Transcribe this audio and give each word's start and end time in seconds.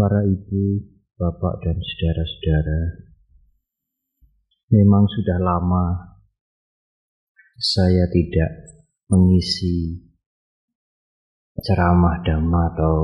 para 0.00 0.24
ibu, 0.24 0.80
bapak, 1.20 1.60
dan 1.60 1.76
saudara-saudara, 1.76 3.04
memang 4.72 5.04
sudah 5.04 5.36
lama 5.44 6.16
saya 7.60 8.08
tidak 8.08 8.80
mengisi 9.12 10.00
ceramah 11.60 12.24
dhamma 12.24 12.72
atau 12.72 12.96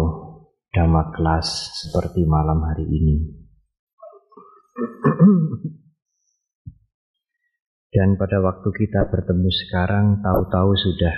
dhamma 0.73 1.13
kelas 1.13 1.49
seperti 1.85 2.25
malam 2.25 2.65
hari 2.65 2.89
ini. 2.89 3.45
Dan 7.93 8.17
pada 8.17 8.41
waktu 8.41 8.69
kita 8.73 9.13
bertemu 9.13 9.53
sekarang, 9.53 10.25
tahu-tahu 10.25 10.73
sudah 10.73 11.17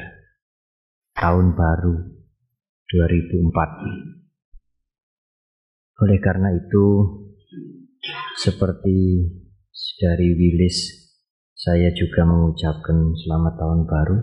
tahun 1.15 1.55
baru 1.55 2.03
2004. 2.91 4.18
Oleh 5.99 6.23
karena 6.23 6.55
itu, 6.55 6.87
seperti 8.39 9.27
dari 9.99 10.31
Willis, 10.31 10.95
saya 11.59 11.91
juga 11.91 12.23
mengucapkan 12.23 13.19
selamat 13.19 13.59
tahun 13.59 13.83
baru. 13.83 14.19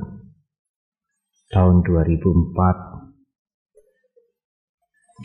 Tahun 1.52 1.84
2004, 1.84 2.96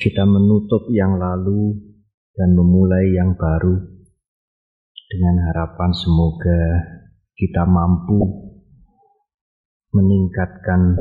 kita 0.02 0.26
menutup 0.26 0.90
yang 0.90 1.22
lalu 1.22 1.78
dan 2.34 2.50
memulai 2.58 3.14
yang 3.14 3.38
baru 3.38 4.02
dengan 5.06 5.54
harapan 5.54 5.94
semoga 5.94 6.62
kita 7.38 7.62
mampu 7.62 8.26
meningkatkan 9.94 10.98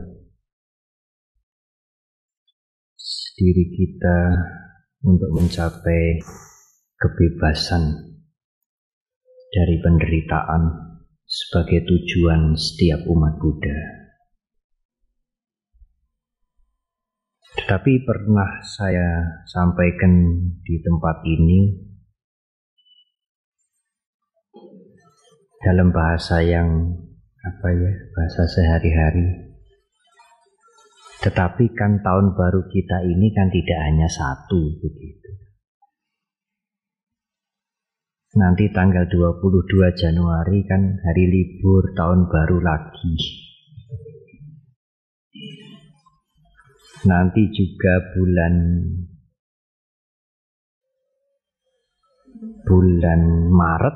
diri 3.33 3.65
kita 3.73 4.17
untuk 5.03 5.31
mencapai 5.31 6.19
kebebasan 6.99 7.83
dari 9.49 9.75
penderitaan 9.79 10.61
sebagai 11.23 11.87
tujuan 11.87 12.57
setiap 12.59 13.07
umat 13.07 13.39
Buddha. 13.39 13.79
Tetapi 17.59 17.93
pernah 18.03 18.59
saya 18.65 19.39
sampaikan 19.45 20.13
di 20.63 20.75
tempat 20.81 21.21
ini 21.25 21.59
dalam 25.63 25.91
bahasa 25.91 26.39
yang 26.43 26.67
apa 27.39 27.67
ya, 27.71 27.91
bahasa 28.15 28.43
sehari-hari 28.47 29.48
tetapi 31.19 31.75
kan 31.75 31.99
tahun 31.99 32.31
baru 32.31 32.63
kita 32.71 33.03
ini 33.03 33.27
kan 33.35 33.51
tidak 33.51 33.79
hanya 33.83 34.07
satu 34.07 34.79
begitu. 34.79 35.29
Nanti 38.39 38.71
tanggal 38.71 39.09
22 39.09 39.99
Januari 39.99 40.63
kan 40.63 41.01
hari 41.01 41.25
libur 41.27 41.91
tahun 41.97 42.29
baru 42.31 42.63
lagi. 42.63 43.13
Nanti 47.09 47.51
juga 47.51 47.93
bulan 48.15 48.53
bulan 52.63 53.21
Maret 53.51 53.95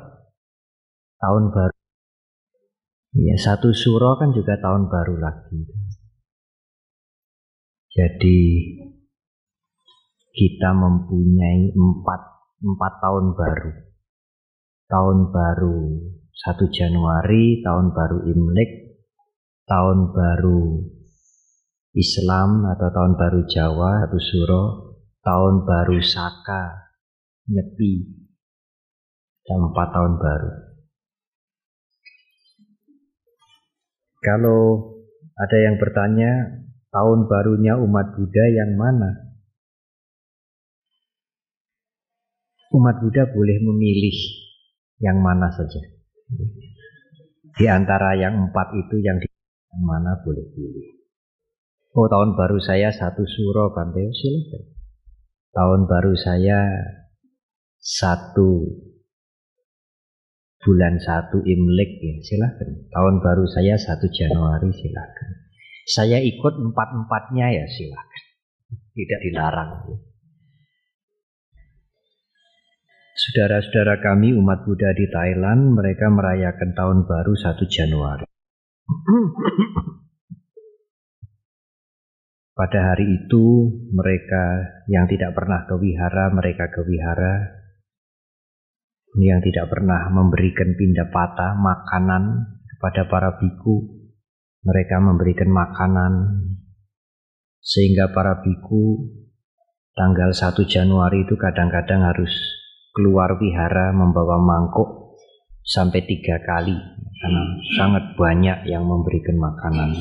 tahun 1.22 1.44
baru. 1.48 1.76
Ya 3.14 3.36
satu 3.38 3.70
suro 3.70 4.18
kan 4.20 4.34
juga 4.36 4.60
tahun 4.60 4.90
baru 4.90 5.14
lagi. 5.22 5.62
Jadi 7.94 8.42
kita 10.34 10.70
mempunyai 10.74 11.70
empat, 11.70 12.22
empat 12.58 12.92
tahun 12.98 13.38
baru. 13.38 13.72
Tahun 14.90 15.18
baru 15.30 15.78
1 16.34 16.74
Januari, 16.74 17.62
tahun 17.62 17.94
baru 17.94 18.18
Imlek, 18.34 18.98
tahun 19.70 20.10
baru 20.10 20.90
Islam 21.94 22.66
atau 22.66 22.88
tahun 22.90 23.14
baru 23.14 23.40
Jawa 23.46 24.10
atau 24.10 24.18
Suro, 24.18 24.64
tahun 25.22 25.62
baru 25.62 26.02
Saka, 26.02 26.90
Nyepi, 27.46 28.26
dan 29.46 29.70
empat 29.70 29.88
tahun 29.94 30.18
baru. 30.18 30.50
Kalau 34.18 34.62
ada 35.38 35.56
yang 35.62 35.78
bertanya, 35.78 36.63
tahun 36.94 37.26
barunya 37.26 37.74
umat 37.82 38.14
Buddha 38.14 38.44
yang 38.54 38.78
mana? 38.78 39.10
Umat 42.70 43.02
Buddha 43.02 43.26
boleh 43.34 43.58
memilih 43.58 44.14
yang 45.02 45.18
mana 45.18 45.50
saja. 45.50 45.82
Di 47.54 47.66
antara 47.66 48.14
yang 48.14 48.50
empat 48.50 48.78
itu 48.78 49.02
yang 49.02 49.18
di 49.18 49.26
mana 49.74 50.22
boleh 50.22 50.46
pilih. 50.54 50.86
Oh 51.94 52.10
tahun 52.10 52.34
baru 52.34 52.58
saya 52.58 52.90
satu 52.90 53.22
suro 53.22 53.70
Banteo 53.74 54.10
silakan. 54.10 54.62
Tahun 55.54 55.80
baru 55.86 56.14
saya 56.18 56.58
satu 57.78 58.66
bulan 60.58 60.98
satu 60.98 61.38
Imlek 61.46 61.90
ya 62.02 62.14
silahkan. 62.26 62.70
Tahun 62.90 63.14
baru 63.22 63.46
saya 63.46 63.78
satu 63.78 64.10
Januari 64.10 64.74
silahkan. 64.74 65.43
Saya 65.84 66.16
ikut 66.16 66.54
empat-empatnya 66.56 67.46
ya 67.52 67.64
silakan. 67.68 68.22
Tidak 68.96 69.20
dilarang. 69.20 69.70
Saudara-saudara 73.14 74.02
kami 74.02 74.34
umat 74.34 74.64
Buddha 74.66 74.90
di 74.96 75.06
Thailand, 75.06 75.76
mereka 75.76 76.10
merayakan 76.10 76.74
tahun 76.74 76.98
baru 77.06 77.32
1 77.36 77.62
Januari. 77.68 78.26
Pada 82.54 82.80
hari 82.94 83.06
itu 83.18 83.44
mereka 83.90 84.44
yang 84.86 85.10
tidak 85.10 85.34
pernah 85.34 85.66
ke 85.66 85.74
wihara, 85.78 86.30
mereka 86.30 86.70
ke 86.70 86.80
wihara. 86.86 87.34
Yang 89.14 89.50
tidak 89.52 89.70
pernah 89.70 90.10
memberikan 90.10 90.74
pindah 90.74 91.10
patah 91.10 91.54
makanan 91.54 92.50
kepada 92.66 93.06
para 93.06 93.30
biku, 93.38 94.03
mereka 94.64 94.96
memberikan 94.98 95.52
makanan 95.52 96.12
sehingga 97.60 98.12
para 98.12 98.40
biku 98.40 99.12
tanggal 99.92 100.32
1 100.32 100.56
Januari 100.64 101.24
itu 101.24 101.36
kadang-kadang 101.36 102.04
harus 102.04 102.32
keluar 102.96 103.36
wihara 103.36 103.92
membawa 103.92 104.40
mangkuk 104.40 105.20
sampai 105.64 106.04
tiga 106.04 106.40
kali 106.44 106.76
karena 107.20 107.44
sangat 107.80 108.04
banyak 108.20 108.58
yang 108.68 108.84
memberikan 108.84 109.36
makanan. 109.40 109.96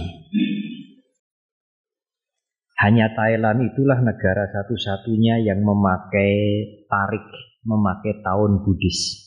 Hanya 2.84 3.16
Thailand 3.16 3.63
itulah 3.63 3.95
negara 4.03 4.44
satu-satunya 4.51 5.40
yang 5.47 5.63
memakai 5.63 6.35
tarik, 6.84 7.28
memakai 7.63 8.19
tahun 8.19 8.59
Buddhis. 8.59 9.24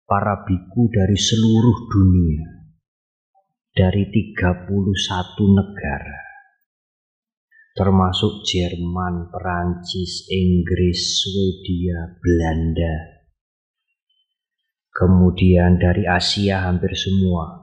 para 0.09 0.49
biku 0.49 0.89
dari 0.89 1.19
seluruh 1.21 1.79
dunia 1.93 2.73
dari 3.77 4.09
31 4.09 5.61
negara 5.61 6.25
termasuk 7.73 8.45
Jerman, 8.45 9.33
Perancis, 9.33 10.29
Inggris, 10.33 11.21
Swedia, 11.21 12.17
Belanda 12.17 13.21
kemudian 14.89 15.77
dari 15.77 16.09
Asia 16.09 16.65
hampir 16.65 16.97
semua 16.97 17.62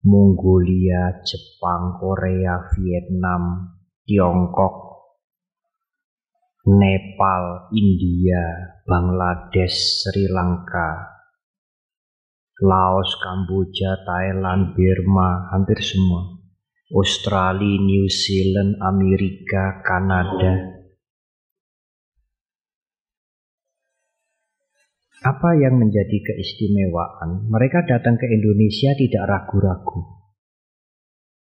Mongolia, 0.00 1.20
Jepang, 1.20 2.00
Korea, 2.00 2.72
Vietnam, 2.72 3.76
Tiongkok, 4.08 5.04
Nepal, 6.64 7.68
India, 7.76 8.80
Bangladesh, 8.88 10.00
Sri 10.00 10.24
Lanka, 10.32 11.20
Laos, 12.64 13.12
Kamboja, 13.20 14.00
Thailand, 14.08 14.72
Burma, 14.72 15.52
hampir 15.52 15.84
semua. 15.84 16.40
Australia, 16.90 17.78
New 17.78 18.08
Zealand, 18.08 18.80
Amerika, 18.80 19.84
Kanada. 19.84 20.79
Apa 25.20 25.52
yang 25.52 25.76
menjadi 25.76 26.16
keistimewaan? 26.16 27.52
Mereka 27.52 27.84
datang 27.84 28.16
ke 28.16 28.24
Indonesia 28.24 28.96
tidak 28.96 29.24
ragu-ragu. 29.28 30.00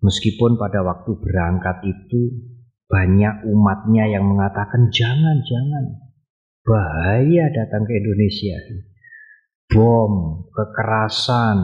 Meskipun 0.03 0.59
pada 0.59 0.83
waktu 0.83 1.15
berangkat 1.15 1.87
itu 1.87 2.43
banyak 2.91 3.47
umatnya 3.47 4.11
yang 4.11 4.27
mengatakan 4.27 4.91
jangan, 4.91 5.39
jangan. 5.47 5.85
Bahaya 6.67 7.55
datang 7.55 7.87
ke 7.87 8.03
Indonesia. 8.03 8.59
Bom, 9.71 10.43
kekerasan, 10.51 11.59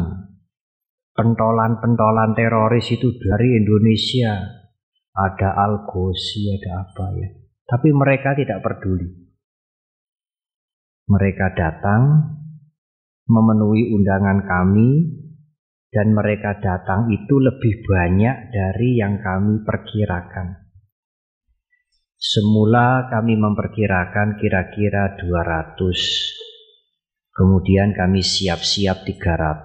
pentolan-pentolan 1.18 2.38
teroris 2.38 2.94
itu 2.94 3.10
dari 3.18 3.58
Indonesia. 3.58 4.38
Ada 5.18 5.50
Algosi, 5.66 6.46
ada 6.54 6.86
apa 6.86 7.10
ya. 7.18 7.28
Tapi 7.66 7.90
mereka 7.90 8.38
tidak 8.38 8.62
peduli. 8.62 9.27
Mereka 11.08 11.56
datang 11.56 12.36
memenuhi 13.28 13.96
undangan 13.96 14.44
kami 14.44 15.08
dan 15.88 16.12
mereka 16.12 16.60
datang 16.60 17.08
itu 17.08 17.40
lebih 17.40 17.80
banyak 17.80 18.52
dari 18.52 19.00
yang 19.00 19.16
kami 19.16 19.64
perkirakan. 19.64 20.68
Semula 22.20 23.08
kami 23.08 23.40
memperkirakan 23.40 24.36
kira-kira 24.36 25.16
200. 25.16 25.80
Kemudian 27.32 27.96
kami 27.96 28.20
siap-siap 28.20 29.08
300. 29.08 29.64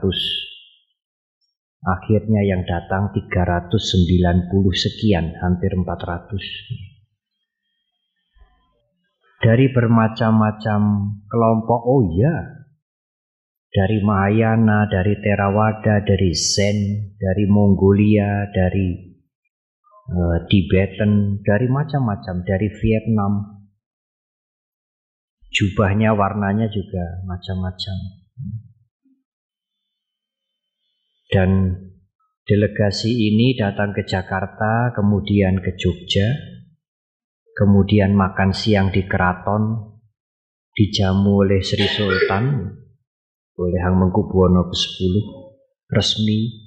Akhirnya 1.83 2.39
yang 2.47 2.63
datang 2.63 3.11
390 3.11 4.47
sekian, 4.71 5.35
hampir 5.43 5.75
400. 5.75 6.92
Dari 9.43 9.67
bermacam-macam 9.75 10.81
kelompok, 11.27 11.81
oh 11.83 12.07
iya, 12.15 12.63
dari 13.73 13.99
Mahayana, 13.99 14.87
dari 14.87 15.19
Theravada, 15.19 15.99
dari 16.05 16.31
Zen, 16.31 17.11
dari 17.19 17.43
Mongolia, 17.51 18.47
dari 18.55 18.95
uh, 20.15 20.37
Tibetan, 20.47 21.43
dari 21.43 21.67
macam-macam, 21.67 22.35
dari 22.47 22.71
Vietnam. 22.71 23.33
Jubahnya 25.51 26.15
warnanya 26.15 26.71
juga 26.71 27.25
macam-macam. 27.27 27.97
Dan 31.27 31.49
delegasi 32.45 33.09
ini 33.09 33.59
datang 33.59 33.91
ke 33.91 34.05
Jakarta, 34.05 34.93
kemudian 34.93 35.59
ke 35.59 35.73
Jogja, 35.75 36.52
kemudian 37.53 38.17
makan 38.17 38.51
siang 38.53 38.89
di 38.89 39.05
keraton, 39.05 39.93
dijamu 40.73 41.45
oleh 41.45 41.61
Sri 41.61 41.85
Sultan, 41.85 42.73
oleh 43.57 43.79
Hang 43.85 43.97
Mengkubuwono 44.01 44.69
ke-10, 44.69 45.13
resmi 45.93 46.63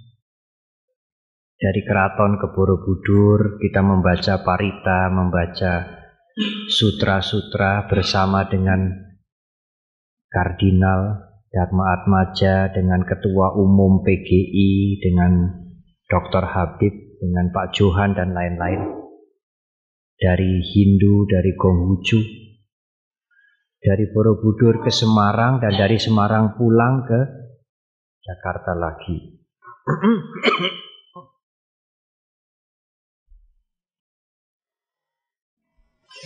dari 1.56 1.80
keraton 1.88 2.36
ke 2.36 2.52
Borobudur 2.52 3.56
kita 3.56 3.80
membaca 3.80 4.44
parita, 4.44 5.08
membaca 5.08 5.72
sutra-sutra 6.68 7.88
bersama 7.88 8.44
dengan 8.44 8.92
kardinal 10.28 11.32
Dharma 11.48 11.96
Atmaja, 11.96 12.68
dengan 12.76 13.08
ketua 13.08 13.56
umum 13.56 14.04
PGI, 14.04 15.00
dengan 15.00 15.48
Dr. 16.04 16.44
Habib, 16.44 16.92
dengan 17.24 17.48
Pak 17.48 17.72
Johan 17.72 18.12
dan 18.12 18.36
lain-lain. 18.36 19.05
Dari 20.16 20.64
Hindu, 20.64 21.28
dari 21.28 21.52
Konghucu, 21.52 22.20
dari 23.76 24.04
Borobudur 24.10 24.80
ke 24.82 24.90
Semarang 24.90 25.60
dan 25.60 25.76
dari 25.76 26.00
Semarang 26.00 26.56
pulang 26.56 27.04
ke 27.04 27.20
Jakarta 28.24 28.72
lagi. 28.74 29.38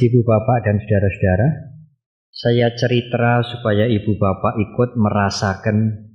Ibu 0.00 0.20
bapak 0.24 0.58
dan 0.64 0.80
saudara-saudara, 0.80 1.48
saya 2.32 2.72
cerita 2.72 3.44
supaya 3.44 3.84
ibu 3.84 4.16
bapak 4.16 4.56
ikut 4.56 4.96
merasakan 4.96 6.08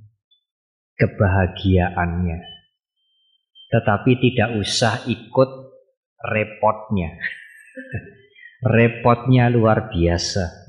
kebahagiaannya. 0.98 2.40
Tetapi 3.70 4.10
tidak 4.18 4.58
usah 4.58 5.06
ikut 5.06 5.50
repotnya. 6.18 7.14
Repotnya 8.62 9.52
luar 9.52 9.92
biasa. 9.92 10.68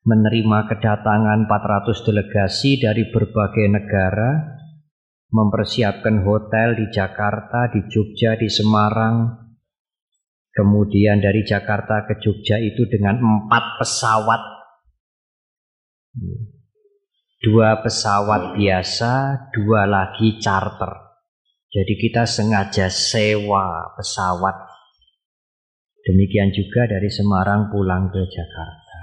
Menerima 0.00 0.58
kedatangan 0.70 1.44
400 1.44 2.06
delegasi 2.08 2.80
dari 2.80 3.10
berbagai 3.12 3.66
negara, 3.68 4.58
mempersiapkan 5.28 6.24
hotel 6.24 6.74
di 6.74 6.86
Jakarta, 6.88 7.68
di 7.68 7.84
Jogja, 7.86 8.34
di 8.40 8.48
Semarang, 8.48 9.40
Kemudian 10.50 11.22
dari 11.22 11.46
Jakarta 11.46 12.10
ke 12.10 12.18
Jogja 12.18 12.58
itu 12.58 12.82
dengan 12.90 13.22
empat 13.22 13.78
pesawat. 13.78 14.42
Dua 17.40 17.78
pesawat 17.80 18.58
biasa, 18.58 19.12
dua 19.54 19.86
lagi 19.86 20.42
charter. 20.42 20.90
Jadi 21.70 21.94
kita 22.02 22.26
sengaja 22.26 22.90
sewa 22.90 23.94
pesawat. 23.94 24.69
Demikian 26.06 26.54
juga 26.54 26.88
dari 26.88 27.10
Semarang 27.12 27.68
pulang 27.68 28.08
ke 28.08 28.22
Jakarta. 28.24 29.00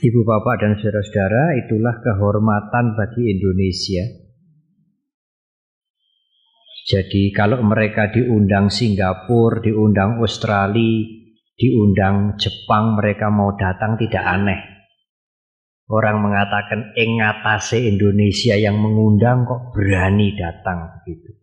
Ibu 0.00 0.20
bapak 0.24 0.54
dan 0.64 0.72
saudara-saudara, 0.80 1.60
itulah 1.60 2.00
kehormatan 2.00 2.96
bagi 2.96 3.36
Indonesia 3.36 4.30
jadi 6.90 7.30
kalau 7.30 7.62
mereka 7.62 8.10
diundang 8.10 8.66
Singapura, 8.66 9.62
diundang 9.62 10.18
Australia, 10.18 11.06
diundang 11.54 12.34
Jepang, 12.34 12.98
mereka 12.98 13.30
mau 13.30 13.54
datang 13.54 13.94
tidak 13.94 14.26
aneh. 14.26 14.60
Orang 15.86 16.22
mengatakan 16.22 16.94
engatase 16.98 17.86
Indonesia 17.86 18.58
yang 18.58 18.78
mengundang 18.78 19.46
kok 19.46 19.70
berani 19.70 20.34
datang 20.34 21.02
gitu. 21.06 21.39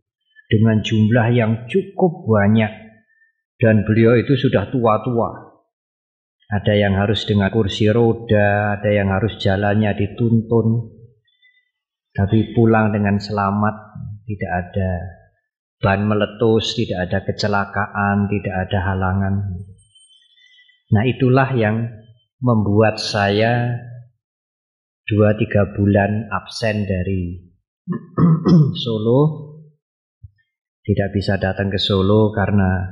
Dengan 0.47 0.79
jumlah 0.79 1.27
yang 1.35 1.51
cukup 1.67 2.23
banyak 2.23 2.71
dan 3.59 3.83
beliau 3.83 4.15
itu 4.15 4.39
sudah 4.39 4.71
tua-tua. 4.71 5.59
Ada 6.47 6.79
yang 6.79 6.95
harus 6.95 7.27
dengan 7.27 7.51
kursi 7.51 7.91
roda, 7.91 8.79
ada 8.79 8.87
yang 8.87 9.11
harus 9.11 9.35
jalannya 9.35 9.91
dituntun. 9.91 10.95
Tapi 12.15 12.55
pulang 12.55 12.95
dengan 12.95 13.19
selamat, 13.19 13.75
tidak 14.23 14.51
ada 14.55 14.89
ban 15.83 16.07
meletus, 16.07 16.79
tidak 16.79 17.11
ada 17.11 17.19
kecelakaan, 17.27 18.31
tidak 18.31 18.55
ada 18.55 18.79
halangan. 18.79 19.35
Nah 20.95 21.03
itulah 21.03 21.51
yang 21.51 21.91
membuat 22.39 22.95
saya 22.95 23.75
dua 25.03 25.35
tiga 25.35 25.67
bulan 25.75 26.31
absen 26.31 26.87
dari 26.87 27.43
Solo 28.83 29.46
tidak 30.87 31.09
bisa 31.11 31.35
datang 31.35 31.67
ke 31.67 31.75
Solo 31.75 32.31
karena 32.31 32.87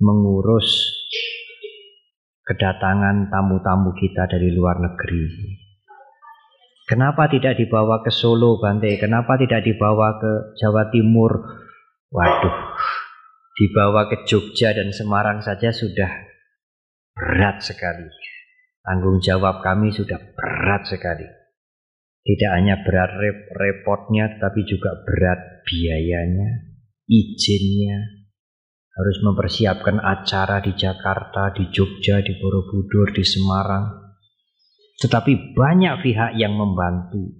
mengurus 0.00 0.88
kedatangan 2.48 3.28
tamu-tamu 3.28 3.92
kita 3.92 4.24
dari 4.24 4.48
luar 4.56 4.80
negeri. 4.80 5.28
Kenapa 6.88 7.28
tidak 7.28 7.60
dibawa 7.60 8.00
ke 8.00 8.08
Solo, 8.08 8.56
Bante? 8.56 8.96
Kenapa 8.96 9.36
tidak 9.36 9.62
dibawa 9.62 10.16
ke 10.16 10.56
Jawa 10.58 10.88
Timur? 10.88 11.60
Waduh, 12.10 12.56
dibawa 13.54 14.08
ke 14.08 14.24
Jogja 14.24 14.72
dan 14.72 14.90
Semarang 14.90 15.44
saja 15.44 15.70
sudah 15.70 16.10
berat 17.12 17.60
sekali. 17.62 18.08
Tanggung 18.80 19.20
jawab 19.20 19.60
kami 19.60 19.92
sudah 19.92 20.18
berat 20.34 20.88
sekali. 20.88 21.28
Tidak 22.24 22.50
hanya 22.50 22.80
berat 22.82 23.12
rep 23.12 23.38
repotnya, 23.54 24.40
tapi 24.40 24.64
juga 24.66 24.90
berat 25.06 25.62
biayanya, 25.68 26.69
izinnya, 27.10 28.22
harus 28.94 29.18
mempersiapkan 29.26 29.98
acara 29.98 30.62
di 30.62 30.78
Jakarta, 30.78 31.50
di 31.50 31.66
Jogja, 31.74 32.22
di 32.22 32.38
Borobudur, 32.38 33.10
di 33.10 33.26
Semarang. 33.26 34.14
Tetapi 35.02 35.56
banyak 35.58 36.06
pihak 36.06 36.38
yang 36.38 36.54
membantu. 36.54 37.34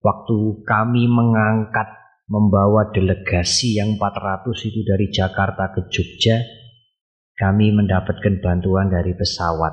Waktu 0.00 0.64
kami 0.64 1.06
mengangkat 1.06 2.00
membawa 2.26 2.88
delegasi 2.90 3.76
yang 3.76 4.00
400 4.00 4.48
itu 4.64 4.80
dari 4.80 5.12
Jakarta 5.12 5.70
ke 5.76 5.86
Jogja, 5.92 6.40
kami 7.36 7.70
mendapatkan 7.70 8.40
bantuan 8.40 8.88
dari 8.88 9.12
pesawat. 9.12 9.72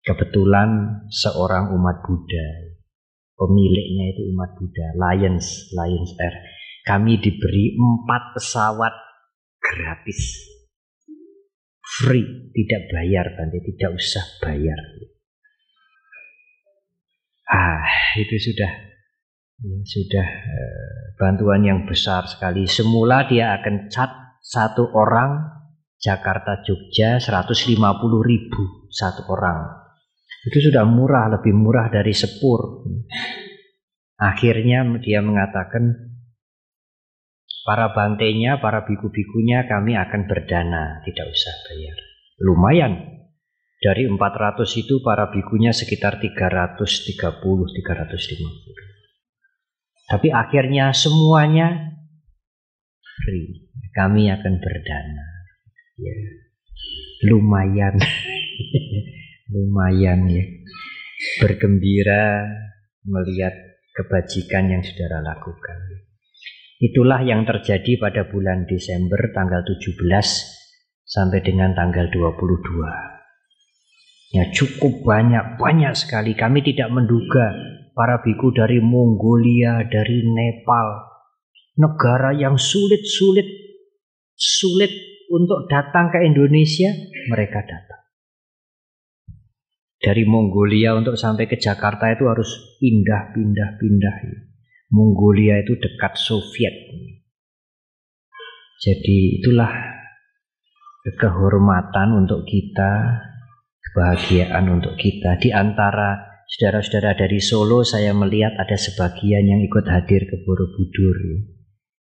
Kebetulan 0.00 1.02
seorang 1.10 1.74
umat 1.76 2.06
Buddha, 2.06 2.48
pemiliknya 3.36 4.16
itu 4.16 4.22
umat 4.32 4.54
Buddha, 4.54 4.86
Lions, 4.96 5.74
Lions 5.74 6.14
Air. 6.22 6.55
Kami 6.86 7.18
diberi 7.18 7.74
empat 7.74 8.38
pesawat 8.38 8.94
gratis, 9.58 10.38
free, 11.82 12.54
tidak 12.54 12.82
bayar, 12.94 13.34
Bante, 13.34 13.58
tidak 13.58 13.90
usah 13.98 14.22
bayar. 14.38 14.78
Ah, 17.50 17.90
itu 18.14 18.38
sudah 18.38 18.70
ya, 19.66 19.78
sudah 19.82 20.28
eh, 20.30 21.02
bantuan 21.18 21.66
yang 21.66 21.90
besar 21.90 22.30
sekali. 22.30 22.70
Semula 22.70 23.26
dia 23.26 23.58
akan 23.58 23.90
cat 23.90 24.38
satu 24.38 24.86
orang 24.94 25.42
Jakarta 25.98 26.62
Jogja 26.62 27.18
150 27.18 27.74
ribu 28.22 28.86
satu 28.94 29.26
orang. 29.26 29.90
Itu 30.46 30.70
sudah 30.70 30.86
murah, 30.86 31.34
lebih 31.34 31.50
murah 31.50 31.90
dari 31.90 32.14
sepur. 32.14 32.86
Akhirnya 34.22 34.86
dia 35.02 35.18
mengatakan 35.18 36.15
para 37.66 37.90
bantainya, 37.90 38.62
para 38.62 38.86
biku-bikunya 38.86 39.66
kami 39.66 39.98
akan 39.98 40.30
berdana, 40.30 41.02
tidak 41.02 41.26
usah 41.26 41.50
bayar. 41.66 41.98
Lumayan, 42.38 43.26
dari 43.82 44.06
400 44.06 44.62
itu 44.78 45.02
para 45.02 45.34
bikunya 45.34 45.74
sekitar 45.74 46.22
330, 46.22 46.86
350. 46.86 47.42
Tapi 50.06 50.30
akhirnya 50.30 50.94
semuanya 50.94 51.98
free. 53.26 53.66
Kami 53.90 54.30
akan 54.30 54.54
berdana. 54.62 55.26
Ya. 55.98 56.14
Lumayan. 57.26 57.98
Lumayan 59.52 60.30
ya. 60.30 60.46
Bergembira 61.42 62.46
melihat 63.02 63.66
kebajikan 63.96 64.68
yang 64.70 64.84
saudara 64.84 65.24
lakukan. 65.24 66.05
Itulah 66.76 67.24
yang 67.24 67.48
terjadi 67.48 67.96
pada 67.96 68.28
bulan 68.28 68.68
Desember 68.68 69.16
tanggal 69.32 69.64
17 69.64 69.96
sampai 71.08 71.40
dengan 71.40 71.72
tanggal 71.72 72.12
22. 72.12 74.36
Ya 74.36 74.44
cukup 74.52 75.00
banyak, 75.00 75.56
banyak 75.56 75.96
sekali. 75.96 76.36
Kami 76.36 76.60
tidak 76.60 76.92
menduga 76.92 77.56
para 77.96 78.20
biku 78.20 78.52
dari 78.52 78.76
Mongolia, 78.84 79.88
dari 79.88 80.20
Nepal, 80.20 81.00
negara 81.80 82.36
yang 82.36 82.60
sulit-sulit, 82.60 83.48
sulit 84.36 84.92
untuk 85.32 85.72
datang 85.72 86.12
ke 86.12 86.28
Indonesia, 86.28 86.92
mereka 87.32 87.64
datang. 87.64 88.04
Dari 89.96 90.28
Mongolia 90.28 90.92
untuk 90.92 91.16
sampai 91.16 91.48
ke 91.48 91.56
Jakarta 91.56 92.12
itu 92.12 92.28
harus 92.28 92.76
pindah-pindah-pindah. 92.76 94.45
Mongolia 94.90 95.58
itu 95.62 95.74
dekat 95.78 96.14
Soviet. 96.14 96.74
Jadi 98.76 99.40
itulah 99.40 99.72
kehormatan 101.16 102.22
untuk 102.22 102.42
kita 102.46 103.22
kebahagiaan 103.80 104.66
untuk 104.68 104.98
kita. 104.98 105.38
Di 105.38 105.54
antara 105.54 106.42
saudara-saudara 106.50 107.16
dari 107.16 107.38
Solo 107.38 107.86
saya 107.86 108.12
melihat 108.12 108.54
ada 108.58 108.76
sebagian 108.76 109.46
yang 109.46 109.60
ikut 109.62 109.86
hadir 109.86 110.26
ke 110.26 110.36
Borobudur. 110.42 111.18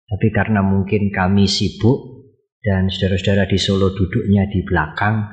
Tapi 0.07 0.27
karena 0.29 0.61
mungkin 0.61 1.09
kami 1.09 1.49
sibuk 1.49 2.29
dan 2.63 2.87
saudara-saudara 2.87 3.49
di 3.49 3.59
Solo 3.59 3.91
duduknya 3.91 4.47
di 4.47 4.63
belakang, 4.63 5.25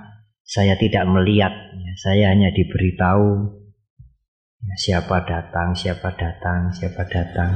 saya 0.42 0.74
tidak 0.74 1.04
melihat. 1.06 1.52
Saya 2.00 2.32
hanya 2.32 2.48
diberitahu 2.50 3.59
siapa 4.78 5.26
datang, 5.26 5.74
siapa 5.74 6.14
datang, 6.14 6.70
siapa 6.70 7.02
datang. 7.08 7.50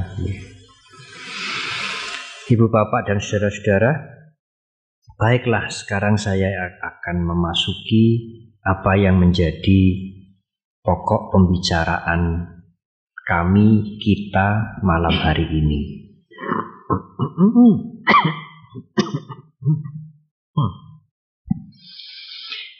Ibu 2.45 2.65
bapak 2.69 3.09
dan 3.09 3.17
saudara-saudara, 3.23 3.91
baiklah 5.15 5.71
sekarang 5.71 6.19
saya 6.19 6.51
akan 6.83 7.25
memasuki 7.25 8.05
apa 8.61 8.97
yang 8.97 9.17
menjadi 9.17 9.81
pokok 10.85 11.33
pembicaraan 11.33 12.53
kami 13.25 13.97
kita 13.97 14.77
malam 14.85 15.15
hari 15.17 15.49
ini. 15.49 15.81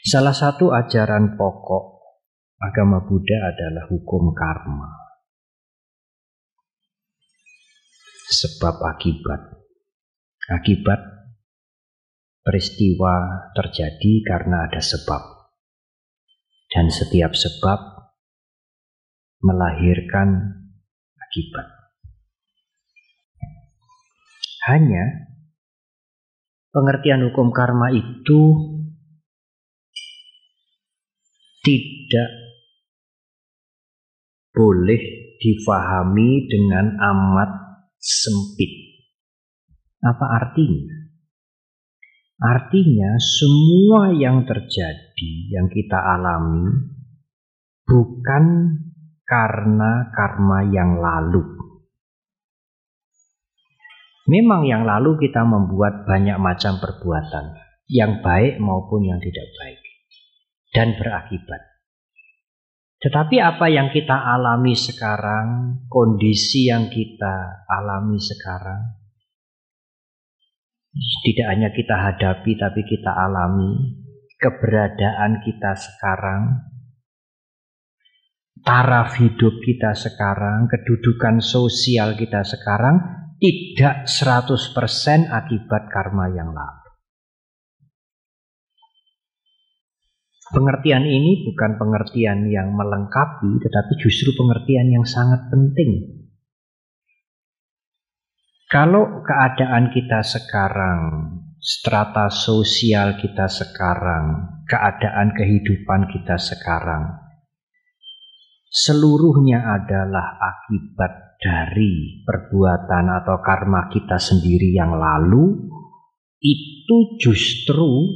Salah 0.06 0.30
satu 0.30 0.70
ajaran 0.70 1.34
pokok 1.34 1.95
agama 2.60 3.04
Buddha 3.04 3.52
adalah 3.52 3.84
hukum 3.88 4.32
karma. 4.32 4.90
Sebab 8.26 8.82
akibat. 8.82 9.40
Akibat 10.46 11.00
peristiwa 12.46 13.14
terjadi 13.58 14.22
karena 14.22 14.70
ada 14.70 14.78
sebab 14.78 15.18
dan 16.70 16.86
setiap 16.90 17.34
sebab 17.34 17.78
melahirkan 19.42 20.62
akibat. 21.18 21.66
Hanya 24.70 25.26
pengertian 26.70 27.26
hukum 27.30 27.50
karma 27.50 27.90
itu 27.90 28.42
tidak 31.66 32.45
boleh 34.56 35.00
difahami 35.36 36.48
dengan 36.48 36.96
amat 36.96 37.50
sempit. 38.00 38.72
Apa 40.00 40.26
artinya? 40.40 40.96
Artinya 42.36 43.16
semua 43.20 44.12
yang 44.16 44.48
terjadi, 44.48 45.32
yang 45.52 45.68
kita 45.68 45.96
alami 45.96 46.68
bukan 47.84 48.44
karena 49.24 50.08
karma 50.12 50.64
yang 50.68 51.00
lalu. 51.00 51.44
Memang 54.26 54.66
yang 54.66 54.82
lalu 54.82 55.16
kita 55.22 55.46
membuat 55.46 56.02
banyak 56.04 56.36
macam 56.36 56.82
perbuatan, 56.82 57.56
yang 57.86 58.20
baik 58.20 58.58
maupun 58.58 59.06
yang 59.06 59.22
tidak 59.22 59.46
baik, 59.62 59.80
dan 60.74 60.88
berakibat. 60.98 61.75
Tetapi 62.96 63.36
apa 63.38 63.68
yang 63.68 63.92
kita 63.92 64.16
alami 64.16 64.72
sekarang, 64.72 65.80
kondisi 65.86 66.68
yang 66.72 66.88
kita 66.88 67.66
alami 67.68 68.16
sekarang, 68.16 69.06
tidak 70.96 71.46
hanya 71.52 71.68
kita 71.76 71.92
hadapi 71.92 72.56
tapi 72.56 72.80
kita 72.88 73.12
alami 73.12 74.00
keberadaan 74.40 75.44
kita 75.44 75.72
sekarang 75.76 76.42
taraf 78.64 79.20
hidup 79.20 79.60
kita 79.60 79.92
sekarang 79.92 80.68
kedudukan 80.68 81.44
sosial 81.44 82.16
kita 82.16 82.40
sekarang 82.44 82.96
tidak 83.36 84.08
100% 84.08 85.28
akibat 85.28 85.82
karma 85.92 86.32
yang 86.32 86.56
lalu 86.56 86.85
Pengertian 90.46 91.02
ini 91.02 91.42
bukan 91.42 91.74
pengertian 91.74 92.46
yang 92.46 92.70
melengkapi, 92.70 93.50
tetapi 93.58 93.92
justru 93.98 94.30
pengertian 94.38 94.94
yang 94.94 95.02
sangat 95.02 95.50
penting. 95.50 96.22
Kalau 98.70 99.26
keadaan 99.26 99.90
kita 99.90 100.22
sekarang, 100.22 101.02
strata 101.58 102.30
sosial 102.30 103.18
kita 103.18 103.50
sekarang, 103.50 104.62
keadaan 104.70 105.34
kehidupan 105.34 106.14
kita 106.14 106.38
sekarang, 106.38 107.10
seluruhnya 108.70 109.66
adalah 109.66 110.38
akibat 110.38 111.42
dari 111.42 112.22
perbuatan 112.22 113.06
atau 113.22 113.42
karma 113.42 113.90
kita 113.90 114.18
sendiri 114.18 114.74
yang 114.78 114.94
lalu, 114.94 115.70
itu 116.38 116.96
justru 117.18 118.14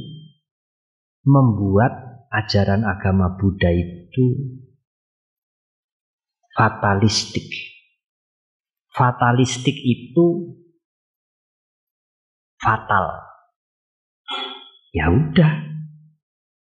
membuat 1.27 2.10
ajaran 2.31 2.87
agama 2.87 3.35
Buddha 3.35 3.67
itu 3.75 4.55
fatalistik. 6.55 7.47
Fatalistik 8.91 9.75
itu 9.75 10.55
fatal. 12.59 13.05
Ya 14.91 15.11
udah. 15.11 15.71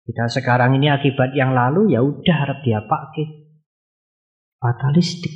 Kita 0.06 0.26
sekarang 0.26 0.74
ini 0.78 0.90
akibat 0.90 1.34
yang 1.38 1.54
lalu 1.54 1.94
ya 1.94 2.02
udah 2.02 2.34
harap 2.34 2.66
diapakin. 2.66 3.46
Fatalistik. 4.58 5.34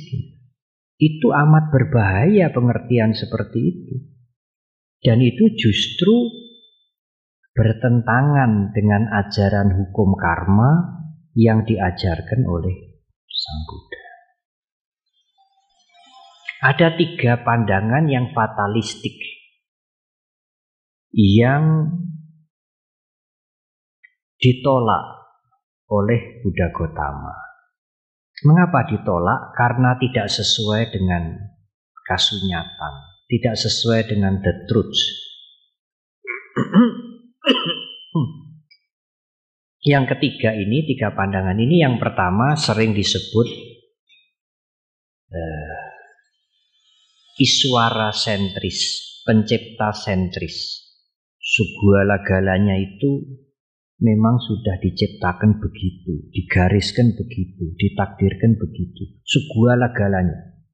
Itu 0.95 1.31
amat 1.31 1.71
berbahaya 1.71 2.51
pengertian 2.55 3.11
seperti 3.11 3.59
itu. 3.59 3.95
Dan 5.03 5.19
itu 5.19 5.51
justru 5.59 6.44
bertentangan 7.55 8.75
dengan 8.75 9.07
ajaran 9.15 9.79
hukum 9.79 10.19
karma 10.19 10.99
yang 11.39 11.63
diajarkan 11.63 12.43
oleh 12.43 12.99
Sang 13.31 13.61
Buddha. 13.63 14.03
Ada 16.67 16.99
tiga 16.99 17.39
pandangan 17.47 18.11
yang 18.11 18.35
fatalistik 18.35 19.15
yang 21.15 21.95
ditolak 24.35 25.31
oleh 25.87 26.43
Buddha 26.43 26.67
Gotama. 26.75 27.35
Mengapa 28.43 28.83
ditolak? 28.91 29.55
Karena 29.55 29.95
tidak 29.95 30.27
sesuai 30.27 30.91
dengan 30.91 31.39
kasunyatan, 32.03 32.93
tidak 33.31 33.55
sesuai 33.55 34.11
dengan 34.11 34.43
the 34.43 34.67
truth. 34.67 34.99
Yang 39.85 40.17
ketiga 40.17 40.49
ini, 40.57 40.81
tiga 40.89 41.13
pandangan 41.13 41.53
ini, 41.61 41.85
yang 41.85 42.01
pertama 42.01 42.57
sering 42.57 42.97
disebut 42.97 43.47
uh, 45.29 45.85
iswara 47.37 48.09
sentris, 48.09 49.21
pencipta 49.21 49.93
sentris. 49.93 50.89
Sugua 51.37 52.01
galanya 52.25 52.73
itu 52.81 53.21
memang 54.01 54.41
sudah 54.41 54.81
diciptakan 54.81 55.61
begitu, 55.61 56.33
digariskan 56.33 57.13
begitu, 57.13 57.77
ditakdirkan 57.77 58.57
begitu. 58.57 59.21
Sugua 59.21 59.77
galanya. 59.93 60.65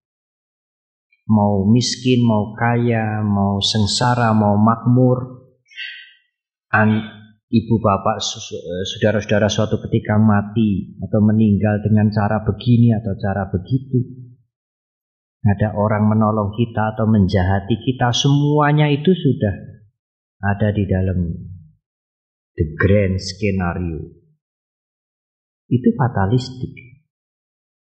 Mau 1.28 1.68
miskin, 1.68 2.24
mau 2.24 2.56
kaya, 2.56 3.20
mau 3.28 3.60
sengsara, 3.60 4.32
mau 4.32 4.56
makmur, 4.56 5.41
ibu 7.52 7.76
bapak 7.84 8.24
eh, 8.24 8.84
saudara-saudara 8.88 9.52
suatu 9.52 9.84
ketika 9.84 10.16
mati 10.16 10.96
atau 11.04 11.20
meninggal 11.20 11.84
dengan 11.84 12.08
cara 12.08 12.40
begini 12.48 12.96
atau 12.96 13.14
cara 13.20 13.52
begitu. 13.52 14.00
Ada 15.42 15.74
orang 15.74 16.06
menolong 16.06 16.54
kita 16.54 16.96
atau 16.96 17.10
menjahati 17.10 17.82
kita 17.82 18.14
semuanya 18.14 18.88
itu 18.94 19.10
sudah 19.10 19.56
ada 20.38 20.70
di 20.70 20.86
dalam 20.86 21.34
the 22.54 22.66
grand 22.78 23.18
scenario 23.18 24.06
itu 25.72 25.90
fatalistik. 25.98 26.72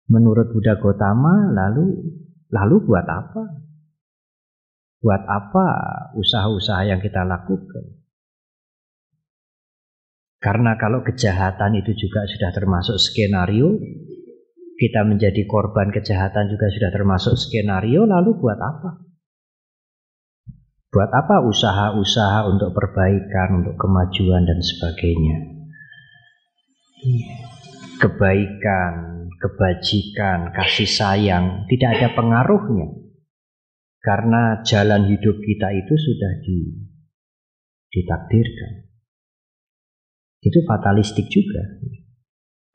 Menurut 0.07 0.53
Buddha 0.55 0.79
Gotama 0.79 1.51
lalu 1.51 1.96
lalu 2.55 2.77
buat 2.87 3.07
apa? 3.09 3.42
Buat 5.01 5.22
apa 5.25 5.66
usaha-usaha 6.14 6.87
yang 6.87 7.01
kita 7.01 7.25
lakukan 7.25 8.06
karena 10.46 10.78
kalau 10.78 11.02
kejahatan 11.02 11.74
itu 11.74 11.90
juga 11.98 12.22
sudah 12.22 12.54
termasuk 12.54 13.02
skenario, 13.02 13.82
kita 14.78 15.02
menjadi 15.02 15.42
korban 15.42 15.90
kejahatan 15.90 16.46
juga 16.46 16.70
sudah 16.70 16.94
termasuk 16.94 17.35
skenario, 17.35 18.06
lalu 18.06 18.38
buat 18.38 18.54
apa? 18.54 19.02
Buat 20.94 21.11
apa 21.11 21.42
usaha-usaha 21.50 22.46
untuk 22.46 22.70
perbaikan, 22.78 23.59
untuk 23.59 23.74
kemajuan 23.74 24.46
dan 24.46 24.62
sebagainya? 24.62 25.37
Kebaikan, 27.98 29.26
kebajikan, 29.42 30.54
kasih 30.54 30.87
sayang 30.87 31.66
tidak 31.66 31.98
ada 31.98 32.09
pengaruhnya. 32.14 32.94
Karena 33.98 34.62
jalan 34.62 35.11
hidup 35.11 35.42
kita 35.42 35.74
itu 35.74 35.94
sudah 35.98 36.32
ditakdirkan. 37.90 38.86
Itu 40.40 40.62
fatalistik 40.68 41.27
juga. 41.33 41.62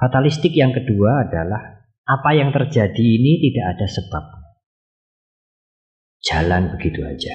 Fatalistik 0.02 0.58
yang 0.58 0.74
kedua 0.74 1.30
adalah 1.30 1.86
apa 2.10 2.30
yang 2.34 2.50
terjadi 2.50 3.06
ini 3.21 3.38
tidak 3.38 3.78
ada 3.78 3.88
sebab. 3.88 4.24
Jalan 6.26 6.74
begitu 6.74 7.06
aja. 7.06 7.34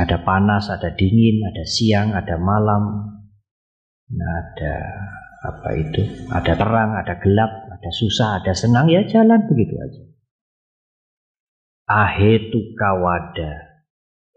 Ada 0.00 0.24
panas, 0.24 0.72
ada 0.72 0.96
dingin, 0.96 1.44
ada 1.44 1.64
siang, 1.68 2.16
ada 2.16 2.40
malam, 2.40 3.16
ada 4.16 4.74
apa 5.44 5.70
itu, 5.76 6.04
ada 6.32 6.52
terang, 6.56 6.96
ada 6.96 7.20
gelap, 7.20 7.52
ada 7.68 7.90
susah, 7.92 8.40
ada 8.40 8.52
senang, 8.56 8.88
ya 8.88 9.04
jalan 9.04 9.44
begitu 9.44 9.76
aja. 9.76 10.02
Ahetu 11.90 12.72
kawada. 12.78 13.84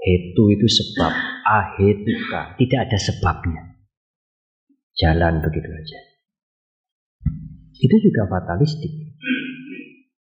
Hetu 0.03 0.43
itu 0.51 0.67
sebab. 0.67 1.13
Ahetuka. 1.47 2.59
Tidak 2.59 2.79
ada 2.81 2.97
sebabnya 2.99 3.72
jalan 4.97 5.41
begitu 5.41 5.69
aja. 5.69 5.99
Itu 7.77 7.95
juga 7.99 8.29
fatalistik. 8.29 9.17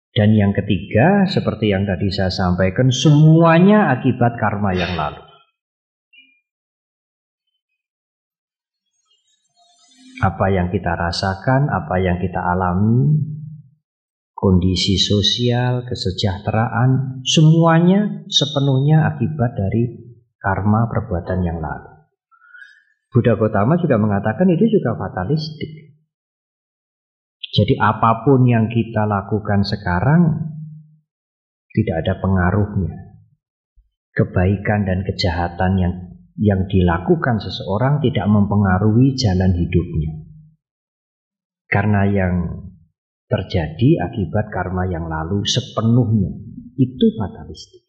Dan 0.10 0.34
yang 0.34 0.52
ketiga, 0.52 1.30
seperti 1.30 1.69
yang 1.72 1.86
tadi 1.86 2.10
saya 2.10 2.34
sampaikan, 2.34 2.89
semuanya 2.89 3.93
akibat 3.93 4.36
karma 4.41 4.74
yang 4.74 4.98
lalu. 4.98 5.22
Apa 10.19 10.52
yang 10.52 10.67
kita 10.67 10.91
rasakan, 11.00 11.72
apa 11.72 11.95
yang 12.04 12.19
kita 12.19 12.41
alami, 12.43 13.24
kondisi 14.36 15.00
sosial, 15.00 15.88
kesejahteraan, 15.88 17.24
semuanya 17.24 18.28
sepenuhnya 18.28 19.08
akibat 19.15 19.56
dari 19.56 20.15
karma 20.39 20.91
perbuatan 20.91 21.39
yang 21.43 21.63
lalu. 21.63 21.98
Buddha 23.10 23.34
Gotama 23.34 23.74
juga 23.82 23.98
mengatakan 23.98 24.45
itu 24.54 24.69
juga 24.69 24.93
fatalistik. 24.93 25.98
Jadi 27.50 27.74
apa 27.82 28.22
pun 28.22 28.45
yang 28.45 28.69
kita 28.69 29.10
lakukan 29.10 29.65
sekarang 29.65 30.54
tidak 31.74 31.95
ada 32.06 32.13
pengaruhnya. 32.22 32.93
Kebaikan 34.13 34.86
dan 34.86 35.02
kejahatan 35.02 35.72
yang 35.82 35.93
yang 36.39 36.62
dilakukan 36.69 37.41
seseorang 37.41 38.00
tidak 38.06 38.30
mempengaruhi 38.30 39.17
jalan 39.17 39.58
hidupnya. 39.58 40.12
Karena 41.65 42.06
yang 42.06 42.36
terjadi 43.26 44.06
akibat 44.06 44.54
karma 44.54 44.86
yang 44.86 45.10
lalu 45.10 45.41
sepenuhnya 45.45 46.30
itu 46.78 47.06
fatalistik. 47.17 47.86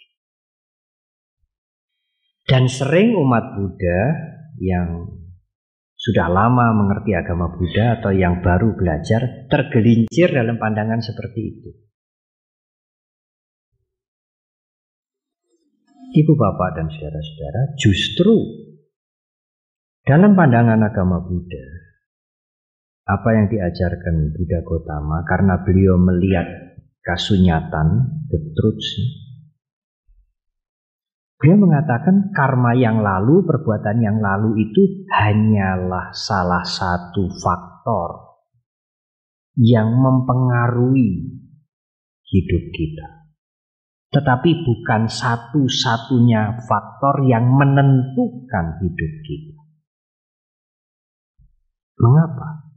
Dan 2.48 2.66
sering 2.66 3.14
umat 3.14 3.54
Buddha 3.54 4.00
yang 4.60 5.08
sudah 5.96 6.28
lama 6.28 6.72
mengerti 6.76 7.12
agama 7.16 7.52
Buddha 7.52 8.00
atau 8.00 8.12
yang 8.12 8.40
baru 8.44 8.76
belajar 8.76 9.48
tergelincir 9.48 10.32
dalam 10.32 10.56
pandangan 10.56 11.00
seperti 11.00 11.40
itu. 11.44 11.70
Ibu 16.10 16.32
bapak 16.34 16.68
dan 16.74 16.86
saudara-saudara, 16.90 17.62
justru 17.78 18.34
dalam 20.02 20.34
pandangan 20.34 20.80
agama 20.82 21.22
Buddha, 21.22 21.66
apa 23.06 23.28
yang 23.36 23.46
diajarkan 23.52 24.34
Buddha 24.34 24.60
Gotama 24.66 25.22
karena 25.28 25.62
beliau 25.62 26.00
melihat 26.00 26.48
kasunyatan, 27.04 28.08
the 28.32 28.40
truth, 28.56 28.88
Beliau 31.40 31.56
mengatakan 31.56 32.36
karma 32.36 32.76
yang 32.76 33.00
lalu, 33.00 33.40
perbuatan 33.48 33.96
yang 34.04 34.20
lalu 34.20 34.60
itu 34.60 35.08
hanyalah 35.08 36.12
salah 36.12 36.60
satu 36.60 37.32
faktor 37.40 38.36
yang 39.56 39.88
mempengaruhi 39.88 41.40
hidup 42.28 42.64
kita. 42.76 43.08
Tetapi 44.12 44.68
bukan 44.68 45.08
satu-satunya 45.08 46.60
faktor 46.68 47.24
yang 47.24 47.48
menentukan 47.56 48.76
hidup 48.84 49.12
kita. 49.24 49.60
Mengapa? 52.04 52.68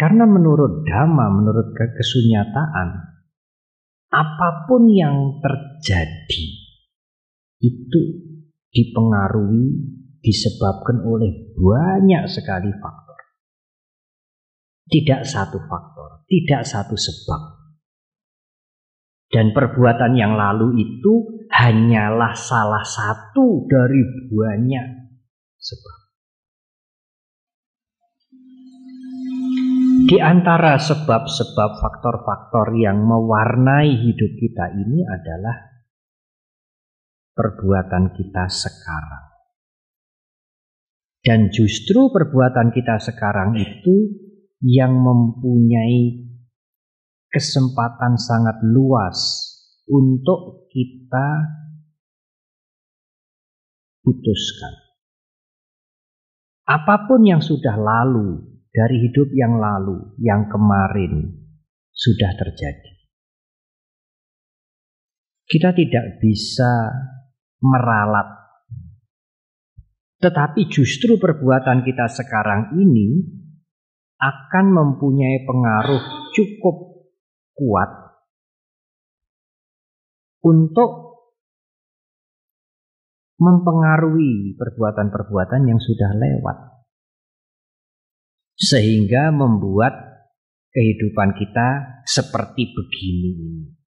Karena 0.00 0.24
menurut 0.24 0.88
dhamma, 0.88 1.28
menurut 1.28 1.76
kesunyataan, 1.76 2.88
apa 4.16 4.48
pun 4.64 4.88
yang 4.88 5.44
terjadi 5.44 6.59
itu 7.60 8.02
dipengaruhi, 8.72 9.68
disebabkan 10.24 11.04
oleh 11.04 11.52
banyak 11.56 12.24
sekali 12.28 12.72
faktor. 12.72 13.20
Tidak 14.90 15.22
satu 15.22 15.58
faktor, 15.70 16.26
tidak 16.26 16.66
satu 16.66 16.96
sebab. 16.98 17.42
Dan 19.30 19.54
perbuatan 19.54 20.18
yang 20.18 20.34
lalu 20.34 20.74
itu 20.82 21.46
hanyalah 21.54 22.34
salah 22.34 22.82
satu 22.82 23.70
dari 23.70 24.02
banyak 24.26 24.86
sebab. 25.54 25.98
Di 30.10 30.18
antara 30.18 30.74
sebab-sebab 30.74 31.70
faktor-faktor 31.78 32.74
yang 32.82 32.98
mewarnai 33.06 33.94
hidup 33.94 34.32
kita 34.42 34.74
ini 34.74 35.06
adalah 35.06 35.69
perbuatan 37.40 38.12
kita 38.12 38.44
sekarang. 38.52 39.24
Dan 41.24 41.48
justru 41.48 42.12
perbuatan 42.12 42.68
kita 42.68 43.00
sekarang 43.00 43.56
itu 43.56 44.12
yang 44.60 44.92
mempunyai 44.92 46.28
kesempatan 47.32 48.20
sangat 48.20 48.60
luas 48.60 49.16
untuk 49.88 50.68
kita 50.68 51.28
putuskan. 54.04 54.74
Apa 56.68 57.08
pun 57.08 57.24
yang 57.24 57.40
sudah 57.40 57.76
lalu 57.80 58.60
dari 58.68 59.00
hidup 59.00 59.32
yang 59.32 59.56
lalu, 59.56 60.12
yang 60.20 60.44
kemarin 60.52 61.40
sudah 61.88 62.36
terjadi. 62.36 62.92
Kita 65.50 65.74
tidak 65.74 66.22
bisa 66.22 66.94
meralat. 67.60 68.28
Tetapi 70.20 70.68
justru 70.68 71.16
perbuatan 71.16 71.80
kita 71.80 72.04
sekarang 72.12 72.76
ini 72.76 73.24
akan 74.20 74.66
mempunyai 74.68 75.48
pengaruh 75.48 76.32
cukup 76.36 76.76
kuat 77.56 77.90
untuk 80.44 81.24
mempengaruhi 83.40 84.60
perbuatan-perbuatan 84.60 85.62
yang 85.64 85.80
sudah 85.80 86.12
lewat. 86.12 86.58
Sehingga 88.60 89.32
membuat 89.32 89.96
kehidupan 90.68 91.32
kita 91.32 92.00
seperti 92.04 92.76
begini 92.76 93.79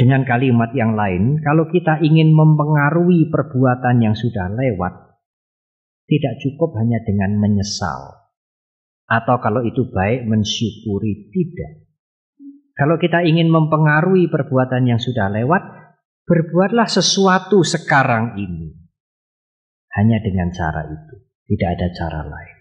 Dengan 0.00 0.24
kalimat 0.24 0.72
yang 0.72 0.96
lain, 0.96 1.44
kalau 1.44 1.68
kita 1.68 2.00
ingin 2.00 2.32
mempengaruhi 2.32 3.28
perbuatan 3.28 4.00
yang 4.00 4.16
sudah 4.16 4.48
lewat, 4.48 5.20
tidak 6.08 6.40
cukup 6.40 6.72
hanya 6.80 7.04
dengan 7.04 7.36
menyesal. 7.36 8.32
Atau 9.04 9.36
kalau 9.44 9.60
itu 9.60 9.92
baik, 9.92 10.24
mensyukuri. 10.24 11.28
Tidak. 11.28 11.72
Kalau 12.72 12.96
kita 12.96 13.28
ingin 13.28 13.52
mempengaruhi 13.52 14.32
perbuatan 14.32 14.88
yang 14.88 14.96
sudah 14.96 15.28
lewat, 15.28 15.60
berbuatlah 16.24 16.88
sesuatu 16.88 17.60
sekarang 17.60 18.40
ini. 18.40 18.72
Hanya 20.00 20.16
dengan 20.24 20.48
cara 20.48 20.80
itu. 20.88 21.28
Tidak 21.44 21.68
ada 21.76 21.92
cara 21.92 22.24
lain. 22.24 22.56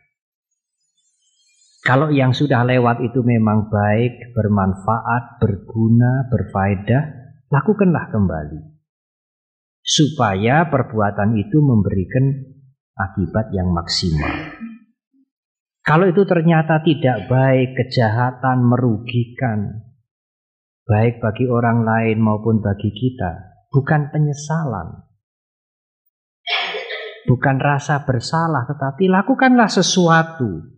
Kalau 1.88 2.12
yang 2.12 2.36
sudah 2.36 2.68
lewat 2.68 3.00
itu 3.00 3.24
memang 3.24 3.72
baik, 3.72 4.36
bermanfaat, 4.36 5.40
berguna, 5.40 6.28
berfaedah, 6.28 7.19
lakukanlah 7.50 8.10
kembali. 8.14 8.62
Supaya 9.82 10.70
perbuatan 10.70 11.34
itu 11.38 11.58
memberikan 11.62 12.26
akibat 12.94 13.50
yang 13.56 13.74
maksimal. 13.74 14.54
Kalau 15.82 16.06
itu 16.06 16.22
ternyata 16.30 16.86
tidak 16.86 17.26
baik, 17.26 17.74
kejahatan, 17.74 18.62
merugikan, 18.62 19.90
baik 20.86 21.18
bagi 21.18 21.50
orang 21.50 21.82
lain 21.82 22.22
maupun 22.22 22.62
bagi 22.62 22.94
kita, 22.94 23.66
bukan 23.74 24.14
penyesalan, 24.14 25.10
bukan 27.26 27.58
rasa 27.58 28.06
bersalah, 28.06 28.70
tetapi 28.70 29.10
lakukanlah 29.10 29.72
sesuatu 29.72 30.78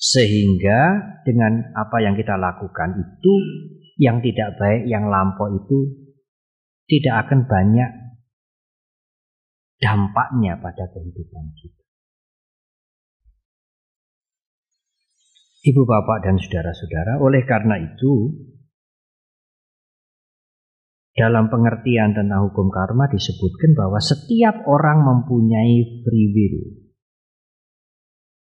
sehingga 0.00 0.80
dengan 1.28 1.76
apa 1.76 2.00
yang 2.00 2.16
kita 2.16 2.40
lakukan 2.40 2.96
itu 2.96 3.32
yang 4.00 4.24
tidak 4.24 4.56
baik, 4.56 4.88
yang 4.88 5.12
lampau 5.12 5.52
itu 5.60 5.78
tidak 6.88 7.28
akan 7.28 7.44
banyak 7.44 7.90
dampaknya 9.76 10.56
pada 10.56 10.88
kehidupan 10.88 11.44
kita. 11.52 11.84
Ibu 15.60 15.84
bapak 15.84 16.24
dan 16.24 16.40
saudara-saudara, 16.40 17.20
oleh 17.20 17.44
karena 17.44 17.76
itu, 17.76 18.32
dalam 21.12 21.52
pengertian 21.52 22.16
tentang 22.16 22.48
hukum 22.48 22.72
karma 22.72 23.04
disebutkan 23.12 23.76
bahwa 23.76 24.00
setiap 24.00 24.64
orang 24.64 25.04
mempunyai 25.04 26.00
free 26.00 26.28
will, 26.32 26.88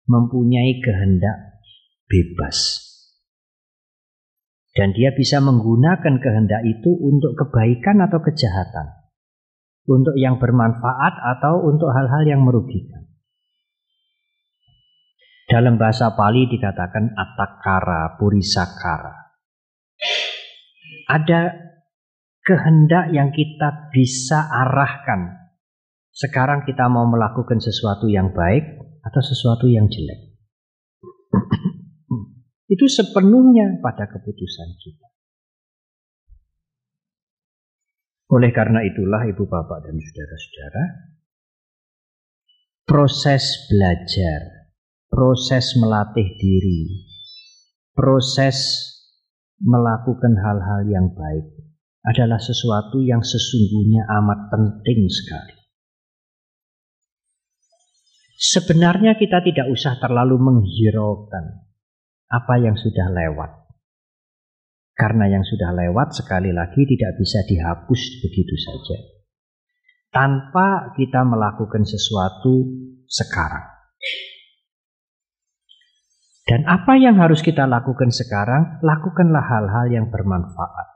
mempunyai 0.07 0.79
kehendak 0.79 1.59
bebas. 2.07 2.78
Dan 4.69 4.93
dia 4.93 5.09
bisa 5.17 5.41
menggunakan 5.41 6.21
kehendak 6.21 6.61
itu 6.65 6.91
untuk 6.93 7.33
kebaikan 7.35 8.05
atau 8.05 8.21
kejahatan. 8.21 8.87
Untuk 9.89 10.13
yang 10.13 10.37
bermanfaat 10.37 11.13
atau 11.37 11.65
untuk 11.65 11.89
hal-hal 11.89 12.23
yang 12.29 12.41
merugikan. 12.45 13.09
Dalam 15.49 15.81
bahasa 15.81 16.13
Pali 16.13 16.45
dikatakan 16.45 17.17
atakara, 17.17 18.21
purisakara. 18.21 19.33
Ada 21.09 21.57
kehendak 22.45 23.09
yang 23.09 23.33
kita 23.33 23.89
bisa 23.89 24.45
arahkan. 24.45 25.49
Sekarang 26.13 26.61
kita 26.69 26.85
mau 26.85 27.09
melakukan 27.09 27.57
sesuatu 27.57 28.05
yang 28.05 28.29
baik 28.29 28.77
atau 29.01 29.21
sesuatu 29.25 29.65
yang 29.65 29.89
jelek 29.89 30.29
itu 32.69 32.85
sepenuhnya 32.85 33.81
pada 33.81 34.05
keputusan 34.05 34.69
kita. 34.77 35.07
Oleh 38.29 38.53
karena 38.53 38.85
itulah 38.85 39.25
ibu 39.25 39.49
bapak 39.49 39.89
dan 39.89 39.97
saudara-saudara, 39.97 40.83
proses 42.85 43.65
belajar, 43.73 44.69
proses 45.09 45.73
melatih 45.81 46.29
diri, 46.37 47.09
proses 47.97 48.85
melakukan 49.57 50.37
hal-hal 50.37 50.85
yang 50.85 51.09
baik 51.09 51.49
adalah 52.05 52.37
sesuatu 52.37 53.01
yang 53.01 53.25
sesungguhnya 53.25 54.05
amat 54.21 54.53
penting 54.53 55.09
sekali. 55.09 55.57
Sebenarnya 58.39 59.17
kita 59.17 59.41
tidak 59.41 59.67
usah 59.73 59.97
terlalu 59.97 60.37
menghiraukan 60.37 61.68
apa 62.29 62.61
yang 62.61 62.77
sudah 62.77 63.09
lewat. 63.09 63.51
Karena 64.93 65.25
yang 65.31 65.41
sudah 65.41 65.73
lewat 65.73 66.13
sekali 66.13 66.53
lagi 66.53 66.85
tidak 66.85 67.17
bisa 67.17 67.41
dihapus 67.49 68.01
begitu 68.21 68.55
saja. 68.59 68.97
Tanpa 70.13 70.93
kita 70.93 71.25
melakukan 71.25 71.85
sesuatu 71.85 72.67
sekarang. 73.09 73.65
Dan 76.49 76.65
apa 76.65 76.97
yang 76.97 77.21
harus 77.21 77.45
kita 77.45 77.69
lakukan 77.69 78.09
sekarang? 78.09 78.81
Lakukanlah 78.81 79.45
hal-hal 79.45 79.85
yang 79.93 80.05
bermanfaat 80.09 80.89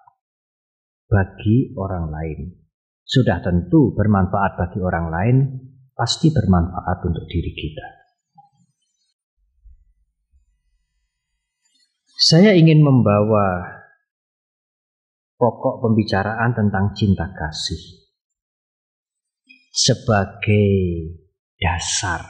bagi 1.05 1.77
orang 1.77 2.09
lain. 2.09 2.57
Sudah 3.05 3.37
tentu 3.45 3.93
bermanfaat 3.93 4.57
bagi 4.57 4.81
orang 4.81 5.13
lain, 5.13 5.35
pasti 5.93 6.33
bermanfaat 6.33 7.05
untuk 7.05 7.29
diri 7.29 7.53
kita. 7.53 8.02
Saya 12.23 12.55
ingin 12.55 12.79
membawa 12.79 13.67
pokok 15.35 15.83
pembicaraan 15.83 16.55
tentang 16.55 16.95
cinta 16.95 17.27
kasih 17.35 18.07
sebagai 19.67 20.71
dasar 21.59 22.23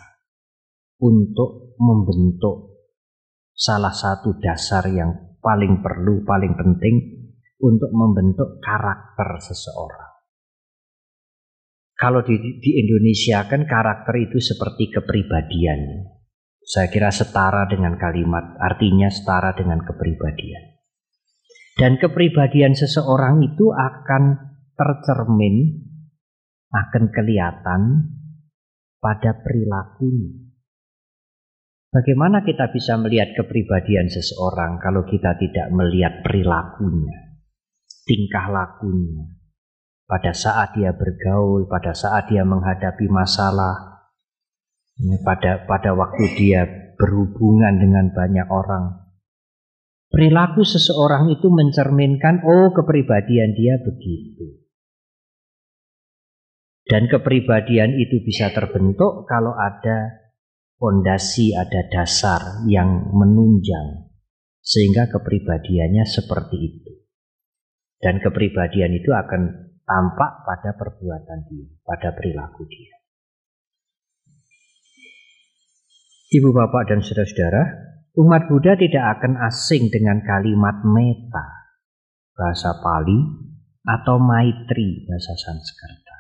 untuk 0.98 1.78
membentuk 1.78 2.90
salah 3.54 3.94
satu 3.94 4.34
dasar 4.42 4.90
yang 4.90 5.38
paling 5.38 5.86
perlu, 5.86 6.26
paling 6.26 6.58
penting 6.58 7.30
untuk 7.62 7.94
membentuk 7.94 8.58
karakter 8.66 9.30
seseorang. 9.46 10.10
Kalau 11.94 12.26
di, 12.26 12.34
di 12.58 12.82
Indonesia 12.82 13.46
kan 13.46 13.70
karakter 13.70 14.26
itu 14.26 14.42
seperti 14.42 14.90
kepribadian. 14.90 16.10
Saya 16.64 16.88
kira 16.88 17.12
setara 17.12 17.68
dengan 17.68 18.00
kalimat, 18.00 18.56
artinya 18.56 19.12
setara 19.12 19.52
dengan 19.52 19.84
kepribadian. 19.84 20.80
Dan 21.76 22.00
kepribadian 22.00 22.72
seseorang 22.72 23.44
itu 23.44 23.74
akan 23.74 24.24
tercermin, 24.80 25.84
akan 26.72 27.04
kelihatan 27.12 27.82
pada 29.04 29.44
perilakunya. 29.44 30.44
Bagaimana 31.94 32.42
kita 32.42 32.74
bisa 32.74 32.98
melihat 32.98 33.38
kepribadian 33.38 34.10
seseorang 34.10 34.82
kalau 34.82 35.06
kita 35.06 35.38
tidak 35.38 35.70
melihat 35.70 36.26
perilakunya, 36.26 37.38
tingkah 38.08 38.50
lakunya, 38.50 39.30
pada 40.10 40.34
saat 40.34 40.74
dia 40.74 40.90
bergaul, 40.90 41.70
pada 41.70 41.94
saat 41.94 42.34
dia 42.34 42.42
menghadapi 42.42 43.06
masalah, 43.14 43.93
ya, 45.00 45.16
pada 45.26 45.66
pada 45.66 45.92
waktu 45.98 46.24
dia 46.38 46.66
berhubungan 46.98 47.82
dengan 47.82 48.14
banyak 48.14 48.48
orang. 48.50 49.04
Perilaku 50.14 50.62
seseorang 50.62 51.34
itu 51.34 51.50
mencerminkan, 51.50 52.46
oh 52.46 52.70
kepribadian 52.70 53.58
dia 53.58 53.82
begitu. 53.82 54.62
Dan 56.86 57.10
kepribadian 57.10 57.98
itu 57.98 58.22
bisa 58.22 58.54
terbentuk 58.54 59.26
kalau 59.26 59.58
ada 59.58 60.22
fondasi, 60.78 61.58
ada 61.58 61.90
dasar 61.90 62.62
yang 62.70 63.10
menunjang 63.10 64.12
sehingga 64.64 65.12
kepribadiannya 65.12 66.06
seperti 66.08 66.58
itu. 66.62 66.92
Dan 68.00 68.20
kepribadian 68.20 68.94
itu 68.94 69.16
akan 69.16 69.42
tampak 69.84 70.32
pada 70.44 70.76
perbuatan 70.76 71.40
dia, 71.48 71.68
pada 71.84 72.12
perilaku 72.16 72.68
dia. 72.68 73.03
Ibu 76.34 76.50
bapak 76.50 76.90
dan 76.90 77.06
saudara-saudara, 77.06 77.64
umat 78.18 78.50
Buddha 78.50 78.74
tidak 78.74 79.22
akan 79.22 79.38
asing 79.46 79.94
dengan 79.94 80.18
kalimat 80.26 80.82
meta, 80.82 81.46
bahasa 82.34 82.74
Pali, 82.82 83.22
atau 83.86 84.18
maitri, 84.18 85.06
bahasa 85.06 85.38
Sanskerta, 85.38 86.18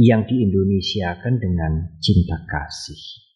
yang 0.00 0.24
diindonesiakan 0.24 1.34
dengan 1.36 1.92
cinta 2.00 2.40
kasih. 2.48 3.28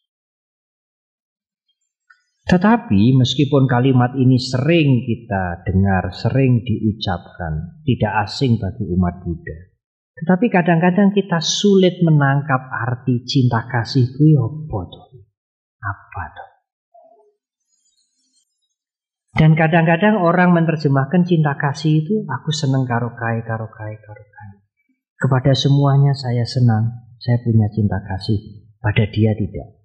Tetapi 2.48 3.12
meskipun 3.12 3.68
kalimat 3.68 4.16
ini 4.16 4.40
sering 4.40 5.04
kita 5.04 5.60
dengar, 5.60 6.08
sering 6.08 6.64
diucapkan, 6.64 7.84
tidak 7.84 8.24
asing 8.24 8.56
bagi 8.56 8.88
umat 8.96 9.20
Buddha. 9.20 9.76
Tetapi 10.24 10.48
kadang-kadang 10.48 11.12
kita 11.12 11.36
sulit 11.44 12.00
menangkap 12.00 12.64
arti 12.72 13.28
cinta 13.28 13.68
kasih 13.68 14.08
itu 14.08 14.40
apa 15.86 16.22
tuh? 16.34 16.50
Dan 19.36 19.52
kadang-kadang 19.52 20.16
orang 20.16 20.56
menerjemahkan 20.56 21.28
cinta 21.28 21.52
kasih 21.60 22.00
itu 22.00 22.24
aku 22.24 22.48
senang 22.56 22.88
karo 22.88 23.12
kai, 23.12 23.44
karo 23.44 23.68
kai, 23.68 23.94
karo 24.00 24.24
kai. 24.32 24.50
Kepada 25.20 25.52
semuanya 25.52 26.16
saya 26.16 26.40
senang, 26.48 27.12
saya 27.20 27.44
punya 27.44 27.68
cinta 27.68 28.00
kasih. 28.00 28.64
Pada 28.80 29.04
dia 29.12 29.36
tidak. 29.36 29.76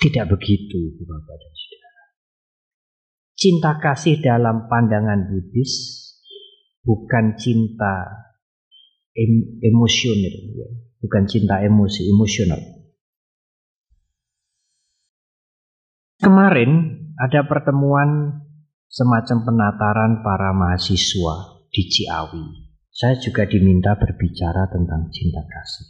Tidak 0.00 0.24
begitu, 0.32 0.96
Bapak 1.04 1.36
dan 1.36 1.52
Saudara. 1.52 2.04
Cinta 3.36 3.72
kasih 3.80 4.20
dalam 4.24 4.68
pandangan 4.68 5.28
Buddhis 5.28 5.72
bukan 6.84 7.36
cinta 7.36 8.28
em 9.16 9.60
emosional, 9.64 10.36
ya. 10.56 10.68
Bukan 11.04 11.28
cinta 11.28 11.60
emosi, 11.60 12.08
emosional. 12.08 12.60
Kemarin 16.24 16.72
ada 17.20 17.44
pertemuan 17.44 18.40
semacam 18.88 19.44
penataran 19.44 20.24
para 20.24 20.56
mahasiswa 20.56 21.68
di 21.68 21.82
Ciawi. 21.84 22.44
Saya 22.88 23.20
juga 23.20 23.44
diminta 23.44 23.92
berbicara 24.00 24.64
tentang 24.72 25.12
cinta 25.12 25.44
kasih. 25.44 25.86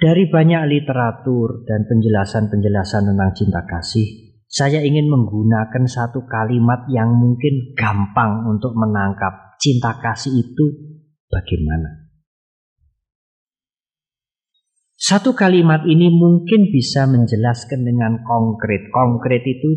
Dari 0.00 0.24
banyak 0.26 0.62
literatur 0.66 1.68
dan 1.68 1.84
penjelasan-penjelasan 1.86 3.12
tentang 3.12 3.30
cinta 3.36 3.60
kasih, 3.68 4.32
saya 4.48 4.80
ingin 4.80 5.06
menggunakan 5.06 5.84
satu 5.84 6.24
kalimat 6.26 6.88
yang 6.90 7.12
mungkin 7.12 7.76
gampang 7.76 8.48
untuk 8.48 8.74
menangkap 8.74 9.51
cinta 9.62 9.94
kasih 10.02 10.34
itu 10.42 10.66
bagaimana. 11.30 12.10
Satu 14.98 15.38
kalimat 15.38 15.86
ini 15.86 16.10
mungkin 16.10 16.74
bisa 16.74 17.06
menjelaskan 17.06 17.86
dengan 17.86 18.26
konkret. 18.26 18.90
Konkret 18.90 19.46
itu 19.46 19.70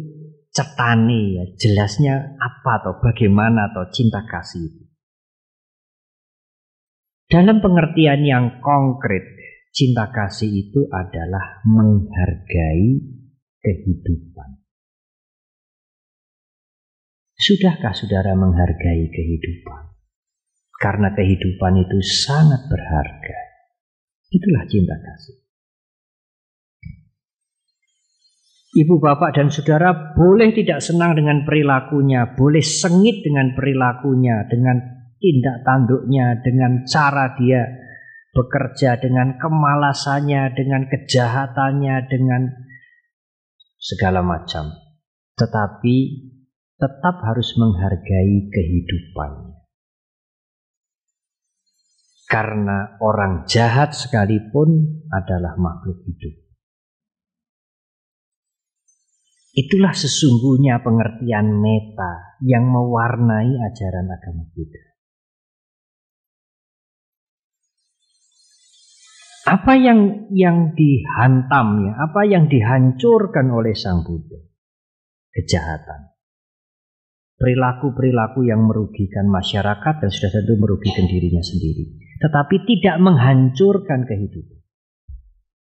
cetani 0.49 1.37
ya, 1.37 1.43
jelasnya 1.57 2.37
apa 2.41 2.71
atau 2.81 2.93
bagaimana 2.97 3.69
atau 3.69 3.85
cinta 3.93 4.25
kasih 4.25 4.73
itu. 4.73 4.83
Dalam 7.25 7.57
pengertian 7.57 8.21
yang 8.21 8.61
konkret, 8.61 9.35
Cinta 9.75 10.07
kasih 10.07 10.47
itu 10.47 10.87
adalah 10.87 11.59
menghargai 11.67 12.95
kehidupan. 13.59 14.54
Sudahkah 17.35 17.91
saudara 17.91 18.31
menghargai 18.31 19.11
kehidupan? 19.11 19.81
Karena 20.79 21.11
kehidupan 21.11 21.83
itu 21.83 21.99
sangat 21.99 22.63
berharga. 22.71 23.39
Itulah 24.31 24.63
cinta 24.71 24.95
kasih. 24.95 25.35
Ibu, 28.75 28.99
bapak, 28.99 29.39
dan 29.39 29.47
saudara 29.47 30.15
boleh 30.15 30.51
tidak 30.51 30.83
senang 30.83 31.15
dengan 31.15 31.47
perilakunya, 31.47 32.35
boleh 32.35 32.59
sengit 32.59 33.23
dengan 33.23 33.55
perilakunya, 33.55 34.43
dengan 34.51 34.83
tindak 35.15 35.63
tanduknya, 35.63 36.43
dengan 36.43 36.83
cara 36.83 37.39
dia 37.39 37.63
bekerja 38.35 38.99
dengan 38.99 39.39
kemalasannya, 39.39 40.51
dengan 40.59 40.91
kejahatannya, 40.91 41.95
dengan 42.11 42.51
segala 43.79 44.19
macam. 44.19 44.75
Tetapi 45.39 45.95
tetap 46.75 47.23
harus 47.23 47.55
menghargai 47.55 48.51
kehidupannya. 48.51 49.55
Karena 52.25 52.97
orang 52.99 53.45
jahat 53.45 53.93
sekalipun 53.93 55.03
adalah 55.13 55.55
makhluk 55.61 56.01
hidup. 56.09 56.35
Itulah 59.55 59.95
sesungguhnya 59.95 60.83
pengertian 60.83 61.63
meta 61.63 62.35
yang 62.43 62.67
mewarnai 62.67 63.55
ajaran 63.71 64.11
agama 64.11 64.51
Buddha. 64.51 64.83
Apa 69.45 69.77
yang 69.77 70.27
yang 70.33 70.73
dihantam 70.73 71.87
ya, 71.87 71.93
apa 72.03 72.25
yang 72.25 72.49
dihancurkan 72.49 73.47
oleh 73.53 73.77
Sang 73.77 74.01
Buddha? 74.03 74.41
Kejahatan. 75.31 76.14
Perilaku-perilaku 77.35 78.47
yang 78.47 78.63
merugikan 78.63 79.27
masyarakat 79.27 79.93
dan 79.99 80.07
sudah 80.07 80.31
tentu 80.31 80.55
merugikan 80.55 81.03
dirinya 81.03 81.43
sendiri. 81.43 81.99
Tetapi 82.23 82.55
tidak 82.63 82.95
menghancurkan 83.03 84.07
kehidupan. 84.07 84.63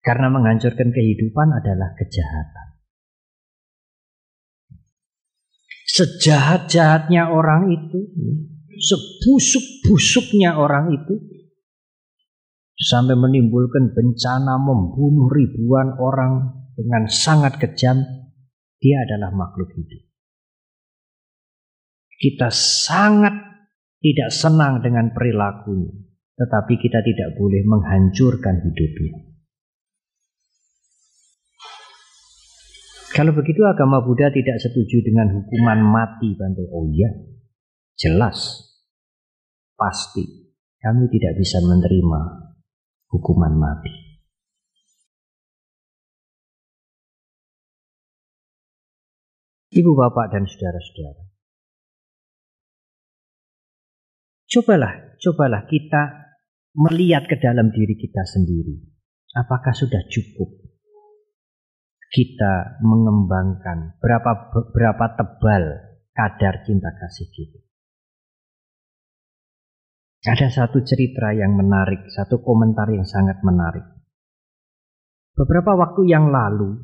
Karena 0.01 0.33
menghancurkan 0.33 0.89
kehidupan 0.89 1.49
adalah 1.53 1.93
kejahatan. 2.01 2.69
Sejahat-jahatnya 5.85 7.29
orang 7.29 7.69
itu, 7.69 8.09
sebusuk-busuknya 8.81 10.57
orang 10.57 10.97
itu, 10.97 11.15
sampai 12.81 13.13
menimbulkan 13.21 13.93
bencana 13.93 14.57
membunuh 14.57 15.29
ribuan 15.29 15.93
orang 16.01 16.65
dengan 16.73 17.05
sangat 17.05 17.61
kejam, 17.61 18.01
dia 18.81 18.97
adalah 19.05 19.29
makhluk 19.37 19.69
hidup. 19.77 20.10
Kita 22.21 22.53
sangat 22.53 23.33
tidak 23.97 24.29
senang 24.29 24.85
dengan 24.85 25.09
perilakunya, 25.09 25.89
tetapi 26.37 26.77
kita 26.77 27.01
tidak 27.01 27.41
boleh 27.41 27.65
menghancurkan 27.65 28.61
hidupnya. 28.61 29.25
Kalau 33.17 33.33
begitu 33.33 33.65
agama 33.65 34.05
Buddha 34.05 34.29
tidak 34.29 34.61
setuju 34.61 35.01
dengan 35.01 35.33
hukuman 35.33 35.81
mati 35.81 36.37
Bante. 36.37 36.69
Oh 36.69 36.85
iya, 36.93 37.09
jelas, 37.97 38.69
pasti 39.81 40.53
kami 40.81 41.09
tidak 41.09 41.41
bisa 41.41 41.57
menerima 41.65 42.21
hukuman 43.17 43.57
mati. 43.57 43.93
Ibu 49.73 49.91
bapak 49.97 50.37
dan 50.37 50.45
saudara-saudara. 50.45 51.30
Cobalah, 54.51 55.15
cobalah 55.23 55.63
kita 55.71 56.27
melihat 56.75 57.31
ke 57.31 57.39
dalam 57.39 57.71
diri 57.71 57.95
kita 57.95 58.27
sendiri. 58.27 58.83
Apakah 59.39 59.71
sudah 59.71 60.03
cukup 60.11 60.51
kita 62.11 62.83
mengembangkan 62.83 63.95
berapa 64.03 64.51
berapa 64.75 65.07
tebal 65.15 65.65
kadar 66.11 66.67
cinta 66.67 66.91
kasih 66.99 67.31
kita? 67.31 67.61
Ada 70.35 70.51
satu 70.51 70.83
cerita 70.83 71.31
yang 71.31 71.55
menarik, 71.55 72.11
satu 72.11 72.43
komentar 72.43 72.91
yang 72.91 73.07
sangat 73.07 73.39
menarik. 73.47 73.87
Beberapa 75.39 75.79
waktu 75.79 76.11
yang 76.11 76.27
lalu, 76.27 76.75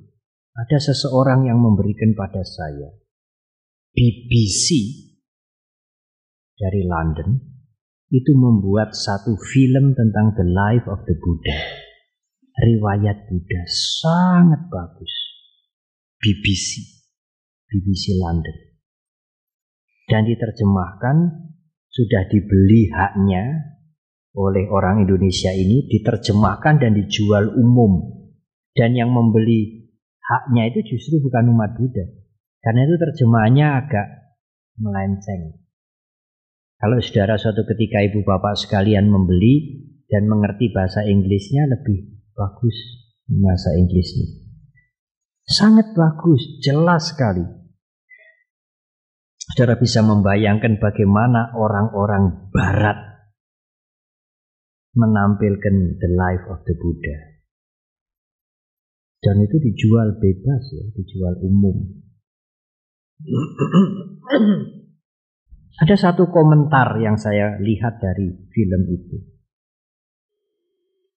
ada 0.54 0.78
seseorang 0.78 1.50
yang 1.50 1.58
memberikan 1.58 2.14
pada 2.14 2.46
saya 2.46 2.94
BBC 3.90 4.70
dari 6.56 6.86
London 6.86 7.55
itu 8.10 8.32
membuat 8.38 8.94
satu 8.94 9.34
film 9.34 9.90
tentang 9.98 10.36
the 10.38 10.46
life 10.46 10.86
of 10.86 11.02
the 11.10 11.16
Buddha. 11.18 11.58
Riwayat 12.56 13.26
Buddha 13.26 13.62
sangat 13.66 14.70
bagus. 14.70 15.12
BBC, 16.16 16.80
BBC 17.68 18.16
London. 18.16 18.56
Dan 20.06 20.22
diterjemahkan 20.22 21.16
sudah 21.90 22.22
dibeli 22.30 22.88
haknya 22.94 23.74
oleh 24.36 24.70
orang 24.70 25.02
Indonesia 25.02 25.50
ini 25.50 25.90
diterjemahkan 25.90 26.78
dan 26.78 26.94
dijual 26.94 27.58
umum. 27.58 28.14
Dan 28.76 28.94
yang 28.94 29.10
membeli 29.10 29.88
haknya 30.20 30.70
itu 30.70 30.94
justru 30.94 31.18
bukan 31.20 31.50
umat 31.52 31.74
Buddha. 31.74 32.06
Karena 32.62 32.86
itu 32.86 32.94
terjemahannya 32.98 33.66
agak 33.82 34.06
melenceng. 34.78 35.65
Kalau 36.76 37.00
saudara 37.00 37.40
suatu 37.40 37.64
ketika 37.64 38.04
ibu 38.04 38.20
bapak 38.20 38.52
sekalian 38.60 39.08
membeli 39.08 39.86
dan 40.12 40.28
mengerti 40.28 40.68
bahasa 40.76 41.08
Inggrisnya 41.08 41.64
lebih 41.72 42.20
bagus 42.36 42.76
bahasa 43.26 43.74
Inggrisnya. 43.80 44.46
Sangat 45.46 45.94
bagus, 45.96 46.60
jelas 46.60 47.14
sekali. 47.14 47.42
Saudara 49.36 49.78
bisa 49.78 50.02
membayangkan 50.02 50.76
bagaimana 50.82 51.54
orang-orang 51.54 52.50
barat 52.50 52.98
menampilkan 54.96 55.96
the 56.02 56.10
life 56.12 56.44
of 56.50 56.60
the 56.66 56.74
Buddha. 56.76 57.36
Dan 59.22 59.40
itu 59.42 59.56
dijual 59.62 60.18
bebas 60.20 60.62
ya, 60.76 60.84
dijual 60.92 61.40
umum. 61.40 62.04
Ada 65.76 65.96
satu 66.08 66.32
komentar 66.32 66.96
yang 67.04 67.20
saya 67.20 67.60
lihat 67.60 68.00
dari 68.00 68.32
film 68.48 68.82
itu. 68.88 69.16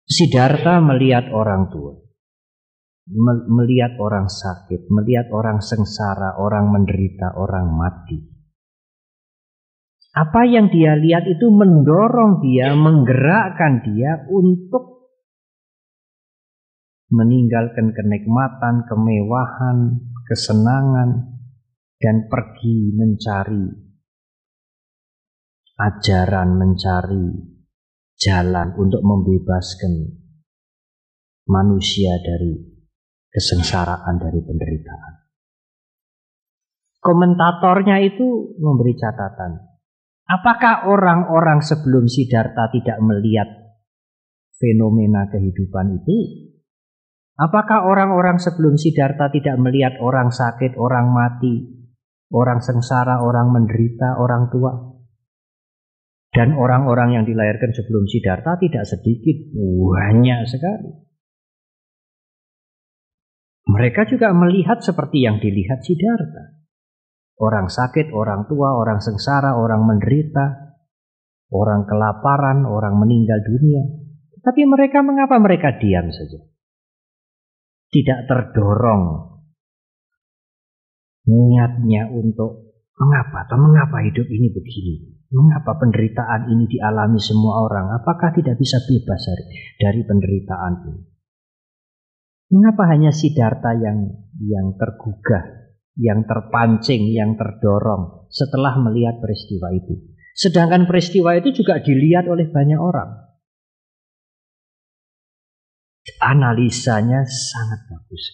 Siddhartha 0.03 0.83
melihat 0.83 1.31
orang 1.31 1.71
tua, 1.71 1.95
melihat 3.47 3.95
orang 4.03 4.27
sakit, 4.27 4.91
melihat 4.91 5.31
orang 5.31 5.63
sengsara, 5.63 6.35
orang 6.35 6.75
menderita, 6.75 7.39
orang 7.39 7.71
mati. 7.71 8.19
Apa 10.11 10.43
yang 10.43 10.67
dia 10.73 10.97
lihat 10.97 11.23
itu 11.23 11.47
mendorong 11.53 12.43
dia, 12.43 12.75
menggerakkan 12.75 13.85
dia 13.85 14.27
untuk 14.27 15.07
meninggalkan 17.15 17.95
kenikmatan, 17.95 18.83
kemewahan, 18.91 20.03
kesenangan, 20.27 21.37
dan 22.01 22.27
pergi 22.27 22.91
mencari 22.97 23.88
ajaran 25.79 26.59
mencari 26.59 27.55
jalan 28.19 28.75
untuk 28.75 28.99
membebaskan 28.99 30.11
manusia 31.47 32.19
dari 32.19 32.51
kesengsaraan 33.31 34.19
dari 34.19 34.43
penderitaan. 34.43 35.13
Komentatornya 36.99 38.03
itu 38.03 38.59
memberi 38.59 38.91
catatan. 38.99 39.55
Apakah 40.27 40.91
orang-orang 40.91 41.63
sebelum 41.63 42.11
Siddhartha 42.11 42.69
tidak 42.75 42.99
melihat 42.99 43.47
fenomena 44.59 45.31
kehidupan 45.31 45.95
itu? 45.95 46.17
Apakah 47.39 47.87
orang-orang 47.87 48.35
sebelum 48.35 48.75
Siddhartha 48.75 49.31
tidak 49.31 49.55
melihat 49.63 49.95
orang 50.03 50.27
sakit, 50.27 50.75
orang 50.75 51.07
mati, 51.07 51.87
orang 52.35 52.59
sengsara, 52.59 53.23
orang 53.23 53.47
menderita, 53.55 54.19
orang 54.19 54.51
tua? 54.51 54.88
Dan 56.29 56.53
orang-orang 56.53 57.17
yang 57.17 57.25
dilahirkan 57.25 57.73
sebelum 57.73 58.05
Siddhartha 58.05 58.61
tidak 58.61 58.85
sedikit, 58.85 59.49
banyak 59.57 60.45
sekali. 60.45 61.09
Mereka 63.69 64.09
juga 64.09 64.33
melihat 64.33 64.81
seperti 64.81 65.25
yang 65.25 65.41
dilihat 65.41 65.81
Siddhartha. 65.81 66.61
Orang 67.39 67.71
sakit, 67.71 68.13
orang 68.13 68.45
tua, 68.45 68.77
orang 68.77 69.01
sengsara, 69.01 69.57
orang 69.57 69.85
menderita, 69.85 70.77
orang 71.49 71.85
kelaparan, 71.89 72.65
orang 72.65 72.97
meninggal 72.97 73.41
dunia. 73.41 73.83
Tapi 74.39 74.65
mereka 74.69 75.01
mengapa 75.01 75.37
mereka 75.41 75.77
diam 75.81 76.09
saja? 76.13 76.39
Tidak 77.89 78.19
terdorong 78.29 79.33
niatnya 81.25 82.09
untuk 82.13 82.69
mengapa 82.97 83.49
atau 83.49 83.57
mengapa 83.57 84.01
hidup 84.05 84.25
ini 84.29 84.47
begini. 84.53 85.18
Mengapa 85.29 85.77
penderitaan 85.77 86.49
ini 86.49 86.65
dialami 86.65 87.21
semua 87.21 87.61
orang? 87.61 87.93
Apakah 88.01 88.33
tidak 88.33 88.57
bisa 88.57 88.81
bebas 88.81 89.21
dari, 89.29 89.45
dari 89.77 90.01
penderitaan 90.01 90.73
ini? 90.89 91.01
Mengapa 92.49 92.89
hanya 92.89 93.13
Siddhartha 93.13 93.77
yang 93.77 94.09
yang 94.41 94.73
tergugah, 94.73 95.69
yang 96.01 96.25
terpancing, 96.25 97.13
yang 97.13 97.37
terdorong 97.37 98.25
setelah 98.33 98.73
melihat 98.81 99.21
peristiwa 99.21 99.69
itu? 99.69 100.01
Sedangkan 100.33 100.89
peristiwa 100.89 101.37
itu 101.37 101.53
juga 101.53 101.77
dilihat 101.77 102.25
oleh 102.25 102.49
banyak 102.49 102.81
orang. 102.81 103.29
Analisanya 106.25 107.21
sangat 107.29 107.85
bagus. 107.85 108.33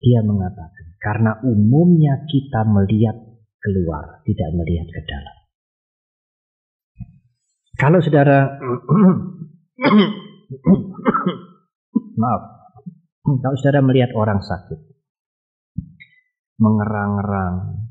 Dia 0.00 0.24
mengatakan, 0.24 0.96
karena 0.96 1.36
umumnya 1.44 2.24
kita 2.24 2.64
melihat 2.64 3.16
keluar, 3.60 4.24
tidak 4.24 4.56
melihat 4.56 4.88
ke 4.88 5.02
dalam. 5.04 5.35
Kalau 7.76 8.00
saudara 8.00 8.56
maaf, 12.20 12.42
kalau 13.20 13.56
saudara 13.60 13.84
melihat 13.84 14.16
orang 14.16 14.40
sakit, 14.40 14.80
mengerang-erang, 16.56 17.84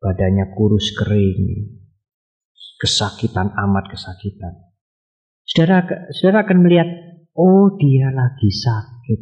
badannya 0.00 0.48
kurus 0.56 0.96
kering, 0.96 1.76
kesakitan 2.80 3.52
amat 3.52 3.92
kesakitan. 3.92 4.72
Saudara, 5.44 6.08
saudara 6.16 6.48
akan 6.48 6.58
melihat, 6.64 6.88
oh 7.36 7.76
dia 7.76 8.08
lagi 8.08 8.48
sakit. 8.48 9.20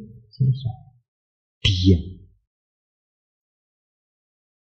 Dia. 1.61 2.01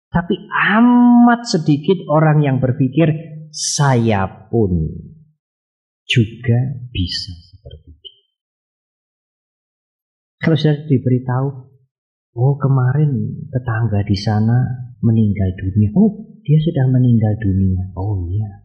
Tapi 0.09 0.35
amat 0.75 1.47
sedikit 1.47 2.03
orang 2.11 2.43
yang 2.43 2.59
berpikir 2.59 3.13
saya 3.53 4.49
pun 4.51 4.89
juga 6.09 6.59
bisa 6.89 7.37
seperti 7.37 7.89
itu. 7.93 8.13
Kalau 10.41 10.57
sudah 10.57 10.89
diberitahu, 10.89 11.49
oh 12.41 12.55
kemarin 12.57 13.45
tetangga 13.53 14.01
di 14.09 14.17
sana 14.17 14.57
meninggal 15.05 15.53
dunia. 15.61 15.93
Oh, 15.93 16.41
dia 16.41 16.59
sudah 16.65 16.89
meninggal 16.89 17.37
dunia. 17.37 17.93
Oh 17.93 18.25
iya. 18.25 18.65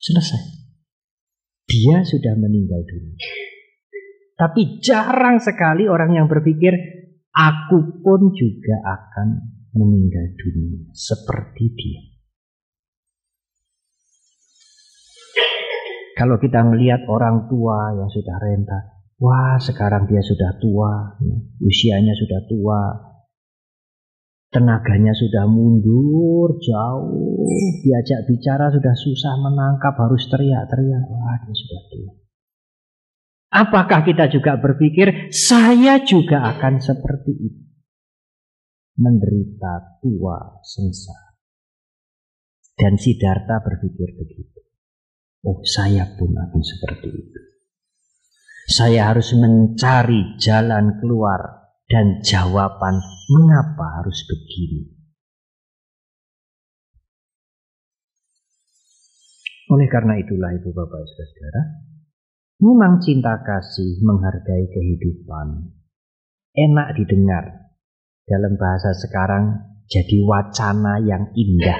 Selesai. 0.00 0.42
Dia 1.68 2.00
sudah 2.06 2.32
meninggal 2.40 2.80
dunia. 2.88 3.20
Tapi 4.36 4.80
jarang 4.80 5.40
sekali 5.40 5.88
orang 5.88 6.16
yang 6.16 6.26
berpikir, 6.28 6.72
aku 7.32 8.00
pun 8.00 8.32
juga 8.32 8.80
akan 8.84 9.28
meninggal 9.76 10.32
dunia 10.40 10.88
seperti 10.96 11.64
dia. 11.76 12.15
Kalau 16.16 16.40
kita 16.40 16.64
melihat 16.64 17.04
orang 17.12 17.44
tua 17.44 17.92
yang 17.92 18.08
sudah 18.08 18.40
renta, 18.40 19.04
wah 19.20 19.60
sekarang 19.60 20.08
dia 20.08 20.24
sudah 20.24 20.56
tua, 20.56 21.12
ya, 21.20 21.36
usianya 21.60 22.16
sudah 22.16 22.40
tua, 22.48 22.80
tenaganya 24.48 25.12
sudah 25.12 25.44
mundur 25.44 26.56
jauh, 26.56 27.44
diajak 27.84 28.24
bicara 28.24 28.72
sudah 28.72 28.96
susah 28.96 29.34
menangkap, 29.44 29.92
harus 29.92 30.24
teriak-teriak, 30.32 31.04
wah 31.04 31.36
dia 31.44 31.52
sudah 31.52 31.82
tua. 31.92 32.12
Apakah 33.52 34.00
kita 34.00 34.32
juga 34.32 34.56
berpikir 34.56 35.28
saya 35.36 36.00
juga 36.00 36.48
akan 36.56 36.80
seperti 36.80 37.32
itu? 37.44 37.62
Menderita 38.96 40.00
tua 40.00 40.64
sengsara. 40.64 41.36
Dan 42.72 42.96
Siddhartha 42.96 43.60
berpikir 43.60 44.16
begitu. 44.16 44.65
Oh 45.46 45.62
saya 45.62 46.02
pun 46.18 46.34
akan 46.34 46.62
seperti 46.62 47.08
itu. 47.14 47.40
Saya 48.66 49.14
harus 49.14 49.30
mencari 49.38 50.34
jalan 50.42 50.98
keluar 50.98 51.70
dan 51.86 52.18
jawaban 52.26 52.98
mengapa 53.30 54.02
harus 54.02 54.26
begini. 54.26 54.90
Oleh 59.70 59.86
karena 59.86 60.18
itulah 60.18 60.50
itu 60.50 60.70
Bapak 60.74 61.02
Saudara, 61.06 61.62
memang 62.58 62.98
cinta 62.98 63.38
kasih 63.42 64.02
menghargai 64.02 64.66
kehidupan 64.70 65.74
enak 66.54 66.88
didengar 66.98 67.70
dalam 68.26 68.58
bahasa 68.58 68.90
sekarang 68.98 69.62
jadi 69.86 70.18
wacana 70.26 70.98
yang 71.06 71.30
indah. 71.38 71.78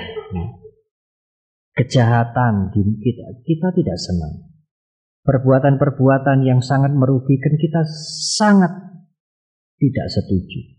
Kejahatan 1.77 2.73
kita, 2.73 3.27
kita 3.45 3.69
tidak 3.77 3.99
senang. 4.01 4.49
Perbuatan-perbuatan 5.29 6.41
yang 6.49 6.65
sangat 6.65 6.97
merugikan 6.97 7.53
kita 7.61 7.85
sangat 8.33 8.73
tidak 9.77 10.09
setuju. 10.09 10.73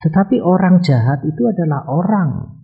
Tetapi 0.00 0.40
orang 0.40 0.80
jahat 0.80 1.20
itu 1.28 1.42
adalah 1.44 1.84
orang. 1.92 2.56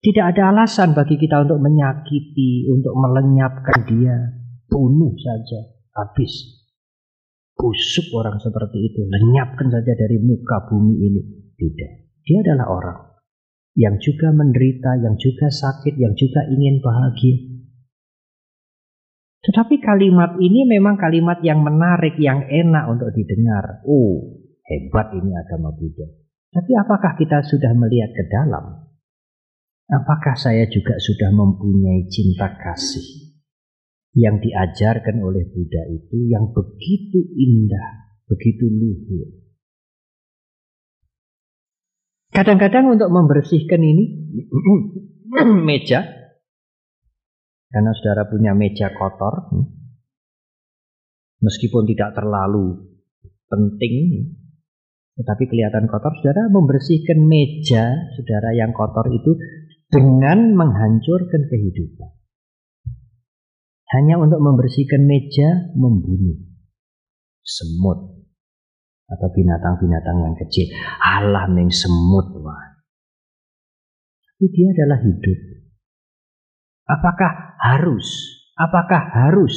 Tidak 0.00 0.24
ada 0.24 0.56
alasan 0.56 0.96
bagi 0.96 1.20
kita 1.20 1.44
untuk 1.44 1.60
menyakiti, 1.60 2.64
untuk 2.72 2.96
melenyapkan 2.96 3.84
dia. 3.84 4.16
Bunuh 4.64 5.12
saja, 5.20 5.68
habis. 6.00 6.64
Busuk 7.52 8.08
orang 8.16 8.40
seperti 8.40 8.88
itu, 8.88 9.04
lenyapkan 9.04 9.68
saja 9.68 9.92
dari 9.92 10.16
muka 10.16 10.64
bumi 10.64 10.96
ini. 10.96 11.22
Tidak, 11.60 11.92
dia 12.24 12.38
adalah 12.40 12.72
orang 12.72 13.13
yang 13.74 13.98
juga 13.98 14.30
menderita, 14.30 15.02
yang 15.02 15.18
juga 15.18 15.50
sakit, 15.50 15.98
yang 15.98 16.14
juga 16.14 16.46
ingin 16.46 16.78
bahagia. 16.78 17.36
Tetapi 19.44 19.76
kalimat 19.82 20.40
ini 20.40 20.64
memang 20.64 20.96
kalimat 20.96 21.42
yang 21.44 21.60
menarik, 21.60 22.16
yang 22.16 22.48
enak 22.48 22.88
untuk 22.88 23.12
didengar. 23.12 23.84
Oh, 23.84 24.40
hebat 24.64 25.12
ini 25.12 25.36
agama 25.36 25.68
Buddha. 25.74 26.08
Tapi 26.48 26.72
apakah 26.80 27.12
kita 27.18 27.44
sudah 27.44 27.76
melihat 27.76 28.14
ke 28.14 28.24
dalam? 28.30 28.88
Apakah 29.84 30.32
saya 30.32 30.64
juga 30.70 30.96
sudah 30.96 31.28
mempunyai 31.28 32.08
cinta 32.08 32.56
kasih 32.56 33.36
yang 34.16 34.40
diajarkan 34.40 35.20
oleh 35.20 35.44
Buddha 35.52 35.82
itu 35.92 36.24
yang 36.24 36.54
begitu 36.56 37.20
indah, 37.36 38.16
begitu 38.24 38.64
luhur? 38.64 39.43
Kadang-kadang 42.34 42.98
untuk 42.98 43.14
membersihkan 43.14 43.78
ini 43.78 44.04
meja 45.70 46.02
karena 47.74 47.90
saudara 47.90 48.30
punya 48.30 48.54
meja 48.54 48.94
kotor, 48.94 49.50
meskipun 51.42 51.90
tidak 51.90 52.14
terlalu 52.14 52.86
penting, 53.50 53.94
tetapi 55.18 55.50
kelihatan 55.50 55.90
kotor, 55.90 56.14
saudara 56.22 56.54
membersihkan 56.54 57.18
meja 57.26 58.14
saudara 58.14 58.54
yang 58.54 58.70
kotor 58.70 59.10
itu 59.10 59.34
dengan 59.90 60.54
menghancurkan 60.54 61.50
kehidupan. 61.50 62.10
Hanya 63.98 64.22
untuk 64.22 64.38
membersihkan 64.38 65.02
meja, 65.02 65.74
membunuh 65.74 66.46
semut 67.42 68.23
atau 69.14 69.28
binatang-binatang 69.30 70.18
yang 70.26 70.34
kecil. 70.34 70.68
Alam 71.00 71.54
yang 71.56 71.70
semut, 71.70 72.34
wah. 72.42 72.74
Tapi 74.34 74.44
dia 74.50 74.68
adalah 74.74 74.98
hidup. 75.00 75.40
Apakah 76.84 77.56
harus? 77.62 78.06
Apakah 78.58 79.00
harus 79.14 79.54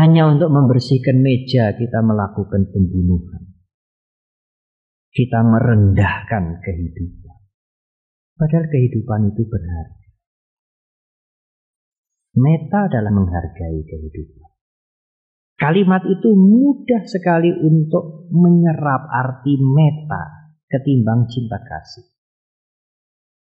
hanya 0.00 0.26
untuk 0.32 0.48
membersihkan 0.48 1.20
meja 1.20 1.76
kita 1.76 2.00
melakukan 2.00 2.68
pembunuhan? 2.72 3.54
Kita 5.12 5.44
merendahkan 5.44 6.64
kehidupan. 6.64 7.38
Padahal 8.40 8.66
kehidupan 8.72 9.20
itu 9.36 9.42
berharga. 9.44 10.08
Meta 12.40 12.88
adalah 12.88 13.12
menghargai 13.12 13.84
kehidupan. 13.84 14.39
Kalimat 15.60 16.00
itu 16.08 16.32
mudah 16.32 17.04
sekali 17.04 17.52
untuk 17.52 18.32
menyerap 18.32 19.04
arti 19.12 19.60
meta 19.60 20.56
ketimbang 20.72 21.28
cinta 21.28 21.60
kasih. 21.60 22.08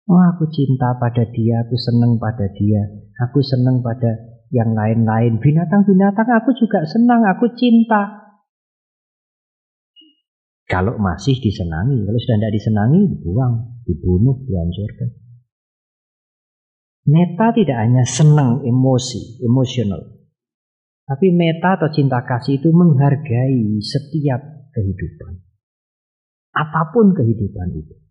Oh 0.05 0.21
aku 0.21 0.45
cinta 0.53 1.01
pada 1.01 1.25
dia, 1.33 1.65
aku 1.65 1.81
senang 1.81 2.21
pada 2.21 2.45
dia, 2.53 3.09
aku 3.25 3.41
senang 3.41 3.81
pada 3.81 4.37
yang 4.53 4.77
lain-lain. 4.77 5.41
Binatang-binatang 5.41 6.29
aku 6.29 6.53
juga 6.61 6.85
senang, 6.85 7.25
aku 7.25 7.49
cinta. 7.57 8.21
Kalau 10.69 11.01
masih 11.01 11.41
disenangi, 11.41 12.05
kalau 12.05 12.21
sudah 12.21 12.37
tidak 12.37 12.53
disenangi, 12.53 13.01
dibuang, 13.17 13.81
dibunuh, 13.89 14.45
dihancurkan. 14.45 15.09
Meta 17.09 17.49
tidak 17.57 17.79
hanya 17.81 18.05
senang 18.05 18.61
emosi, 18.61 19.41
emosional. 19.41 20.24
Tapi 21.05 21.27
meta 21.37 21.77
atau 21.77 21.93
cinta 21.93 22.25
kasih 22.25 22.61
itu 22.61 22.73
menghargai 22.73 23.77
setiap 23.85 24.41
kehidupan. 24.73 25.45
Apa 26.55 26.95
pun 26.97 27.13
kehidupan 27.13 27.69
itu 27.77 28.05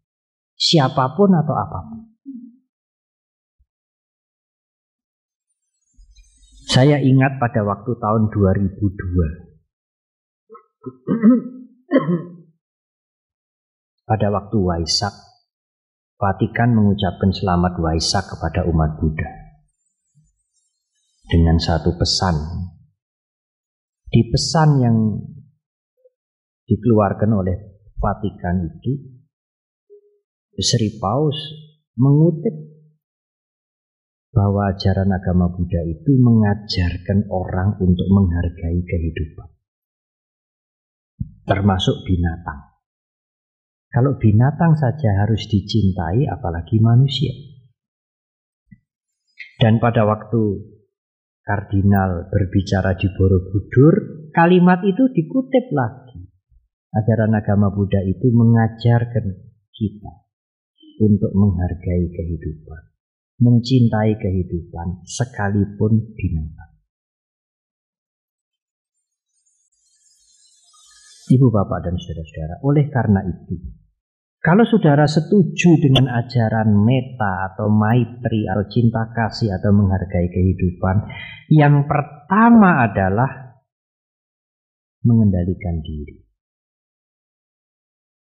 siapa 0.63 1.11
pun 1.17 1.33
atau 1.35 1.55
apa 1.57 1.79
pun. 1.83 1.99
Saya 6.63 6.97
ingat 7.03 7.37
pada 7.37 7.61
waktu 7.61 7.91
tahun 7.99 8.31
2002. 8.33 9.53
pada 14.09 14.27
waktu 14.33 14.57
Waisak, 14.57 15.13
Vatikan 16.17 16.71
mengucapkan 16.71 17.35
selamat 17.35 17.77
Waisak 17.83 18.25
kepada 18.31 18.63
umat 18.71 18.95
Buddha. 18.95 19.27
Dengan 21.27 21.59
satu 21.59 21.93
pesan. 21.99 22.62
Di 24.13 24.29
pesan 24.29 24.69
yang 24.77 24.97
dikeluarkan 26.69 27.31
oleh 27.33 27.57
Vatikan 27.97 28.61
itu 28.61 28.93
Sri 30.53 31.01
Paus 31.01 31.33
mengutip 31.97 32.53
bahwa 34.29 34.69
ajaran 34.69 35.09
agama 35.09 35.49
Buddha 35.49 35.81
itu 35.81 36.13
mengajarkan 36.13 37.25
orang 37.33 37.81
untuk 37.81 38.05
menghargai 38.13 38.85
kehidupan. 38.85 39.49
Termasuk 41.49 42.05
binatang. 42.05 42.69
Kalau 43.93 44.17
binatang 44.17 44.77
saja 44.77 45.25
harus 45.25 45.45
dicintai, 45.49 46.25
apalagi 46.29 46.81
manusia. 46.81 47.33
Dan 49.61 49.77
pada 49.77 50.05
waktu 50.05 50.72
kardinal 51.43 52.31
berbicara 52.31 52.95
di 52.95 53.11
Borobudur, 53.11 54.27
kalimat 54.31 54.81
itu 54.87 55.11
dikutip 55.11 55.69
lagi. 55.75 56.23
Ajaran 56.93 57.35
agama 57.35 57.73
Buddha 57.73 57.99
itu 58.05 58.31
mengajarkan 58.31 59.25
kita 59.73 60.13
untuk 61.03 61.33
menghargai 61.35 62.05
kehidupan, 62.13 62.81
mencintai 63.43 64.13
kehidupan 64.15 65.03
sekalipun 65.03 66.13
binatang. 66.15 66.71
Ibu 71.23 71.47
bapak 71.49 71.79
dan 71.87 71.95
saudara-saudara, 71.97 72.55
oleh 72.67 72.85
karena 72.91 73.21
itu, 73.25 73.55
kalau 74.43 74.67
saudara 74.67 75.07
setuju 75.07 75.79
dengan 75.79 76.11
ajaran 76.11 76.75
meta 76.75 77.47
atau 77.47 77.71
maitri 77.71 78.43
atau 78.43 78.67
cinta 78.67 79.07
kasih 79.15 79.55
atau 79.55 79.71
menghargai 79.71 80.27
kehidupan, 80.27 81.07
yang 81.47 81.87
pertama 81.87 82.83
adalah 82.83 83.63
mengendalikan 85.07 85.79
diri. 85.79 86.27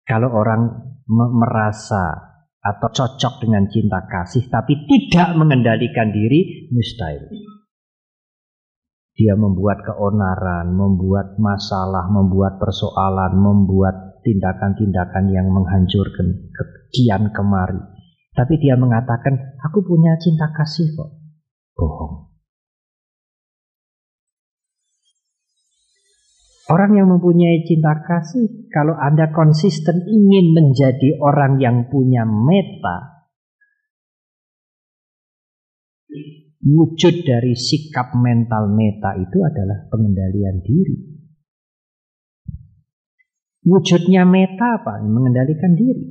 Kalau 0.01 0.33
orang 0.33 0.65
merasa 1.05 2.17
atau 2.57 2.89
cocok 2.89 3.45
dengan 3.45 3.69
cinta 3.69 4.01
kasih 4.09 4.49
tapi 4.49 4.89
tidak 4.89 5.37
mengendalikan 5.37 6.09
diri 6.09 6.73
mustahil. 6.73 7.29
Dia 9.13 9.37
membuat 9.37 9.85
keonaran, 9.85 10.73
membuat 10.73 11.37
masalah, 11.37 12.09
membuat 12.09 12.57
persoalan, 12.57 13.37
membuat 13.37 14.08
tindakan-tindakan 14.29 15.33
yang 15.33 15.49
menghancurkan 15.49 16.53
kekian 16.53 17.33
kemari. 17.33 17.81
Tapi 18.37 18.61
dia 18.61 18.77
mengatakan, 18.77 19.57
aku 19.57 19.81
punya 19.81 20.13
cinta 20.21 20.53
kasih 20.53 20.93
kok. 20.93 21.09
Bohong. 21.73 22.29
Orang 26.69 26.93
yang 26.93 27.09
mempunyai 27.09 27.65
cinta 27.65 27.97
kasih, 28.05 28.69
kalau 28.69 28.93
Anda 28.93 29.33
konsisten 29.33 30.05
ingin 30.05 30.53
menjadi 30.53 31.17
orang 31.17 31.57
yang 31.57 31.89
punya 31.89 32.29
meta, 32.29 33.25
wujud 36.61 37.25
dari 37.25 37.57
sikap 37.57 38.13
mental 38.13 38.69
meta 38.69 39.17
itu 39.17 39.41
adalah 39.41 39.89
pengendalian 39.89 40.61
diri. 40.61 41.18
Wujudnya 43.63 44.23
meta 44.23 44.79
apa? 44.79 45.03
Mengendalikan 45.03 45.75
diri. 45.75 46.05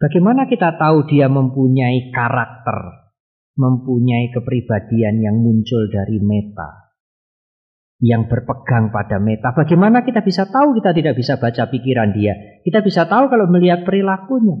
Bagaimana 0.00 0.48
kita 0.48 0.80
tahu 0.80 1.04
dia 1.10 1.28
mempunyai 1.28 2.08
karakter, 2.08 3.10
mempunyai 3.58 4.32
kepribadian 4.32 5.20
yang 5.20 5.36
muncul 5.42 5.90
dari 5.92 6.22
meta? 6.24 6.90
yang 8.00 8.26
berpegang 8.26 8.88
pada 8.88 9.20
meta. 9.20 9.52
Bagaimana 9.52 10.00
kita 10.00 10.24
bisa 10.24 10.48
tahu 10.48 10.72
kita 10.80 10.96
tidak 10.96 11.14
bisa 11.20 11.36
baca 11.36 11.68
pikiran 11.68 12.16
dia? 12.16 12.32
Kita 12.64 12.80
bisa 12.80 13.04
tahu 13.04 13.28
kalau 13.28 13.46
melihat 13.52 13.84
perilakunya. 13.84 14.56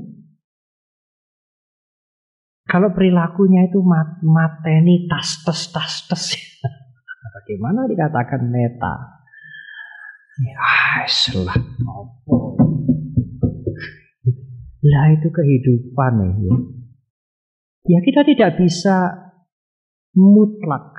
Kalau 2.68 2.92
perilakunya 2.94 3.66
itu 3.66 3.82
mat 3.82 4.22
mateni 4.22 5.08
tas 5.10 5.42
tes 5.42 5.60
tas 5.72 5.94
tes. 6.06 6.24
Bagaimana 7.40 7.88
dikatakan 7.90 8.46
meta? 8.46 9.19
Selah 11.10 11.58
Lah 14.80 15.06
itu 15.12 15.28
kehidupan 15.28 16.12
ya. 16.24 16.54
Ya 17.90 17.98
kita 18.00 18.24
tidak 18.24 18.56
bisa 18.56 18.96
mutlak 20.16 20.96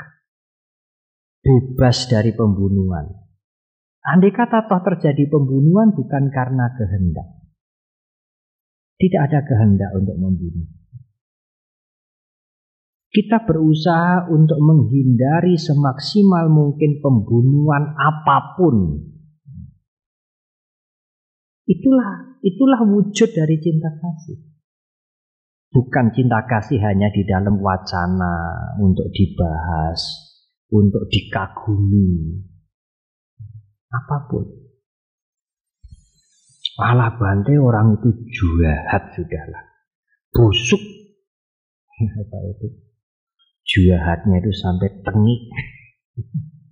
bebas 1.41 2.05
dari 2.05 2.31
pembunuhan. 2.37 3.09
Andai 4.01 4.33
kata 4.33 4.65
toh 4.65 4.81
terjadi 4.81 5.29
pembunuhan 5.29 5.93
bukan 5.93 6.29
karena 6.33 6.73
kehendak. 6.73 7.27
Tidak 8.97 9.21
ada 9.21 9.41
kehendak 9.45 9.89
untuk 9.97 10.17
membunuh. 10.17 10.69
Kita 13.11 13.43
berusaha 13.43 14.29
untuk 14.31 14.61
menghindari 14.61 15.57
semaksimal 15.57 16.47
mungkin 16.47 17.01
pembunuhan 17.01 17.97
apa 17.97 18.55
pun. 18.55 18.75
Itulah 21.69 22.41
itulah 22.41 22.81
wujud 22.85 23.29
dari 23.31 23.57
cinta 23.61 23.89
kasih. 24.01 24.37
Bukan 25.71 26.11
cinta 26.11 26.43
kasih 26.43 26.83
hanya 26.83 27.07
di 27.15 27.23
dalam 27.23 27.55
wacana 27.63 28.75
untuk 28.81 29.07
dibahas, 29.15 30.03
untuk 30.67 31.07
dikagumi. 31.07 32.43
Apa 33.87 34.27
pun. 34.27 34.45
Malah 36.75 37.15
bante 37.15 37.55
orang 37.55 37.99
itu 37.99 38.09
jahat 38.31 39.15
sudahlah. 39.15 39.63
Busuk. 40.31 40.81
Apa 42.01 42.37
itu? 42.51 42.67
Jahatnya 43.63 44.41
itu 44.41 44.51
sampai 44.51 44.89
tengik. 45.05 45.41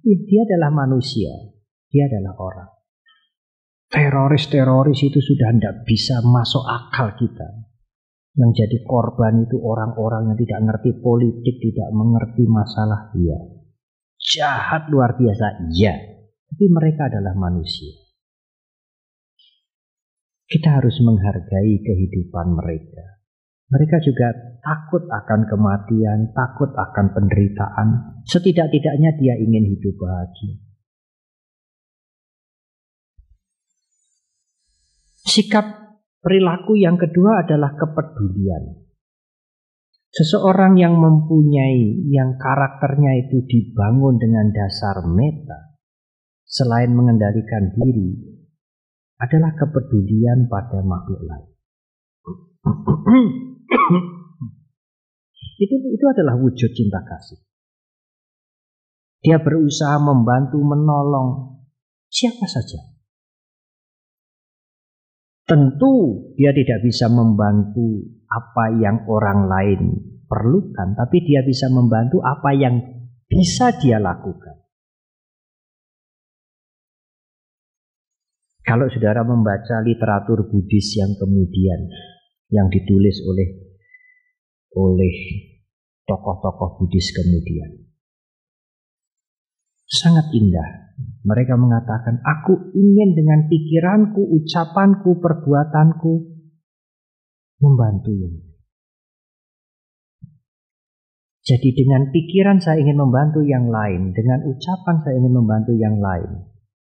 Dia 0.04 0.42
adalah 0.44 0.74
manusia. 0.74 1.30
Dia 1.88 2.10
adalah 2.10 2.34
orang. 2.36 2.79
Teroris-teroris 3.90 5.02
itu 5.02 5.18
sudah 5.18 5.50
tidak 5.54 5.76
bisa 5.84 6.22
masuk 6.22 6.62
akal 6.66 7.14
kita. 7.18 7.66
Yang 8.38 8.64
jadi 8.64 8.78
korban 8.86 9.50
itu 9.50 9.58
orang-orang 9.58 10.32
yang 10.32 10.38
tidak 10.38 10.60
ngerti 10.70 10.92
politik, 11.02 11.58
tidak 11.58 11.90
mengerti 11.92 12.46
masalah 12.46 13.10
dia 13.18 13.60
jahat 14.20 14.92
luar 14.92 15.16
biasa, 15.16 15.72
ya. 15.74 15.96
Tapi 16.50 16.66
mereka 16.68 17.08
adalah 17.08 17.34
manusia. 17.34 17.96
Kita 20.50 20.82
harus 20.82 20.98
menghargai 21.02 21.78
kehidupan 21.86 22.58
mereka. 22.58 23.22
Mereka 23.70 24.02
juga 24.02 24.34
takut 24.66 25.06
akan 25.06 25.46
kematian, 25.46 26.34
takut 26.34 26.74
akan 26.74 27.14
penderitaan. 27.14 27.88
Setidak-tidaknya 28.26 29.14
dia 29.22 29.38
ingin 29.38 29.78
hidup 29.78 29.94
bahagia. 30.02 30.58
Sikap 35.30 35.94
perilaku 36.26 36.74
yang 36.74 36.98
kedua 36.98 37.46
adalah 37.46 37.78
kepedulian. 37.78 38.82
Seseorang 40.10 40.74
yang 40.82 40.98
mempunyai, 40.98 42.10
yang 42.10 42.34
karakternya 42.42 43.30
itu 43.30 43.46
dibangun 43.46 44.18
dengan 44.18 44.50
dasar 44.50 45.06
meta, 45.06 45.78
selain 46.50 46.90
mengendalikan 46.98 47.70
diri, 47.78 48.42
adalah 49.22 49.54
kepedulian 49.54 50.50
pada 50.50 50.82
makhluk 50.82 51.22
lain. 51.22 51.54
itu, 55.62 55.76
itu 55.78 56.06
adalah 56.10 56.42
wujud 56.42 56.74
cinta 56.74 57.06
kasih. 57.06 57.38
Dia 59.22 59.38
berusaha 59.38 60.02
membantu 60.02 60.58
menolong 60.58 61.62
siapa 62.10 62.50
saja. 62.50 62.89
Tentu 65.50 66.30
dia 66.38 66.54
tidak 66.54 66.86
bisa 66.86 67.10
membantu 67.10 68.06
apa 68.30 68.70
yang 68.78 69.02
orang 69.10 69.50
lain 69.50 69.82
perlukan, 70.30 70.94
tapi 70.94 71.26
dia 71.26 71.42
bisa 71.42 71.74
membantu 71.74 72.22
apa 72.22 72.54
yang 72.54 72.78
bisa 73.26 73.74
dia 73.82 73.98
lakukan. 73.98 74.62
Kalau 78.62 78.86
saudara 78.94 79.26
membaca 79.26 79.82
literatur 79.82 80.46
Buddhis 80.46 80.94
yang 81.02 81.18
kemudian 81.18 81.90
yang 82.54 82.70
ditulis 82.70 83.18
oleh 83.26 83.50
oleh 84.78 85.16
tokoh-tokoh 86.06 86.78
Buddhis 86.78 87.10
kemudian, 87.10 87.90
sangat 89.90 90.30
indah 90.38 90.89
mereka 91.24 91.56
mengatakan, 91.56 92.20
aku 92.24 92.72
ingin 92.76 93.16
dengan 93.16 93.48
pikiranku, 93.48 94.20
ucapanku, 94.20 95.20
perbuatanku 95.20 96.14
membantu 97.60 98.12
yang 98.16 98.36
Jadi 101.50 101.74
dengan 101.74 102.14
pikiran 102.14 102.62
saya 102.62 102.78
ingin 102.78 102.94
membantu 102.94 103.42
yang 103.42 103.74
lain, 103.74 104.14
dengan 104.14 104.46
ucapan 104.46 105.02
saya 105.02 105.18
ingin 105.18 105.34
membantu 105.34 105.74
yang 105.74 105.98
lain, 105.98 106.46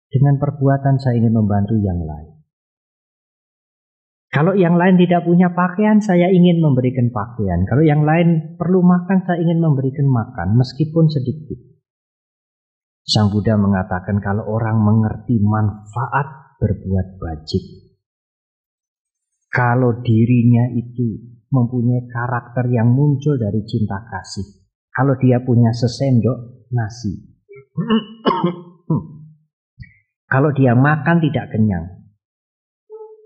dengan 0.08 0.40
perbuatan 0.40 0.96
saya 0.96 1.20
ingin 1.20 1.36
membantu 1.36 1.76
yang 1.76 2.00
lain. 2.00 2.40
Kalau 4.32 4.56
yang 4.56 4.80
lain 4.80 4.96
tidak 4.96 5.28
punya 5.28 5.52
pakaian, 5.52 6.00
saya 6.00 6.32
ingin 6.32 6.64
memberikan 6.64 7.12
pakaian. 7.12 7.68
Kalau 7.68 7.84
yang 7.84 8.04
lain 8.04 8.56
perlu 8.56 8.80
makan, 8.80 9.28
saya 9.28 9.44
ingin 9.44 9.60
memberikan 9.60 10.08
makan, 10.08 10.56
meskipun 10.56 11.04
sedikit. 11.12 11.75
Sang 13.06 13.30
Buddha 13.30 13.54
mengatakan 13.54 14.18
kalau 14.18 14.50
orang 14.50 14.82
mengerti 14.82 15.38
manfaat 15.38 16.58
berbuat 16.58 17.22
bajik, 17.22 17.94
kalau 19.46 20.02
dirinya 20.02 20.74
itu 20.74 21.38
mempunyai 21.46 22.10
karakter 22.10 22.66
yang 22.66 22.90
muncul 22.90 23.38
dari 23.38 23.62
cinta 23.62 24.02
kasih, 24.10 24.42
kalau 24.90 25.14
dia 25.22 25.38
punya 25.38 25.70
sesendok 25.70 26.66
nasi, 26.74 27.14
kalau 30.34 30.50
dia 30.50 30.74
makan 30.74 31.22
tidak 31.22 31.54
kenyang, 31.54 31.86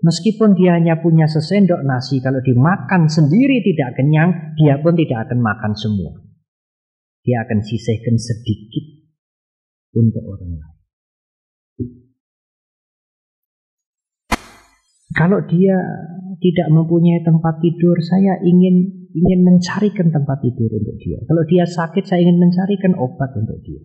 Meskipun 0.01 0.57
dia 0.57 0.81
hanya 0.81 0.97
punya 0.97 1.29
sesendok 1.29 1.85
nasi, 1.85 2.25
kalau 2.25 2.41
dimakan 2.41 3.05
sendiri 3.05 3.61
tidak 3.61 4.01
kenyang, 4.01 4.57
dia 4.57 4.81
pun 4.81 4.97
tidak 4.97 5.29
akan 5.29 5.45
makan 5.45 5.77
semua. 5.77 6.17
Dia 7.21 7.45
akan 7.45 7.61
sisihkan 7.61 8.17
sedikit 8.17 9.00
untuk 9.95 10.23
orang 10.23 10.51
lain. 10.55 10.79
Kalau 15.11 15.43
dia 15.43 15.75
tidak 16.39 16.67
mempunyai 16.71 17.19
tempat 17.21 17.59
tidur, 17.59 17.99
saya 17.99 18.39
ingin 18.47 19.07
ingin 19.11 19.39
mencarikan 19.43 20.07
tempat 20.07 20.39
tidur 20.39 20.71
untuk 20.71 20.95
dia. 21.03 21.19
Kalau 21.27 21.43
dia 21.43 21.67
sakit, 21.67 22.07
saya 22.07 22.23
ingin 22.23 22.39
mencarikan 22.39 22.95
obat 22.95 23.35
untuk 23.35 23.59
dia. 23.59 23.83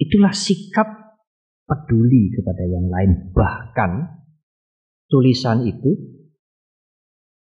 Itulah 0.00 0.32
sikap 0.32 1.20
peduli 1.68 2.32
kepada 2.32 2.64
yang 2.64 2.88
lain. 2.88 3.30
Bahkan 3.30 3.90
tulisan 5.12 5.68
itu 5.68 5.92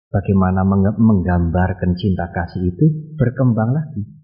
bagaimana 0.09 0.65
menggambarkan 0.97 1.95
cinta 2.01 2.33
kasih 2.33 2.73
itu 2.73 3.13
berkembang 3.15 3.77
lagi. 3.77 4.22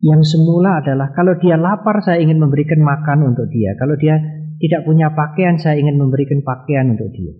Yang 0.00 0.36
semula 0.36 0.80
adalah 0.80 1.12
kalau 1.12 1.36
dia 1.36 1.60
lapar 1.60 2.00
saya 2.00 2.24
ingin 2.24 2.40
memberikan 2.40 2.80
makan 2.80 3.36
untuk 3.36 3.52
dia. 3.52 3.76
Kalau 3.76 4.00
dia 4.00 4.16
tidak 4.56 4.88
punya 4.88 5.12
pakaian 5.12 5.60
saya 5.60 5.76
ingin 5.76 6.00
memberikan 6.00 6.40
pakaian 6.40 6.96
untuk 6.96 7.12
dia. 7.12 7.36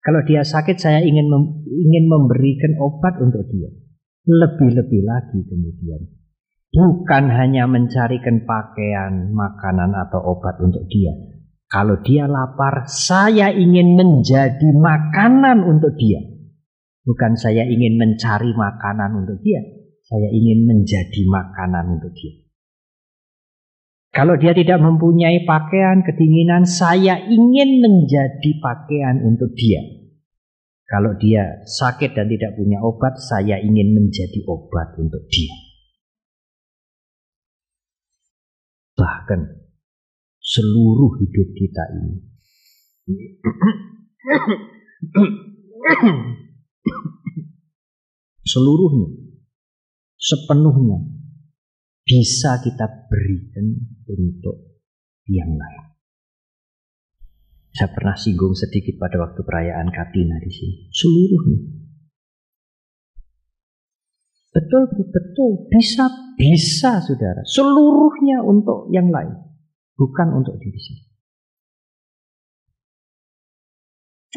Kalau 0.00 0.24
dia 0.24 0.40
sakit 0.40 0.76
saya 0.80 1.04
ingin 1.04 1.28
mem 1.28 1.68
ingin 1.68 2.04
memberikan 2.08 2.80
obat 2.80 3.20
untuk 3.20 3.44
dia. 3.52 3.68
Lebih-lebih 4.24 5.04
lagi 5.04 5.40
kemudian. 5.44 6.00
Bukan 6.68 7.32
hanya 7.32 7.64
mencarikan 7.64 8.44
pakaian, 8.44 9.32
makanan 9.32 9.92
atau 10.08 10.20
obat 10.36 10.60
untuk 10.60 10.84
dia. 10.88 11.12
Kalau 11.68 12.00
dia 12.00 12.24
lapar, 12.24 12.88
saya 12.88 13.52
ingin 13.52 13.96
menjadi 13.96 14.68
makanan 14.76 15.64
untuk 15.64 15.96
dia. 16.00 16.20
Bukan 17.04 17.36
saya 17.40 17.64
ingin 17.64 17.96
mencari 17.96 18.52
makanan 18.52 19.24
untuk 19.24 19.40
dia, 19.40 19.60
saya 20.08 20.28
ingin 20.32 20.64
menjadi 20.64 21.22
makanan 21.28 22.00
untuk 22.00 22.16
dia. 22.16 22.32
Kalau 24.08 24.40
dia 24.40 24.56
tidak 24.56 24.80
mempunyai 24.80 25.44
pakaian, 25.44 26.00
kedinginan, 26.00 26.64
saya 26.64 27.20
ingin 27.28 27.84
menjadi 27.84 28.50
pakaian 28.64 29.20
untuk 29.20 29.52
dia. 29.52 29.84
Kalau 30.88 31.12
dia 31.20 31.60
sakit 31.68 32.16
dan 32.16 32.32
tidak 32.32 32.56
punya 32.56 32.80
obat, 32.80 33.20
saya 33.20 33.60
ingin 33.60 33.92
menjadi 33.92 34.40
obat 34.48 34.96
untuk 34.96 35.28
dia. 35.28 35.52
Bahkan 38.96 39.40
seluruh 40.40 41.20
hidup 41.20 41.48
kita 41.52 41.84
ini 41.92 42.28
seluruhnya 48.48 49.27
sepenuhnya 50.18 50.98
bisa 52.02 52.58
kita 52.58 53.06
berikan 53.06 53.78
untuk 54.10 54.82
yang 55.30 55.54
lain. 55.54 55.84
Saya 57.70 57.94
pernah 57.94 58.16
singgung 58.18 58.58
sedikit 58.58 58.98
pada 58.98 59.22
waktu 59.22 59.40
perayaan 59.44 59.92
Katina 59.94 60.40
di 60.42 60.50
sini. 60.50 60.76
Seluruhnya. 60.90 61.60
Betul, 64.48 64.90
betul, 64.90 65.52
bisa, 65.70 66.10
bisa 66.34 66.98
saudara. 67.04 67.44
Seluruhnya 67.46 68.42
untuk 68.42 68.90
yang 68.90 69.12
lain. 69.12 69.30
Bukan 69.94 70.28
untuk 70.34 70.58
diri 70.58 70.80
sendiri. 70.80 71.12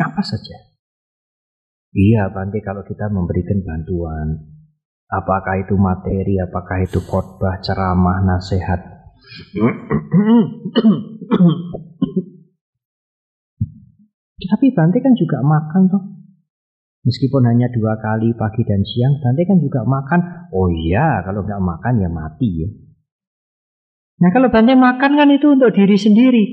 Apa 0.06 0.22
saja. 0.22 0.58
Iya, 1.92 2.30
Bante 2.30 2.62
kalau 2.62 2.86
kita 2.86 3.10
memberikan 3.10 3.66
bantuan, 3.66 4.61
Apakah 5.12 5.60
itu 5.60 5.76
materi, 5.76 6.40
apakah 6.40 6.88
itu 6.88 7.04
khotbah, 7.04 7.60
ceramah, 7.60 8.24
nasihat. 8.24 8.80
Tapi 14.40 14.68
Bante 14.72 15.04
kan 15.04 15.14
juga 15.20 15.44
makan 15.44 15.82
toh. 15.92 16.04
Meskipun 17.02 17.44
hanya 17.44 17.68
dua 17.76 18.00
kali 18.00 18.32
pagi 18.40 18.64
dan 18.64 18.88
siang, 18.88 19.20
Bante 19.20 19.44
kan 19.44 19.60
juga 19.60 19.84
makan. 19.84 20.48
Oh 20.56 20.72
iya, 20.72 21.28
kalau 21.28 21.44
nggak 21.44 21.60
makan 21.60 21.94
ya 22.00 22.08
mati 22.08 22.50
ya. 22.64 22.70
Nah 24.22 24.30
kalau 24.32 24.48
Bante 24.48 24.80
makan 24.80 25.12
kan 25.20 25.28
itu 25.28 25.60
untuk 25.60 25.76
diri 25.76 25.98
sendiri. 26.00 26.44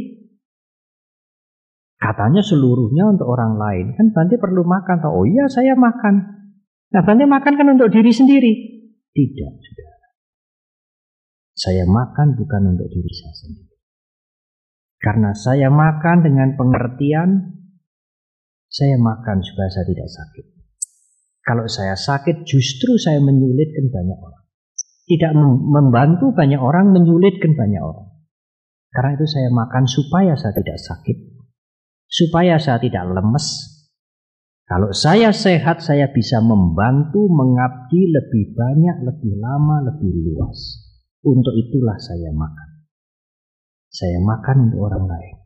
Katanya 1.98 2.42
seluruhnya 2.42 3.06
untuk 3.06 3.30
orang 3.30 3.54
lain. 3.54 3.86
Kan 3.94 4.10
Bante 4.10 4.34
perlu 4.38 4.66
makan. 4.66 4.98
Toh. 4.98 5.12
Oh 5.14 5.26
iya 5.26 5.46
saya 5.46 5.78
makan. 5.78 6.37
Nah, 6.88 7.04
Bante 7.04 7.28
makan 7.28 7.52
kan 7.60 7.68
untuk 7.68 7.92
diri 7.92 8.12
sendiri. 8.12 8.52
Tidak, 9.12 9.52
sudah. 9.60 9.88
Saya 11.58 11.84
makan 11.84 12.38
bukan 12.38 12.62
untuk 12.76 12.88
diri 12.88 13.12
saya 13.12 13.34
sendiri. 13.34 13.76
Karena 14.98 15.30
saya 15.34 15.68
makan 15.70 16.26
dengan 16.26 16.54
pengertian, 16.54 17.58
saya 18.70 18.96
makan 18.98 19.42
supaya 19.42 19.68
saya 19.70 19.86
tidak 19.90 20.08
sakit. 20.10 20.46
Kalau 21.42 21.64
saya 21.66 21.94
sakit, 21.96 22.44
justru 22.44 22.98
saya 23.00 23.18
menyulitkan 23.24 23.88
banyak 23.88 24.18
orang. 24.20 24.44
Tidak 25.08 25.32
membantu 25.64 26.36
banyak 26.36 26.60
orang, 26.60 26.92
menyulitkan 26.92 27.56
banyak 27.56 27.80
orang. 27.80 28.08
Karena 28.92 29.16
itu 29.16 29.26
saya 29.28 29.48
makan 29.48 29.84
supaya 29.88 30.32
saya 30.36 30.52
tidak 30.52 30.76
sakit. 30.76 31.16
Supaya 32.08 32.60
saya 32.60 32.76
tidak 32.80 33.08
lemes, 33.08 33.77
kalau 34.68 34.92
saya 34.92 35.32
sehat, 35.32 35.80
saya 35.80 36.12
bisa 36.12 36.44
membantu 36.44 37.24
mengabdi 37.24 38.12
lebih 38.12 38.52
banyak, 38.52 39.00
lebih 39.00 39.40
lama, 39.40 39.80
lebih 39.88 40.12
luas. 40.28 40.84
Untuk 41.24 41.56
itulah 41.56 41.96
saya 41.96 42.28
makan. 42.36 42.84
Saya 43.88 44.20
makan 44.20 44.68
untuk 44.68 44.80
orang 44.84 45.08
lain. 45.08 45.36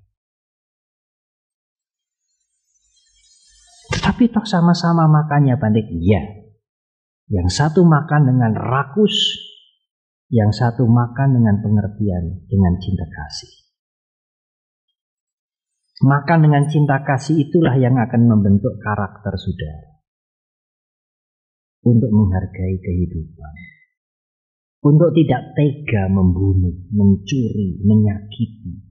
Tapi 4.02 4.26
toh 4.26 4.42
sama-sama 4.42 5.06
makannya 5.06 5.54
banding 5.54 6.02
iya. 6.02 6.22
Yang 7.30 7.54
satu 7.54 7.86
makan 7.86 8.26
dengan 8.26 8.58
rakus, 8.58 9.38
yang 10.34 10.50
satu 10.50 10.82
makan 10.82 11.38
dengan 11.38 11.62
pengertian, 11.62 12.42
dengan 12.50 12.74
cinta 12.82 13.06
kasih. 13.06 13.61
Maka 16.02 16.34
dengan 16.34 16.66
cinta 16.66 16.98
kasih 17.06 17.46
itulah 17.46 17.78
yang 17.78 17.94
akan 17.94 18.26
membentuk 18.26 18.74
karakter 18.82 19.38
saudara. 19.38 20.02
Untuk 21.86 22.10
menghargai 22.10 22.78
kehidupan. 22.82 23.54
Untuk 24.82 25.14
tidak 25.14 25.54
tega 25.54 26.10
membunuh, 26.10 26.74
mencuri, 26.90 27.78
menyakiti. 27.86 28.82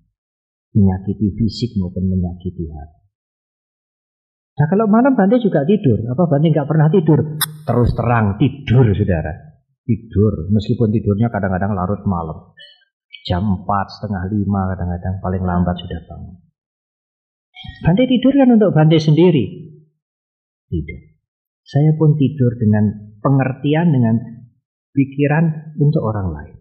Menyakiti 0.72 1.28
fisik 1.36 1.76
maupun 1.76 2.07
menyakiti 2.07 2.64
hati. 2.72 3.01
Nah 4.55 4.68
kalau 4.72 4.88
malam 4.88 5.12
Bante 5.12 5.36
juga 5.43 5.68
tidur. 5.68 5.99
Apa 6.07 6.32
Bante 6.32 6.47
nggak 6.47 6.68
pernah 6.68 6.88
tidur? 6.88 7.20
Terus 7.68 7.91
terang 7.91 8.39
tidur 8.39 8.88
saudara. 8.95 9.36
Tidur. 9.84 10.47
Meskipun 10.47 10.95
tidurnya 10.95 11.28
kadang-kadang 11.28 11.76
larut 11.76 11.99
malam. 12.07 12.55
Jam 13.28 13.43
4, 13.43 13.68
setengah 13.99 14.32
5 14.32 14.72
kadang-kadang 14.72 15.16
paling 15.20 15.43
lambat 15.43 15.76
sudah 15.76 15.99
bangun. 16.07 16.50
Bante 17.82 18.03
tidur 18.09 18.34
kan 18.34 18.49
untuk 18.53 18.74
Bante 18.74 18.97
sendiri? 18.97 19.45
Tidak. 20.70 21.01
Saya 21.62 21.93
pun 21.97 22.18
tidur 22.18 22.57
dengan 22.57 23.16
pengertian, 23.22 23.93
dengan 23.93 24.16
pikiran 24.91 25.78
untuk 25.78 26.01
orang 26.03 26.28
lain. 26.34 26.55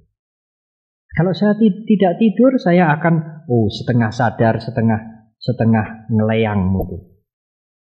Kalau 1.11 1.35
saya 1.35 1.59
tidak 1.59 2.23
tidur, 2.23 2.55
saya 2.61 2.95
akan 2.95 3.45
oh 3.51 3.67
setengah 3.67 4.15
sadar, 4.15 4.63
setengah 4.63 5.01
setengah 5.41 6.07
ngeleyang 6.13 6.69
mungkin. 6.71 7.03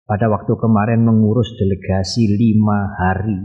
Pada 0.08 0.32
waktu 0.32 0.56
kemarin 0.56 1.04
mengurus 1.04 1.52
delegasi 1.60 2.32
lima 2.32 2.96
hari 2.96 3.44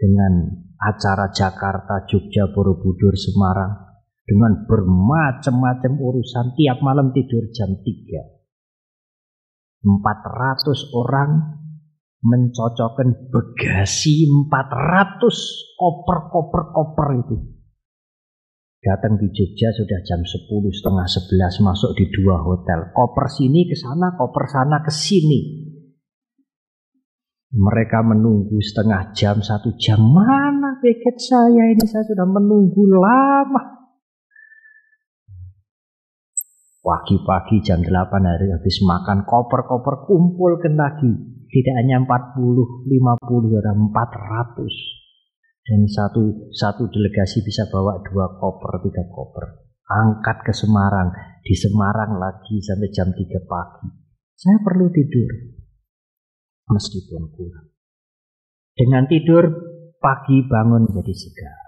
dengan 0.00 0.64
acara 0.80 1.28
Jakarta, 1.28 2.08
Jogja, 2.08 2.48
Borobudur, 2.48 3.12
Semarang 3.12 4.00
dengan 4.24 4.64
bermacam-macam 4.64 5.92
urusan 6.00 6.56
tiap 6.56 6.80
malam 6.80 7.12
tidur 7.12 7.52
jam 7.52 7.76
3 7.84 8.37
400 9.82 10.94
orang 10.94 11.30
mencocokkan 12.18 13.30
bagasi 13.30 14.26
400 14.26 15.78
koper-koper-koper 15.78 17.08
itu. 17.22 17.36
Datang 18.78 19.18
di 19.18 19.26
Jogja 19.34 19.74
sudah 19.74 20.00
jam 20.06 20.22
10 20.22 20.46
setengah 20.70 21.06
11 21.06 21.66
masuk 21.66 21.90
di 21.98 22.06
dua 22.14 22.42
hotel. 22.42 22.94
Koper 22.94 23.26
sini 23.26 23.66
ke 23.66 23.74
sana, 23.74 24.14
koper 24.14 24.46
sana 24.46 24.82
ke 24.82 24.90
sini. 24.90 25.66
Mereka 27.48 28.04
menunggu 28.04 28.60
setengah 28.60 29.16
jam, 29.16 29.40
satu 29.40 29.72
jam. 29.80 29.98
Mana 29.98 30.78
tiket 30.84 31.16
saya 31.16 31.74
ini? 31.74 31.80
Saya 31.88 32.04
sudah 32.04 32.28
menunggu 32.28 32.84
lama. 32.92 33.77
Pagi-pagi 36.88 37.60
jam 37.60 37.84
8 37.84 37.92
hari 38.24 38.48
habis 38.48 38.80
makan 38.80 39.28
koper-koper 39.28 40.08
kumpulkan 40.08 40.72
lagi. 40.72 41.12
Tidak 41.44 41.76
hanya 41.76 42.00
40, 42.00 42.88
50, 42.88 43.60
ada 43.60 43.76
400. 43.76 45.68
Dan 45.68 45.84
satu 45.84 46.48
satu 46.48 46.88
delegasi 46.88 47.44
bisa 47.44 47.68
bawa 47.68 48.00
dua 48.00 48.40
koper, 48.40 48.80
tiga 48.88 49.04
koper. 49.04 49.68
Angkat 49.84 50.48
ke 50.48 50.52
Semarang. 50.56 51.12
Di 51.44 51.52
Semarang 51.52 52.16
lagi 52.16 52.56
sampai 52.64 52.88
jam 52.88 53.12
3 53.12 53.20
pagi. 53.44 53.88
Saya 54.32 54.56
perlu 54.64 54.88
tidur. 54.88 55.60
Meskipun 56.72 57.22
kurang. 57.36 57.68
Dengan 58.72 59.04
tidur 59.04 59.44
pagi 60.00 60.40
bangun 60.40 60.88
jadi 60.88 61.12
segar 61.12 61.67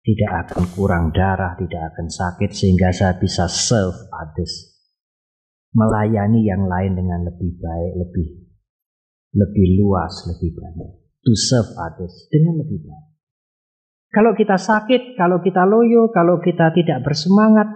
tidak 0.00 0.48
akan 0.48 0.64
kurang 0.72 1.04
darah, 1.12 1.54
tidak 1.60 1.92
akan 1.92 2.08
sakit 2.08 2.50
sehingga 2.50 2.88
saya 2.90 3.14
bisa 3.20 3.44
serve 3.46 3.96
others. 4.10 4.72
Melayani 5.70 6.42
yang 6.42 6.66
lain 6.66 6.98
dengan 6.98 7.30
lebih 7.30 7.54
baik, 7.60 7.92
lebih 7.94 8.26
lebih 9.34 9.66
luas, 9.78 10.26
lebih 10.26 10.50
banyak. 10.58 10.90
To 11.20 11.32
serve 11.36 11.70
others 11.76 12.26
dengan 12.32 12.58
lebih 12.58 12.80
baik. 12.82 13.08
Kalau 14.10 14.34
kita 14.34 14.58
sakit, 14.58 15.14
kalau 15.14 15.38
kita 15.38 15.62
loyo, 15.62 16.10
kalau 16.10 16.42
kita 16.42 16.74
tidak 16.74 17.06
bersemangat, 17.06 17.70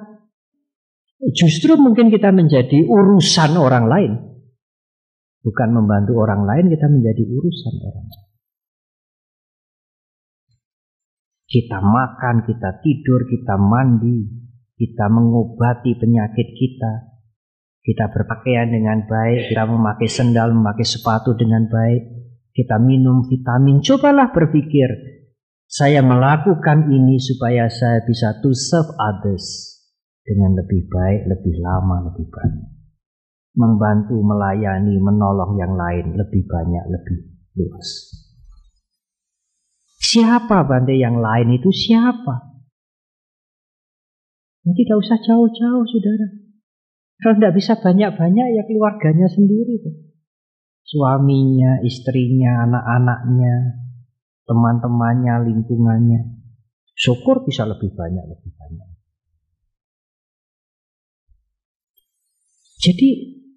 justru 1.31 1.79
mungkin 1.79 2.11
kita 2.11 2.35
menjadi 2.35 2.83
urusan 2.83 3.55
orang 3.55 3.87
lain. 3.87 4.12
Bukan 5.45 5.68
membantu 5.70 6.18
orang 6.18 6.43
lain, 6.43 6.72
kita 6.72 6.91
menjadi 6.91 7.22
urusan 7.22 7.75
orang 7.87 8.07
lain. 8.11 8.24
Kita 11.55 11.78
makan, 11.78 12.42
kita 12.42 12.82
tidur, 12.82 13.30
kita 13.30 13.55
mandi, 13.55 14.26
kita 14.74 15.07
mengobati 15.07 15.94
penyakit 15.94 16.50
kita, 16.50 17.14
kita 17.78 18.11
berpakaian 18.11 18.74
dengan 18.74 19.07
baik, 19.07 19.55
kita 19.55 19.62
memakai 19.62 20.11
sendal, 20.11 20.50
memakai 20.50 20.82
sepatu 20.82 21.38
dengan 21.38 21.70
baik, 21.70 22.02
kita 22.50 22.82
minum 22.82 23.22
vitamin. 23.22 23.78
Cobalah 23.86 24.34
berpikir, 24.34 24.90
saya 25.70 26.02
melakukan 26.02 26.90
ini 26.90 27.22
supaya 27.22 27.70
saya 27.70 28.02
bisa 28.02 28.42
to 28.42 28.50
serve 28.50 28.90
others 28.98 29.78
dengan 30.26 30.59
lebih 30.59 30.90
baik, 30.90 31.22
lebih 31.38 31.55
lama, 31.62 32.11
lebih 32.11 32.26
banyak. 32.34 32.70
Membantu, 33.55 34.18
melayani, 34.18 34.98
menolong 34.98 35.55
yang 35.55 35.78
lain 35.78 36.18
lebih 36.18 36.42
banyak, 36.50 36.84
lebih 36.90 37.18
luas. 37.55 38.24
Siapa 40.15 40.62
bandai 40.62 41.03
yang 41.03 41.19
lain 41.19 41.59
itu 41.59 41.75
siapa? 41.75 42.55
Jadi 44.62 44.87
tidak 44.87 45.03
usah 45.03 45.19
jauh-jauh, 45.19 45.83
saudara. 45.91 46.29
Kalau 47.19 47.35
tidak 47.35 47.55
bisa 47.59 47.75
banyak-banyak, 47.83 48.47
ya 48.55 48.62
keluarganya 48.62 49.27
sendiri. 49.27 49.75
Suaminya, 50.87 51.83
istrinya, 51.83 52.62
anak-anaknya, 52.62 53.55
teman-temannya, 54.47 55.51
lingkungannya. 55.51 56.47
Syukur 56.95 57.43
bisa 57.43 57.67
lebih 57.67 57.91
banyak, 57.91 58.23
lebih 58.23 58.51
banyak. 58.55 58.89
Jadi 62.79 63.09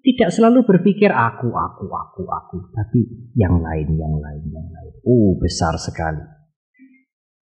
tidak 0.02 0.34
selalu 0.34 0.66
berpikir 0.66 1.14
aku, 1.14 1.54
aku, 1.54 1.86
aku, 1.86 2.22
aku, 2.26 2.56
tapi 2.74 3.30
yang 3.38 3.62
lain, 3.62 3.94
yang 3.94 4.18
lain, 4.18 4.42
yang 4.50 4.66
lain. 4.74 4.92
Oh, 5.06 5.38
besar 5.38 5.78
sekali. 5.78 6.37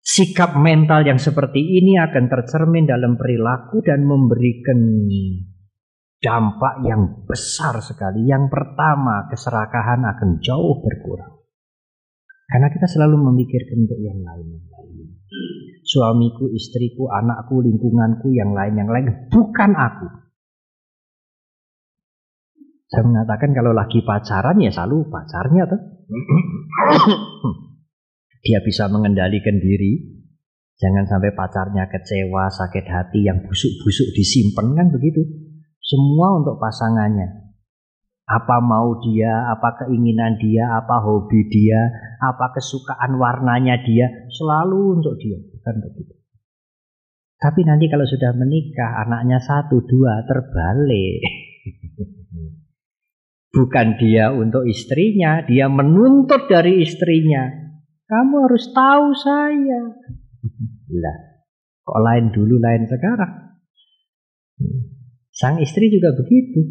Sikap 0.04 0.60
mental 0.60 1.08
yang 1.08 1.16
seperti 1.16 1.80
ini 1.80 1.96
akan 1.96 2.28
tercermin 2.28 2.84
dalam 2.84 3.16
perilaku 3.16 3.80
dan 3.80 4.04
memberikan 4.04 5.08
dampak 6.20 6.84
yang 6.84 7.24
besar 7.24 7.80
sekali. 7.80 8.28
Yang 8.28 8.52
pertama, 8.52 9.24
keserakahan 9.32 10.04
akan 10.04 10.44
jauh 10.44 10.84
berkurang. 10.84 11.40
Karena 12.44 12.68
kita 12.68 12.84
selalu 12.84 13.16
memikirkan 13.16 13.88
untuk 13.88 13.96
yang 13.96 14.20
lain, 14.20 14.44
yang 14.52 14.68
lain. 14.76 15.08
Suamiku, 15.88 16.52
istriku, 16.52 17.08
anakku, 17.08 17.64
lingkunganku, 17.64 18.28
yang 18.36 18.52
lain, 18.52 18.76
yang 18.76 18.92
lain. 18.92 19.08
Bukan 19.32 19.72
aku. 19.72 20.06
Saya 22.92 23.08
mengatakan 23.08 23.56
kalau 23.56 23.72
lagi 23.72 24.04
pacaran 24.04 24.60
ya 24.60 24.68
selalu 24.68 25.08
pacarnya 25.08 25.64
tuh. 25.64 25.80
Dia 28.44 28.60
bisa 28.60 28.92
mengendalikan 28.92 29.56
diri. 29.56 30.20
Jangan 30.76 31.08
sampai 31.08 31.32
pacarnya 31.32 31.88
kecewa, 31.88 32.52
sakit 32.52 32.84
hati, 32.84 33.24
yang 33.24 33.40
busuk-busuk 33.40 34.12
disimpan 34.12 34.76
kan 34.76 34.92
begitu. 34.92 35.24
Semua 35.80 36.36
untuk 36.36 36.60
pasangannya. 36.60 37.56
Apa 38.28 38.60
mau 38.60 39.00
dia, 39.00 39.48
apa 39.48 39.84
keinginan 39.84 40.36
dia, 40.36 40.76
apa 40.76 41.00
hobi 41.00 41.48
dia, 41.48 41.88
apa 42.20 42.52
kesukaan 42.52 43.16
warnanya 43.16 43.80
dia, 43.80 44.28
selalu 44.28 45.00
untuk 45.00 45.16
dia. 45.16 45.40
Bukan 45.40 45.74
begitu. 45.88 46.12
Tapi 47.40 47.60
nanti 47.64 47.88
kalau 47.88 48.04
sudah 48.04 48.32
menikah, 48.36 49.04
anaknya 49.04 49.40
satu, 49.40 49.84
dua, 49.88 50.24
terbalik. 50.28 51.20
Bukan 53.56 54.00
dia 54.00 54.34
untuk 54.34 54.68
istrinya, 54.68 55.40
dia 55.44 55.68
menuntut 55.68 56.44
dari 56.50 56.82
istrinya. 56.84 57.63
Kamu 58.04 58.34
harus 58.44 58.64
tahu 58.76 59.06
saya. 59.16 59.80
Lah, 60.92 61.18
kok 61.80 62.00
lain 62.04 62.26
dulu, 62.36 62.60
lain 62.60 62.84
sekarang. 62.84 63.32
Sang 65.32 65.56
istri 65.58 65.88
juga 65.88 66.12
begitu. 66.12 66.62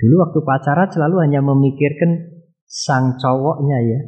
Dulu 0.00 0.14
waktu 0.24 0.40
pacaran 0.40 0.88
selalu 0.88 1.28
hanya 1.28 1.44
memikirkan 1.44 2.40
sang 2.64 3.20
cowoknya 3.20 3.78
ya. 3.84 4.00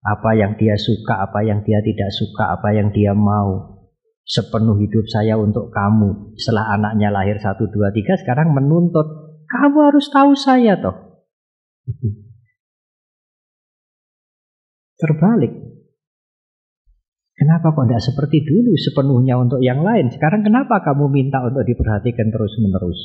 Apa 0.00 0.36
yang 0.36 0.56
dia 0.56 0.76
suka, 0.76 1.24
apa 1.24 1.44
yang 1.44 1.64
dia 1.64 1.80
tidak 1.80 2.12
suka, 2.12 2.56
apa 2.56 2.72
yang 2.76 2.92
dia 2.92 3.16
mau. 3.16 3.80
Sepenuh 4.24 4.76
hidup 4.78 5.08
saya 5.08 5.40
untuk 5.40 5.72
kamu. 5.72 6.36
Setelah 6.36 6.76
anaknya 6.76 7.08
lahir 7.10 7.40
satu 7.40 7.66
dua 7.72 7.90
tiga 7.96 8.14
sekarang 8.20 8.52
menuntut. 8.52 9.08
Kamu 9.50 9.78
harus 9.90 10.06
tahu 10.12 10.36
saya 10.36 10.78
toh. 10.78 10.94
Terbalik. 15.00 15.69
Kenapa 17.40 17.72
kok 17.72 17.88
tidak 17.88 18.04
seperti 18.04 18.44
dulu 18.44 18.76
sepenuhnya 18.76 19.40
untuk 19.40 19.64
yang 19.64 19.80
lain? 19.80 20.12
Sekarang 20.12 20.44
kenapa 20.44 20.84
kamu 20.84 21.08
minta 21.08 21.40
untuk 21.40 21.64
diperhatikan 21.64 22.28
terus-menerus? 22.28 23.00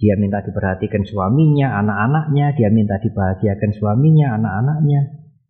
Dia 0.00 0.16
minta 0.16 0.40
diperhatikan 0.40 1.04
suaminya, 1.04 1.76
anak-anaknya, 1.84 2.56
dia 2.56 2.72
minta 2.72 2.96
dibahagiakan 2.96 3.70
suaminya, 3.76 4.40
anak-anaknya. 4.40 5.00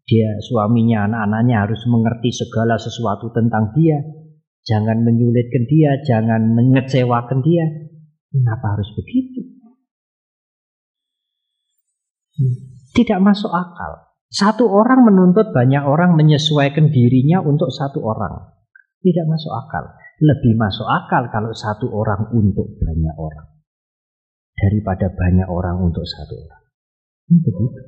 Dia 0.02 0.42
suaminya, 0.42 1.06
anak-anaknya 1.06 1.56
harus 1.62 1.78
mengerti 1.86 2.34
segala 2.34 2.74
sesuatu 2.74 3.30
tentang 3.30 3.70
dia. 3.78 4.02
Jangan 4.66 5.06
menyulitkan 5.06 5.70
dia, 5.70 6.02
jangan 6.02 6.58
mengecewakan 6.58 7.38
dia. 7.38 7.70
Kenapa 8.34 8.74
harus 8.74 8.90
begitu? 8.98 9.46
Hmm. 12.34 12.56
Tidak 12.98 13.22
masuk 13.22 13.54
akal. 13.54 14.13
Satu 14.34 14.66
orang 14.66 15.06
menuntut 15.06 15.54
banyak 15.54 15.86
orang 15.86 16.18
menyesuaikan 16.18 16.90
dirinya 16.90 17.38
untuk 17.38 17.70
satu 17.70 18.02
orang. 18.02 18.50
Tidak 18.98 19.30
masuk 19.30 19.52
akal. 19.54 19.94
Lebih 20.18 20.58
masuk 20.58 20.82
akal 20.90 21.30
kalau 21.30 21.54
satu 21.54 21.86
orang 21.94 22.34
untuk 22.34 22.66
banyak 22.82 23.14
orang. 23.14 23.46
Daripada 24.58 25.14
banyak 25.14 25.46
orang 25.46 25.86
untuk 25.86 26.02
satu 26.02 26.34
orang. 26.34 26.62
Hmm, 27.30 27.40
begitu. 27.46 27.80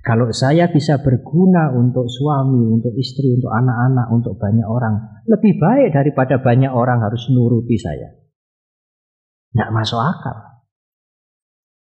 Kalau 0.00 0.32
saya 0.32 0.72
bisa 0.72 1.04
berguna 1.04 1.76
untuk 1.76 2.08
suami, 2.08 2.80
untuk 2.80 2.96
istri, 2.96 3.36
untuk 3.36 3.52
anak-anak, 3.52 4.16
untuk 4.16 4.40
banyak 4.40 4.64
orang, 4.64 5.24
lebih 5.28 5.60
baik 5.60 5.92
daripada 5.92 6.40
banyak 6.40 6.72
orang 6.72 7.04
harus 7.04 7.28
nuruti 7.28 7.76
saya. 7.76 8.16
Tidak 9.52 9.70
masuk 9.76 10.00
akal. 10.00 10.64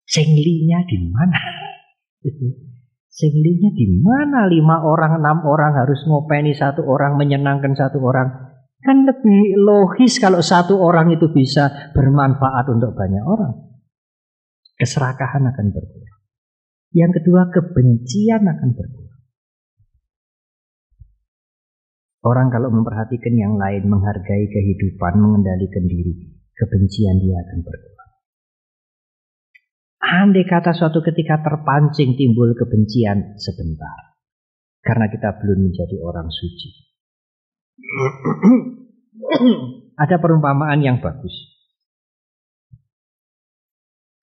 Senglinya 0.08 0.88
di 0.88 0.98
mana? 1.12 1.40
Singlinya 3.12 3.76
di 3.76 3.92
mana 4.00 4.48
lima 4.48 4.88
orang, 4.88 5.20
enam 5.20 5.44
orang 5.44 5.76
harus 5.76 6.00
ngopeni 6.08 6.56
satu 6.56 6.88
orang, 6.88 7.20
menyenangkan 7.20 7.76
satu 7.76 8.00
orang. 8.00 8.56
Kan 8.80 9.04
lebih 9.04 9.60
logis 9.60 10.16
kalau 10.18 10.40
satu 10.40 10.80
orang 10.80 11.12
itu 11.12 11.28
bisa 11.30 11.92
bermanfaat 11.92 12.72
untuk 12.72 12.96
banyak 12.96 13.20
orang. 13.28 13.54
Keserakahan 14.80 15.44
akan 15.44 15.68
berkurang. 15.76 16.20
Yang 16.96 17.12
kedua, 17.22 17.52
kebencian 17.52 18.48
akan 18.48 18.70
berkurang. 18.80 19.22
Orang 22.22 22.48
kalau 22.48 22.72
memperhatikan 22.72 23.36
yang 23.36 23.60
lain, 23.60 23.92
menghargai 23.92 24.46
kehidupan, 24.48 25.20
mengendalikan 25.20 25.84
diri, 25.84 26.32
kebencian 26.56 27.20
dia 27.20 27.38
akan 27.44 27.60
berkurang. 27.60 28.01
Andai 30.02 30.50
kata 30.50 30.74
suatu 30.74 31.06
ketika 31.06 31.46
terpancing 31.46 32.18
timbul 32.18 32.58
kebencian 32.58 33.38
sebentar. 33.38 34.18
Karena 34.82 35.06
kita 35.14 35.38
belum 35.38 35.70
menjadi 35.70 35.94
orang 36.02 36.26
suci. 36.26 36.70
Ada 39.94 40.18
perumpamaan 40.18 40.82
yang 40.82 40.98
bagus. 41.06 41.54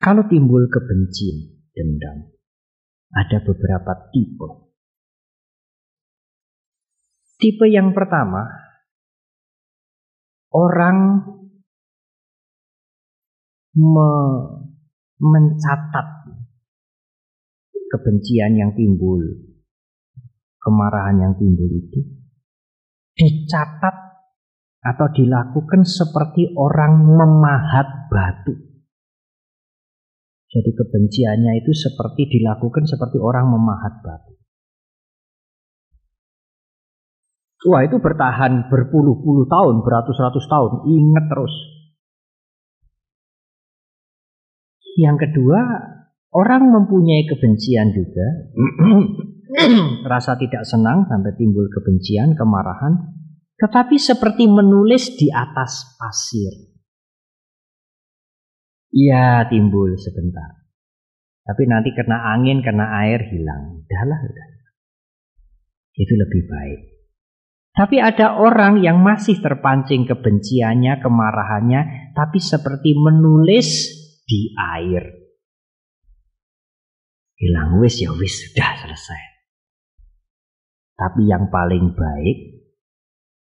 Kalau 0.03 0.27
timbul 0.27 0.67
kebencian, 0.67 1.63
dendam, 1.71 2.35
ada 3.15 3.39
beberapa 3.47 4.11
tipe. 4.11 4.67
Tipe 7.39 7.67
yang 7.71 7.95
pertama, 7.95 8.51
orang 10.51 11.23
me 13.79 14.11
mencatat 15.19 16.07
kebencian 17.91 18.55
yang 18.55 18.71
timbul, 18.75 19.19
kemarahan 20.63 21.19
yang 21.19 21.35
timbul 21.39 21.67
itu 21.67 22.01
dicatat 23.19 23.97
atau 24.79 25.07
dilakukan 25.11 25.83
seperti 25.83 26.55
orang 26.55 27.03
memahat 27.03 28.07
batu. 28.07 28.55
Jadi 30.49 30.71
kebenciannya 30.73 31.61
itu 31.61 31.77
seperti 31.77 32.39
dilakukan 32.39 32.89
seperti 32.89 33.21
orang 33.21 33.53
memahat 33.53 34.01
batu. 34.01 34.39
Wah 37.69 37.83
itu 37.83 37.99
bertahan 37.99 38.71
berpuluh-puluh 38.71 39.51
tahun, 39.51 39.83
beratus-ratus 39.83 40.47
tahun. 40.47 40.73
Ingat 40.89 41.25
terus. 41.27 41.55
Yang 44.99 45.31
kedua, 45.31 45.63
orang 46.35 46.75
mempunyai 46.75 47.23
kebencian 47.31 47.95
juga. 47.95 48.27
Rasa 50.11 50.35
tidak 50.35 50.67
senang 50.67 51.07
sampai 51.07 51.39
timbul 51.39 51.71
kebencian, 51.71 52.35
kemarahan. 52.35 53.15
Tetapi 53.55 53.95
seperti 53.95 54.51
menulis 54.51 55.15
di 55.15 55.31
atas 55.31 55.95
pasir. 55.95 56.51
Ya 58.91 59.47
timbul 59.47 59.95
sebentar. 59.95 60.67
Tapi 61.47 61.63
nanti 61.71 61.95
kena 61.95 62.35
angin, 62.35 62.59
kena 62.61 62.99
air, 63.07 63.23
hilang. 63.31 63.87
Udahlah, 63.87 64.21
udah. 64.21 64.47
Itu 65.95 66.15
lebih 66.19 66.43
baik. 66.51 66.81
Tapi 67.79 68.03
ada 68.03 68.35
orang 68.43 68.83
yang 68.83 68.99
masih 68.99 69.39
terpancing 69.39 70.03
kebenciannya, 70.11 70.99
kemarahannya, 70.99 72.11
tapi 72.11 72.43
seperti 72.43 72.99
menulis 72.99 73.98
di 74.29 74.53
air. 74.53 75.09
Hilang 77.41 77.81
wis 77.81 78.05
ya 78.05 78.13
wis 78.13 78.45
sudah 78.45 78.85
selesai. 78.85 79.23
Tapi 80.99 81.31
yang 81.31 81.49
paling 81.49 81.97
baik 81.97 82.39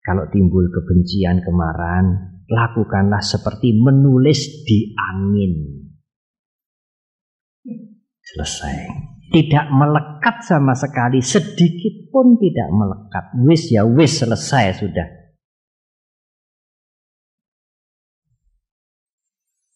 kalau 0.01 0.30
timbul 0.32 0.72
kebencian, 0.72 1.43
kemarahan, 1.43 2.39
lakukanlah 2.47 3.22
seperti 3.22 3.76
menulis 3.76 4.63
di 4.63 4.95
angin. 4.95 5.53
Selesai 8.22 8.78
tidak 9.32 9.72
melekat 9.72 10.43
sama 10.43 10.76
sekali, 10.76 11.24
sedikit 11.24 12.11
pun 12.11 12.36
tidak 12.36 12.69
melekat. 12.76 13.26
Wis 13.47 13.72
ya 13.72 13.88
wis 13.88 14.19
selesai 14.19 14.84
sudah. 14.84 15.07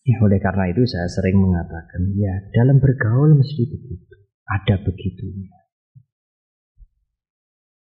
Ya, 0.06 0.22
oleh 0.22 0.38
karena 0.38 0.70
itu 0.70 0.86
saya 0.86 1.10
sering 1.10 1.42
mengatakan, 1.42 2.14
ya 2.14 2.34
dalam 2.54 2.78
bergaul 2.78 3.42
mesti 3.42 3.66
begitu. 3.66 4.16
Ada 4.46 4.86
begitunya. 4.86 5.50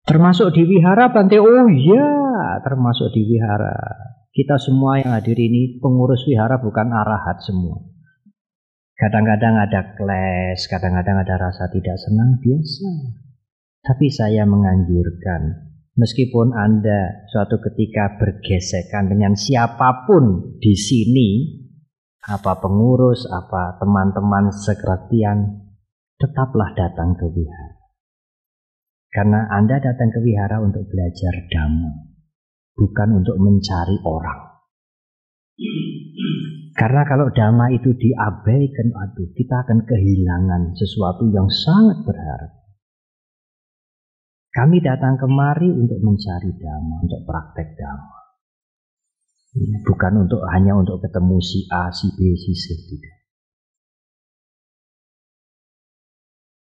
Termasuk 0.08 0.56
di 0.56 0.64
wihara 0.64 1.12
Bante, 1.12 1.36
oh 1.36 1.68
ya 1.68 2.08
termasuk 2.64 3.12
di 3.12 3.28
wihara. 3.28 3.76
Kita 4.32 4.56
semua 4.56 5.04
yang 5.04 5.12
hadir 5.12 5.36
ini 5.36 5.76
pengurus 5.84 6.24
wihara 6.24 6.56
bukan 6.64 6.88
arahat 6.92 7.44
semua. 7.44 7.76
Kadang-kadang 8.96 9.60
ada 9.60 9.96
kles, 9.96 10.64
kadang-kadang 10.70 11.20
ada 11.20 11.34
rasa 11.36 11.68
tidak 11.68 11.96
senang, 12.00 12.40
biasa. 12.40 12.88
Tapi 13.84 14.06
saya 14.08 14.48
menganjurkan, 14.48 15.72
meskipun 16.00 16.56
Anda 16.56 17.28
suatu 17.28 17.60
ketika 17.60 18.16
bergesekan 18.16 19.12
dengan 19.12 19.36
siapa 19.36 20.08
pun 20.08 20.56
di 20.56 20.72
sini, 20.72 21.30
apa 22.24 22.56
pengurus, 22.56 23.28
apa 23.28 23.76
teman-teman 23.76 24.48
sekretian, 24.48 25.68
tetaplah 26.16 26.72
datang 26.72 27.12
ke 27.12 27.28
wihara. 27.28 27.84
Karena 29.12 29.46
Anda 29.52 29.78
datang 29.78 30.10
ke 30.10 30.18
wihara 30.24 30.58
untuk 30.64 30.88
belajar 30.88 31.34
dhamma, 31.52 31.92
bukan 32.74 33.08
untuk 33.22 33.36
mencari 33.38 34.00
orang. 34.02 34.40
Karena 36.74 37.06
kalau 37.06 37.30
dhamma 37.30 37.70
itu 37.70 37.94
diabaikan, 37.94 38.88
aduh, 38.90 39.30
kita 39.38 39.62
akan 39.62 39.86
kehilangan 39.86 40.74
sesuatu 40.74 41.30
yang 41.30 41.46
sangat 41.46 42.02
berharga. 42.02 42.64
Kami 44.54 44.82
datang 44.82 45.14
kemari 45.18 45.70
untuk 45.70 46.02
mencari 46.02 46.50
dhamma, 46.50 46.96
untuk 47.06 47.22
praktek 47.22 47.78
dhamma. 47.78 48.13
Bukan 49.54 50.26
untuk 50.26 50.42
hanya 50.50 50.74
untuk 50.74 50.98
ketemu 50.98 51.38
si 51.38 51.70
A, 51.70 51.94
si 51.94 52.10
B, 52.10 52.34
si 52.34 52.52
C, 52.58 52.74
tidak. 52.74 53.16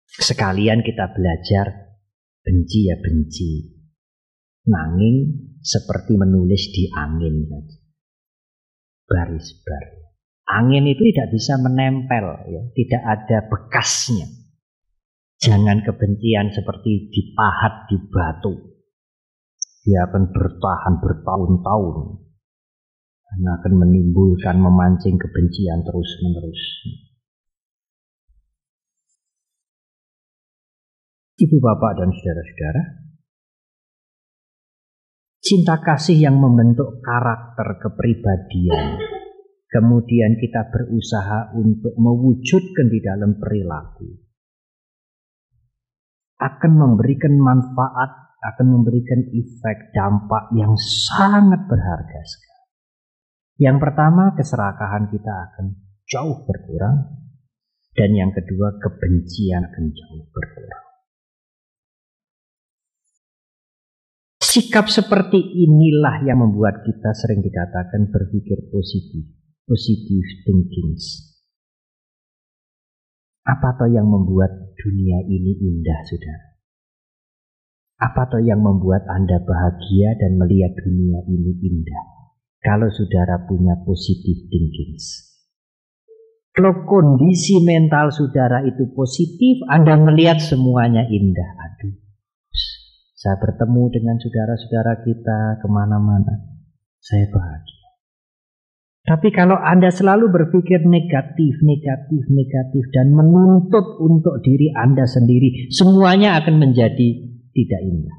Sekalian 0.06 0.86
kita 0.86 1.10
belajar 1.10 1.98
benci 2.46 2.86
ya 2.86 2.96
benci. 3.02 3.74
Nanging 4.70 5.16
seperti 5.62 6.14
menulis 6.14 6.70
di 6.74 6.90
angin 6.94 7.46
saja 7.46 7.86
baris-baris. 9.06 9.94
Angin 10.46 10.86
itu 10.86 11.02
tidak 11.10 11.34
bisa 11.34 11.58
menempel, 11.58 12.26
ya. 12.46 12.62
tidak 12.74 13.02
ada 13.02 13.38
bekasnya. 13.50 14.26
Jangan 15.42 15.82
kebencian 15.82 16.54
seperti 16.54 17.10
dipahat 17.10 17.90
di 17.90 17.98
batu. 18.06 18.54
Dia 19.82 20.06
akan 20.06 20.30
bertahan 20.30 20.94
bertahun-tahun. 21.02 22.25
Karena 23.36 23.52
akan 23.60 23.74
menimbulkan, 23.84 24.56
memancing 24.56 25.20
kebencian 25.20 25.84
terus-menerus. 25.84 26.62
Ibu 31.36 31.56
bapak 31.60 32.00
dan 32.00 32.08
saudara-saudara, 32.16 32.82
Cinta 35.44 35.78
kasih 35.84 36.16
yang 36.16 36.40
membentuk 36.40 37.04
karakter 37.04 37.76
kepribadian. 37.76 38.98
Kemudian 39.68 40.40
kita 40.40 40.72
berusaha 40.72 41.52
untuk 41.60 41.92
mewujudkan 41.92 42.88
di 42.88 43.04
dalam 43.04 43.36
perilaku. 43.36 44.16
Akan 46.40 46.72
memberikan 46.80 47.36
manfaat, 47.36 48.32
akan 48.42 48.66
memberikan 48.80 49.22
efek 49.28 49.92
dampak 49.92 50.56
yang 50.56 50.72
sangat 50.80 51.62
berharga 51.68 52.20
sekali. 52.24 52.45
Yang 53.56 53.76
pertama, 53.88 54.36
keserakahan 54.36 55.08
kita 55.08 55.32
akan 55.32 55.66
jauh 56.04 56.44
berkurang. 56.44 57.24
Dan 57.96 58.12
yang 58.12 58.28
kedua, 58.28 58.76
kebencian 58.76 59.64
akan 59.64 59.84
jauh 59.96 60.24
berkurang. 60.28 60.84
Sikap 64.44 64.92
seperti 64.92 65.40
inilah 65.40 66.24
yang 66.28 66.44
membuat 66.44 66.84
kita 66.84 67.12
sering 67.16 67.40
dikatakan 67.40 68.12
berpikir 68.12 68.68
positif, 68.68 69.24
positif 69.64 70.24
thinking. 70.44 70.96
Apa 73.44 73.76
toh 73.76 73.88
yang 73.88 74.08
membuat 74.08 74.76
dunia 74.76 75.24
ini 75.28 75.60
indah, 75.60 76.00
sudah? 76.08 76.38
Apa 78.00 78.28
toh 78.32 78.40
yang 78.44 78.60
membuat 78.60 79.08
Anda 79.08 79.40
bahagia 79.40 80.16
dan 80.20 80.36
melihat 80.36 80.72
dunia 80.84 81.24
ini 81.24 81.52
indah? 81.60 82.15
Kalau 82.60 82.88
saudara 82.90 83.46
punya 83.46 83.78
positif 83.84 84.48
thinking. 84.50 84.98
Kalau 86.56 86.88
kondisi 86.88 87.60
mental 87.60 88.08
saudara 88.08 88.64
itu 88.64 88.88
positif, 88.96 89.60
Anda 89.68 90.00
melihat 90.00 90.40
semuanya 90.40 91.04
indah. 91.04 91.50
Aduh, 91.60 92.00
saya 93.12 93.36
bertemu 93.36 93.82
dengan 93.92 94.16
saudara-saudara 94.16 95.04
kita 95.04 95.38
ke 95.60 95.66
mana-mana. 95.68 96.56
Saya 96.96 97.28
bahagia. 97.28 97.76
Tapi 99.06 99.30
kalau 99.30 99.54
Anda 99.54 99.92
selalu 99.92 100.32
berpikir 100.34 100.82
negatif, 100.82 101.62
negatif, 101.62 102.22
negatif, 102.26 102.84
dan 102.90 103.14
menuntut 103.14 104.02
untuk 104.02 104.42
diri 104.42 104.72
Anda 104.74 105.06
sendiri, 105.06 105.70
semuanya 105.70 106.42
akan 106.42 106.58
menjadi 106.58 107.08
tidak 107.54 107.82
indah. 107.86 108.18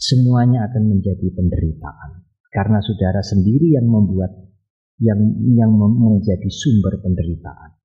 Semuanya 0.00 0.64
akan 0.70 0.96
menjadi 0.96 1.28
penderitaan. 1.32 2.25
Karena 2.56 2.80
saudara 2.80 3.20
sendiri 3.20 3.76
yang 3.76 3.84
membuat, 3.84 4.32
yang, 4.96 5.20
yang 5.52 5.76
menjadi 5.76 6.48
sumber 6.48 7.04
penderitaan. 7.04 7.76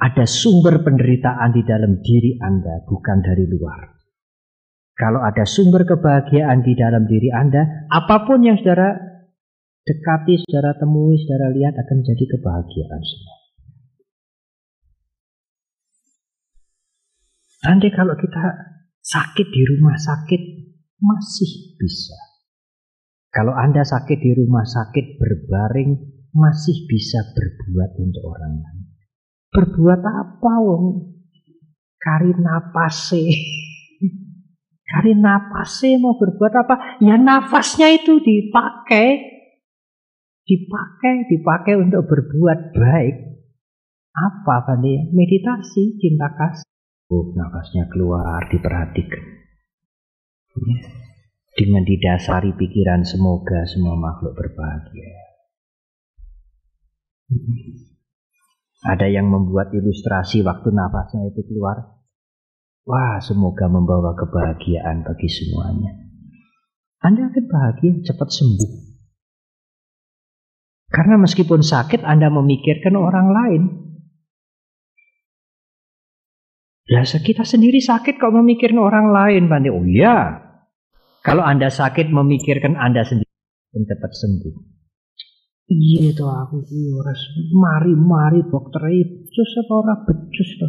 Ada 0.00 0.24
sumber 0.24 0.80
penderitaan 0.80 1.52
di 1.52 1.68
dalam 1.68 2.00
diri 2.00 2.40
Anda, 2.40 2.80
bukan 2.88 3.20
dari 3.20 3.44
luar. 3.44 3.92
Kalau 4.96 5.20
ada 5.20 5.44
sumber 5.44 5.84
kebahagiaan 5.84 6.64
di 6.64 6.72
dalam 6.72 7.04
diri 7.04 7.28
Anda, 7.28 7.84
apa 7.92 8.24
pun 8.24 8.40
yang 8.40 8.56
saudara 8.56 8.96
dekati, 9.84 10.40
saudara 10.48 10.72
temui, 10.80 11.20
saudara 11.20 11.52
lihat 11.52 11.76
akan 11.76 11.98
jadi 12.08 12.24
kebahagiaan 12.24 13.02
semua. 13.04 13.36
Andai 17.62 17.92
kalau 17.92 18.16
kita 18.16 18.42
sakit 19.04 19.46
di 19.52 19.62
rumah 19.76 19.94
sakit, 20.00 20.40
masih 20.98 21.76
bisa. 21.76 22.31
Kalau 23.32 23.56
Anda 23.56 23.80
sakit 23.80 24.18
di 24.20 24.36
rumah 24.36 24.68
sakit 24.68 25.16
berbaring, 25.16 25.96
masih 26.36 26.84
bisa 26.84 27.32
berbuat 27.32 27.90
untuk 27.96 28.24
orang 28.28 28.60
lain. 28.60 28.84
Berbuat 29.48 30.00
apa, 30.04 30.52
wong? 30.60 31.16
Karina 31.96 32.72
pase. 32.76 33.24
Cari 34.84 35.16
napasnya 35.16 35.96
mau 36.04 36.20
berbuat 36.20 36.52
apa? 36.60 37.00
Ya 37.00 37.16
nafasnya 37.16 37.88
itu 37.96 38.20
dipakai. 38.20 39.32
Dipakai, 40.44 41.24
dipakai 41.32 41.80
untuk 41.80 42.04
berbuat 42.04 42.76
baik. 42.76 43.16
Apa 44.12 44.68
tadi? 44.68 45.08
Meditasi, 45.08 45.96
cinta 45.96 46.28
kasih. 46.36 46.68
Oh, 47.08 47.32
nafasnya 47.32 47.88
keluar, 47.88 48.44
diperhatikan. 48.52 49.24
Ya. 50.68 51.01
Dengan 51.52 51.84
didasari 51.84 52.56
pikiran 52.56 53.04
semoga 53.04 53.68
semua 53.68 53.92
makhluk 53.92 54.32
berbahagia. 54.32 55.12
Ada 58.82 59.06
yang 59.12 59.28
membuat 59.28 59.70
ilustrasi 59.70 60.40
waktu 60.42 60.72
nafasnya 60.72 61.28
itu 61.28 61.44
keluar. 61.44 62.02
Wah, 62.82 63.22
semoga 63.22 63.70
membawa 63.70 64.16
kebahagiaan 64.18 65.06
bagi 65.06 65.28
semuanya. 65.30 65.92
Anda 66.98 67.30
akan 67.30 67.44
bahagia, 67.46 68.02
cepat 68.02 68.28
sembuh. 68.32 68.72
Karena 70.90 71.14
meskipun 71.20 71.62
sakit, 71.62 72.02
Anda 72.02 72.26
memikirkan 72.26 72.98
orang 72.98 73.28
lain. 73.30 73.62
Ya, 76.90 77.06
kita 77.06 77.46
sendiri 77.46 77.78
sakit 77.78 78.18
kok 78.18 78.34
memikirkan 78.34 78.82
orang 78.82 79.14
lain, 79.14 79.46
Bante. 79.46 79.70
Oh 79.70 79.86
iya. 79.86 80.41
Kalau 81.22 81.46
Anda 81.46 81.70
sakit 81.70 82.10
memikirkan 82.10 82.74
Anda 82.74 83.06
sendiri, 83.06 83.30
dan 83.72 83.82
cepat 83.86 84.12
sembuh. 84.12 84.54
Iya 85.72 86.12
to 86.12 86.26
aku 86.28 86.66
ki 86.68 86.92
ora 86.92 87.14
mari-mari 87.56 88.44
dokter 88.44 88.82
becus 88.92 89.50
apa 89.62 89.72
ora 89.72 89.94
becus 90.04 90.50
to. 90.58 90.68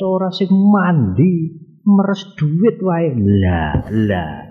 Ora 0.00 0.32
sing 0.32 0.50
mandi 0.50 1.52
meres 1.84 2.24
duit 2.34 2.80
wae. 2.80 3.12
Lah, 3.14 3.84
lah. 3.92 4.48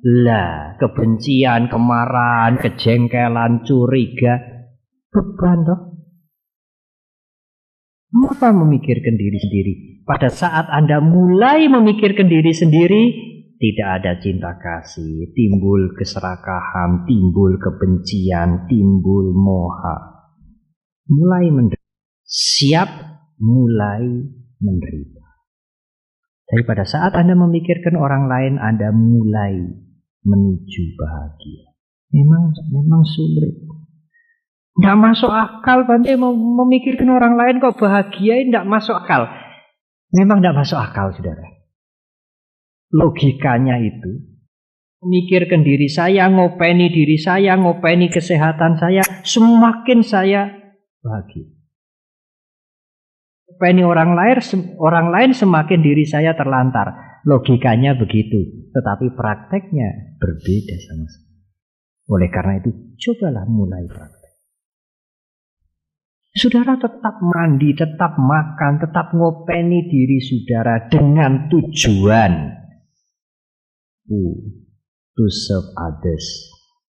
Lah, 0.00 0.80
kebencian, 0.80 1.68
kemarahan, 1.68 2.56
kejengkelan, 2.56 3.68
curiga 3.68 4.40
beban 5.12 5.60
toh. 5.68 5.80
Mengapa 8.10 8.50
memikirkan 8.50 9.14
diri 9.14 9.38
sendiri? 9.38 9.72
Pada 10.02 10.32
saat 10.32 10.66
Anda 10.72 10.98
mulai 10.98 11.68
memikirkan 11.70 12.26
diri 12.26 12.50
sendiri, 12.50 13.02
tidak 13.60 13.88
ada 14.00 14.12
cinta 14.16 14.56
kasih, 14.56 15.36
timbul 15.36 15.92
keserakahan, 15.92 17.04
timbul 17.04 17.60
kebencian, 17.60 18.64
timbul 18.64 19.36
moha. 19.36 20.24
Mulai 21.12 21.52
menderita. 21.52 21.92
Siap 22.24 22.88
mulai 23.36 24.24
menderita. 24.64 25.26
Tapi 26.48 26.62
pada 26.64 26.88
saat 26.88 27.12
Anda 27.12 27.36
memikirkan 27.36 28.00
orang 28.00 28.32
lain, 28.32 28.56
Anda 28.56 28.96
mulai 28.96 29.60
menuju 30.24 30.84
bahagia. 30.96 31.76
Memang 32.16 32.56
memang 32.72 33.04
sulit. 33.04 33.60
Tidak 34.80 34.96
masuk 34.96 35.28
akal, 35.28 35.84
Bante 35.84 36.16
mau 36.16 36.32
memikirkan 36.32 37.12
orang 37.12 37.36
lain 37.36 37.60
kok 37.60 37.76
bahagia, 37.76 38.40
tidak 38.40 38.64
masuk 38.64 38.96
akal. 38.96 39.28
Memang 40.16 40.40
tidak 40.40 40.64
masuk 40.64 40.80
akal, 40.80 41.12
saudara 41.12 41.59
logikanya 42.90 43.78
itu 43.78 44.30
memikirkan 45.00 45.64
diri 45.64 45.88
saya, 45.88 46.28
ngopeni 46.28 46.92
diri 46.92 47.16
saya, 47.16 47.56
ngopeni 47.56 48.12
kesehatan 48.12 48.76
saya, 48.76 49.02
semakin 49.24 50.00
saya 50.04 50.52
bahagia. 51.00 51.48
Ngopeni 53.48 53.82
orang 53.84 54.12
lain, 54.12 54.36
orang 54.76 55.08
lain 55.08 55.30
semakin 55.32 55.80
diri 55.80 56.04
saya 56.04 56.36
terlantar. 56.36 57.08
Logikanya 57.20 58.00
begitu, 58.00 58.68
tetapi 58.72 59.12
prakteknya 59.12 60.16
berbeda 60.16 60.76
sama 60.88 61.04
sekali. 61.04 61.36
Oleh 62.08 62.28
karena 62.32 62.56
itu, 62.64 62.72
cobalah 62.96 63.44
mulai 63.44 63.84
praktek. 63.84 64.32
Saudara 66.32 66.80
tetap 66.80 67.20
mandi, 67.20 67.76
tetap 67.76 68.16
makan, 68.16 68.80
tetap 68.80 69.12
ngopeni 69.12 69.84
diri 69.84 70.16
saudara 70.24 70.88
dengan 70.88 71.52
tujuan 71.52 72.59
to 74.10 75.24
serve 75.30 75.70
others, 75.78 76.26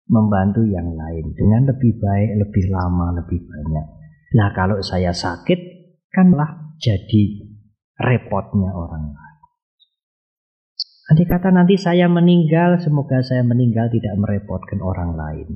membantu 0.08 0.64
yang 0.64 0.96
lain 0.96 1.36
dengan 1.36 1.68
lebih 1.68 2.00
baik, 2.00 2.30
lebih 2.48 2.66
lama, 2.72 3.20
lebih 3.20 3.44
banyak. 3.44 3.86
Nah 4.40 4.50
kalau 4.56 4.80
saya 4.80 5.12
sakit, 5.12 5.60
kanlah 6.14 6.78
jadi 6.80 7.50
repotnya 8.00 8.72
orang 8.72 9.12
lain. 9.12 9.38
Nanti 11.10 11.24
kata 11.26 11.50
nanti 11.50 11.76
saya 11.76 12.06
meninggal, 12.06 12.78
semoga 12.80 13.20
saya 13.26 13.42
meninggal 13.42 13.90
tidak 13.90 14.14
merepotkan 14.16 14.80
orang 14.80 15.18
lain. 15.18 15.50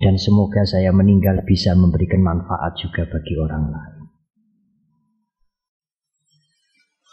Dan 0.00 0.16
semoga 0.16 0.64
saya 0.64 0.96
meninggal 0.96 1.44
bisa 1.44 1.76
memberikan 1.76 2.24
manfaat 2.24 2.72
juga 2.80 3.04
bagi 3.04 3.36
orang 3.36 3.68
lain. 3.68 4.00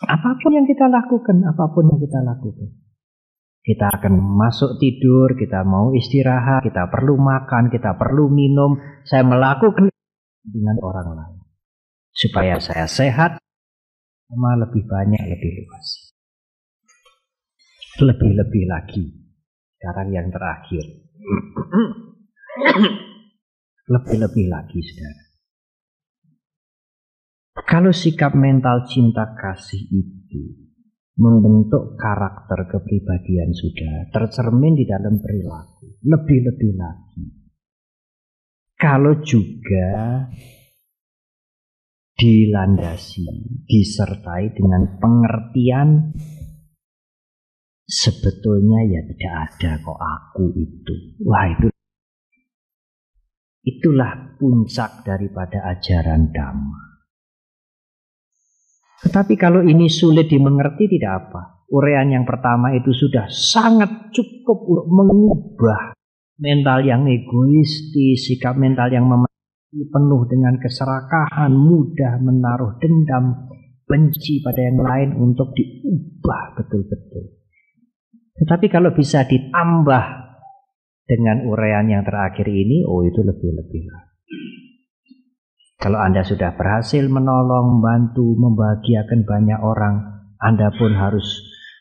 Apa 0.08 0.40
pun 0.40 0.56
yang 0.56 0.64
kita 0.64 0.88
lakukan, 0.88 1.44
apa 1.44 1.68
pun 1.68 1.84
yang 1.92 2.00
kita 2.00 2.24
lakukan. 2.24 2.87
Kita 3.68 3.92
akan 4.00 4.16
masuk 4.40 4.80
tidur, 4.80 5.36
kita 5.36 5.68
mau 5.68 5.92
istirahat, 5.92 6.64
kita 6.64 6.88
perlu 6.88 7.20
makan, 7.20 7.68
kita 7.68 8.00
perlu 8.00 8.32
minum. 8.32 8.80
Saya 9.04 9.28
melakukan 9.28 9.92
dengan 10.48 10.80
orang 10.80 11.08
lain. 11.20 11.44
Supaya 12.16 12.64
saya 12.64 12.88
sehat, 12.88 13.44
sama 14.32 14.56
lebih 14.64 14.88
banyak, 14.88 15.20
lebih 15.20 15.68
luas. 15.68 16.16
Lebih-lebih 18.00 18.64
lagi. 18.72 19.04
Sekarang 19.76 20.16
yang 20.16 20.32
terakhir. 20.32 20.86
Lebih-lebih 23.92 24.46
lagi, 24.48 24.80
saudara. 24.80 25.24
Kalau 27.68 27.92
sikap 27.92 28.32
mental 28.32 28.88
cinta 28.88 29.36
kasih 29.36 29.82
itu 29.92 30.67
membentuk 31.18 31.98
karakter 31.98 32.70
kepribadian 32.70 33.50
sudah 33.50 34.14
tercermin 34.14 34.78
di 34.78 34.86
dalam 34.86 35.18
perilaku. 35.18 35.98
Lebih-lebih 36.06 36.72
lagi. 36.78 37.26
Kalau 38.78 39.18
juga 39.26 40.22
dilandasi, 42.18 43.26
disertai 43.66 44.54
dengan 44.54 45.02
pengertian 45.02 46.14
sebetulnya 47.88 48.86
ya 48.86 49.02
tidak 49.02 49.34
ada 49.50 49.72
kok 49.82 49.98
aku 50.02 50.46
itu. 50.54 50.96
Wah 51.26 51.46
itu 51.50 51.68
itulah 53.66 54.38
puncak 54.38 55.02
daripada 55.02 55.74
ajaran 55.74 56.30
Dhamma. 56.30 56.87
Tetapi 58.98 59.38
kalau 59.38 59.62
ini 59.62 59.86
sulit 59.86 60.26
dimengerti 60.26 60.90
tidak 60.90 61.12
apa. 61.28 61.42
Urean 61.68 62.10
yang 62.10 62.24
pertama 62.24 62.72
itu 62.74 62.96
sudah 62.96 63.28
sangat 63.28 64.10
cukup 64.16 64.58
untuk 64.66 64.88
mengubah 64.88 65.94
mental 66.40 66.80
yang 66.86 67.04
egoistis, 67.06 68.30
sikap 68.32 68.56
mental 68.56 68.88
yang 68.88 69.04
memati, 69.04 69.84
penuh 69.92 70.24
dengan 70.32 70.56
keserakahan, 70.58 71.52
mudah 71.52 72.24
menaruh 72.24 72.80
dendam, 72.80 73.52
benci 73.84 74.40
pada 74.40 74.62
yang 74.64 74.80
lain 74.80 75.10
untuk 75.20 75.52
diubah 75.52 76.56
betul-betul. 76.56 77.36
Tetapi 78.38 78.66
kalau 78.72 78.96
bisa 78.96 79.28
ditambah 79.28 80.04
dengan 81.04 81.44
urean 81.52 81.92
yang 81.92 82.08
terakhir 82.08 82.48
ini, 82.48 82.86
oh 82.88 83.04
itu 83.04 83.20
lebih-lebih 83.26 83.84
lah. 83.92 84.07
Kalau 85.78 86.02
Anda 86.02 86.26
sudah 86.26 86.58
berhasil 86.58 87.06
menolong, 87.06 87.78
membantu, 87.78 88.34
membahagiakan 88.34 89.30
banyak 89.30 89.60
orang, 89.62 89.96
Anda 90.42 90.74
pun 90.74 90.98
harus 90.98 91.26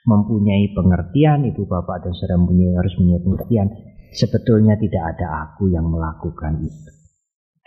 mempunyai 0.05 0.76
pengertian, 0.76 1.49
Ibu 1.49 1.64
Bapak 1.64 2.05
dan 2.05 2.12
Saudara 2.12 2.44
harus 2.44 2.92
mempunyai 3.01 3.24
pengertian. 3.24 3.68
Sebetulnya 4.12 4.76
tidak 4.76 5.16
ada 5.16 5.49
aku 5.49 5.72
yang 5.72 5.88
melakukan 5.88 6.61
itu. 6.61 6.90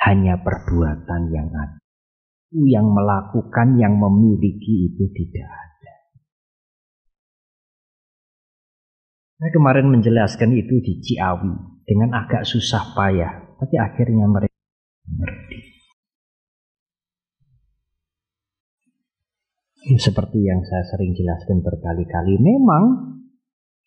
Hanya 0.06 0.38
perbuatan 0.40 1.22
yang 1.34 1.50
ada. 1.50 1.82
Yang 2.54 2.88
melakukan, 2.94 3.68
yang 3.82 3.98
memiliki 3.98 4.90
itu 4.90 5.10
tidak 5.14 5.50
ada. 5.50 5.94
Saya 9.42 9.52
kemarin 9.56 9.88
menjelaskan 9.90 10.54
itu 10.54 10.78
di 10.78 11.02
Ciawi 11.02 11.84
dengan 11.90 12.22
agak 12.22 12.46
susah 12.46 12.94
payah, 12.94 13.58
tapi 13.58 13.76
akhirnya 13.82 14.30
mereka 14.30 14.58
mengerti. 15.10 15.49
Seperti 19.80 20.44
yang 20.44 20.60
saya 20.68 20.84
sering 20.92 21.16
jelaskan 21.16 21.64
berkali-kali, 21.64 22.36
memang 22.36 23.16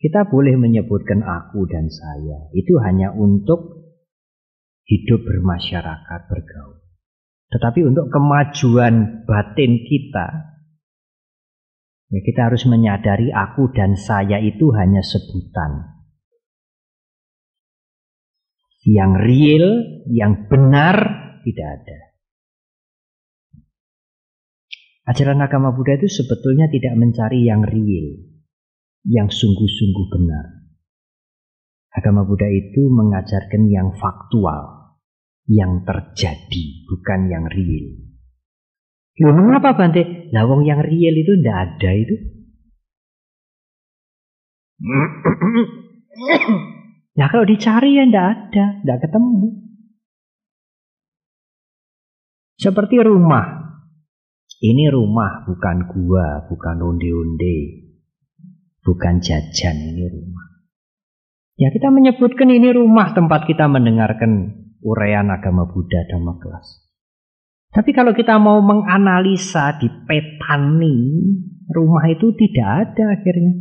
kita 0.01 0.25
boleh 0.25 0.57
menyebutkan 0.57 1.21
aku 1.21 1.69
dan 1.69 1.85
saya. 1.85 2.49
Itu 2.49 2.81
hanya 2.81 3.13
untuk 3.13 3.93
hidup 4.89 5.21
bermasyarakat, 5.21 6.21
bergaul. 6.27 6.81
Tetapi 7.53 7.85
untuk 7.85 8.09
kemajuan 8.09 9.23
batin 9.29 9.85
kita, 9.85 10.27
ya 12.09 12.19
kita 12.25 12.49
harus 12.49 12.65
menyadari 12.65 13.29
aku 13.29 13.69
dan 13.69 13.93
saya 13.93 14.41
itu 14.41 14.73
hanya 14.73 15.05
sebutan. 15.05 15.93
Yang 18.83 19.11
real, 19.23 19.67
yang 20.09 20.49
benar, 20.49 20.97
tidak 21.45 21.67
ada. 21.79 22.12
Ajaran 25.03 25.43
agama 25.43 25.75
Buddha 25.75 25.99
itu 25.99 26.07
sebetulnya 26.07 26.71
tidak 26.71 26.95
mencari 26.95 27.43
yang 27.43 27.63
real. 27.67 28.31
yang 29.03 29.27
sungguh-sungguh 29.27 30.05
benar. 30.15 30.45
Agama 31.93 32.25
Buddha 32.25 32.47
itu 32.49 32.89
mengajarkan 32.89 33.69
yang 33.69 33.93
faktual, 33.99 34.95
yang 35.45 35.83
terjadi, 35.85 36.63
bukan 36.89 37.29
yang 37.29 37.45
real. 37.51 37.99
Loh, 39.21 39.35
mengapa 39.37 39.77
Bante? 39.77 40.31
Lawang 40.33 40.65
yang 40.65 40.81
real 40.81 41.13
itu 41.13 41.37
tidak 41.37 41.57
ada 41.69 41.91
itu. 41.93 42.15
Ya 47.13 47.29
kalau 47.29 47.45
dicari 47.45 47.93
ya 47.93 48.09
tidak 48.09 48.25
ada, 48.25 48.65
tidak 48.81 48.97
ketemu. 49.05 49.49
Seperti 52.57 52.95
rumah. 53.05 53.62
Ini 54.63 54.87
rumah, 54.95 55.43
bukan 55.43 55.91
gua, 55.91 56.47
bukan 56.47 56.79
onde-onde. 56.79 57.83
Bukan 58.79 59.19
jajan, 59.19 59.75
ini 59.75 60.07
rumah. 60.07 60.47
Ya 61.59 61.67
kita 61.67 61.91
menyebutkan 61.91 62.47
ini 62.47 62.71
rumah 62.71 63.11
tempat 63.11 63.43
kita 63.43 63.67
mendengarkan 63.67 64.63
uraian 64.79 65.27
agama 65.27 65.67
Buddha 65.67 66.07
Dhamma 66.07 66.39
kelas. 66.39 66.79
Tapi 67.75 67.91
kalau 67.91 68.15
kita 68.15 68.39
mau 68.39 68.63
menganalisa 68.63 69.75
di 69.83 69.91
petani, 70.07 71.27
rumah 71.67 72.07
itu 72.07 72.31
tidak 72.31 72.67
ada 72.87 73.19
akhirnya. 73.19 73.53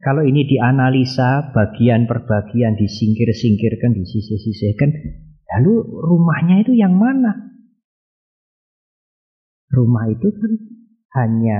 Kalau 0.00 0.20
ini 0.24 0.44
dianalisa 0.48 1.48
bagian 1.52 2.04
per 2.04 2.28
bagian 2.28 2.76
disingkir-singkirkan, 2.76 3.96
disisih-sisihkan, 3.96 4.90
lalu 5.56 5.74
rumahnya 5.96 6.60
itu 6.60 6.76
yang 6.76 6.92
mana? 6.92 7.49
Rumah 9.70 10.04
itu 10.10 10.28
kan 10.34 10.52
hanya 11.22 11.58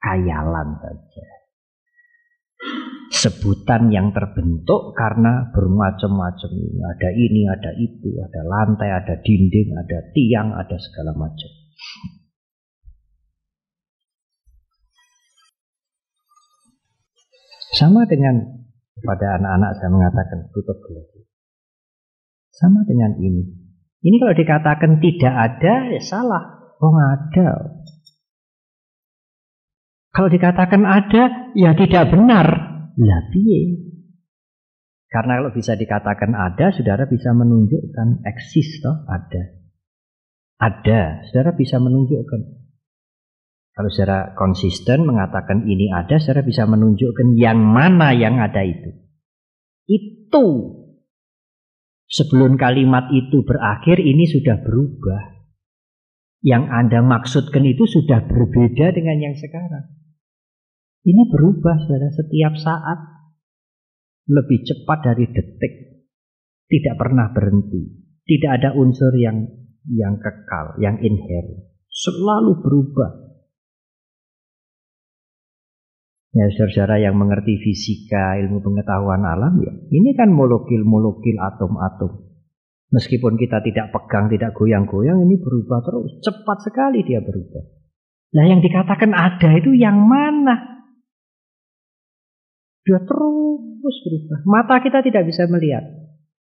kayalan 0.00 0.76
saja. 0.76 1.26
Sebutan 3.10 3.88
yang 3.88 4.12
terbentuk 4.12 4.92
karena 4.92 5.48
bermacam-macam. 5.50 6.50
Ada 6.96 7.10
ini, 7.16 7.48
ada 7.48 7.72
itu, 7.80 8.12
ada 8.20 8.40
lantai, 8.44 8.92
ada 8.92 9.18
dinding, 9.24 9.72
ada 9.72 9.98
tiang, 10.12 10.52
ada 10.52 10.76
segala 10.78 11.16
macam. 11.16 11.50
Sama 17.72 18.04
dengan 18.04 18.36
pada 19.00 19.40
anak-anak 19.40 19.70
saya 19.80 19.88
mengatakan 19.88 20.38
tutup 20.52 20.76
gelas. 20.84 21.08
Sama 22.52 22.84
dengan 22.84 23.16
ini. 23.16 23.48
Ini 24.04 24.16
kalau 24.20 24.36
dikatakan 24.36 25.00
tidak 25.00 25.34
ada, 25.34 25.88
ya 25.88 26.02
salah. 26.04 26.59
Oh 26.80 26.96
ada. 26.96 27.76
Kalau 30.10 30.28
dikatakan 30.32 30.82
ada, 30.82 31.52
ya 31.54 31.76
tidak 31.76 32.10
benar. 32.10 32.46
Lah 32.98 33.22
Karena 35.10 35.32
kalau 35.42 35.50
bisa 35.54 35.76
dikatakan 35.76 36.34
ada, 36.34 36.72
saudara 36.74 37.06
bisa 37.06 37.30
menunjukkan 37.36 38.26
eksis 38.26 38.80
toh 38.82 39.06
ada. 39.06 39.42
Ada, 40.60 41.26
saudara 41.30 41.54
bisa 41.54 41.78
menunjukkan. 41.78 42.40
Kalau 43.70 43.88
secara 43.88 44.34
konsisten 44.34 45.06
mengatakan 45.06 45.64
ini 45.64 45.88
ada, 45.94 46.18
saudara 46.18 46.42
bisa 46.42 46.66
menunjukkan 46.66 47.38
yang 47.38 47.60
mana 47.60 48.10
yang 48.16 48.40
ada 48.42 48.66
itu. 48.66 48.90
Itu. 49.86 50.46
Sebelum 52.10 52.58
kalimat 52.58 53.14
itu 53.14 53.46
berakhir, 53.46 54.02
ini 54.02 54.26
sudah 54.26 54.58
berubah. 54.58 55.39
Yang 56.40 56.64
Anda 56.72 57.00
maksudkan 57.04 57.64
itu 57.68 57.84
sudah 57.84 58.24
berbeda 58.24 58.96
dengan 58.96 59.20
yang 59.20 59.36
sekarang. 59.36 59.92
Ini 61.04 61.22
berubah 61.28 61.76
saudara 61.84 62.08
setiap 62.12 62.56
saat. 62.56 62.98
Lebih 64.30 64.62
cepat 64.64 64.98
dari 65.04 65.26
detik. 65.28 65.74
Tidak 66.70 66.94
pernah 66.96 67.28
berhenti. 67.34 67.82
Tidak 68.24 68.50
ada 68.50 68.72
unsur 68.78 69.10
yang 69.16 69.42
yang 69.90 70.16
kekal, 70.20 70.78
yang 70.78 70.96
inherent. 71.02 71.66
Selalu 71.90 72.62
berubah. 72.62 73.10
Ya 76.30 76.46
saudara 76.54 77.02
yang 77.02 77.18
mengerti 77.18 77.58
fisika, 77.58 78.38
ilmu 78.38 78.62
pengetahuan 78.62 79.26
alam 79.26 79.58
ya. 79.66 79.74
Ini 79.74 80.14
kan 80.14 80.30
molekul-molekul 80.30 81.36
atom-atom. 81.42 82.29
Meskipun 82.90 83.38
kita 83.38 83.62
tidak 83.62 83.94
pegang, 83.94 84.26
tidak 84.26 84.50
goyang-goyang, 84.58 85.22
ini 85.22 85.38
berubah 85.38 85.78
terus. 85.86 86.10
Cepat 86.26 86.58
sekali 86.66 87.06
dia 87.06 87.22
berubah. 87.22 87.62
Nah 88.34 88.44
yang 88.46 88.58
dikatakan 88.58 89.14
ada 89.14 89.50
itu 89.54 89.70
yang 89.78 89.94
mana? 89.94 90.86
Dia 92.82 92.98
terus 92.98 93.94
berubah. 94.02 94.38
Mata 94.42 94.82
kita 94.82 95.06
tidak 95.06 95.22
bisa 95.30 95.46
melihat. 95.46 95.86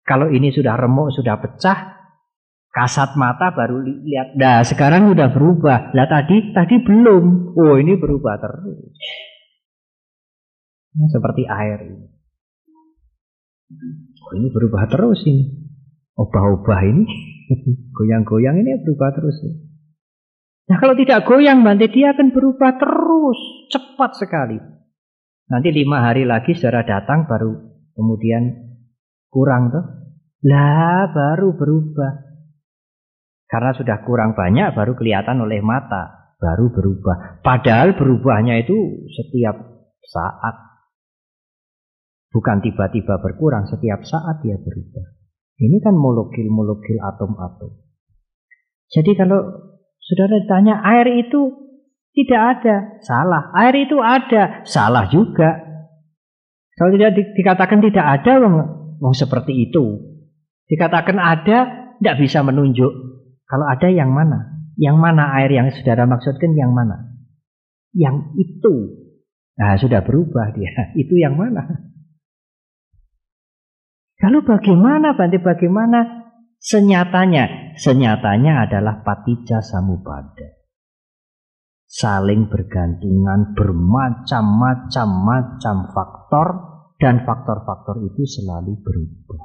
Kalau 0.02 0.26
ini 0.26 0.50
sudah 0.50 0.74
remuk, 0.74 1.14
sudah 1.14 1.38
pecah, 1.38 2.02
kasat 2.74 3.14
mata 3.14 3.54
baru 3.54 3.78
lihat. 3.86 4.34
Nah 4.34 4.66
sekarang 4.66 5.14
sudah 5.14 5.30
berubah. 5.30 5.94
Lah 5.94 6.10
tadi, 6.10 6.50
tadi 6.50 6.82
belum. 6.82 7.54
Oh 7.54 7.78
ini 7.78 7.94
berubah 7.94 8.42
terus. 8.42 8.90
Seperti 10.94 11.46
air 11.46 11.78
ini. 11.90 12.06
Oh, 14.22 14.32
ini 14.38 14.48
berubah 14.54 14.86
terus 14.86 15.26
ini. 15.26 15.63
Obah-obah 16.14 16.80
ini, 16.86 17.04
goyang-goyang 17.98 18.62
ini 18.62 18.82
berubah 18.86 19.10
terus. 19.18 19.36
Nah 20.64 20.76
kalau 20.80 20.94
tidak 20.96 21.28
goyang 21.28 21.60
nanti 21.60 21.90
dia 21.90 22.14
akan 22.14 22.32
berubah 22.32 22.80
terus, 22.80 23.68
cepat 23.68 24.16
sekali. 24.16 24.56
Nanti 25.44 25.68
lima 25.74 26.00
hari 26.00 26.24
lagi 26.24 26.56
saudara 26.56 26.86
datang 26.88 27.28
baru 27.28 27.52
kemudian 27.92 28.42
kurang 29.28 29.74
tuh. 29.74 29.84
Lah 30.44 31.08
baru 31.12 31.56
berubah. 31.56 32.12
Karena 33.48 33.70
sudah 33.76 34.02
kurang 34.04 34.32
banyak 34.36 34.72
baru 34.72 34.96
kelihatan 34.96 35.40
oleh 35.40 35.60
mata, 35.60 36.34
baru 36.40 36.72
berubah. 36.72 37.40
Padahal 37.44 37.96
berubahnya 37.96 38.60
itu 38.60 39.08
setiap 39.08 39.56
saat. 40.04 40.56
Bukan 42.34 42.60
tiba-tiba 42.66 43.20
berkurang, 43.22 43.68
setiap 43.70 44.02
saat 44.02 44.42
dia 44.42 44.58
berubah. 44.58 45.23
Ini 45.54 45.78
kan 45.78 45.94
molekul-molekul 45.94 46.98
atom-atom. 46.98 47.70
Jadi 48.90 49.14
kalau 49.14 49.38
saudara 50.02 50.42
ditanya 50.42 50.82
air 50.82 51.06
itu 51.26 51.64
tidak 52.14 52.40
ada, 52.58 52.76
salah. 53.02 53.50
Air 53.58 53.86
itu 53.86 53.98
ada, 53.98 54.62
salah 54.66 55.06
juga. 55.10 55.62
Kalau 56.74 56.90
tidak 56.94 57.10
di, 57.14 57.22
dikatakan 57.38 57.78
tidak 57.82 58.06
ada, 58.06 58.38
mau 58.98 59.14
seperti 59.14 59.70
itu. 59.70 59.98
Dikatakan 60.70 61.18
ada, 61.18 61.58
tidak 61.98 62.16
bisa 62.18 62.42
menunjuk. 62.42 62.92
Kalau 63.46 63.66
ada 63.66 63.88
yang 63.90 64.10
mana? 64.10 64.70
Yang 64.74 64.96
mana 64.98 65.38
air 65.38 65.50
yang 65.54 65.70
saudara 65.70 66.06
maksudkan 66.06 66.50
yang 66.58 66.74
mana? 66.74 67.14
Yang 67.94 68.34
itu. 68.42 68.74
Nah 69.54 69.78
sudah 69.78 70.02
berubah 70.02 70.50
dia. 70.50 70.70
Itu 71.02 71.14
yang 71.14 71.38
mana? 71.38 71.93
Lalu 74.22 74.38
bagaimana 74.46 75.18
Bante 75.18 75.42
bagaimana 75.42 76.30
senyatanya? 76.62 77.74
Senyatanya 77.74 78.70
adalah 78.70 79.02
patija 79.02 79.58
samubada. 79.58 80.62
Saling 81.90 82.50
bergantungan 82.50 83.54
bermacam-macam 83.54 85.08
macam 85.10 85.76
faktor 85.94 86.48
dan 86.98 87.22
faktor-faktor 87.22 88.02
itu 88.02 88.22
selalu 88.26 88.78
berubah. 88.82 89.42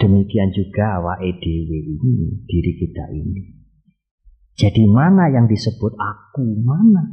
Demikian 0.00 0.50
juga 0.50 0.98
awak 0.98 1.20
EDW 1.20 1.70
ini, 2.00 2.42
diri 2.48 2.72
kita 2.74 3.04
ini. 3.12 3.60
Jadi 4.56 4.88
mana 4.88 5.28
yang 5.28 5.44
disebut 5.44 5.92
aku, 5.94 6.46
mana? 6.64 7.04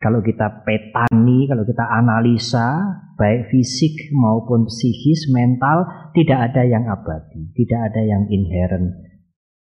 Kalau 0.00 0.24
kita 0.24 0.64
petani, 0.64 1.44
kalau 1.44 1.60
kita 1.68 1.84
analisa, 1.84 2.88
baik 3.20 3.52
fisik 3.52 4.08
maupun 4.16 4.64
psikis, 4.64 5.28
mental, 5.28 5.84
tidak 6.16 6.40
ada 6.40 6.64
yang 6.64 6.88
abadi, 6.88 7.52
tidak 7.52 7.92
ada 7.92 8.00
yang 8.08 8.24
inherent, 8.32 8.96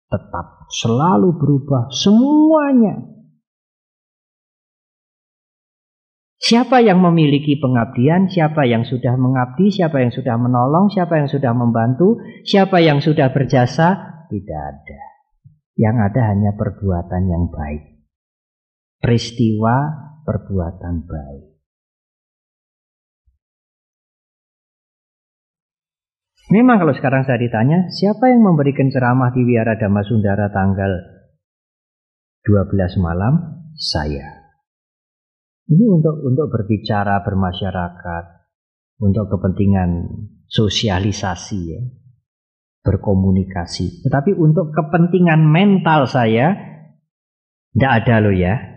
tetap 0.06 0.70
selalu 0.70 1.34
berubah 1.34 1.90
semuanya. 1.90 3.02
Siapa 6.38 6.78
yang 6.86 7.02
memiliki 7.02 7.58
pengabdian, 7.58 8.30
siapa 8.30 8.62
yang 8.62 8.86
sudah 8.86 9.18
mengabdi, 9.18 9.74
siapa 9.74 10.06
yang 10.06 10.14
sudah 10.14 10.38
menolong, 10.38 10.86
siapa 10.86 11.18
yang 11.18 11.26
sudah 11.26 11.50
membantu, 11.50 12.22
siapa 12.46 12.78
yang 12.78 13.02
sudah 13.02 13.34
berjasa, 13.34 14.22
tidak 14.30 14.60
ada. 14.70 15.02
Yang 15.74 15.96
ada 15.98 16.20
hanya 16.30 16.54
perbuatan 16.54 17.22
yang 17.26 17.50
baik. 17.50 18.06
Peristiwa 19.02 19.74
perbuatan 20.22 21.06
baik. 21.06 21.52
Memang 26.52 26.82
kalau 26.84 26.92
sekarang 26.92 27.24
saya 27.24 27.40
ditanya, 27.40 27.88
siapa 27.88 28.28
yang 28.28 28.44
memberikan 28.44 28.92
ceramah 28.92 29.32
di 29.32 29.40
Wiara 29.40 29.78
Dhamma 29.80 30.04
Sundara 30.04 30.52
tanggal 30.52 30.92
12 32.44 33.00
malam? 33.00 33.64
Saya. 33.72 34.52
Ini 35.64 35.84
untuk 35.88 36.20
untuk 36.20 36.52
berbicara 36.52 37.24
bermasyarakat, 37.24 38.24
untuk 39.00 39.32
kepentingan 39.32 39.90
sosialisasi 40.44 41.60
ya, 41.72 41.80
berkomunikasi. 42.84 44.04
Tetapi 44.04 44.36
untuk 44.36 44.76
kepentingan 44.76 45.40
mental 45.48 46.04
saya, 46.04 46.52
tidak 47.72 47.92
ada 48.04 48.14
loh 48.28 48.36
ya, 48.36 48.71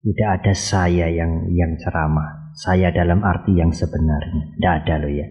tidak 0.00 0.28
ada 0.40 0.52
saya 0.56 1.06
yang 1.12 1.48
yang 1.52 1.76
ceramah. 1.76 2.52
Saya 2.56 2.90
dalam 2.90 3.22
arti 3.22 3.54
yang 3.56 3.70
sebenarnya, 3.70 4.58
tidak 4.58 4.74
ada 4.84 4.94
loh 5.06 5.12
ya. 5.12 5.28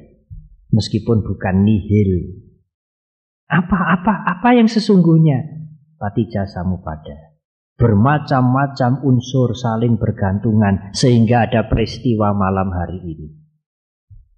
Meskipun 0.71 1.25
bukan 1.25 1.55
nihil. 1.67 2.39
Apa-apa 3.49 4.29
apa 4.29 4.49
yang 4.55 4.69
sesungguhnya? 4.69 5.57
Pati 5.99 6.31
jasamu 6.31 6.79
pada 6.79 7.29
bermacam-macam 7.79 9.07
unsur 9.07 9.55
saling 9.55 9.95
bergantungan 9.95 10.91
sehingga 10.91 11.47
ada 11.47 11.71
peristiwa 11.71 12.35
malam 12.35 12.75
hari 12.75 12.99
ini. 12.99 13.27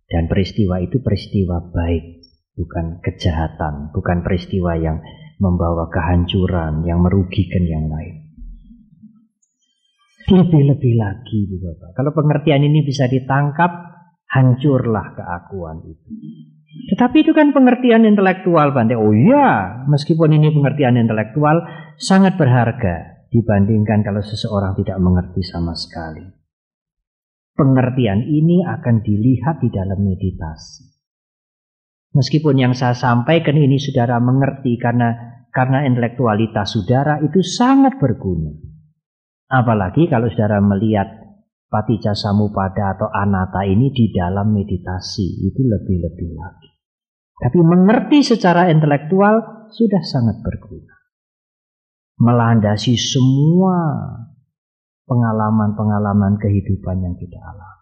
Dan 0.06 0.30
peristiwa 0.30 0.78
itu 0.78 1.02
peristiwa 1.02 1.58
baik, 1.74 2.22
bukan 2.54 3.02
kejahatan, 3.02 3.90
bukan 3.90 4.22
peristiwa 4.22 4.78
yang 4.78 5.02
membawa 5.42 5.90
kehancuran, 5.90 6.86
yang 6.86 7.02
merugikan 7.02 7.66
yang 7.66 7.90
lain. 7.90 8.31
Lebih-lebih 10.30 10.94
lagi, 11.00 11.40
Bapak. 11.58 11.98
Kalau 11.98 12.12
pengertian 12.14 12.62
ini 12.62 12.86
bisa 12.86 13.10
ditangkap, 13.10 13.72
hancurlah 14.32 15.18
keakuan 15.18 15.82
itu. 15.88 16.10
Tetapi 16.96 17.18
itu 17.28 17.32
kan 17.36 17.52
pengertian 17.52 18.08
intelektual, 18.08 18.72
Bante. 18.72 18.96
Oh 18.96 19.12
iya, 19.12 19.84
meskipun 19.92 20.32
ini 20.32 20.56
pengertian 20.56 20.96
intelektual, 20.96 21.68
sangat 22.00 22.40
berharga 22.40 23.28
dibandingkan 23.28 24.04
kalau 24.04 24.24
seseorang 24.24 24.76
tidak 24.80 25.00
mengerti 25.04 25.44
sama 25.44 25.76
sekali. 25.76 26.24
Pengertian 27.52 28.24
ini 28.24 28.64
akan 28.64 29.04
dilihat 29.04 29.60
di 29.60 29.70
dalam 29.72 30.00
meditasi. 30.00 30.88
Meskipun 32.12 32.56
yang 32.60 32.74
saya 32.76 32.96
sampaikan 32.96 33.56
ini 33.56 33.80
saudara 33.80 34.20
mengerti 34.20 34.76
karena 34.76 35.16
karena 35.52 35.84
intelektualitas 35.84 36.76
saudara 36.76 37.20
itu 37.24 37.44
sangat 37.44 38.00
berguna. 38.00 38.71
Apalagi 39.52 40.08
kalau 40.08 40.32
saudara 40.32 40.64
melihat 40.64 41.12
patija 41.68 42.16
samupada 42.16 42.96
atau 42.96 43.12
anata 43.12 43.68
ini 43.68 43.92
di 43.92 44.16
dalam 44.16 44.56
meditasi 44.56 45.44
itu 45.44 45.60
lebih-lebih 45.60 46.30
lagi. 46.40 46.72
Tapi 47.36 47.60
mengerti 47.60 48.24
secara 48.24 48.72
intelektual 48.72 49.68
sudah 49.76 50.04
sangat 50.08 50.40
berguna 50.40 51.02
melandasi 52.22 52.94
semua 52.94 53.98
pengalaman-pengalaman 55.10 56.38
kehidupan 56.38 57.02
yang 57.02 57.18
kita 57.18 57.42
alami. 57.42 57.80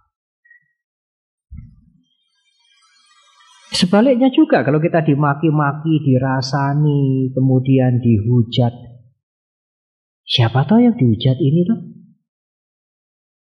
Sebaliknya 3.70 4.32
juga 4.34 4.66
kalau 4.66 4.82
kita 4.82 5.06
dimaki-maki, 5.06 6.02
dirasani, 6.02 7.30
kemudian 7.36 8.02
dihujat. 8.02 8.89
Siapa 10.30 10.62
tahu 10.70 10.86
yang 10.86 10.94
dihujat 10.94 11.42
ini 11.42 11.66
tuh? 11.66 11.80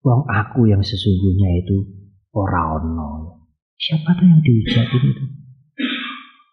Wong 0.02 0.26
aku 0.26 0.66
yang 0.66 0.82
sesungguhnya 0.82 1.61
itu 1.61 1.86
orang 2.34 2.82
ono. 2.82 3.10
Siapa 3.78 4.10
tahu 4.18 4.26
yang 4.26 4.41
dihujat 4.41 4.88
ini 4.98 5.10
tuh? 5.14 5.30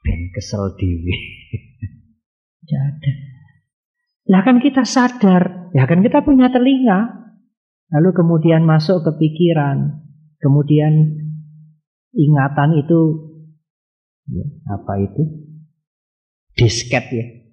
Ben 0.05 0.21
kesel 0.37 0.77
dewi. 0.77 1.15
Tidak 2.61 2.83
ada. 2.93 3.13
Lah 4.27 4.43
kan 4.45 4.61
kita 4.61 4.85
sadar, 4.85 5.73
ya 5.73 5.89
kan 5.89 6.05
kita 6.05 6.21
punya 6.21 6.53
telinga. 6.53 7.17
Lalu 7.97 8.11
kemudian 8.13 8.67
masuk 8.67 9.07
ke 9.07 9.13
pikiran, 9.17 10.05
kemudian 10.43 11.23
ingatan 12.13 12.83
itu 12.83 13.01
ya, 14.27 14.47
apa 14.69 14.93
itu? 15.01 15.23
Disket 16.59 17.05
ya. 17.15 17.46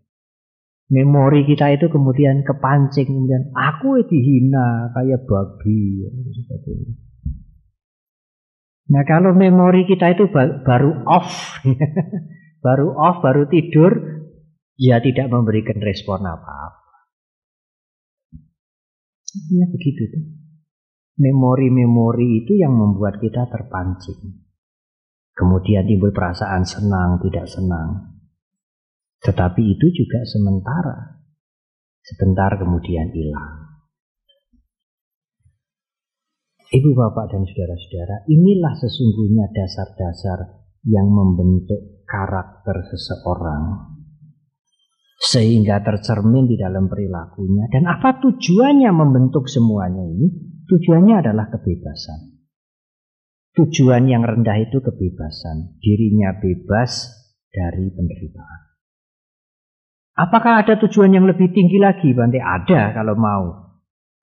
Memori 0.94 1.42
kita 1.50 1.74
itu 1.74 1.90
kemudian 1.90 2.46
kepancing 2.46 3.10
kemudian 3.10 3.50
aku 3.58 4.06
dihina 4.06 4.94
kayak 4.94 5.26
babi 5.26 6.06
Nah 8.94 9.02
kalau 9.08 9.34
memori 9.34 9.90
kita 9.90 10.14
itu 10.14 10.30
baru 10.30 11.08
off, 11.10 11.66
baru 12.66 12.94
off, 12.94 13.26
baru 13.26 13.50
tidur, 13.50 13.90
ya 14.78 15.02
tidak 15.02 15.34
memberikan 15.34 15.82
respon 15.82 16.22
apa-apa. 16.22 17.10
Ya 19.50 19.66
begitu 19.66 20.04
tuh. 20.14 20.26
Memori-memori 21.18 22.46
itu 22.46 22.54
yang 22.58 22.78
membuat 22.78 23.18
kita 23.18 23.50
terpancing. 23.50 24.46
Kemudian 25.34 25.90
timbul 25.90 26.14
perasaan 26.14 26.62
senang, 26.62 27.18
tidak 27.22 27.50
senang. 27.50 28.13
Tetapi 29.24 29.62
itu 29.64 29.88
juga 29.96 30.20
sementara. 30.28 31.24
Sebentar 32.04 32.60
kemudian 32.60 33.08
hilang. 33.16 33.64
Ibu 36.74 36.90
bapak 36.92 37.32
dan 37.32 37.48
saudara-saudara, 37.48 38.28
inilah 38.28 38.74
sesungguhnya 38.76 39.46
dasar-dasar 39.54 40.68
yang 40.84 41.08
membentuk 41.08 42.04
karakter 42.04 42.84
seseorang 42.92 43.94
sehingga 45.24 45.80
tercermin 45.80 46.52
di 46.52 46.60
dalam 46.60 46.92
perilakunya. 46.92 47.72
Dan 47.72 47.88
apa 47.88 48.20
tujuannya 48.20 48.92
membentuk 48.92 49.48
semuanya 49.48 50.04
ini? 50.04 50.28
Tujuannya 50.68 51.16
adalah 51.24 51.48
kebebasan. 51.48 52.44
Tujuan 53.54 54.10
yang 54.10 54.26
rendah 54.26 54.58
itu 54.60 54.82
kebebasan, 54.82 55.78
dirinya 55.80 56.36
bebas 56.42 57.14
dari 57.54 57.88
penderitaan. 57.94 58.73
Apakah 60.14 60.62
ada 60.62 60.78
tujuan 60.78 61.10
yang 61.10 61.26
lebih 61.26 61.50
tinggi 61.50 61.82
lagi, 61.82 62.14
Bante? 62.14 62.38
Ada 62.38 62.94
kalau 62.94 63.18
mau. 63.18 63.46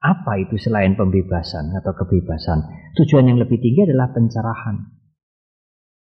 Apa 0.00 0.40
itu 0.40 0.56
selain 0.56 0.96
pembebasan 0.96 1.74
atau 1.76 1.92
kebebasan? 1.92 2.62
Tujuan 2.96 3.28
yang 3.28 3.38
lebih 3.42 3.58
tinggi 3.58 3.84
adalah 3.84 4.08
pencerahan. 4.14 4.76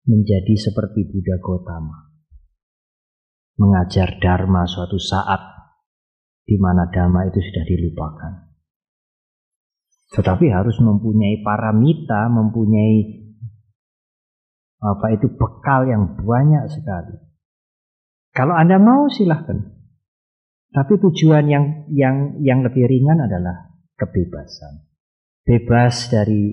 Menjadi 0.08 0.54
seperti 0.56 1.06
Buddha 1.08 1.36
Gautama 1.38 2.14
mengajar 3.54 4.18
dharma 4.18 4.66
suatu 4.66 4.98
saat 4.98 5.40
di 6.44 6.58
mana 6.58 6.90
dharma 6.90 7.24
itu 7.30 7.38
sudah 7.40 7.64
dilupakan. 7.64 8.32
Tetapi 10.14 10.46
harus 10.52 10.76
mempunyai 10.78 11.42
paramita, 11.42 12.30
mempunyai 12.30 13.24
apa 14.84 15.06
itu 15.16 15.32
bekal 15.32 15.88
yang 15.88 16.12
banyak 16.20 16.68
sekali. 16.70 17.16
Kalau 18.34 18.52
Anda 18.52 18.76
mau 18.76 19.08
silahkan. 19.08 19.73
Tapi 20.74 20.98
tujuan 20.98 21.46
yang 21.46 21.86
yang 21.94 22.42
yang 22.42 22.66
lebih 22.66 22.90
ringan 22.90 23.22
adalah 23.22 23.78
kebebasan. 23.94 24.90
Bebas 25.46 26.10
dari 26.10 26.50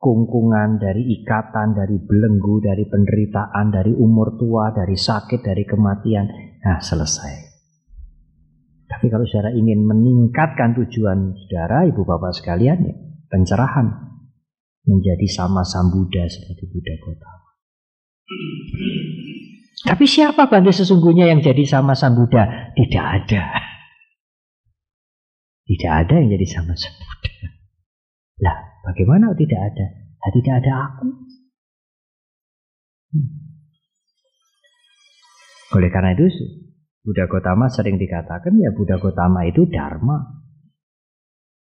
kungkungan, 0.00 0.80
dari 0.80 1.04
ikatan, 1.20 1.76
dari 1.76 2.00
belenggu, 2.00 2.64
dari 2.64 2.88
penderitaan, 2.88 3.68
dari 3.68 3.92
umur 3.92 4.40
tua, 4.40 4.72
dari 4.72 4.96
sakit, 4.96 5.44
dari 5.44 5.68
kematian. 5.68 6.26
Nah, 6.64 6.80
selesai. 6.80 7.34
Tapi 8.88 9.06
kalau 9.12 9.28
saudara 9.28 9.52
ingin 9.52 9.84
meningkatkan 9.84 10.72
tujuan 10.80 11.36
saudara, 11.44 11.84
ibu 11.84 12.08
bapak 12.08 12.32
sekalian, 12.40 12.88
ya, 12.88 12.96
pencerahan 13.28 13.84
menjadi 14.88 15.28
sama 15.28 15.60
sambuda 15.60 16.24
seperti 16.24 16.64
Buddha 16.72 16.96
Kota. 17.04 17.32
Tapi 19.84 20.04
siapa 20.10 20.50
bantu 20.50 20.74
sesungguhnya 20.74 21.30
yang 21.30 21.44
jadi 21.44 21.62
sama 21.62 21.94
sambuda? 21.94 22.74
Tidak 22.74 23.04
ada. 23.04 23.44
Tidak 25.68 25.92
ada 25.92 26.14
yang 26.18 26.34
jadi 26.34 26.46
sama 26.48 26.74
sambuda. 26.74 27.30
Lah, 28.42 28.68
Bagaimana 28.88 29.36
tidak 29.36 29.60
ada? 29.60 29.86
Nah, 29.92 30.30
tidak 30.32 30.54
ada 30.64 30.72
aku. 30.88 31.08
Hmm. 33.12 33.28
Oleh 35.76 35.92
karena 35.92 36.16
itu, 36.16 36.24
Buddha 37.04 37.28
Gotama 37.28 37.68
sering 37.68 38.00
dikatakan 38.00 38.56
ya 38.56 38.72
Buddha 38.72 38.96
Gotama 38.96 39.44
itu 39.44 39.68
Dharma. 39.68 40.40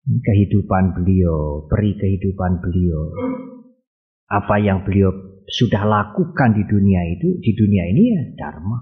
Kehidupan 0.07 0.95
beliau, 0.95 1.67
peri 1.67 1.99
kehidupan 1.99 2.63
beliau. 2.63 3.11
Apa 4.31 4.63
yang 4.63 4.87
beliau 4.87 5.11
sudah 5.49 5.81
lakukan 5.81 6.53
di 6.53 6.63
dunia 6.69 7.01
itu, 7.09 7.41
di 7.41 7.51
dunia 7.57 7.83
ini 7.89 8.03
ya 8.13 8.21
Dharma. 8.37 8.77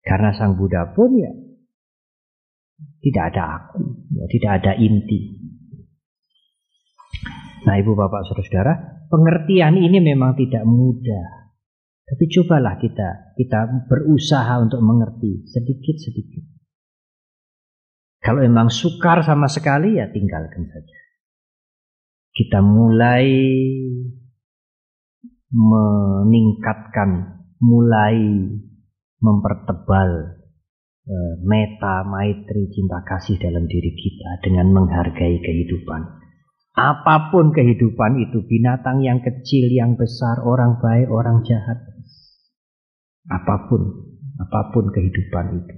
Karena 0.00 0.32
Sang 0.32 0.56
Buddha 0.56 0.96
pun 0.96 1.12
ya 1.12 1.32
tidak 3.04 3.36
ada 3.36 3.42
aku, 3.60 4.08
ya, 4.16 4.24
tidak 4.32 4.50
ada 4.64 4.72
inti. 4.80 5.36
Nah 7.68 7.76
ibu 7.76 7.92
bapak 7.92 8.24
saudara-saudara, 8.24 9.04
pengertian 9.12 9.76
ini 9.76 10.00
memang 10.00 10.32
tidak 10.40 10.64
mudah. 10.64 11.52
Tapi 12.08 12.24
cobalah 12.26 12.80
kita 12.80 13.36
kita 13.36 13.86
berusaha 13.86 14.56
untuk 14.58 14.80
mengerti 14.80 15.44
sedikit-sedikit. 15.46 16.42
Kalau 18.20 18.40
memang 18.44 18.72
sukar 18.72 19.20
sama 19.24 19.48
sekali 19.48 20.00
ya 20.00 20.08
tinggalkan 20.08 20.64
saja. 20.68 20.98
kita 22.30 22.62
mulai 22.62 23.26
meningkatkan, 25.50 27.42
mulai 27.58 28.16
mempertebal 29.20 30.40
eh, 31.04 31.34
meta, 31.42 32.06
maitri, 32.06 32.70
cinta 32.70 33.02
kasih 33.02 33.36
dalam 33.36 33.66
diri 33.66 33.92
kita 33.92 34.30
dengan 34.46 34.70
menghargai 34.70 35.42
kehidupan. 35.42 36.22
Apa 36.70 37.34
pun 37.34 37.50
kehidupan 37.50 38.22
itu, 38.22 38.46
binatang 38.46 39.02
yang 39.02 39.20
kecil, 39.20 39.68
yang 39.68 39.98
besar, 39.98 40.40
orang 40.46 40.78
baik, 40.78 41.10
orang 41.10 41.42
jahat. 41.42 41.82
Apa 43.26 43.68
pun, 43.68 43.82
apa 44.38 44.70
pun 44.70 44.88
kehidupan 44.94 45.46
itu. 45.60 45.76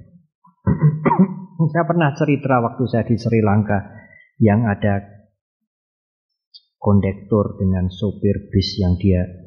saya 1.72 1.84
pernah 1.88 2.12
cerita 2.14 2.60
waktu 2.60 2.82
saya 2.86 3.04
di 3.08 3.16
Sri 3.18 3.40
Lanka 3.42 3.82
yang 4.38 4.68
ada 4.68 5.02
kondektur 6.78 7.58
dengan 7.58 7.90
sopir 7.90 8.50
bis 8.50 8.78
yang 8.78 8.94
dia 8.98 9.41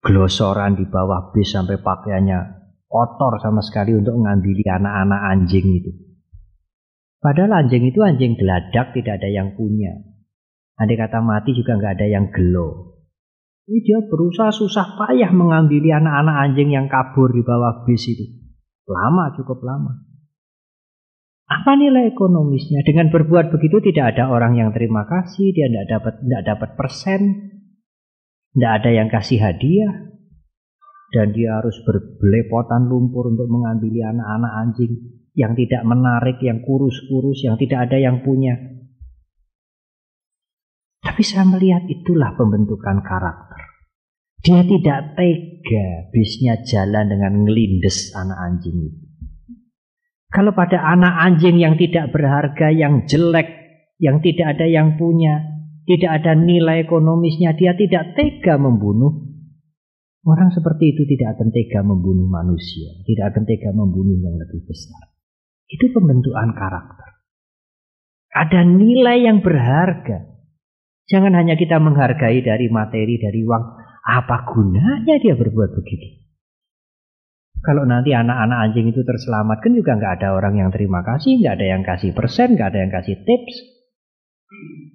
glosoran 0.00 0.80
di 0.80 0.88
bawah 0.88 1.32
bis 1.32 1.52
sampai 1.52 1.76
pakaiannya 1.80 2.60
kotor 2.88 3.38
sama 3.38 3.60
sekali 3.60 3.94
untuk 3.94 4.16
mengambil 4.16 4.56
anak-anak 4.64 5.20
anjing 5.36 5.66
itu. 5.76 5.92
Padahal 7.20 7.64
anjing 7.64 7.84
itu 7.84 8.00
anjing 8.00 8.34
geladak, 8.34 8.96
tidak 8.96 9.20
ada 9.20 9.28
yang 9.28 9.52
punya. 9.52 9.92
Andai 10.80 10.96
kata 10.96 11.20
mati 11.20 11.52
juga 11.52 11.76
nggak 11.76 12.00
ada 12.00 12.06
yang 12.08 12.32
gelo. 12.32 12.96
Ini 13.68 13.78
dia 13.84 14.00
berusaha 14.08 14.50
susah 14.50 14.96
payah 14.96 15.30
mengambil 15.30 15.84
anak-anak 15.84 16.36
anjing 16.48 16.72
yang 16.72 16.88
kabur 16.88 17.30
di 17.30 17.44
bawah 17.44 17.84
bis 17.84 18.08
itu. 18.08 18.24
Lama, 18.88 19.36
cukup 19.36 19.62
lama. 19.62 20.10
Apa 21.46 21.76
nilai 21.76 22.10
ekonomisnya? 22.10 22.80
Dengan 22.82 23.12
berbuat 23.12 23.52
begitu 23.52 23.78
tidak 23.84 24.16
ada 24.16 24.32
orang 24.32 24.56
yang 24.56 24.70
terima 24.72 25.04
kasih, 25.06 25.52
dia 25.52 25.68
tidak 25.68 25.86
dapat 25.92 26.14
tidak 26.24 26.42
dapat 26.46 26.70
persen, 26.74 27.20
tidak 28.54 28.72
ada 28.82 28.90
yang 28.90 29.08
kasih 29.10 29.38
hadiah, 29.38 30.10
dan 31.10 31.34
dia 31.34 31.58
harus 31.58 31.74
berbelepotan 31.82 32.86
lumpur 32.86 33.30
untuk 33.30 33.50
mengambil 33.50 34.14
anak-anak 34.14 34.52
anjing 34.62 34.92
yang 35.34 35.54
tidak 35.54 35.82
menarik, 35.86 36.38
yang 36.42 36.62
kurus-kurus, 36.62 37.42
yang 37.46 37.58
tidak 37.58 37.90
ada 37.90 37.98
yang 37.98 38.22
punya. 38.22 38.58
Tapi 41.02 41.22
saya 41.26 41.42
melihat 41.46 41.86
itulah 41.90 42.34
pembentukan 42.38 43.02
karakter. 43.02 43.60
Dia 44.40 44.64
tidak 44.64 45.20
tega 45.20 46.08
bisnya 46.08 46.64
jalan 46.64 47.12
dengan 47.12 47.44
ngelindes 47.44 48.16
anak 48.16 48.38
anjing 48.40 48.88
itu. 48.88 49.04
Kalau 50.30 50.54
pada 50.54 50.80
anak 50.86 51.14
anjing 51.26 51.58
yang 51.58 51.74
tidak 51.74 52.14
berharga, 52.14 52.70
yang 52.70 53.04
jelek, 53.04 53.50
yang 53.98 54.22
tidak 54.22 54.56
ada 54.56 54.66
yang 54.70 54.94
punya, 54.94 55.59
tidak 55.90 56.22
ada 56.22 56.38
nilai 56.38 56.86
ekonomisnya, 56.86 57.58
dia 57.58 57.74
tidak 57.74 58.14
tega 58.14 58.54
membunuh. 58.62 59.26
Orang 60.22 60.54
seperti 60.54 60.94
itu 60.94 61.02
tidak 61.02 61.34
akan 61.34 61.50
tega 61.50 61.82
membunuh 61.82 62.30
manusia, 62.30 62.94
tidak 63.02 63.34
akan 63.34 63.42
tega 63.42 63.74
membunuh 63.74 64.14
yang 64.14 64.38
lebih 64.38 64.62
besar. 64.70 65.10
Itu 65.66 65.90
pembentukan 65.90 66.54
karakter. 66.54 67.10
Ada 68.30 68.62
nilai 68.62 69.26
yang 69.26 69.42
berharga. 69.42 70.30
Jangan 71.10 71.34
hanya 71.34 71.58
kita 71.58 71.82
menghargai 71.82 72.38
dari 72.38 72.70
materi, 72.70 73.18
dari 73.18 73.42
uang. 73.42 73.64
Apa 74.06 74.46
gunanya 74.46 75.18
dia 75.18 75.34
berbuat 75.34 75.74
begitu? 75.74 76.22
Kalau 77.66 77.82
nanti 77.82 78.14
anak-anak 78.14 78.70
anjing 78.70 78.94
itu 78.94 79.02
terselamatkan 79.02 79.74
juga 79.74 79.98
nggak 79.98 80.22
ada 80.22 80.38
orang 80.38 80.54
yang 80.54 80.70
terima 80.70 81.02
kasih, 81.02 81.42
nggak 81.42 81.54
ada 81.58 81.66
yang 81.66 81.82
kasih 81.82 82.14
persen, 82.14 82.54
nggak 82.54 82.68
ada 82.70 82.78
yang 82.78 82.92
kasih 82.94 83.18
tips. 83.26 83.54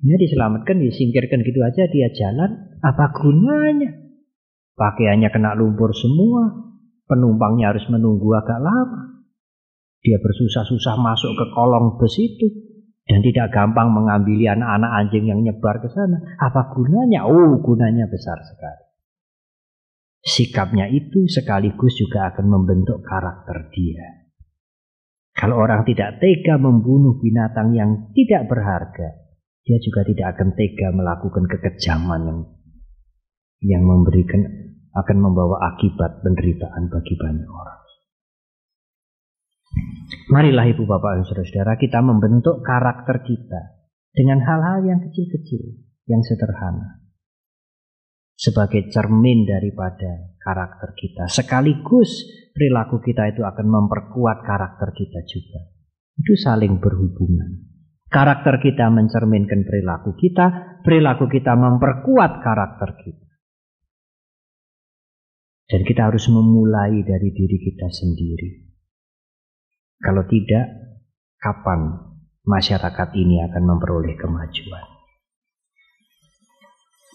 Dia 0.04 0.18
diselamatkan, 0.20 0.84
disingkirkan 0.84 1.42
gitu 1.42 1.64
aja, 1.64 1.88
dia 1.88 2.12
jalan. 2.12 2.76
Apa 2.84 3.16
gunanya? 3.16 3.92
Pakaiannya 4.76 5.32
kena 5.32 5.56
lumpur 5.56 5.96
semua, 5.96 6.52
penumpangnya 7.08 7.72
harus 7.72 7.88
menunggu 7.88 8.36
agak 8.36 8.60
lama. 8.60 9.24
Dia 10.04 10.20
bersusah-susah 10.20 10.96
masuk 11.00 11.34
ke 11.34 11.46
kolong 11.56 11.96
bus 11.98 12.14
itu 12.20 12.46
dan 13.08 13.24
tidak 13.24 13.50
gampang 13.56 13.90
mengambil 13.90 14.38
anak-anak 14.54 14.92
anjing 15.02 15.26
yang 15.26 15.42
nyebar 15.42 15.82
ke 15.82 15.90
sana. 15.90 16.38
Apa 16.38 16.76
gunanya? 16.76 17.26
Oh, 17.26 17.58
gunanya 17.64 18.06
besar 18.12 18.38
sekali. 18.44 18.84
Sikapnya 20.26 20.90
itu 20.90 21.26
sekaligus 21.30 21.96
juga 21.96 22.34
akan 22.34 22.46
membentuk 22.50 23.02
karakter 23.02 23.72
dia. 23.72 24.26
Kalau 25.38 25.62
orang 25.62 25.86
tidak 25.86 26.18
tega 26.18 26.58
membunuh 26.58 27.22
binatang 27.22 27.78
yang 27.78 28.10
tidak 28.18 28.50
berharga, 28.50 29.25
dia 29.66 29.78
juga 29.82 30.06
tidak 30.06 30.38
akan 30.38 30.54
tega 30.54 30.94
melakukan 30.94 31.50
kekejaman 31.50 32.22
yang 32.30 32.40
yang 33.66 33.82
memberikan 33.82 34.46
akan 34.94 35.18
membawa 35.20 35.74
akibat 35.74 36.22
penderitaan 36.22 36.88
bagi 36.88 37.18
banyak 37.18 37.50
orang. 37.50 37.82
Marilah 40.30 40.66
ibu 40.70 40.86
bapak 40.88 41.20
dan 41.20 41.24
saudara-saudara 41.28 41.74
kita 41.82 42.00
membentuk 42.00 42.62
karakter 42.62 43.26
kita 43.26 43.62
dengan 44.16 44.40
hal-hal 44.40 44.86
yang 44.88 45.00
kecil-kecil, 45.04 45.84
yang 46.08 46.22
sederhana. 46.24 47.04
Sebagai 48.38 48.88
cermin 48.92 49.48
daripada 49.48 50.36
karakter 50.40 50.94
kita. 50.96 51.28
Sekaligus 51.28 52.24
perilaku 52.54 53.02
kita 53.04 53.32
itu 53.34 53.42
akan 53.44 53.68
memperkuat 53.68 54.44
karakter 54.46 54.94
kita 54.94 55.20
juga. 55.28 55.62
Itu 56.16 56.36
saling 56.40 56.80
berhubungan. 56.80 57.75
Karakter 58.06 58.62
kita 58.62 58.88
mencerminkan 58.94 59.66
perilaku 59.66 60.14
kita, 60.16 60.80
perilaku 60.86 61.26
kita 61.26 61.58
memperkuat 61.58 62.40
karakter 62.46 62.90
kita. 63.02 63.26
Dan 65.66 65.82
kita 65.82 66.14
harus 66.14 66.30
memulai 66.30 67.02
dari 67.02 67.34
diri 67.34 67.58
kita 67.58 67.90
sendiri. 67.90 68.50
Kalau 69.98 70.22
tidak, 70.30 70.66
kapan 71.42 72.14
masyarakat 72.46 73.10
ini 73.18 73.42
akan 73.42 73.64
memperoleh 73.66 74.14
kemajuan? 74.14 74.86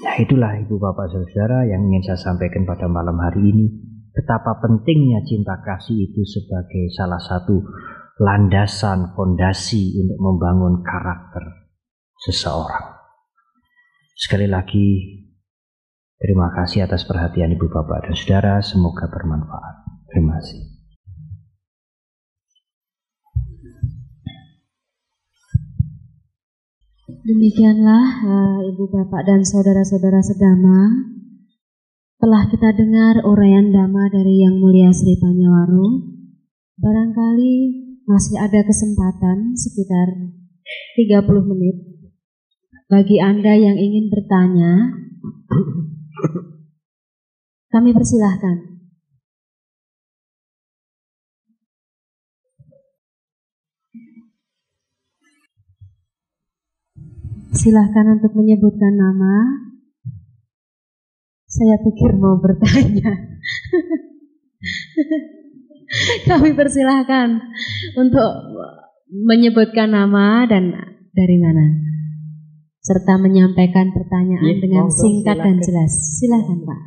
Nah 0.00 0.16
itulah 0.16 0.56
ibu 0.58 0.80
bapak 0.80 1.12
saudara 1.12 1.68
yang 1.68 1.86
ingin 1.92 2.02
saya 2.10 2.32
sampaikan 2.32 2.64
pada 2.64 2.88
malam 2.88 3.14
hari 3.20 3.52
ini. 3.52 3.66
Betapa 4.10 4.58
pentingnya 4.58 5.22
cinta 5.22 5.62
kasih 5.62 6.10
itu 6.10 6.26
sebagai 6.26 6.90
salah 6.98 7.22
satu 7.22 7.62
landasan, 8.20 9.16
fondasi 9.16 9.96
untuk 9.96 10.18
membangun 10.20 10.84
karakter 10.84 11.72
seseorang. 12.20 13.00
Sekali 14.12 14.44
lagi, 14.44 14.88
terima 16.20 16.52
kasih 16.52 16.84
atas 16.84 17.08
perhatian 17.08 17.56
ibu 17.56 17.72
bapak 17.72 18.04
dan 18.04 18.12
saudara. 18.12 18.54
Semoga 18.60 19.08
bermanfaat. 19.08 20.04
Terima 20.12 20.36
kasih. 20.36 20.60
Demikianlah 27.20 28.04
uh, 28.24 28.58
Ibu 28.64 28.90
Bapak 28.90 29.28
dan 29.28 29.44
Saudara-saudara 29.44 30.24
sedama 30.24 30.88
telah 32.16 32.48
kita 32.48 32.72
dengar 32.72 33.28
uraian 33.28 33.68
dhamma 33.68 34.08
dari 34.08 34.40
Yang 34.40 34.56
Mulia 34.56 34.90
Sri 34.90 35.20
Panyawaru. 35.20 36.10
Barangkali 36.80 37.89
masih 38.10 38.42
ada 38.42 38.66
kesempatan 38.66 39.54
sekitar 39.54 40.34
30 40.98 41.30
menit 41.46 41.76
bagi 42.90 43.22
Anda 43.22 43.54
yang 43.54 43.78
ingin 43.78 44.10
bertanya. 44.10 44.98
Kami 47.70 47.94
persilahkan. 47.94 48.82
Silahkan 57.54 58.06
untuk 58.18 58.34
menyebutkan 58.34 58.98
nama. 58.98 59.62
Saya 61.46 61.78
pikir 61.78 62.18
mau 62.18 62.42
bertanya. 62.42 63.38
Kami 66.30 66.54
persilahkan 66.54 67.28
untuk 67.98 68.30
menyebutkan 69.10 69.90
nama 69.90 70.46
dan 70.46 70.70
dari 71.10 71.36
mana. 71.42 71.66
Serta 72.80 73.20
menyampaikan 73.20 73.92
pertanyaan 73.92 74.56
ya, 74.56 74.62
dengan 74.62 74.88
singkat 74.88 75.36
silakan. 75.36 75.44
dan 75.44 75.56
jelas. 75.60 75.92
Silahkan 76.16 76.58
Pak. 76.64 76.80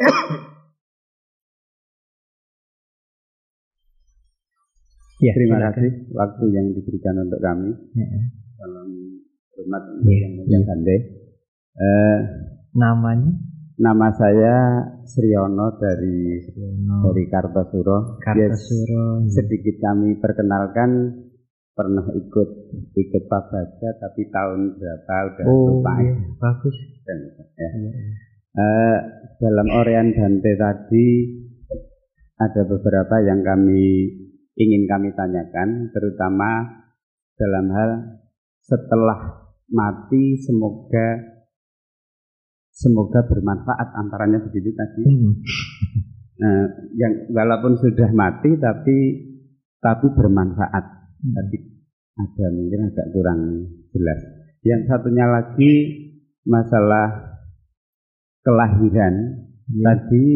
Ya, 5.20 5.36
terima 5.36 5.60
kasih 5.60 6.08
waktu 6.16 6.44
yang 6.48 6.72
diberikan 6.72 7.12
untuk 7.20 7.44
kami. 7.44 7.76
Ya. 7.92 8.08
Salam 8.56 9.20
hormat 9.52 9.82
untuk 10.00 10.08
ya. 10.08 10.24
yang 10.24 10.32
mulia 10.32 10.58
ya. 10.64 11.19
Eh, 11.80 12.18
namanya? 12.76 13.32
Nama 13.80 14.08
saya 14.12 14.56
Sriono 15.08 15.80
dari 15.80 16.36
Sriono. 16.44 17.08
dari 17.08 17.24
Kartosuro. 17.32 18.20
Kartosuro. 18.20 19.24
Yes, 19.24 19.40
sedikit 19.40 19.80
kami 19.80 20.20
perkenalkan 20.20 21.16
pernah 21.72 22.04
ikut 22.12 22.50
ikut 22.92 23.22
Pak 23.24 23.44
Baca 23.48 23.88
tapi 23.96 24.28
tahun 24.28 24.76
berapa 24.76 25.14
udah 25.32 25.44
oh, 25.48 25.80
lupa. 25.80 25.92
Iya, 25.96 26.14
bagus. 26.36 26.76
Ya. 27.08 27.16
Iya. 27.72 27.92
Uh, 28.50 28.98
dalam 29.40 29.68
Orian 29.80 30.12
Dante 30.12 30.52
tadi 30.60 31.06
ada 32.36 32.62
beberapa 32.68 33.24
yang 33.24 33.40
kami 33.40 34.12
ingin 34.60 34.84
kami 34.84 35.16
tanyakan, 35.16 35.88
terutama 35.88 36.84
dalam 37.40 37.66
hal 37.72 37.90
setelah 38.60 39.48
mati 39.72 40.36
semoga 40.44 41.39
semoga 42.70 43.26
bermanfaat 43.26 43.88
antaranya 43.98 44.38
begitu 44.46 44.70
tadi. 44.72 45.02
Hmm. 45.04 45.32
Nah, 46.40 46.60
yang 46.96 47.28
walaupun 47.36 47.76
sudah 47.76 48.08
mati 48.16 48.56
tapi 48.56 48.96
tapi 49.82 50.06
bermanfaat. 50.14 50.84
Hmm. 51.20 51.34
Tapi 51.36 51.56
ada 52.20 52.46
mungkin 52.52 52.80
agak 52.92 53.06
kurang 53.12 53.40
jelas. 53.92 54.20
Yang 54.64 54.82
satunya 54.88 55.26
lagi 55.28 55.72
masalah 56.44 57.38
kelahiran. 58.44 59.14
Hmm. 59.68 59.82
Tadi 59.84 60.26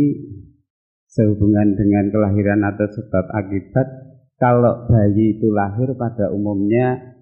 sehubungan 1.15 1.78
dengan 1.78 2.11
kelahiran 2.11 2.61
atau 2.74 2.90
sebab 2.90 3.24
akibat 3.31 3.86
kalau 4.35 4.90
bayi 4.90 5.39
itu 5.39 5.47
lahir 5.55 5.94
pada 5.94 6.35
umumnya 6.35 7.15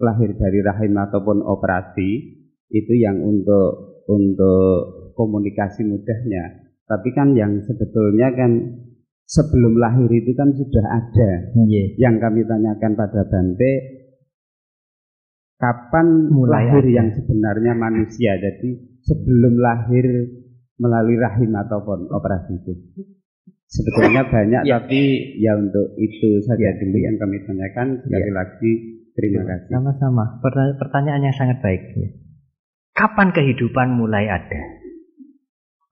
lahir 0.00 0.32
dari 0.32 0.64
rahim 0.64 0.96
ataupun 0.96 1.44
operasi 1.44 2.10
itu 2.72 2.92
yang 2.96 3.20
untuk 3.20 3.87
untuk 4.08 5.12
komunikasi 5.14 5.84
mudahnya. 5.84 6.72
Tapi 6.88 7.08
kan 7.12 7.36
yang 7.36 7.60
sebetulnya 7.60 8.32
kan 8.32 8.50
sebelum 9.28 9.76
lahir 9.76 10.08
itu 10.08 10.32
kan 10.32 10.48
sudah 10.56 10.84
ada. 10.88 11.30
Yeah. 11.68 12.00
Yang 12.00 12.14
kami 12.24 12.40
tanyakan 12.48 12.92
pada 12.96 13.28
Bante, 13.28 13.72
kapan 15.60 16.32
Mulai 16.32 16.48
lahir 16.72 16.84
ada. 16.88 16.96
yang 17.04 17.08
sebenarnya 17.12 17.72
manusia? 17.76 18.40
Jadi 18.40 19.02
sebelum 19.04 19.60
lahir 19.60 20.06
melalui 20.80 21.20
rahim 21.20 21.52
ataupun 21.52 22.08
operasi 22.08 22.56
itu. 22.56 22.72
Sebetulnya 23.68 24.24
banyak, 24.24 24.64
ya. 24.64 24.80
tapi 24.80 25.36
ya 25.44 25.52
untuk 25.60 25.92
itu 26.00 26.40
saja 26.40 26.72
ya. 26.72 26.80
dulu 26.80 26.96
yang 27.04 27.20
kami 27.20 27.36
tanyakan. 27.44 28.00
Sekali 28.00 28.30
ya. 28.32 28.32
lagi 28.32 28.72
terima 29.12 29.44
ya. 29.44 29.48
kasih. 29.52 29.72
Sama-sama. 29.76 30.24
Pertanyaan 30.80 31.28
yang 31.28 31.36
sangat 31.36 31.60
baik. 31.60 31.82
Ya. 31.92 32.08
Kapan 32.98 33.30
kehidupan 33.30 33.94
mulai 33.94 34.26
ada? 34.26 34.58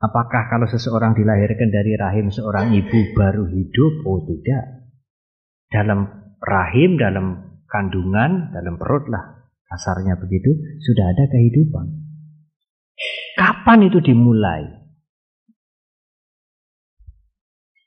Apakah 0.03 0.51
kalau 0.51 0.67
seseorang 0.67 1.15
dilahirkan 1.15 1.71
dari 1.71 1.95
rahim 1.95 2.35
seorang 2.35 2.75
ibu 2.75 3.15
baru 3.15 3.47
hidup? 3.47 4.03
Oh 4.03 4.27
tidak. 4.27 4.91
Dalam 5.71 6.03
rahim, 6.43 6.99
dalam 6.99 7.63
kandungan, 7.71 8.51
dalam 8.51 8.75
perut 8.75 9.07
lah. 9.07 9.39
Kasarnya 9.71 10.19
begitu, 10.19 10.51
sudah 10.83 11.15
ada 11.15 11.31
kehidupan. 11.31 11.87
Kapan 13.39 13.87
itu 13.87 14.03
dimulai? 14.03 14.67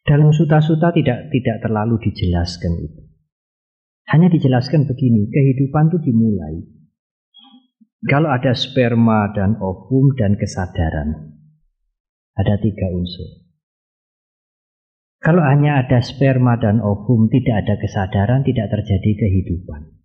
Dalam 0.08 0.32
suta-suta 0.32 0.96
tidak 0.96 1.28
tidak 1.28 1.60
terlalu 1.60 2.00
dijelaskan 2.08 2.72
itu. 2.88 3.04
Hanya 4.16 4.32
dijelaskan 4.32 4.88
begini, 4.88 5.28
kehidupan 5.28 5.92
itu 5.92 6.08
dimulai 6.08 6.79
kalau 8.08 8.32
ada 8.32 8.56
sperma 8.56 9.36
dan 9.36 9.60
ovum 9.60 10.16
dan 10.16 10.40
kesadaran, 10.40 11.36
ada 12.40 12.56
tiga 12.64 12.88
unsur. 12.96 13.50
Kalau 15.20 15.44
hanya 15.44 15.84
ada 15.84 16.00
sperma 16.00 16.56
dan 16.56 16.80
ovum, 16.80 17.28
tidak 17.28 17.68
ada 17.68 17.76
kesadaran, 17.76 18.48
tidak 18.48 18.72
terjadi 18.72 19.12
kehidupan. 19.20 20.00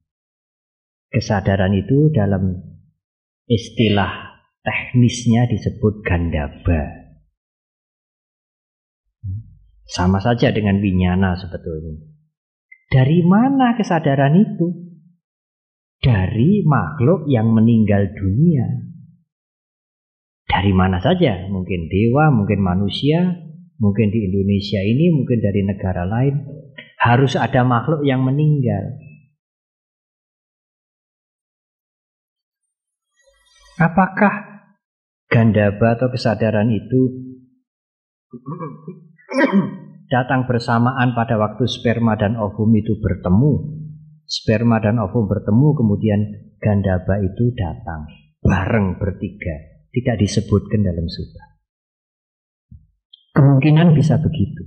Kesadaran 1.07 1.71
itu 1.71 2.11
dalam 2.11 2.59
istilah 3.47 4.43
teknisnya 4.67 5.47
disebut 5.47 6.03
gandaba. 6.03 7.07
Sama 9.87 10.19
saja 10.19 10.51
dengan 10.51 10.83
winyana 10.83 11.39
sebetulnya. 11.39 12.11
Dari 12.91 13.23
mana 13.23 13.79
kesadaran 13.79 14.35
itu? 14.35 14.94
Dari 16.05 16.61
makhluk 16.69 17.25
yang 17.33 17.49
meninggal 17.49 18.13
dunia. 18.13 18.69
Dari 20.45 20.77
mana 20.77 21.01
saja, 21.01 21.49
mungkin 21.49 21.89
dewa, 21.89 22.29
mungkin 22.29 22.61
manusia, 22.61 23.33
mungkin 23.81 24.13
di 24.13 24.29
Indonesia 24.29 24.85
ini, 24.85 25.09
mungkin 25.17 25.41
dari 25.41 25.65
negara 25.65 26.05
lain, 26.05 26.45
harus 27.01 27.41
ada 27.41 27.65
makhluk 27.65 28.05
yang 28.05 28.21
meninggal. 28.21 29.01
Apakah 33.81 34.69
gandaba 35.27 35.99
atau 35.99 36.13
kesadaran 36.13 36.71
itu 36.71 37.01
datang 40.13 40.47
bersamaan 40.47 41.17
pada 41.17 41.35
waktu 41.41 41.67
sperma 41.67 42.15
dan 42.15 42.39
ovum 42.39 42.71
itu 42.79 42.95
bertemu 43.03 43.84
sperma 44.25 44.81
dan 44.81 45.01
ovum 45.01 45.29
bertemu 45.29 45.69
kemudian 45.77 46.21
gandaba 46.61 47.21
itu 47.21 47.53
datang. 47.55 48.09
Bareng 48.41 49.01
bertiga. 49.01 49.87
Tidak 49.95 50.17
disebutkan 50.19 50.83
dalam 50.83 51.07
sutra. 51.07 51.47
Kemungkinan 53.35 53.95
bisa 53.95 54.19
begitu. 54.19 54.67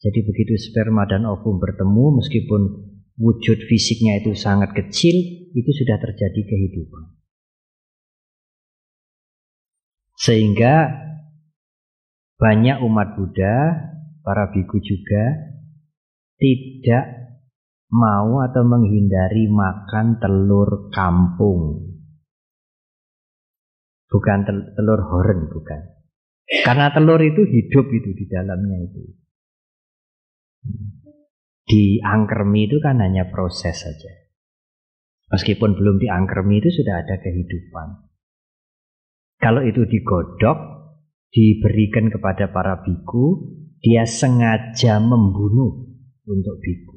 Jadi 0.00 0.20
begitu 0.24 0.56
sperma 0.56 1.04
dan 1.04 1.28
ovum 1.28 1.60
bertemu 1.60 2.24
meskipun 2.24 2.62
wujud 3.20 3.58
fisiknya 3.68 4.24
itu 4.24 4.32
sangat 4.32 4.72
kecil 4.72 5.12
itu 5.52 5.70
sudah 5.76 6.00
terjadi 6.00 6.40
kehidupan. 6.40 7.04
Sehingga 10.16 10.88
banyak 12.40 12.80
umat 12.80 13.20
Buddha 13.20 13.56
para 14.24 14.48
biku 14.48 14.80
juga 14.80 15.52
tidak 16.40 17.19
mau 17.90 18.42
atau 18.46 18.62
menghindari 18.62 19.50
makan 19.50 20.22
telur 20.22 20.90
kampung. 20.94 21.90
Bukan 24.10 24.38
telur 24.74 25.00
horen, 25.06 25.46
bukan. 25.50 25.80
Karena 26.66 26.90
telur 26.90 27.22
itu 27.22 27.46
hidup 27.46 27.86
itu 27.94 28.10
di 28.10 28.24
dalamnya 28.26 28.78
itu. 28.90 29.02
Di 31.62 32.02
angkermi 32.02 32.66
itu 32.66 32.82
kan 32.82 32.98
hanya 32.98 33.30
proses 33.30 33.86
saja. 33.86 34.12
Meskipun 35.30 35.78
belum 35.78 36.02
di 36.02 36.10
angkermi 36.10 36.58
itu 36.58 36.74
sudah 36.74 37.06
ada 37.06 37.22
kehidupan. 37.22 38.10
Kalau 39.38 39.62
itu 39.62 39.86
digodok, 39.86 40.58
diberikan 41.30 42.10
kepada 42.10 42.50
para 42.50 42.82
biku, 42.82 43.54
dia 43.78 44.02
sengaja 44.02 44.98
membunuh 44.98 45.86
untuk 46.26 46.58
biku. 46.58 46.89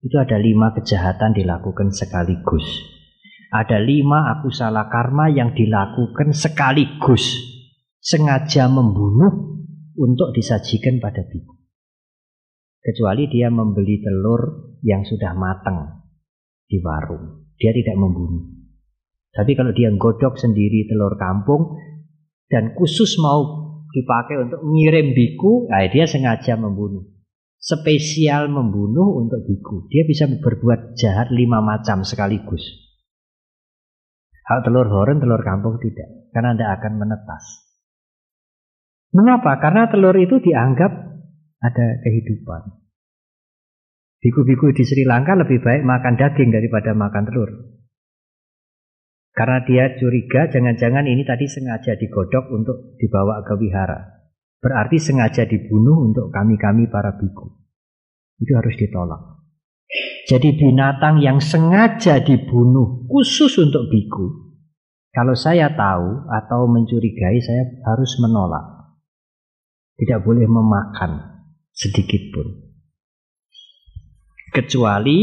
Itu 0.00 0.16
ada 0.16 0.40
lima 0.40 0.72
kejahatan 0.72 1.36
dilakukan 1.36 1.92
sekaligus. 1.92 2.64
Ada 3.52 3.76
lima 3.84 4.32
aku 4.32 4.48
salah 4.48 4.88
karma 4.88 5.28
yang 5.28 5.52
dilakukan 5.52 6.32
sekaligus. 6.32 7.36
Sengaja 8.00 8.64
membunuh 8.72 9.60
untuk 10.00 10.32
disajikan 10.32 10.96
pada 11.04 11.20
biku. 11.28 11.52
Kecuali 12.80 13.28
dia 13.28 13.52
membeli 13.52 14.00
telur 14.00 14.72
yang 14.80 15.04
sudah 15.04 15.36
matang 15.36 16.08
di 16.64 16.80
warung. 16.80 17.52
Dia 17.60 17.76
tidak 17.76 18.00
membunuh. 18.00 18.56
Tapi 19.36 19.52
kalau 19.52 19.76
dia 19.76 19.92
godok 19.92 20.40
sendiri 20.40 20.88
telur 20.88 21.20
kampung 21.20 21.76
dan 22.48 22.72
khusus 22.72 23.20
mau 23.20 23.68
dipakai 23.92 24.48
untuk 24.48 24.64
ngirim 24.64 25.12
biku, 25.12 25.68
nah 25.68 25.84
dia 25.84 26.08
sengaja 26.08 26.56
membunuh 26.56 27.19
spesial 27.60 28.48
membunuh 28.48 29.20
untuk 29.20 29.44
biku. 29.44 29.84
Dia 29.92 30.08
bisa 30.08 30.26
berbuat 30.26 30.96
jahat 30.96 31.28
lima 31.28 31.60
macam 31.60 32.02
sekaligus. 32.02 32.64
Hal 34.48 34.66
telur 34.66 34.88
horen, 34.88 35.20
telur 35.20 35.44
kampung 35.44 35.78
tidak. 35.78 36.32
Karena 36.32 36.56
Anda 36.56 36.66
akan 36.74 36.92
menetas. 36.98 37.44
Mengapa? 39.14 39.60
Karena 39.60 39.86
telur 39.92 40.16
itu 40.16 40.40
dianggap 40.42 40.90
ada 41.60 41.86
kehidupan. 42.02 42.80
Biku-biku 44.20 44.72
di 44.74 44.82
Sri 44.84 45.04
Lanka 45.06 45.36
lebih 45.36 45.62
baik 45.62 45.86
makan 45.86 46.18
daging 46.18 46.50
daripada 46.50 46.96
makan 46.96 47.24
telur. 47.30 47.50
Karena 49.30 49.62
dia 49.64 49.94
curiga 49.96 50.50
jangan-jangan 50.50 51.06
ini 51.06 51.22
tadi 51.22 51.46
sengaja 51.46 51.96
digodok 51.96 52.50
untuk 52.50 52.98
dibawa 52.98 53.46
ke 53.46 53.54
wihara. 53.56 54.19
Berarti 54.60 55.00
sengaja 55.00 55.48
dibunuh 55.48 56.04
untuk 56.04 56.28
kami-kami 56.28 56.84
para 56.92 57.16
biku. 57.16 57.48
Itu 58.36 58.52
harus 58.56 58.76
ditolak. 58.76 59.40
Jadi 60.28 60.54
binatang 60.54 61.18
yang 61.18 61.40
sengaja 61.42 62.22
dibunuh 62.22 63.08
khusus 63.10 63.58
untuk 63.58 63.90
biku 63.90 64.52
Kalau 65.10 65.34
saya 65.34 65.74
tahu 65.74 66.30
atau 66.30 66.70
mencurigai, 66.70 67.42
saya 67.42 67.66
harus 67.82 68.14
menolak. 68.22 68.94
Tidak 69.98 70.22
boleh 70.22 70.46
memakan 70.46 71.42
sedikit 71.74 72.30
pun. 72.30 72.46
Kecuali 74.54 75.18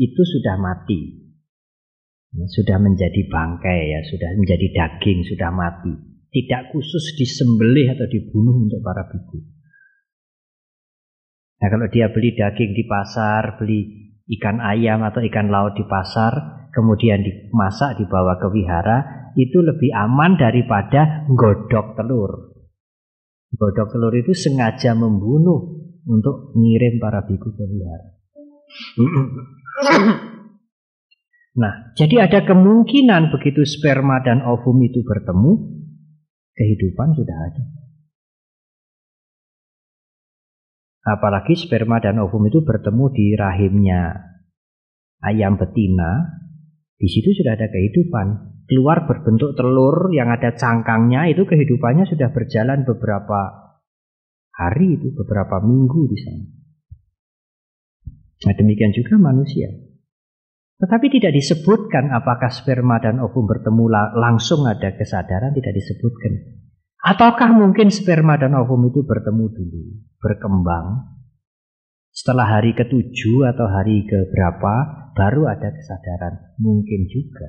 itu 0.00 0.22
sudah 0.24 0.56
mati. 0.56 1.20
Sudah 2.32 2.80
menjadi 2.80 3.28
bangkai 3.28 3.80
ya, 3.92 4.00
sudah 4.08 4.30
menjadi 4.40 4.66
daging, 4.72 5.20
sudah 5.28 5.52
mati. 5.52 6.09
Tidak 6.30 6.70
khusus 6.70 7.18
disembelih 7.18 7.90
atau 7.90 8.06
dibunuh 8.06 8.54
untuk 8.66 8.78
para 8.86 9.02
biku. 9.10 9.38
Nah 11.60 11.68
kalau 11.68 11.86
dia 11.90 12.08
beli 12.08 12.32
daging 12.32 12.72
di 12.72 12.86
pasar, 12.86 13.58
beli 13.58 14.14
ikan 14.38 14.62
ayam 14.62 15.02
atau 15.02 15.20
ikan 15.26 15.50
laut 15.50 15.74
di 15.74 15.84
pasar, 15.84 16.66
kemudian 16.70 17.20
dimasak 17.20 17.98
dibawa 17.98 18.38
ke 18.38 18.46
wihara, 18.46 18.98
itu 19.34 19.58
lebih 19.58 19.90
aman 19.92 20.38
daripada 20.38 21.26
godok 21.28 21.98
telur. 21.98 22.54
Godok 23.50 23.88
telur 23.90 24.14
itu 24.14 24.30
sengaja 24.32 24.94
membunuh 24.94 25.82
untuk 26.06 26.54
ngirim 26.54 27.02
para 27.02 27.26
biku 27.26 27.50
ke 27.50 27.64
wihara. 27.66 28.08
Nah, 31.50 31.92
jadi 31.98 32.30
ada 32.30 32.46
kemungkinan 32.46 33.34
begitu 33.34 33.66
sperma 33.66 34.22
dan 34.22 34.40
ovum 34.46 34.78
itu 34.86 35.02
bertemu, 35.02 35.79
kehidupan 36.60 37.16
sudah 37.16 37.38
ada. 37.48 37.64
Apalagi 41.00 41.56
sperma 41.56 41.96
dan 42.04 42.20
ovum 42.20 42.44
itu 42.44 42.60
bertemu 42.60 43.04
di 43.16 43.26
rahimnya 43.32 44.20
ayam 45.24 45.56
betina, 45.56 46.36
di 47.00 47.08
situ 47.08 47.32
sudah 47.32 47.56
ada 47.56 47.72
kehidupan. 47.72 48.52
Keluar 48.68 49.02
berbentuk 49.08 49.58
telur 49.58 50.14
yang 50.14 50.30
ada 50.30 50.54
cangkangnya 50.54 51.26
itu 51.26 51.42
kehidupannya 51.42 52.06
sudah 52.06 52.30
berjalan 52.30 52.86
beberapa 52.86 53.72
hari 54.54 54.94
itu, 54.94 55.10
beberapa 55.10 55.58
minggu 55.64 56.00
di 56.06 56.18
sana. 56.22 56.44
Nah 58.46 58.54
demikian 58.54 58.94
juga 58.94 59.18
manusia. 59.18 59.89
Tetapi 60.80 61.06
tidak 61.12 61.36
disebutkan 61.36 62.08
apakah 62.08 62.48
sperma 62.48 62.96
dan 63.04 63.20
ovum 63.20 63.44
bertemu 63.44 64.16
langsung 64.16 64.64
ada 64.64 64.96
kesadaran, 64.96 65.52
tidak 65.52 65.76
disebutkan. 65.76 66.56
Ataukah 67.04 67.52
mungkin 67.52 67.92
sperma 67.92 68.40
dan 68.40 68.56
ovum 68.56 68.88
itu 68.88 69.04
bertemu 69.04 69.44
dulu, 69.52 69.82
berkembang, 70.24 71.20
setelah 72.16 72.48
hari 72.48 72.72
ketujuh 72.72 73.44
atau 73.52 73.68
hari 73.68 74.08
keberapa 74.08 74.72
baru 75.12 75.52
ada 75.52 75.68
kesadaran. 75.68 76.56
Mungkin 76.56 77.00
juga. 77.12 77.48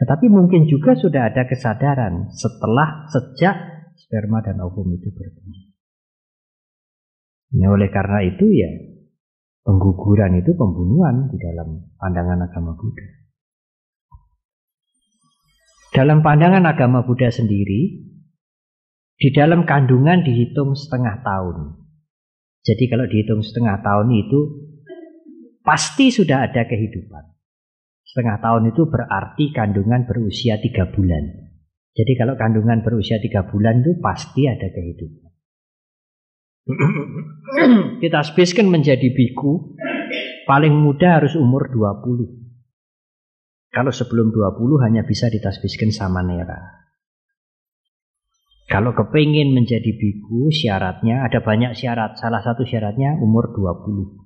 Tetapi 0.00 0.26
mungkin 0.32 0.64
juga 0.72 0.96
sudah 0.96 1.28
ada 1.28 1.44
kesadaran 1.44 2.32
setelah 2.32 3.04
sejak 3.12 3.56
sperma 3.92 4.40
dan 4.40 4.56
ovum 4.64 4.88
itu 4.96 5.12
bertemu. 5.12 5.52
Nah, 7.54 7.68
oleh 7.70 7.92
karena 7.92 8.24
itu 8.24 8.50
ya 8.50 8.93
pengguguran 9.64 10.38
itu 10.38 10.52
pembunuhan 10.52 11.32
di 11.32 11.40
dalam 11.40 11.88
pandangan 11.96 12.44
agama 12.44 12.76
Buddha. 12.76 13.06
Dalam 15.94 16.20
pandangan 16.20 16.64
agama 16.68 17.00
Buddha 17.02 17.32
sendiri, 17.32 18.12
di 19.14 19.28
dalam 19.32 19.64
kandungan 19.64 20.20
dihitung 20.20 20.76
setengah 20.76 21.24
tahun. 21.24 21.80
Jadi 22.64 22.84
kalau 22.92 23.06
dihitung 23.08 23.40
setengah 23.40 23.80
tahun 23.80 24.08
itu 24.12 24.40
pasti 25.64 26.12
sudah 26.12 26.44
ada 26.50 26.68
kehidupan. 26.68 27.24
Setengah 28.04 28.36
tahun 28.44 28.74
itu 28.74 28.84
berarti 28.84 29.54
kandungan 29.56 30.04
berusia 30.04 30.60
tiga 30.60 30.92
bulan. 30.92 31.24
Jadi 31.94 32.12
kalau 32.18 32.34
kandungan 32.34 32.82
berusia 32.82 33.22
tiga 33.22 33.46
bulan 33.48 33.80
itu 33.80 33.96
pasti 34.02 34.50
ada 34.50 34.66
kehidupan. 34.66 35.23
Kita 38.00 38.24
menjadi 38.72 39.08
biku, 39.12 39.76
paling 40.48 40.72
muda 40.72 41.20
harus 41.20 41.36
umur 41.36 41.68
20. 41.68 43.68
Kalau 43.68 43.92
sebelum 43.92 44.32
20 44.32 44.84
hanya 44.86 45.04
bisa 45.04 45.28
ditasbiskan 45.28 45.92
sama 45.92 46.24
nera. 46.24 46.88
Kalau 48.64 48.96
kepingin 48.96 49.52
menjadi 49.52 49.92
biku 49.92 50.48
syaratnya 50.48 51.28
ada 51.28 51.44
banyak 51.44 51.76
syarat. 51.76 52.16
Salah 52.16 52.40
satu 52.40 52.64
syaratnya 52.64 53.20
umur 53.20 53.52
20. 53.52 54.24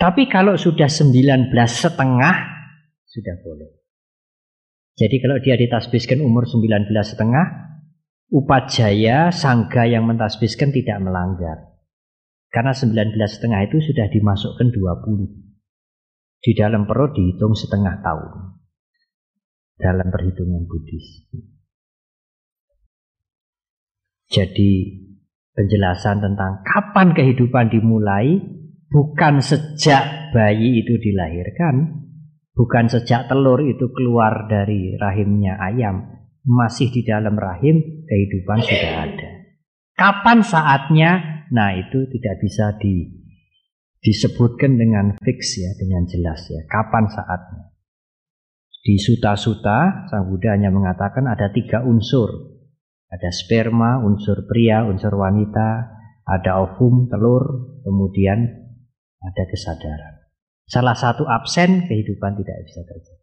Tapi 0.00 0.26
kalau 0.26 0.56
sudah 0.56 0.88
19 0.88 1.52
setengah 1.68 2.34
sudah 3.04 3.36
boleh. 3.44 3.84
Jadi 4.94 5.16
kalau 5.20 5.36
dia 5.42 5.58
ditasbiskan 5.58 6.22
umur 6.22 6.46
19 6.46 6.86
setengah, 7.02 7.73
upajaya 8.34 9.30
sangga 9.30 9.86
yang 9.86 10.10
mentasbiskan 10.10 10.74
tidak 10.74 10.98
melanggar. 10.98 11.78
Karena 12.50 12.74
19 12.74 13.14
setengah 13.30 13.62
itu 13.70 13.78
sudah 13.78 14.10
dimasukkan 14.10 14.74
20. 14.74 16.42
Di 16.42 16.52
dalam 16.58 16.90
perut 16.90 17.14
dihitung 17.14 17.54
setengah 17.54 18.02
tahun. 18.02 18.30
Dalam 19.78 20.06
perhitungan 20.10 20.66
Buddhis. 20.66 21.30
Jadi 24.30 25.02
penjelasan 25.54 26.18
tentang 26.18 26.66
kapan 26.66 27.14
kehidupan 27.14 27.70
dimulai 27.70 28.38
bukan 28.90 29.38
sejak 29.42 30.34
bayi 30.34 30.82
itu 30.82 30.98
dilahirkan, 30.98 32.06
bukan 32.54 32.86
sejak 32.90 33.30
telur 33.30 33.62
itu 33.62 33.90
keluar 33.94 34.46
dari 34.50 34.94
rahimnya 34.98 35.58
ayam, 35.58 36.23
masih 36.44 36.92
di 36.92 37.02
dalam 37.04 37.34
rahim 37.34 38.04
kehidupan 38.04 38.58
sudah 38.60 38.92
ada. 39.08 39.30
Kapan 39.96 40.44
saatnya? 40.44 41.10
Nah, 41.52 41.76
itu 41.76 42.06
tidak 42.12 42.34
bisa 42.40 42.76
di 42.78 43.24
disebutkan 44.04 44.76
dengan 44.76 45.16
fix 45.20 45.56
ya, 45.56 45.72
dengan 45.80 46.04
jelas 46.04 46.44
ya. 46.52 46.60
Kapan 46.68 47.08
saatnya? 47.08 47.72
Di 48.84 49.00
suta-suta, 49.00 50.04
Sang 50.12 50.28
Buddha 50.28 50.52
hanya 50.52 50.68
mengatakan 50.68 51.24
ada 51.24 51.48
tiga 51.48 51.80
unsur 51.80 52.54
ada 53.14 53.30
sperma, 53.30 54.02
unsur 54.02 54.42
pria, 54.50 54.82
unsur 54.82 55.14
wanita, 55.14 55.86
ada 56.26 56.50
ovum, 56.66 57.06
telur, 57.06 57.78
kemudian 57.86 58.42
ada 59.22 59.42
kesadaran. 59.46 60.14
Salah 60.66 60.98
satu 60.98 61.22
absen, 61.22 61.86
kehidupan 61.86 62.34
tidak 62.42 62.58
bisa 62.66 62.82
terjadi. 62.82 63.13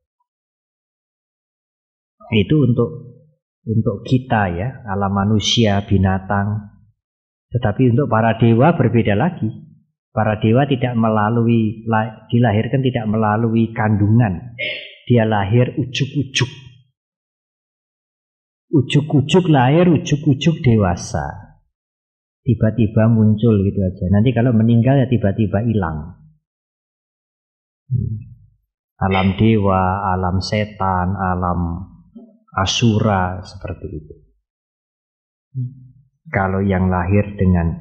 Itu 2.31 2.63
untuk 2.63 2.89
untuk 3.67 4.07
kita 4.07 4.55
ya, 4.55 4.69
alam 4.87 5.11
manusia, 5.11 5.83
binatang. 5.85 6.71
Tetapi 7.51 7.91
untuk 7.91 8.07
para 8.07 8.39
dewa 8.39 8.73
berbeda 8.73 9.13
lagi. 9.13 9.51
Para 10.11 10.39
dewa 10.39 10.67
tidak 10.67 10.95
melalui 10.95 11.87
dilahirkan 12.31 12.83
tidak 12.83 13.05
melalui 13.07 13.71
kandungan. 13.71 14.55
Dia 15.07 15.27
lahir 15.27 15.75
ujuk-ujuk 15.75 16.51
ujuk-ujuk 18.71 19.51
lahir, 19.51 19.91
ujuk-ujuk 19.91 20.63
dewasa. 20.63 21.59
Tiba-tiba 22.41 23.05
muncul 23.11 23.61
gitu 23.67 23.79
aja. 23.85 24.05
Nanti 24.09 24.33
kalau 24.33 24.55
meninggal 24.55 25.05
ya 25.05 25.07
tiba-tiba 25.11 25.61
hilang. 25.61 26.17
Hmm. 27.91 28.17
Alam 29.01 29.37
dewa, 29.37 30.13
alam 30.13 30.41
setan, 30.41 31.13
alam 31.13 31.90
asura 32.51 33.39
seperti 33.43 33.87
itu. 33.87 34.15
Kalau 36.31 36.63
yang 36.63 36.87
lahir 36.91 37.35
dengan 37.35 37.75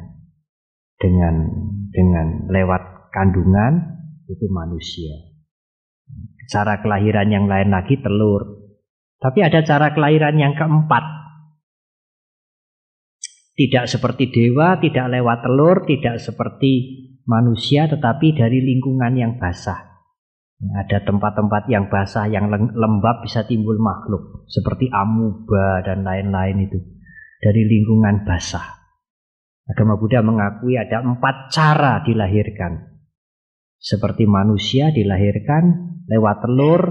dengan 0.98 1.34
dengan 1.90 2.50
lewat 2.50 3.12
kandungan 3.14 4.00
itu 4.26 4.46
manusia. 4.50 5.14
Cara 6.50 6.82
kelahiran 6.82 7.30
yang 7.30 7.46
lain 7.46 7.70
lagi 7.70 7.98
telur, 8.02 8.74
tapi 9.22 9.46
ada 9.46 9.62
cara 9.62 9.94
kelahiran 9.94 10.34
yang 10.34 10.54
keempat. 10.58 11.04
Tidak 13.54 13.84
seperti 13.86 14.32
dewa, 14.32 14.80
tidak 14.80 15.06
lewat 15.14 15.38
telur, 15.46 15.76
tidak 15.86 16.16
seperti 16.18 16.72
manusia, 17.28 17.86
tetapi 17.86 18.34
dari 18.34 18.58
lingkungan 18.64 19.12
yang 19.14 19.32
basah. 19.36 19.89
Ada 20.60 21.08
tempat-tempat 21.08 21.72
yang 21.72 21.88
basah, 21.88 22.28
yang 22.28 22.52
lembab 22.52 23.24
bisa 23.24 23.48
timbul 23.48 23.80
makhluk. 23.80 24.44
Seperti 24.44 24.92
amuba 24.92 25.80
dan 25.80 26.04
lain-lain 26.04 26.68
itu. 26.68 26.76
Dari 27.40 27.64
lingkungan 27.64 28.28
basah. 28.28 28.80
Agama 29.64 29.96
Buddha 29.96 30.20
mengakui 30.20 30.76
ada 30.76 31.00
empat 31.00 31.48
cara 31.48 32.04
dilahirkan. 32.04 32.92
Seperti 33.80 34.28
manusia 34.28 34.92
dilahirkan 34.92 35.96
lewat 36.04 36.44
telur, 36.44 36.82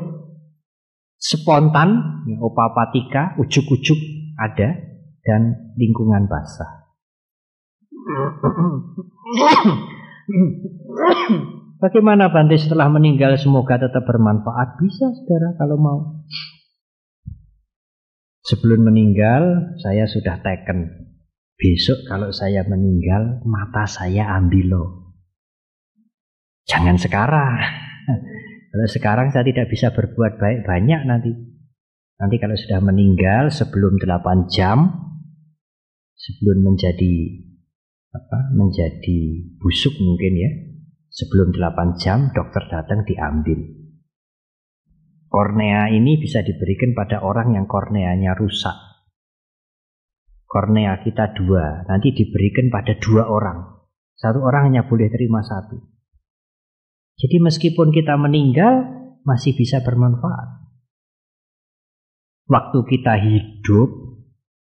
spontan, 1.21 2.23
ya, 2.25 2.41
opapatika, 2.41 3.37
ujuk-ujuk 3.37 3.99
ada, 4.41 4.73
dan 5.21 5.75
lingkungan 5.77 6.25
basah. 6.25 6.89
Bagaimana 11.79 12.27
Bante 12.27 12.59
setelah 12.59 12.91
meninggal 12.91 13.39
semoga 13.39 13.79
tetap 13.79 14.03
bermanfaat? 14.03 14.75
Bisa 14.83 15.15
saudara 15.15 15.55
kalau 15.55 15.79
mau. 15.79 15.99
Sebelum 18.43 18.91
meninggal 18.91 19.75
saya 19.79 20.03
sudah 20.03 20.43
teken. 20.43 21.07
Besok 21.55 22.03
kalau 22.03 22.35
saya 22.35 22.67
meninggal 22.67 23.39
mata 23.47 23.87
saya 23.87 24.27
ambil 24.35 24.67
loh. 24.67 24.89
Jangan 26.67 26.99
sekarang. 26.99 27.59
Kalau 28.69 28.85
sekarang 28.85 29.27
saya 29.33 29.41
tidak 29.49 29.65
bisa 29.73 29.89
berbuat 29.89 30.37
baik 30.37 30.61
banyak 30.61 31.01
nanti. 31.09 31.33
Nanti 32.21 32.37
kalau 32.37 32.53
sudah 32.53 32.77
meninggal 32.85 33.49
sebelum 33.49 33.97
8 33.97 34.45
jam, 34.45 34.93
sebelum 36.13 36.61
menjadi 36.61 37.15
apa? 38.13 38.53
Menjadi 38.53 39.49
busuk 39.57 39.97
mungkin 39.97 40.33
ya. 40.37 40.68
Sebelum 41.09 41.57
8 41.57 41.97
jam 41.97 42.29
dokter 42.29 42.69
datang 42.69 43.01
diambil. 43.01 43.57
Kornea 45.29 45.89
ini 45.93 46.17
bisa 46.17 46.41
diberikan 46.41 46.93
pada 46.97 47.21
orang 47.21 47.53
yang 47.53 47.65
korneanya 47.69 48.33
rusak. 48.33 48.73
Kornea 50.49 51.01
kita 51.05 51.37
dua, 51.37 51.85
nanti 51.85 52.09
diberikan 52.13 52.73
pada 52.73 52.97
dua 52.97 53.29
orang. 53.29 53.85
Satu 54.17 54.41
orang 54.41 54.73
hanya 54.73 54.89
boleh 54.89 55.05
terima 55.13 55.45
satu. 55.45 55.77
Jadi 57.21 57.37
meskipun 57.37 57.93
kita 57.93 58.17
meninggal 58.17 58.89
masih 59.21 59.53
bisa 59.53 59.85
bermanfaat. 59.85 60.65
Waktu 62.49 62.79
kita 62.89 63.13
hidup 63.21 63.89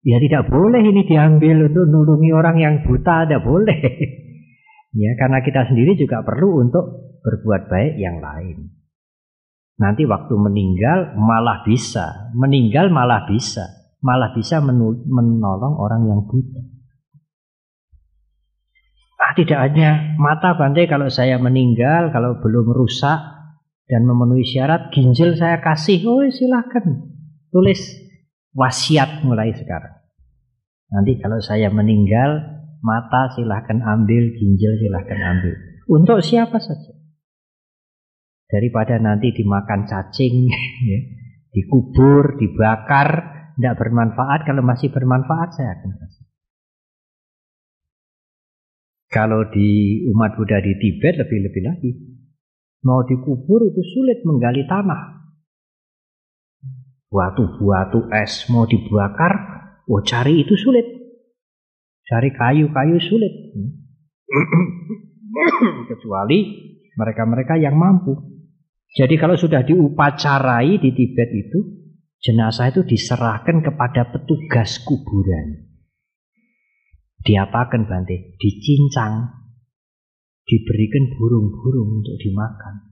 ya 0.06 0.22
tidak 0.22 0.54
boleh 0.54 0.86
ini 0.86 1.02
diambil 1.10 1.66
untuk 1.66 1.86
nulungi 1.90 2.30
orang 2.30 2.58
yang 2.62 2.76
buta, 2.86 3.26
tidak 3.26 3.42
boleh. 3.42 3.82
ya 4.96 5.12
karena 5.20 5.40
kita 5.44 5.68
sendiri 5.72 5.96
juga 6.00 6.24
perlu 6.24 6.64
untuk 6.68 6.86
berbuat 7.22 7.70
baik 7.70 7.94
yang 8.00 8.20
lain. 8.20 8.72
Nanti 9.82 10.06
waktu 10.06 10.34
meninggal 10.38 11.18
malah 11.18 11.66
bisa, 11.66 12.30
meninggal 12.38 12.94
malah 12.94 13.26
bisa, 13.26 13.96
malah 14.06 14.30
bisa 14.36 14.62
menolong 14.62 15.74
orang 15.78 16.06
yang 16.06 16.22
buta. 16.30 16.62
Ah, 19.22 19.34
tidak 19.38 19.58
hanya 19.70 20.18
mata 20.18 20.58
Bante 20.58 20.90
kalau 20.90 21.10
saya 21.10 21.38
meninggal, 21.38 22.10
kalau 22.10 22.42
belum 22.42 22.74
rusak 22.74 23.22
dan 23.86 24.02
memenuhi 24.06 24.46
syarat, 24.46 24.90
ginjal 24.90 25.38
saya 25.38 25.62
kasih. 25.62 26.02
Oh 26.10 26.26
silahkan 26.30 27.06
tulis 27.54 27.80
wasiat 28.58 29.22
mulai 29.22 29.54
sekarang. 29.54 29.98
Nanti 30.92 31.22
kalau 31.22 31.40
saya 31.40 31.70
meninggal, 31.72 32.61
mata 32.82 33.32
silahkan 33.38 33.80
ambil, 33.82 34.34
ginjal 34.36 34.74
silahkan 34.82 35.20
ambil. 35.38 35.54
Untuk 35.88 36.20
siapa 36.26 36.58
saja. 36.58 36.94
Daripada 38.52 39.00
nanti 39.00 39.32
dimakan 39.32 39.88
cacing, 39.88 40.52
ya, 40.92 41.00
dikubur, 41.56 42.36
dibakar, 42.36 43.10
tidak 43.56 43.76
bermanfaat. 43.80 44.44
Kalau 44.44 44.66
masih 44.66 44.92
bermanfaat 44.92 45.56
saya 45.56 45.80
akan 45.80 45.92
kasih. 45.96 46.26
Kalau 49.12 49.48
di 49.52 50.02
umat 50.12 50.40
Buddha 50.40 50.64
di 50.64 50.72
Tibet 50.80 51.20
lebih-lebih 51.20 51.64
lagi. 51.64 51.92
Mau 52.82 53.06
dikubur 53.06 53.62
itu 53.68 53.84
sulit 53.86 54.26
menggali 54.26 54.66
tanah. 54.66 55.22
Batu-batu 57.12 58.08
es 58.10 58.48
mau 58.48 58.64
dibakar, 58.66 59.34
oh 59.86 60.02
cari 60.02 60.42
itu 60.42 60.56
sulit. 60.56 61.01
Cari 62.08 62.30
kayu-kayu 62.34 62.98
sulit. 63.02 63.34
Kecuali 65.90 66.40
mereka-mereka 66.96 67.56
yang 67.58 67.78
mampu. 67.78 68.18
Jadi 68.92 69.16
kalau 69.16 69.40
sudah 69.40 69.64
diupacarai 69.64 70.76
di 70.76 70.92
Tibet 70.92 71.30
itu, 71.32 71.60
jenazah 72.20 72.76
itu 72.76 72.84
diserahkan 72.84 73.64
kepada 73.64 74.12
petugas 74.12 74.84
kuburan. 74.84 75.72
Diapakan 77.24 77.88
Bante? 77.88 78.36
Dicincang. 78.36 79.32
Diberikan 80.44 81.16
burung-burung 81.16 82.04
untuk 82.04 82.20
dimakan. 82.20 82.92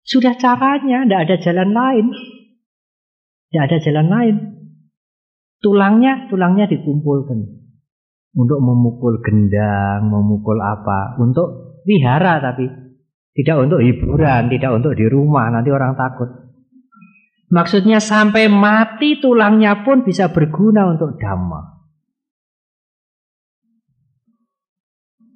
Sudah 0.00 0.38
caranya, 0.40 1.04
tidak 1.04 1.20
ada 1.28 1.36
jalan 1.36 1.70
lain. 1.76 2.06
Tidak 3.50 3.62
ada 3.68 3.78
jalan 3.82 4.06
lain. 4.08 4.36
Tulangnya, 5.60 6.32
tulangnya 6.32 6.64
dikumpulkan. 6.70 7.59
Untuk 8.30 8.62
memukul 8.62 9.18
gendang, 9.26 10.06
memukul 10.06 10.62
apa. 10.62 11.18
Untuk 11.18 11.82
wihara 11.82 12.38
tapi. 12.38 12.70
Tidak 13.30 13.56
untuk 13.58 13.82
hiburan, 13.82 14.50
tidak 14.50 14.70
untuk 14.78 14.94
di 14.94 15.06
rumah. 15.06 15.50
Nanti 15.50 15.70
orang 15.70 15.98
takut. 15.98 16.30
Maksudnya 17.50 17.98
sampai 17.98 18.46
mati 18.46 19.18
tulangnya 19.18 19.82
pun 19.82 20.06
bisa 20.06 20.30
berguna 20.30 20.94
untuk 20.94 21.18
dhamma. 21.18 21.82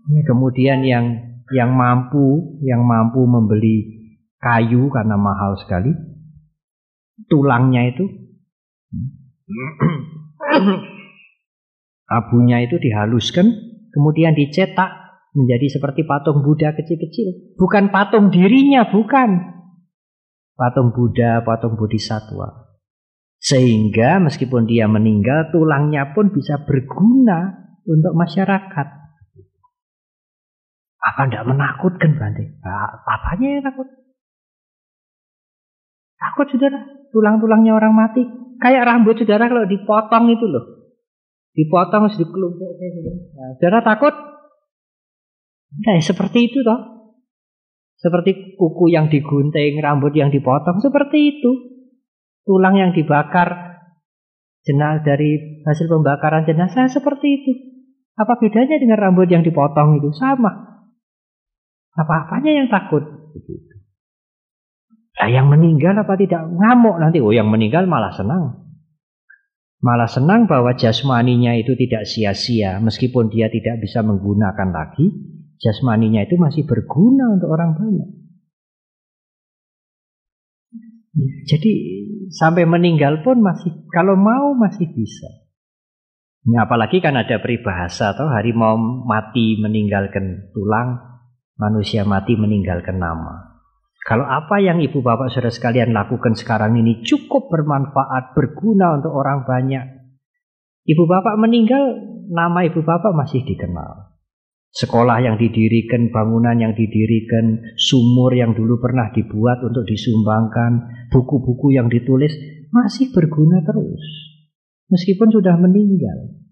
Kemudian 0.04 0.86
yang 0.86 1.06
yang 1.50 1.74
mampu, 1.74 2.60
yang 2.62 2.86
mampu 2.86 3.26
membeli 3.26 4.06
kayu 4.38 4.86
karena 4.92 5.16
mahal 5.18 5.58
sekali, 5.58 5.90
tulangnya 7.26 7.90
itu 7.90 8.04
abunya 12.08 12.64
itu 12.64 12.76
dihaluskan, 12.80 13.46
kemudian 13.92 14.36
dicetak 14.36 15.04
menjadi 15.34 15.78
seperti 15.78 16.06
patung 16.06 16.46
Buddha 16.46 16.72
kecil-kecil. 16.72 17.58
Bukan 17.58 17.90
patung 17.90 18.30
dirinya, 18.30 18.86
bukan. 18.88 19.54
Patung 20.54 20.94
Buddha, 20.94 21.42
patung 21.42 21.74
Bodhisatwa. 21.74 22.70
Sehingga 23.42 24.22
meskipun 24.22 24.64
dia 24.64 24.88
meninggal, 24.88 25.52
tulangnya 25.52 26.14
pun 26.16 26.32
bisa 26.32 26.64
berguna 26.64 27.52
untuk 27.84 28.14
masyarakat. 28.16 28.88
Apa 31.04 31.28
tidak 31.28 31.44
menakutkan 31.44 32.16
Bante? 32.16 32.56
Nah, 32.64 33.04
apanya 33.04 33.60
yang 33.60 33.64
takut? 33.68 33.84
Takut 36.16 36.46
saudara, 36.48 36.80
tulang-tulangnya 37.12 37.76
orang 37.76 37.92
mati. 37.92 38.24
Kayak 38.56 38.88
rambut 38.88 39.20
saudara 39.20 39.44
kalau 39.52 39.68
dipotong 39.68 40.32
itu 40.32 40.46
loh. 40.48 40.73
Dipotong 41.54 42.10
harus 42.10 42.18
gitu. 42.18 43.10
Nah, 43.38 43.54
saudara 43.62 43.80
takut? 43.86 44.14
Nah, 45.74 45.98
seperti 46.02 46.50
itu 46.50 46.58
toh. 46.66 46.94
Seperti 47.94 48.58
kuku 48.58 48.90
yang 48.90 49.06
digunting, 49.06 49.78
rambut 49.78 50.12
yang 50.18 50.34
dipotong, 50.34 50.82
seperti 50.82 51.38
itu. 51.38 51.50
Tulang 52.44 52.76
yang 52.76 52.90
dibakar, 52.92 53.80
jenazah 54.66 55.00
dari 55.06 55.62
hasil 55.64 55.86
pembakaran 55.88 56.44
jenazah 56.44 56.90
seperti 56.90 57.26
itu. 57.40 57.52
Apa 58.18 58.36
bedanya 58.36 58.76
dengan 58.76 59.00
rambut 59.00 59.30
yang 59.30 59.46
dipotong 59.46 60.02
itu? 60.02 60.10
Sama. 60.12 60.84
Apa-apanya 61.94 62.50
yang 62.50 62.68
takut. 62.68 63.02
Nah, 65.14 65.28
yang 65.30 65.46
meninggal 65.46 65.94
apa 65.94 66.18
tidak 66.18 66.42
ngamuk 66.50 66.98
nanti? 66.98 67.22
Oh, 67.22 67.30
yang 67.30 67.46
meninggal 67.46 67.86
malah 67.86 68.10
senang. 68.10 68.66
Malah 69.80 70.08
senang 70.08 70.46
bahwa 70.50 70.76
jasmaninya 70.76 71.56
itu 71.56 71.74
tidak 71.74 72.04
sia-sia. 72.04 72.78
Meskipun 72.78 73.32
dia 73.32 73.48
tidak 73.48 73.80
bisa 73.80 74.00
menggunakan 74.04 74.70
lagi, 74.70 75.10
jasmaninya 75.60 76.24
itu 76.26 76.36
masih 76.36 76.66
berguna 76.68 77.34
untuk 77.34 77.54
orang 77.54 77.72
banyak. 77.78 78.10
Jadi 81.46 81.72
sampai 82.34 82.66
meninggal 82.66 83.22
pun 83.22 83.38
masih, 83.38 83.70
kalau 83.94 84.18
mau 84.18 84.50
masih 84.58 84.90
bisa. 84.90 85.30
Apalagi 86.44 87.00
kan 87.00 87.16
ada 87.16 87.40
peribahasa 87.40 88.12
atau 88.12 88.28
harimau 88.28 88.76
mati 89.06 89.56
meninggalkan 89.56 90.50
tulang, 90.52 91.00
manusia 91.56 92.04
mati 92.04 92.36
meninggalkan 92.36 92.98
nama. 93.00 93.53
Kalau 94.04 94.28
apa 94.28 94.60
yang 94.60 94.84
ibu 94.84 95.00
bapak 95.00 95.32
saudara 95.32 95.48
sekalian 95.48 95.96
lakukan 95.96 96.36
sekarang 96.36 96.76
ini 96.76 97.00
cukup 97.00 97.48
bermanfaat, 97.48 98.36
berguna 98.36 99.00
untuk 99.00 99.16
orang 99.16 99.48
banyak. 99.48 99.84
Ibu 100.84 101.08
bapak 101.08 101.40
meninggal, 101.40 102.04
nama 102.28 102.68
ibu 102.68 102.84
bapak 102.84 103.16
masih 103.16 103.40
dikenal. 103.48 104.12
Sekolah 104.76 105.24
yang 105.24 105.40
didirikan, 105.40 106.12
bangunan 106.12 106.52
yang 106.60 106.76
didirikan, 106.76 107.64
sumur 107.80 108.36
yang 108.36 108.52
dulu 108.52 108.76
pernah 108.76 109.08
dibuat 109.08 109.64
untuk 109.64 109.88
disumbangkan, 109.88 111.08
buku-buku 111.08 111.72
yang 111.72 111.88
ditulis 111.88 112.36
masih 112.68 113.08
berguna 113.08 113.64
terus. 113.64 114.04
Meskipun 114.92 115.32
sudah 115.32 115.56
meninggal. 115.56 116.44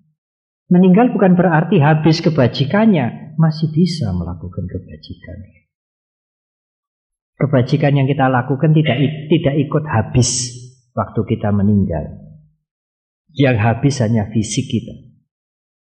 Meninggal 0.72 1.12
bukan 1.12 1.36
berarti 1.36 1.84
habis 1.84 2.24
kebajikannya, 2.24 3.36
masih 3.36 3.68
bisa 3.76 4.08
melakukan 4.16 4.64
kebajikan. 4.64 5.61
Kebajikan 7.42 7.98
yang 7.98 8.06
kita 8.06 8.30
lakukan 8.30 8.70
tidak 8.70 9.02
tidak 9.26 9.54
ikut 9.58 9.82
habis 9.90 10.30
waktu 10.94 11.20
kita 11.26 11.50
meninggal. 11.50 12.22
Yang 13.34 13.56
habis 13.58 13.98
hanya 13.98 14.30
fisik 14.30 14.70
kita. 14.70 14.94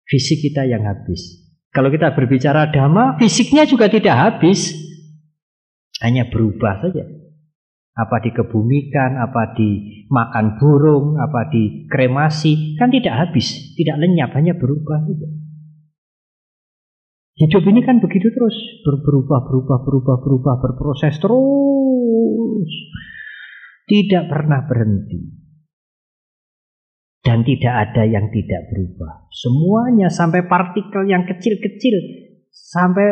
Fisik 0.08 0.40
kita 0.48 0.64
yang 0.64 0.88
habis. 0.88 1.44
Kalau 1.76 1.92
kita 1.92 2.16
berbicara 2.16 2.72
dhamma, 2.72 3.20
fisiknya 3.20 3.68
juga 3.68 3.92
tidak 3.92 4.16
habis. 4.16 4.72
Hanya 6.00 6.32
berubah 6.32 6.88
saja. 6.88 7.04
Apa 8.00 8.24
dikebumikan, 8.24 9.20
apa 9.20 9.52
dimakan 9.52 10.56
burung, 10.56 11.20
apa 11.20 11.52
dikremasi, 11.52 12.80
kan 12.80 12.88
tidak 12.88 13.28
habis, 13.28 13.76
tidak 13.76 14.00
lenyap, 14.00 14.32
hanya 14.40 14.56
berubah 14.56 15.04
saja. 15.04 15.28
Hidup 17.32 17.64
ini 17.64 17.80
kan 17.82 18.04
begitu 18.04 18.28
terus, 18.28 18.56
berubah, 18.84 19.48
berubah, 19.48 19.80
berubah, 19.88 20.18
berubah, 20.20 20.56
berproses 20.60 21.16
terus. 21.16 22.72
Tidak 23.88 24.24
pernah 24.28 24.68
berhenti. 24.68 25.40
Dan 27.22 27.46
tidak 27.48 27.74
ada 27.88 28.04
yang 28.04 28.34
tidak 28.34 28.68
berubah. 28.74 29.30
Semuanya 29.32 30.10
sampai 30.12 30.44
partikel 30.50 31.08
yang 31.08 31.24
kecil-kecil, 31.24 31.96
sampai 32.50 33.08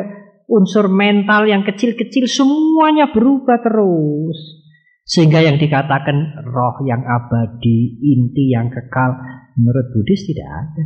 unsur 0.50 0.90
mental 0.90 1.46
yang 1.46 1.62
kecil-kecil, 1.62 2.26
semuanya 2.26 3.14
berubah 3.14 3.62
terus. 3.62 4.66
Sehingga 5.06 5.42
yang 5.42 5.58
dikatakan 5.58 6.46
roh 6.46 6.86
yang 6.86 7.02
abadi, 7.02 7.98
inti 8.02 8.54
yang 8.54 8.70
kekal, 8.70 9.18
menurut 9.58 9.90
Buddhis 9.94 10.26
tidak 10.26 10.50
ada. 10.50 10.86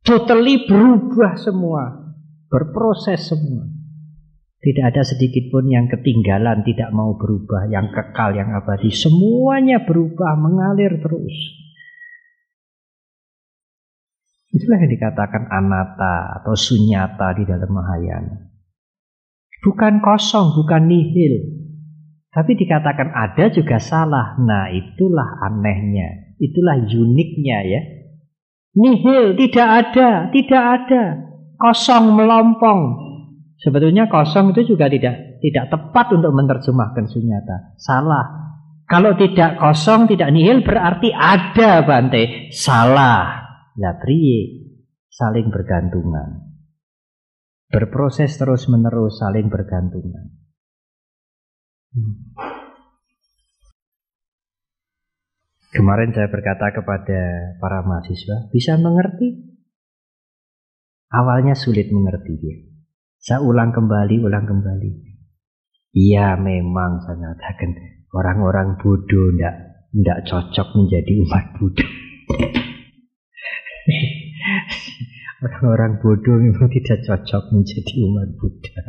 Totally 0.00 0.64
berubah 0.64 1.36
semua, 1.36 1.99
berproses 2.50 3.30
semua. 3.30 3.64
Tidak 4.60 4.84
ada 4.84 5.00
sedikit 5.00 5.48
pun 5.48 5.72
yang 5.72 5.88
ketinggalan, 5.88 6.60
tidak 6.68 6.92
mau 6.92 7.16
berubah, 7.16 7.72
yang 7.72 7.88
kekal, 7.88 8.36
yang 8.36 8.52
abadi. 8.52 8.92
Semuanya 8.92 9.80
berubah, 9.88 10.36
mengalir 10.36 11.00
terus. 11.00 11.36
Itulah 14.52 14.84
yang 14.84 14.92
dikatakan 14.92 15.48
anata 15.48 16.42
atau 16.42 16.52
sunyata 16.52 17.32
di 17.38 17.48
dalam 17.48 17.70
Mahayana. 17.72 18.36
Bukan 19.64 20.04
kosong, 20.04 20.52
bukan 20.58 20.90
nihil. 20.90 21.56
Tapi 22.28 22.52
dikatakan 22.58 23.16
ada 23.16 23.48
juga 23.48 23.80
salah. 23.80 24.36
Nah 24.42 24.68
itulah 24.68 25.40
anehnya. 25.40 26.36
Itulah 26.36 26.84
uniknya 26.84 27.58
ya. 27.64 27.80
Nihil, 28.76 29.40
tidak 29.40 29.68
ada, 29.88 30.10
tidak 30.28 30.62
ada. 30.62 31.29
Kosong, 31.60 32.16
melompong. 32.16 32.80
Sebetulnya 33.60 34.08
kosong 34.08 34.56
itu 34.56 34.72
juga 34.72 34.88
tidak 34.88 35.44
tidak 35.44 35.68
tepat 35.68 36.16
untuk 36.16 36.32
menerjemahkan 36.32 37.04
sunyata. 37.04 37.76
Salah. 37.76 38.56
Kalau 38.88 39.12
tidak 39.20 39.60
kosong, 39.60 40.08
tidak 40.08 40.32
nihil 40.32 40.64
berarti 40.64 41.12
ada 41.12 41.84
Bante. 41.84 42.48
Salah. 42.48 43.44
Lah 43.76 43.94
priye 44.00 44.72
saling 45.12 45.52
bergantungan. 45.52 46.56
Berproses 47.68 48.34
terus-menerus 48.40 49.20
saling 49.20 49.52
bergantungan. 49.52 50.40
Hmm. 51.92 52.16
Kemarin 55.70 56.10
saya 56.10 56.26
berkata 56.26 56.74
kepada 56.74 57.20
para 57.62 57.86
mahasiswa, 57.86 58.50
bisa 58.50 58.74
mengerti? 58.74 59.49
Awalnya 61.10 61.58
sulit 61.58 61.90
mengerti 61.90 62.38
dia. 62.38 62.56
Saya 63.18 63.42
ulang 63.42 63.74
kembali, 63.74 64.22
ulang 64.22 64.46
kembali. 64.46 65.10
Iya 65.90 66.38
memang 66.38 67.02
saya 67.02 67.34
katakan 67.34 67.74
orang-orang 68.14 68.78
bodoh 68.78 69.34
ndak 69.34 69.54
ndak 69.90 70.22
cocok 70.22 70.68
menjadi 70.78 71.12
umat 71.26 71.44
Buddha. 71.58 71.82
Orang-orang 75.40 75.98
bodoh 75.98 76.38
memang 76.38 76.70
tidak 76.70 77.02
cocok 77.02 77.58
menjadi 77.58 77.92
umat 78.06 78.28
Buddha. 78.38 78.82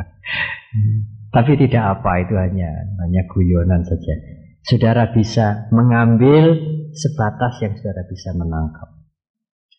Tapi 1.34 1.52
tidak 1.58 1.84
apa 1.98 2.22
itu 2.22 2.38
hanya 2.38 2.70
hanya 3.02 3.26
guyonan 3.34 3.82
saja. 3.82 4.14
Saudara 4.62 5.10
bisa 5.10 5.74
mengambil 5.74 6.54
sebatas 6.94 7.58
yang 7.66 7.74
saudara 7.82 8.06
bisa 8.06 8.30
menangkap. 8.38 9.01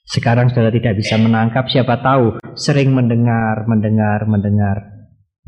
Sekarang 0.03 0.51
saudara 0.51 0.74
tidak 0.74 0.99
bisa 0.99 1.15
menangkap, 1.16 1.70
siapa 1.70 2.03
tahu 2.03 2.43
sering 2.59 2.91
mendengar, 2.91 3.65
mendengar, 3.70 4.27
mendengar 4.27 4.77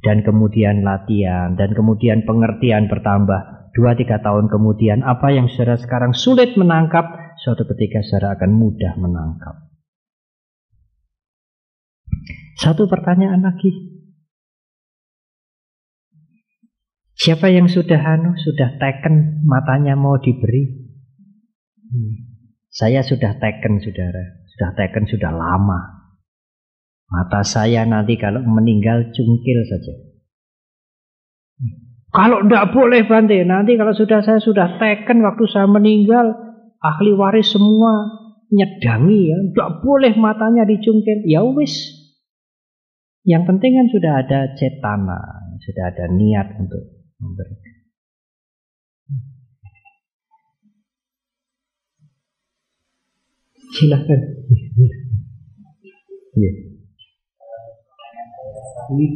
dan 0.05 0.21
kemudian 0.21 0.85
latihan 0.85 1.57
dan 1.59 1.73
kemudian 1.73 2.23
pengertian 2.23 2.87
bertambah. 2.87 3.73
Dua 3.75 3.99
tiga 3.99 4.23
tahun 4.23 4.47
kemudian 4.47 5.03
apa 5.03 5.35
yang 5.35 5.51
saudara 5.51 5.75
sekarang 5.75 6.15
sulit 6.15 6.55
menangkap, 6.55 7.35
suatu 7.43 7.67
ketika 7.75 8.07
saudara 8.07 8.39
akan 8.39 8.55
mudah 8.55 8.95
menangkap. 8.95 9.67
Satu 12.55 12.87
pertanyaan 12.87 13.43
lagi. 13.43 13.99
Siapa 17.19 17.51
yang 17.51 17.67
sudah 17.67 17.99
anu, 17.99 18.39
sudah 18.39 18.79
taken 18.79 19.43
matanya 19.43 19.99
mau 19.99 20.23
diberi? 20.23 20.87
Hmm. 21.91 22.15
Saya 22.71 23.03
sudah 23.07 23.39
taken, 23.39 23.83
saudara. 23.83 24.44
Sudah 24.55 24.71
taken 24.79 25.05
sudah 25.11 25.35
lama. 25.35 26.07
Mata 27.11 27.43
saya 27.43 27.83
nanti 27.83 28.15
kalau 28.15 28.41
meninggal 28.47 29.11
cungkil 29.11 29.59
saja. 29.67 29.95
Kalau 32.15 32.47
tidak 32.47 32.71
boleh 32.71 33.03
Bante, 33.11 33.43
nanti 33.43 33.75
kalau 33.75 33.91
sudah 33.91 34.23
saya 34.23 34.39
sudah 34.39 34.79
taken 34.79 35.27
waktu 35.27 35.51
saya 35.51 35.67
meninggal, 35.67 36.31
ahli 36.79 37.11
waris 37.11 37.51
semua 37.51 38.23
nyedangi 38.55 39.35
ya, 39.35 39.39
tidak 39.51 39.71
boleh 39.83 40.15
matanya 40.15 40.63
dicungkil. 40.63 41.27
Ya 41.27 41.43
wis, 41.43 41.75
yang 43.27 43.43
penting 43.51 43.75
kan 43.75 43.91
sudah 43.91 44.13
ada 44.23 44.55
cetana, 44.55 45.19
sudah 45.59 45.85
ada 45.91 46.07
niat 46.15 46.55
untuk 46.63 46.83
memberi. 47.19 47.59
Silahkan. 53.75 54.21
Ya. 56.35 56.53
Ini 58.95 59.07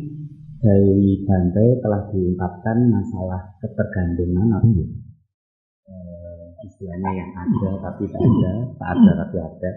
dari 0.59 1.22
Bante 1.22 1.66
telah 1.78 2.02
diungkapkan 2.10 2.76
masalah 2.90 3.55
ketergantungan 3.62 4.48
atau 4.59 4.66
hmm. 4.66 4.90
eh, 5.86 6.66
istilahnya 6.66 7.10
yang 7.14 7.30
ada 7.39 7.70
tapi 7.86 8.10
tak 8.10 8.18
ada, 8.18 8.52
tak 8.74 8.89
ada 8.98 9.10
tapi 9.22 9.36
ada. 9.39 9.70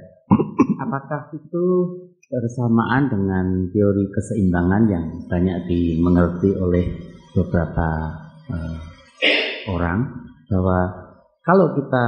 Apakah 0.82 1.22
itu 1.38 1.66
bersamaan 2.26 3.12
dengan 3.12 3.70
teori 3.70 4.10
keseimbangan 4.10 4.84
yang 4.90 5.06
banyak 5.30 5.70
dimengerti 5.70 6.58
oleh 6.58 6.86
beberapa 7.38 8.18
uh, 8.50 8.78
orang 9.70 10.10
bahwa 10.50 10.80
kalau 11.46 11.78
kita 11.78 12.06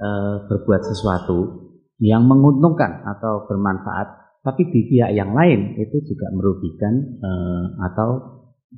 uh, 0.00 0.34
berbuat 0.50 0.82
sesuatu 0.82 1.61
yang 2.00 2.24
menguntungkan 2.24 3.04
atau 3.04 3.44
bermanfaat 3.50 4.22
tapi 4.42 4.66
di 4.74 4.90
pihak 4.90 5.14
yang 5.14 5.30
lain 5.38 5.78
itu 5.78 6.02
juga 6.02 6.26
merugikan 6.34 6.98
uh, 7.22 7.64
atau 7.86 8.10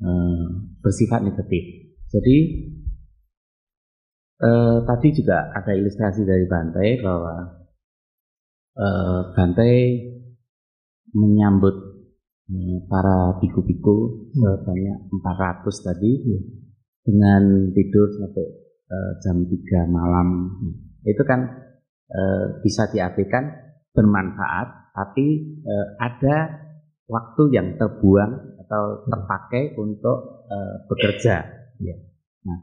uh, 0.04 0.44
bersifat 0.84 1.24
negatif. 1.24 1.64
Jadi 2.12 2.36
uh, 4.44 4.84
tadi 4.84 5.08
juga 5.16 5.48
ada 5.56 5.72
ilustrasi 5.72 6.28
dari 6.28 6.44
Bantai 6.44 7.00
bahwa 7.00 7.64
uh, 8.76 9.20
Bantai 9.32 9.74
menyambut 11.16 11.96
para 12.92 13.40
biku-biku 13.40 14.28
sebanyak 14.36 14.98
400 15.08 15.64
tadi 15.80 16.12
dengan 17.00 17.72
tidur 17.72 18.04
sampai 18.20 18.46
uh, 18.92 19.12
jam 19.24 19.48
3 19.48 19.88
malam 19.88 20.28
itu 21.08 21.24
kan 21.24 21.40
uh, 22.10 22.60
bisa 22.60 22.90
diartikan 22.90 23.48
bermanfaat 23.94 24.94
tapi 24.94 25.26
uh, 25.64 25.86
ada 25.98 26.36
waktu 27.08 27.42
yang 27.52 27.76
terbuang 27.76 28.62
atau 28.64 29.04
terpakai 29.06 29.76
untuk 29.76 30.48
uh, 30.48 30.88
bekerja 30.88 31.36
ya. 31.82 31.96
Nah, 32.48 32.58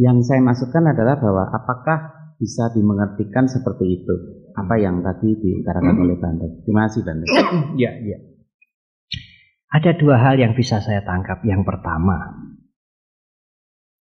yang 0.00 0.24
saya 0.24 0.40
masukkan 0.40 0.80
adalah 0.90 1.20
bahwa 1.20 1.44
apakah 1.52 1.98
bisa 2.40 2.72
dimengertikan 2.72 3.44
seperti 3.44 4.00
itu 4.00 4.14
apa 4.56 4.74
yang 4.80 5.04
tadi 5.04 5.36
diutarakan 5.36 5.94
hmm. 5.94 6.02
oleh 6.06 6.16
Bante. 6.16 6.46
Terima 6.64 6.88
kasih 6.88 7.02
Bante. 7.04 7.26
ya, 7.82 7.92
ya. 8.00 8.18
Ada 9.70 9.94
dua 9.94 10.18
hal 10.18 10.40
yang 10.40 10.58
bisa 10.58 10.82
saya 10.82 11.06
tangkap. 11.06 11.46
Yang 11.46 11.62
pertama, 11.62 12.16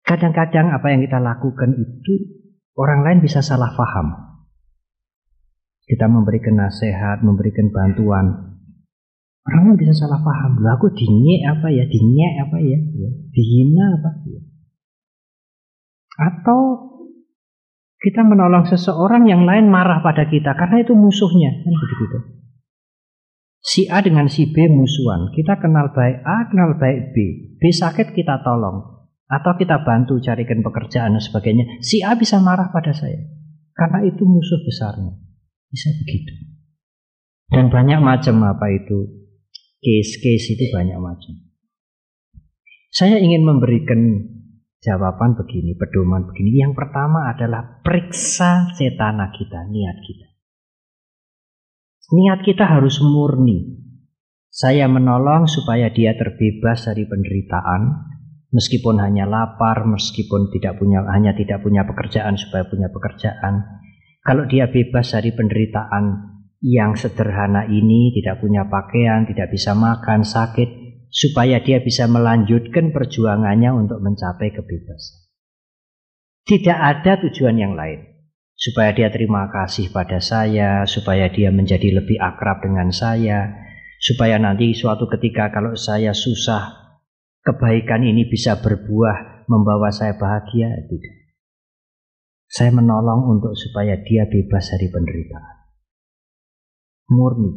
kadang-kadang 0.07 0.71
apa 0.71 0.87
yang 0.95 1.03
kita 1.03 1.19
lakukan 1.19 1.75
itu 1.75 2.13
orang 2.79 3.03
lain 3.03 3.19
bisa 3.19 3.43
salah 3.43 3.75
paham. 3.75 4.26
Kita 5.87 6.11
memberikan 6.11 6.59
nasihat, 6.59 7.23
memberikan 7.23 7.71
bantuan. 7.71 8.59
Orang 9.47 9.79
bisa 9.79 9.95
salah 9.95 10.19
paham. 10.19 10.59
Lalu 10.59 10.75
aku 10.75 10.87
dinyek 10.91 11.41
apa 11.47 11.67
ya? 11.71 11.87
Dinyek 11.87 12.33
apa 12.43 12.57
ya? 12.59 12.75
ya. 12.75 13.09
Dihina 13.31 13.85
apa? 13.95 14.09
Ya. 14.27 14.41
Atau 16.19 16.59
kita 18.03 18.27
menolong 18.27 18.67
seseorang 18.67 19.31
yang 19.31 19.47
lain 19.47 19.71
marah 19.71 20.03
pada 20.03 20.27
kita 20.27 20.53
karena 20.59 20.83
itu 20.85 20.93
musuhnya 20.93 21.49
kan 21.65 21.73
begitu 21.73 22.37
Si 23.67 23.83
A 23.91 23.99
dengan 23.99 24.31
si 24.31 24.47
B 24.47 24.71
musuhan. 24.71 25.27
Kita 25.35 25.59
kenal 25.59 25.91
baik 25.91 26.23
A, 26.23 26.47
kenal 26.47 26.79
baik 26.79 27.11
B. 27.11 27.15
B 27.59 27.67
sakit 27.67 28.15
kita 28.15 28.39
tolong. 28.39 29.03
Atau 29.27 29.59
kita 29.59 29.83
bantu 29.83 30.23
carikan 30.23 30.63
pekerjaan 30.63 31.19
dan 31.19 31.23
sebagainya. 31.23 31.83
Si 31.83 31.99
A 31.99 32.15
bisa 32.15 32.39
marah 32.39 32.71
pada 32.71 32.95
saya. 32.95 33.19
Karena 33.75 34.07
itu 34.07 34.23
musuh 34.23 34.63
besarnya. 34.63 35.26
Bisa 35.71 35.89
begitu. 36.03 36.33
Dan 37.47 37.71
banyak 37.71 37.99
macam 38.03 38.43
apa 38.43 38.67
itu. 38.71 39.27
Case-case 39.77 40.57
itu 40.57 40.65
banyak 40.73 40.97
macam. 40.99 41.33
Saya 42.91 43.21
ingin 43.21 43.45
memberikan 43.45 43.99
jawaban 44.81 45.37
begini, 45.37 45.77
pedoman 45.77 46.25
begini. 46.27 46.63
Yang 46.63 46.73
pertama 46.75 47.29
adalah 47.29 47.83
periksa 47.83 48.73
cetana 48.73 49.29
kita, 49.35 49.67
niat 49.69 49.97
kita. 50.01 50.27
Niat 52.07 52.39
kita 52.47 52.63
harus 52.63 53.03
murni. 53.03 53.83
Saya 54.47 54.87
menolong 54.89 55.45
supaya 55.45 55.91
dia 55.91 56.15
terbebas 56.17 56.87
dari 56.87 57.05
penderitaan, 57.05 58.09
meskipun 58.49 58.97
hanya 59.03 59.27
lapar, 59.27 59.85
meskipun 59.85 60.49
tidak 60.55 60.79
punya 60.79 61.03
hanya 61.13 61.35
tidak 61.35 61.61
punya 61.61 61.83
pekerjaan 61.83 62.39
supaya 62.39 62.65
punya 62.65 62.87
pekerjaan. 62.89 63.61
Kalau 64.27 64.43
dia 64.43 64.67
bebas 64.67 65.15
dari 65.15 65.31
penderitaan 65.31 66.35
yang 66.59 66.99
sederhana 66.99 67.63
ini, 67.71 68.11
tidak 68.11 68.43
punya 68.43 68.67
pakaian, 68.67 69.23
tidak 69.23 69.55
bisa 69.55 69.71
makan, 69.71 70.27
sakit, 70.27 70.67
supaya 71.07 71.63
dia 71.63 71.79
bisa 71.79 72.11
melanjutkan 72.11 72.91
perjuangannya 72.91 73.71
untuk 73.71 74.03
mencapai 74.03 74.51
kebebasan. 74.51 75.31
Tidak 76.43 76.75
ada 76.75 77.23
tujuan 77.23 77.55
yang 77.55 77.79
lain 77.79 78.17
supaya 78.57 78.89
dia 78.91 79.13
terima 79.13 79.47
kasih 79.53 79.93
pada 79.93 80.17
saya, 80.17 80.83
supaya 80.89 81.29
dia 81.29 81.53
menjadi 81.53 82.01
lebih 82.01 82.17
akrab 82.17 82.65
dengan 82.65 82.89
saya, 82.89 83.53
supaya 84.01 84.41
nanti 84.41 84.73
suatu 84.73 85.05
ketika 85.05 85.53
kalau 85.53 85.77
saya 85.77 86.11
susah, 86.11 86.97
kebaikan 87.45 88.01
ini 88.01 88.25
bisa 88.25 88.57
berbuah 88.57 89.45
membawa 89.45 89.93
saya 89.93 90.17
bahagia, 90.17 90.73
tidak. 90.89 91.16
Saya 92.47 92.71
menolong 92.71 93.27
untuk 93.37 93.53
supaya 93.59 93.99
dia 94.07 94.23
bebas 94.23 94.71
dari 94.71 94.87
penderitaan. 94.87 95.55
Murni. 97.11 97.51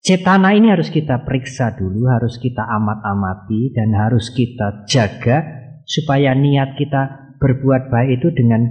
Cetana 0.00 0.56
ini 0.56 0.74
harus 0.74 0.90
kita 0.90 1.22
periksa 1.22 1.76
dulu, 1.78 2.10
harus 2.10 2.40
kita 2.42 2.66
amat-amati 2.66 3.70
dan 3.76 3.94
harus 3.94 4.32
kita 4.34 4.88
jaga 4.90 5.44
supaya 5.86 6.34
niat 6.34 6.74
kita 6.74 7.34
berbuat 7.38 7.92
baik 7.92 8.18
itu 8.18 8.28
dengan 8.34 8.64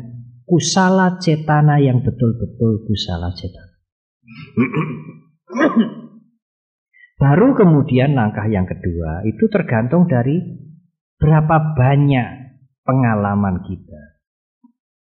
kusala 0.43 1.21
cetana 1.21 1.77
yang 1.77 2.01
betul-betul 2.01 2.83
kusala 2.89 3.29
cetana. 3.37 3.75
Baru 7.19 7.51
kemudian 7.53 8.15
langkah 8.15 8.47
yang 8.47 8.65
kedua 8.65 9.27
itu 9.27 9.51
tergantung 9.51 10.07
dari 10.07 10.39
berapa 11.19 11.75
banyak 11.75 12.27
pengalaman 12.87 13.61
kita 13.67 13.88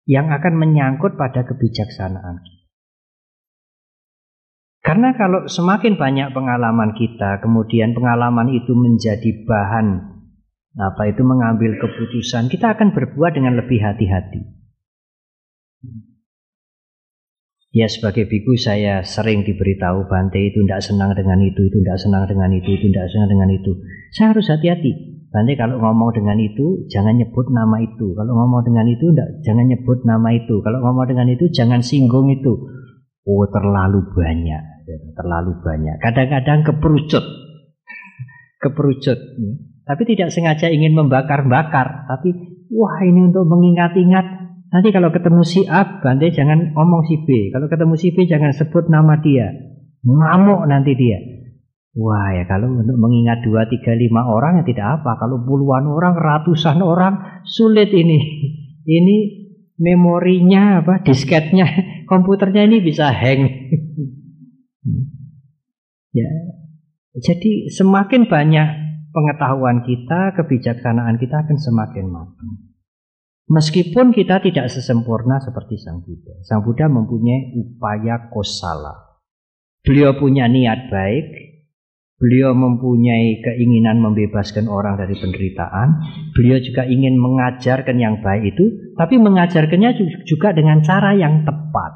yang 0.09 0.33
akan 0.33 0.57
menyangkut 0.57 1.21
pada 1.21 1.45
kebijaksanaan 1.45 2.41
kita. 2.41 2.59
Karena 4.81 5.13
kalau 5.21 5.45
semakin 5.45 6.01
banyak 6.01 6.33
pengalaman 6.33 6.97
kita, 6.97 7.45
kemudian 7.45 7.93
pengalaman 7.93 8.49
itu 8.57 8.73
menjadi 8.73 9.45
bahan 9.45 10.17
apa 10.81 11.13
itu 11.13 11.21
mengambil 11.27 11.77
keputusan, 11.77 12.49
kita 12.49 12.73
akan 12.73 12.97
berbuat 12.97 13.37
dengan 13.37 13.61
lebih 13.61 13.85
hati-hati. 13.85 14.49
Ya 17.69 17.85
sebagai 17.85 18.25
biku 18.25 18.57
saya 18.57 19.05
sering 19.05 19.45
diberitahu 19.45 20.09
Bante 20.09 20.41
itu 20.41 20.65
tidak 20.65 20.81
senang 20.81 21.13
dengan 21.13 21.37
itu, 21.45 21.69
itu 21.69 21.77
tidak 21.85 22.01
senang 22.01 22.25
dengan 22.25 22.49
itu, 22.57 22.69
itu 22.81 22.87
tidak 22.89 23.13
senang 23.13 23.29
dengan 23.29 23.51
itu. 23.53 23.73
Saya 24.17 24.33
harus 24.33 24.49
hati-hati. 24.49 25.08
Bante 25.29 25.53
kalau 25.61 25.77
ngomong 25.77 26.17
dengan 26.17 26.41
itu 26.41 26.89
jangan 26.89 27.13
nyebut 27.21 27.53
nama 27.53 27.77
itu. 27.85 28.17
Kalau 28.17 28.33
ngomong 28.33 28.65
dengan 28.65 28.89
itu 28.89 29.13
enggak, 29.13 29.45
jangan 29.45 29.69
nyebut 29.69 29.99
nama 30.09 30.29
itu. 30.33 30.55
Kalau 30.65 30.79
ngomong 30.81 31.05
dengan 31.05 31.29
itu 31.29 31.45
jangan 31.53 31.85
singgung 31.85 32.33
itu. 32.33 32.53
Oh 33.29 33.45
terlalu 33.53 34.09
banyak, 34.09 34.89
terlalu 35.13 35.53
banyak. 35.61 36.01
Kadang-kadang 36.01 36.65
keperucut, 36.65 37.21
keperucut. 38.65 39.19
Tapi 39.85 40.03
tidak 40.09 40.33
sengaja 40.33 40.73
ingin 40.73 40.97
membakar-bakar. 40.97 42.09
Tapi 42.09 42.33
wah 42.73 42.97
ini 43.05 43.29
untuk 43.29 43.45
mengingat-ingat 43.45 44.49
Nanti 44.69 44.93
kalau 44.93 45.09
ketemu 45.09 45.43
si 45.49 45.65
A, 45.65 46.05
Bante 46.05 46.29
jangan 46.29 46.77
ngomong 46.77 47.01
si 47.09 47.25
B. 47.25 47.49
Kalau 47.49 47.73
ketemu 47.73 47.95
si 47.97 48.13
B 48.13 48.29
jangan 48.29 48.53
sebut 48.53 48.93
nama 48.93 49.17
dia. 49.17 49.49
Ngamuk 50.05 50.69
nanti 50.69 50.93
dia. 50.93 51.19
Wah 51.97 52.37
ya 52.37 52.45
kalau 52.45 52.77
untuk 52.77 53.01
mengingat 53.01 53.41
dua, 53.41 53.65
tiga, 53.65 53.97
lima 53.97 54.29
orang 54.29 54.61
ya 54.61 54.65
tidak 54.69 55.01
apa. 55.01 55.17
Kalau 55.17 55.41
puluhan 55.41 55.89
orang, 55.89 56.15
ratusan 56.15 56.85
orang, 56.85 57.43
sulit 57.49 57.89
ini. 57.97 58.19
Ini 58.85 59.17
memorinya 59.81 60.85
apa, 60.85 61.01
disketnya, 61.01 61.67
komputernya 62.11 62.69
ini 62.69 62.85
bisa 62.85 63.09
hang. 63.09 63.41
ya, 66.19 66.29
jadi 67.19 67.73
semakin 67.73 68.29
banyak 68.29 68.69
pengetahuan 69.11 69.83
kita, 69.83 70.37
kebijaksanaan 70.37 71.17
kita 71.17 71.47
akan 71.47 71.57
semakin 71.57 72.07
matang. 72.11 72.69
Meskipun 73.49 74.13
kita 74.13 74.45
tidak 74.45 74.69
sesempurna 74.69 75.41
seperti 75.41 75.81
Sang 75.81 76.05
Buddha. 76.05 76.37
Sang 76.45 76.61
Buddha 76.61 76.85
mempunyai 76.85 77.57
upaya 77.57 78.29
kosala. 78.29 78.93
Beliau 79.81 80.21
punya 80.21 80.45
niat 80.45 80.93
baik, 80.93 81.48
beliau 82.19 82.51
mempunyai 82.51 83.39
keinginan 83.39 84.03
membebaskan 84.03 84.67
orang 84.67 84.99
dari 84.99 85.15
penderitaan, 85.15 86.03
beliau 86.35 86.59
juga 86.59 86.83
ingin 86.83 87.15
mengajarkan 87.15 87.95
yang 87.95 88.19
baik 88.19 88.59
itu, 88.59 88.95
tapi 88.99 89.23
mengajarkannya 89.23 89.95
juga 90.27 90.51
dengan 90.51 90.83
cara 90.83 91.15
yang 91.15 91.47
tepat. 91.47 91.93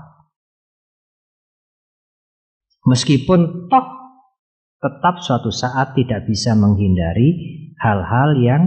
Meskipun 2.86 3.70
toh 3.70 3.86
tetap 4.82 5.22
suatu 5.22 5.54
saat 5.54 5.94
tidak 5.94 6.26
bisa 6.26 6.58
menghindari 6.58 7.70
hal-hal 7.78 8.34
yang 8.38 8.62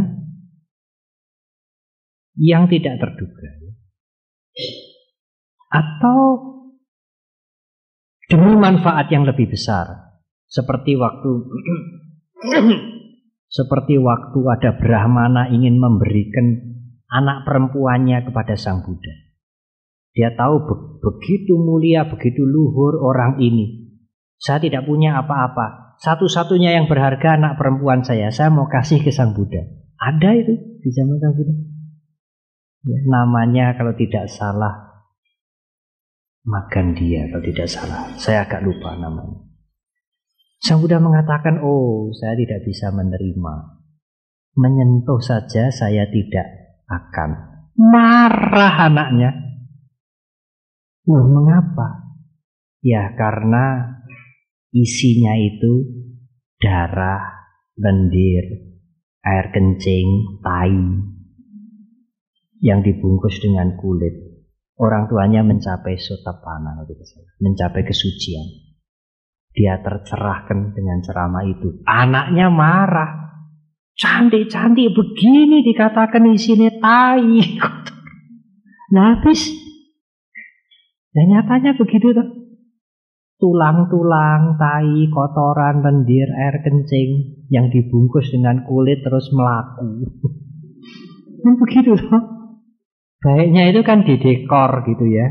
yang 2.40 2.68
tidak 2.68 3.00
terduga. 3.00 3.50
Atau 5.72 6.20
demi 8.32 8.56
manfaat 8.56 9.12
yang 9.12 9.28
lebih 9.28 9.52
besar. 9.52 10.05
Seperti 10.46 10.96
waktu 10.96 11.32
seperti 13.58 13.96
waktu 14.02 14.40
ada 14.52 14.72
Brahmana 14.78 15.50
ingin 15.50 15.80
memberikan 15.80 16.76
anak 17.10 17.46
perempuannya 17.46 18.26
kepada 18.26 18.58
Sang 18.60 18.84
Buddha. 18.84 19.14
Dia 20.16 20.32
tahu 20.32 20.56
be 20.64 20.76
begitu 21.04 21.60
mulia, 21.60 22.08
begitu 22.08 22.42
luhur 22.44 22.98
orang 23.04 23.38
ini. 23.44 23.92
Saya 24.40 24.64
tidak 24.64 24.88
punya 24.88 25.20
apa-apa. 25.20 25.96
Satu-satunya 26.00 26.76
yang 26.76 26.92
berharga 26.92 27.40
anak 27.40 27.56
perempuan 27.56 28.04
saya. 28.04 28.32
Saya 28.32 28.52
mau 28.52 28.68
kasih 28.68 29.04
ke 29.04 29.12
Sang 29.12 29.36
Buddha. 29.36 29.64
Ada 29.96 30.30
itu 30.40 30.54
di 30.82 30.90
zaman 30.92 31.20
Sang 31.20 31.36
Buddha. 31.36 31.56
Ya, 32.86 33.00
namanya 33.10 33.74
kalau 33.76 33.98
tidak 33.98 34.30
salah 34.30 34.86
makan 36.46 36.94
dia 36.94 37.26
kalau 37.30 37.44
tidak 37.44 37.68
salah. 37.68 38.02
Saya 38.16 38.46
agak 38.46 38.62
lupa 38.62 38.94
namanya. 38.96 39.45
Sang 40.66 40.82
Buddha 40.82 40.98
mengatakan, 40.98 41.62
oh 41.62 42.10
saya 42.10 42.34
tidak 42.42 42.66
bisa 42.66 42.90
menerima. 42.90 43.78
Menyentuh 44.58 45.22
saja 45.22 45.70
saya 45.70 46.10
tidak 46.10 46.82
akan. 46.90 47.62
Marah 47.78 48.90
anaknya. 48.90 49.30
Loh 51.06 51.30
mengapa? 51.30 52.18
Ya 52.82 53.14
karena 53.14 53.94
isinya 54.74 55.38
itu 55.38 55.86
darah, 56.58 57.46
lendir, 57.78 58.74
air 59.22 59.54
kencing, 59.54 60.42
tai 60.42 60.74
yang 62.66 62.82
dibungkus 62.82 63.38
dengan 63.38 63.78
kulit. 63.78 64.18
Orang 64.82 65.14
tuanya 65.14 65.46
mencapai 65.46 65.94
sotapana, 66.02 66.82
mencapai 67.38 67.86
kesucian. 67.86 68.75
Dia 69.56 69.80
tercerahkan 69.80 70.76
dengan 70.76 71.00
ceramah 71.00 71.48
itu. 71.48 71.80
Anaknya 71.88 72.52
marah. 72.52 73.12
Cantik-cantik 73.96 74.92
begini 74.92 75.64
dikatakan 75.64 76.28
isinya 76.36 76.72
tai. 76.84 77.40
Nah 78.86 79.18
habis. 79.18 79.50
Dan 81.10 81.26
nyatanya 81.32 81.74
begitu 81.74 82.14
tuh. 82.14 82.28
Tulang-tulang, 83.42 84.62
tai, 84.62 85.10
kotoran, 85.10 85.82
lendir, 85.82 86.30
air 86.30 86.62
kencing 86.62 87.44
yang 87.50 87.74
dibungkus 87.74 88.30
dengan 88.30 88.62
kulit 88.64 89.02
terus 89.02 89.32
melaku. 89.34 90.06
Nah, 91.46 91.54
begitu 91.62 91.94
tuh. 91.94 92.24
Baiknya 93.22 93.70
itu 93.70 93.86
kan 93.86 94.02
di 94.02 94.18
dekor 94.18 94.82
gitu 94.82 95.06
ya. 95.06 95.30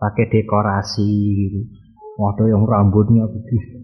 Pakai 0.00 0.32
dekorasi 0.32 1.12
gitu. 1.44 1.81
Waduh 2.20 2.48
yang 2.48 2.64
rambutnya 2.68 3.24
begitu. 3.24 3.82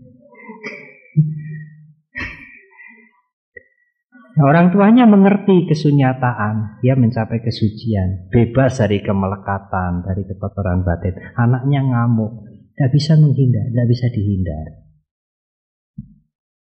Orang 4.39 4.71
tuanya 4.71 5.03
mengerti 5.03 5.67
kesunyataan, 5.67 6.79
dia 6.79 6.95
mencapai 6.95 7.43
kesucian, 7.43 8.31
bebas 8.31 8.79
dari 8.79 9.03
kemelekatan, 9.03 10.07
dari 10.07 10.23
kekotoran 10.23 10.87
batin. 10.87 11.19
Anaknya 11.35 11.83
ngamuk, 11.83 12.47
tidak 12.79 12.91
bisa 12.95 13.19
menghindar, 13.19 13.67
tidak 13.67 13.89
bisa 13.91 14.07
dihindar. 14.15 14.67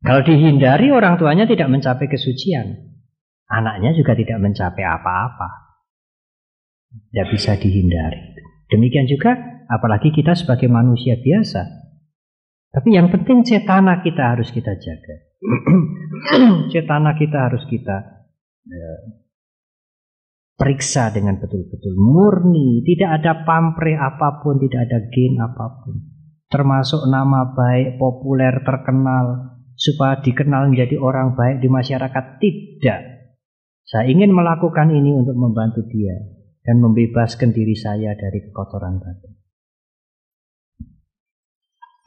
Kalau 0.01 0.21
dihindari 0.25 0.89
orang 0.89 1.21
tuanya 1.21 1.45
tidak 1.45 1.69
mencapai 1.69 2.09
kesucian, 2.09 2.97
anaknya 3.45 3.93
juga 3.93 4.17
tidak 4.17 4.41
mencapai 4.41 4.81
apa-apa. 4.81 5.49
Tidak 7.13 7.27
bisa 7.29 7.61
dihindari. 7.61 8.41
Demikian 8.73 9.05
juga, 9.05 9.37
apalagi 9.67 10.09
kita 10.15 10.33
sebagai 10.33 10.71
manusia 10.71 11.19
biasa. 11.19 11.61
Tapi 12.71 12.89
yang 12.95 13.07
penting 13.11 13.43
cetana 13.43 14.03
kita 14.03 14.35
harus 14.35 14.51
kita 14.51 14.75
jaga. 14.75 15.15
cetana 16.73 17.13
kita 17.13 17.37
harus 17.47 17.63
kita 17.69 18.27
ya, 18.65 18.91
periksa 20.57 21.13
dengan 21.13 21.37
betul-betul 21.37 21.93
murni, 21.95 22.81
tidak 22.81 23.21
ada 23.21 23.45
pamrih 23.45 23.95
apa 23.95 24.41
pun, 24.41 24.57
tidak 24.57 24.89
ada 24.89 24.97
gen 25.13 25.37
apa 25.37 25.65
pun. 25.85 25.95
Termasuk 26.49 27.05
nama 27.11 27.53
baik, 27.53 28.01
populer, 28.01 28.65
terkenal, 28.65 29.57
supaya 29.77 30.17
dikenal 30.17 30.73
menjadi 30.73 30.97
orang 30.97 31.37
baik 31.37 31.61
di 31.61 31.69
masyarakat. 31.69 32.23
Tidak. 32.41 33.01
Saya 33.87 34.05
ingin 34.09 34.33
melakukan 34.33 34.91
ini 34.91 35.15
untuk 35.15 35.37
membantu 35.37 35.85
dia 35.87 36.17
dan 36.65 36.83
membebaskan 36.83 37.55
diri 37.55 37.77
saya 37.77 38.11
dari 38.17 38.43
kekotoran 38.43 38.99
batin. 38.99 39.36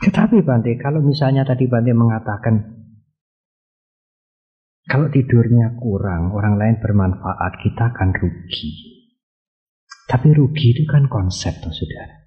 Tetapi 0.01 0.41
Bante, 0.41 0.73
kalau 0.81 1.05
misalnya 1.05 1.45
tadi 1.45 1.69
Bante 1.69 1.93
mengatakan 1.93 2.81
kalau 4.91 5.07
tidurnya 5.07 5.79
kurang, 5.79 6.35
orang 6.35 6.59
lain 6.59 6.77
bermanfaat, 6.83 7.63
kita 7.63 7.95
akan 7.95 8.11
rugi. 8.11 8.71
Tapi 10.11 10.35
rugi 10.35 10.75
itu 10.75 10.83
kan 10.91 11.07
konsep, 11.07 11.63
toh, 11.63 11.71
saudara. 11.71 12.27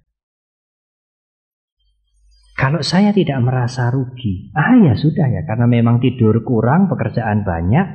Kalau 2.56 2.80
saya 2.80 3.12
tidak 3.12 3.44
merasa 3.44 3.92
rugi, 3.92 4.48
ah 4.56 4.80
ya 4.80 4.96
sudah 4.96 5.28
ya, 5.28 5.44
karena 5.44 5.68
memang 5.68 6.00
tidur 6.00 6.40
kurang, 6.40 6.88
pekerjaan 6.88 7.44
banyak, 7.44 7.86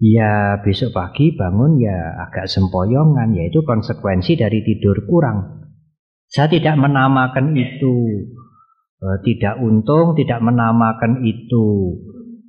ya 0.00 0.64
besok 0.64 0.96
pagi 0.96 1.36
bangun 1.36 1.76
ya 1.76 2.24
agak 2.24 2.48
sempoyongan, 2.48 3.36
yaitu 3.36 3.60
konsekuensi 3.60 4.40
dari 4.40 4.64
tidur 4.64 5.04
kurang. 5.04 5.68
Saya 6.30 6.48
tidak 6.48 6.80
menamakan 6.80 7.52
itu 7.52 8.24
tidak 9.00 9.56
untung, 9.64 10.12
tidak 10.12 10.44
menamakan 10.44 11.24
itu 11.24 11.96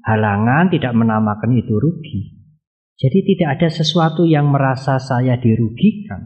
halangan, 0.04 0.68
tidak 0.68 0.92
menamakan 0.92 1.56
itu 1.56 1.80
rugi. 1.80 2.22
Jadi 3.00 3.20
tidak 3.34 3.58
ada 3.58 3.70
sesuatu 3.72 4.28
yang 4.28 4.52
merasa 4.52 5.00
saya 5.00 5.40
dirugikan. 5.40 6.22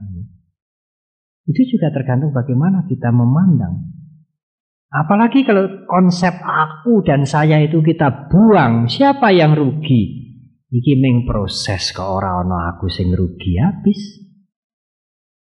Itu 1.45 1.61
juga 1.69 1.93
tergantung 1.93 2.33
bagaimana 2.33 2.89
kita 2.89 3.13
memandang. 3.13 3.95
Apalagi 4.89 5.45
kalau 5.45 5.85
konsep 5.85 6.33
aku 6.41 7.05
dan 7.05 7.29
saya 7.29 7.61
itu 7.61 7.85
kita 7.85 8.27
buang, 8.27 8.89
siapa 8.89 9.29
yang 9.29 9.53
rugi? 9.53 10.25
Iki 10.73 10.93
ming 10.97 11.17
proses 11.29 11.93
ke 11.93 12.01
orang 12.01 12.49
ono 12.49 12.57
aku 12.73 12.89
sing 12.89 13.13
rugi 13.13 13.61
habis. 13.61 14.25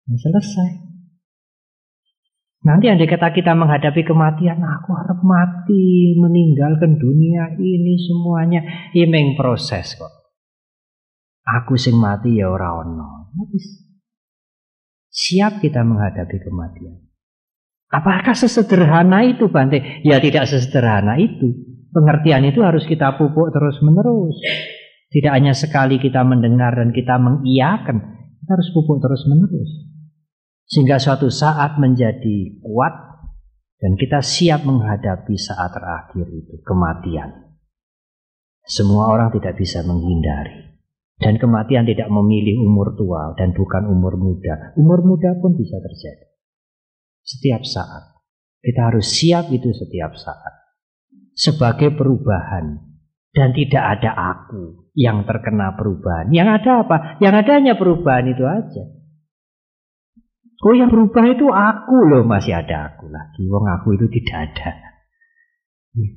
Selesai. 0.10 0.89
Nanti 2.60 2.92
andai 2.92 3.08
kata 3.08 3.32
kita 3.32 3.56
menghadapi 3.56 4.04
kematian, 4.04 4.60
aku 4.60 4.92
harap 4.92 5.24
mati, 5.24 6.12
meninggalkan 6.20 7.00
dunia 7.00 7.56
ini 7.56 7.96
semuanya. 8.04 8.92
Imeng 8.92 9.40
proses 9.40 9.96
kok. 9.96 10.12
Aku 11.48 11.80
sing 11.80 11.96
mati 11.96 12.36
ya 12.36 12.52
ora 12.52 12.84
ono. 12.84 13.32
Siap 15.08 15.64
kita 15.64 15.88
menghadapi 15.88 16.38
kematian. 16.44 17.10
Apakah 17.90 18.38
sesederhana 18.38 19.26
itu 19.26 19.50
Bante? 19.50 20.04
Ya 20.06 20.22
tidak 20.22 20.46
sesederhana 20.46 21.18
itu. 21.18 21.56
Pengertian 21.90 22.46
itu 22.46 22.62
harus 22.62 22.86
kita 22.86 23.18
pupuk 23.18 23.50
terus 23.50 23.82
menerus. 23.82 24.38
Tidak 25.10 25.32
hanya 25.34 25.58
sekali 25.58 25.98
kita 25.98 26.22
mendengar 26.22 26.78
dan 26.78 26.94
kita 26.94 27.18
mengiyakan. 27.18 27.98
Kita 28.46 28.52
harus 28.54 28.70
pupuk 28.78 29.02
terus 29.02 29.26
menerus. 29.26 29.89
Sehingga 30.70 31.02
suatu 31.02 31.34
saat 31.34 31.82
menjadi 31.82 32.62
kuat 32.62 32.94
dan 33.82 33.98
kita 33.98 34.22
siap 34.22 34.68
menghadapi 34.70 35.34
saat 35.34 35.74
terakhir 35.74 36.30
itu, 36.30 36.62
kematian. 36.62 37.50
Semua 38.70 39.10
orang 39.10 39.34
tidak 39.34 39.58
bisa 39.58 39.82
menghindari. 39.82 40.70
Dan 41.20 41.36
kematian 41.36 41.84
tidak 41.84 42.08
memilih 42.08 42.64
umur 42.64 42.96
tua 42.96 43.36
dan 43.36 43.52
bukan 43.52 43.92
umur 43.92 44.16
muda. 44.16 44.72
Umur 44.80 45.04
muda 45.04 45.36
pun 45.42 45.58
bisa 45.58 45.76
terjadi. 45.82 46.28
Setiap 47.26 47.66
saat. 47.66 48.24
Kita 48.64 48.94
harus 48.94 49.10
siap 49.10 49.52
itu 49.52 49.74
setiap 49.74 50.16
saat. 50.16 50.54
Sebagai 51.36 51.92
perubahan. 51.98 52.88
Dan 53.30 53.52
tidak 53.52 54.00
ada 54.00 54.12
aku 54.16 54.90
yang 54.96 55.28
terkena 55.28 55.76
perubahan. 55.76 56.32
Yang 56.32 56.50
ada 56.62 56.72
apa? 56.88 56.98
Yang 57.20 57.34
adanya 57.46 57.74
perubahan 57.76 58.26
itu 58.32 58.44
aja. 58.48 58.84
Oh 60.60 60.76
yang 60.76 60.92
berubah 60.92 61.24
itu 61.24 61.48
aku 61.48 61.98
loh 62.04 62.28
masih 62.28 62.52
ada 62.52 62.92
aku 62.92 63.08
lagi. 63.08 63.48
Wong 63.48 63.64
aku 63.64 63.96
itu 63.96 64.12
tidak 64.12 64.52
ada. 64.52 64.70
Ya. 65.96 66.10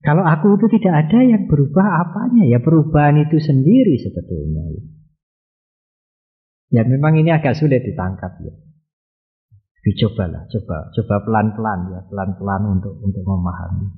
Kalau 0.00 0.24
aku 0.24 0.56
itu 0.56 0.80
tidak 0.80 1.06
ada 1.06 1.18
yang 1.20 1.44
berubah 1.50 2.06
apanya 2.06 2.46
ya 2.46 2.62
perubahan 2.62 3.20
itu 3.20 3.36
sendiri 3.36 3.98
sebetulnya. 4.00 4.62
Ya 6.70 6.86
memang 6.86 7.18
ini 7.18 7.34
agak 7.34 7.58
sulit 7.58 7.82
ditangkap 7.82 8.30
ya. 8.40 8.54
Dicobalah, 9.80 10.44
coba, 10.44 10.92
coba 10.92 11.14
pelan-pelan 11.24 11.80
ya, 11.88 12.00
pelan-pelan 12.04 12.62
untuk 12.68 13.00
untuk 13.00 13.24
memahami. 13.24 13.88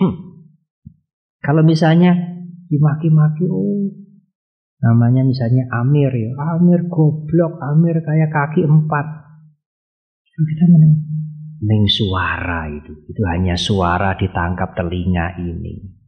Kalau 1.46 1.60
misalnya 1.60 2.16
dimaki-maki, 2.72 3.44
oh 3.52 3.92
Namanya 4.82 5.22
misalnya 5.22 5.70
Amir 5.78 6.10
ya. 6.10 6.34
Amir 6.58 6.90
goblok, 6.90 7.62
Amir 7.62 8.02
kayak 8.02 8.34
kaki 8.34 8.66
empat. 8.66 9.06
Kan 10.26 10.42
kita 10.42 10.64
meneng. 10.66 10.92
Neng 11.62 11.86
suara 11.86 12.66
itu. 12.66 12.90
Itu 13.06 13.22
hanya 13.30 13.54
suara 13.54 14.18
ditangkap 14.18 14.74
telinga 14.74 15.38
ini. 15.38 16.02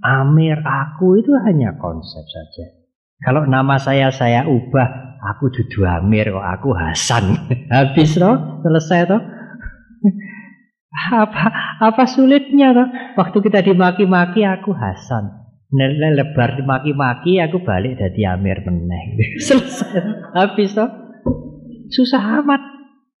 Amir 0.00 0.56
aku 0.64 1.20
itu 1.20 1.36
hanya 1.44 1.76
konsep 1.76 2.24
saja. 2.24 2.66
Kalau 3.20 3.44
nama 3.44 3.76
saya 3.76 4.08
saya 4.08 4.48
ubah, 4.48 5.20
aku 5.20 5.52
dudu 5.52 5.84
Amir 5.84 6.32
kok 6.32 6.48
aku 6.48 6.72
Hasan. 6.72 7.24
Habis 7.76 8.16
toh, 8.16 8.64
selesai 8.64 9.04
toh. 9.04 9.20
apa 11.12 11.76
apa 11.84 12.02
sulitnya 12.08 12.72
toh? 12.72 12.88
Waktu 13.20 13.36
kita 13.44 13.60
dimaki-maki 13.60 14.48
aku 14.48 14.72
Hasan 14.72 15.43
lebar 15.72 16.60
maki-maki 16.62 17.40
aku 17.40 17.64
balik 17.64 17.96
dari 17.96 18.22
Amir 18.28 18.60
meneng. 18.66 19.20
Selesai. 19.46 20.34
Habis 20.36 20.76
toh. 20.76 20.90
Susah 21.88 22.42
amat. 22.42 22.60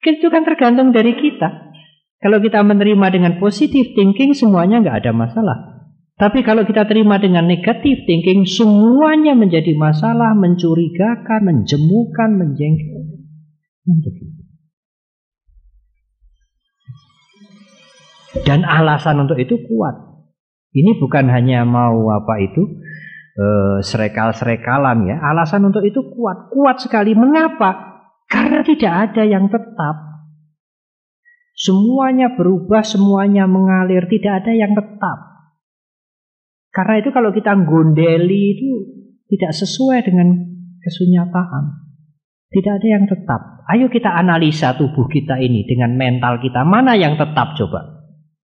Itu 0.04 0.28
kan 0.28 0.44
tergantung 0.44 0.92
dari 0.92 1.16
kita. 1.16 1.72
Kalau 2.20 2.40
kita 2.40 2.60
menerima 2.60 3.06
dengan 3.12 3.32
positif 3.40 3.92
thinking 3.96 4.36
semuanya 4.36 4.80
nggak 4.80 5.04
ada 5.04 5.12
masalah. 5.12 5.58
Tapi 6.14 6.46
kalau 6.46 6.62
kita 6.62 6.86
terima 6.86 7.18
dengan 7.18 7.42
negatif 7.42 8.06
thinking 8.06 8.46
semuanya 8.46 9.34
menjadi 9.34 9.74
masalah, 9.74 10.30
mencurigakan, 10.38 11.40
menjemukan, 11.42 12.30
menjengkelkan. 12.38 13.04
Dan 18.46 18.62
alasan 18.62 19.26
untuk 19.26 19.38
itu 19.38 19.58
kuat. 19.66 20.13
Ini 20.74 20.98
bukan 20.98 21.30
hanya 21.30 21.62
mau 21.62 22.10
apa 22.10 22.42
itu 22.42 22.62
eh, 23.38 23.78
serekal-serekalan 23.78 25.06
ya. 25.06 25.16
Alasan 25.22 25.70
untuk 25.70 25.86
itu 25.86 26.02
kuat, 26.02 26.50
kuat 26.50 26.82
sekali. 26.82 27.14
Mengapa? 27.14 28.02
Karena 28.26 28.66
tidak 28.66 28.92
ada 29.10 29.22
yang 29.22 29.46
tetap. 29.46 29.96
Semuanya 31.54 32.34
berubah, 32.34 32.82
semuanya 32.82 33.46
mengalir, 33.46 34.10
tidak 34.10 34.42
ada 34.42 34.52
yang 34.52 34.74
tetap. 34.74 35.18
Karena 36.74 36.98
itu 36.98 37.14
kalau 37.14 37.30
kita 37.30 37.54
gondeli 37.62 38.58
itu 38.58 38.70
tidak 39.30 39.54
sesuai 39.54 40.02
dengan 40.02 40.34
kesunyataan. 40.82 41.86
Tidak 42.50 42.72
ada 42.82 42.88
yang 42.98 43.06
tetap. 43.06 43.62
Ayo 43.70 43.86
kita 43.86 44.10
analisa 44.10 44.74
tubuh 44.74 45.06
kita 45.06 45.38
ini 45.38 45.62
dengan 45.62 45.94
mental 45.94 46.42
kita. 46.42 46.66
Mana 46.66 46.98
yang 46.98 47.14
tetap 47.14 47.54
coba? 47.54 47.93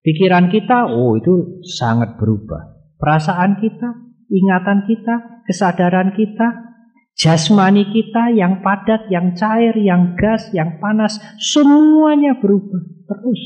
Pikiran 0.00 0.48
kita, 0.48 0.88
oh 0.88 1.20
itu 1.20 1.60
sangat 1.60 2.16
berubah. 2.16 2.96
Perasaan 2.96 3.60
kita, 3.60 3.88
ingatan 4.32 4.88
kita, 4.88 5.44
kesadaran 5.44 6.16
kita, 6.16 6.72
jasmani 7.12 7.84
kita 7.92 8.32
yang 8.32 8.64
padat, 8.64 9.12
yang 9.12 9.36
cair, 9.36 9.76
yang 9.76 10.16
gas, 10.16 10.48
yang 10.56 10.80
panas, 10.80 11.20
semuanya 11.36 12.40
berubah 12.40 12.80
terus. 13.04 13.42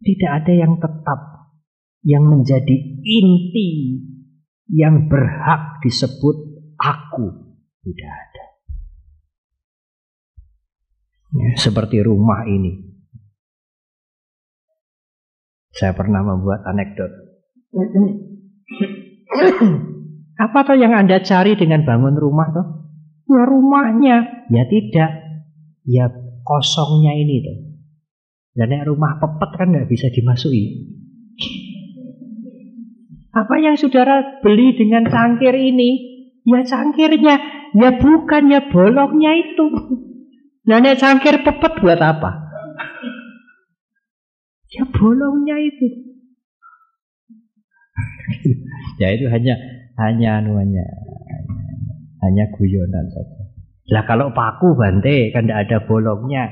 Tidak 0.00 0.30
ada 0.32 0.52
yang 0.56 0.80
tetap, 0.80 1.20
yang 2.08 2.24
menjadi 2.24 2.76
inti, 3.04 4.00
yang 4.72 5.12
berhak 5.12 5.84
disebut 5.84 6.36
aku. 6.80 7.26
Tidak 7.84 8.10
ada. 8.10 8.44
Ya, 11.32 11.50
seperti 11.56 12.00
rumah 12.00 12.44
ini. 12.48 12.91
Saya 15.72 15.96
pernah 15.96 16.20
membuat 16.20 16.68
anekdot. 16.68 17.08
Apa 20.44 20.58
toh 20.68 20.76
yang 20.76 20.92
Anda 20.92 21.24
cari 21.24 21.56
dengan 21.56 21.88
bangun 21.88 22.16
rumah 22.16 22.52
toh? 22.52 22.66
Ya 23.28 23.44
rumahnya. 23.48 24.16
Ya 24.52 24.68
tidak. 24.68 25.10
Ya 25.88 26.12
kosongnya 26.44 27.16
ini 27.16 27.40
tuh. 27.40 27.56
Dan 28.52 28.84
rumah 28.84 29.16
pepet 29.16 29.50
kan 29.56 29.72
nggak 29.72 29.88
bisa 29.88 30.12
dimasuki. 30.12 30.92
Apa 33.32 33.56
yang 33.64 33.80
saudara 33.80 34.44
beli 34.44 34.76
dengan 34.76 35.08
cangkir 35.08 35.56
ini? 35.56 36.20
Ya 36.44 36.60
cangkirnya. 36.60 37.40
Ya 37.72 37.96
bukan, 37.96 38.52
ya 38.52 38.68
bolongnya 38.68 39.32
itu. 39.40 39.72
Nah, 40.68 40.84
cangkir 40.92 41.40
pepet 41.40 41.80
buat 41.80 41.96
apa? 41.96 42.41
Ya 44.72 44.84
bolongnya 44.88 45.56
itu. 45.60 45.86
ya 49.00 49.12
itu 49.12 49.28
hanya 49.28 49.54
hanya 50.00 50.40
anuannya 50.40 50.86
hanya 52.22 52.44
guyonan 52.54 53.06
saja. 53.10 53.42
Lah 53.90 54.04
kalau 54.06 54.30
paku 54.32 54.78
bante 54.78 55.34
kan 55.34 55.44
tidak 55.44 55.68
ada 55.68 55.78
bolongnya. 55.84 56.44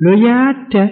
Lo 0.00 0.16
ya 0.16 0.56
ada. 0.56 0.84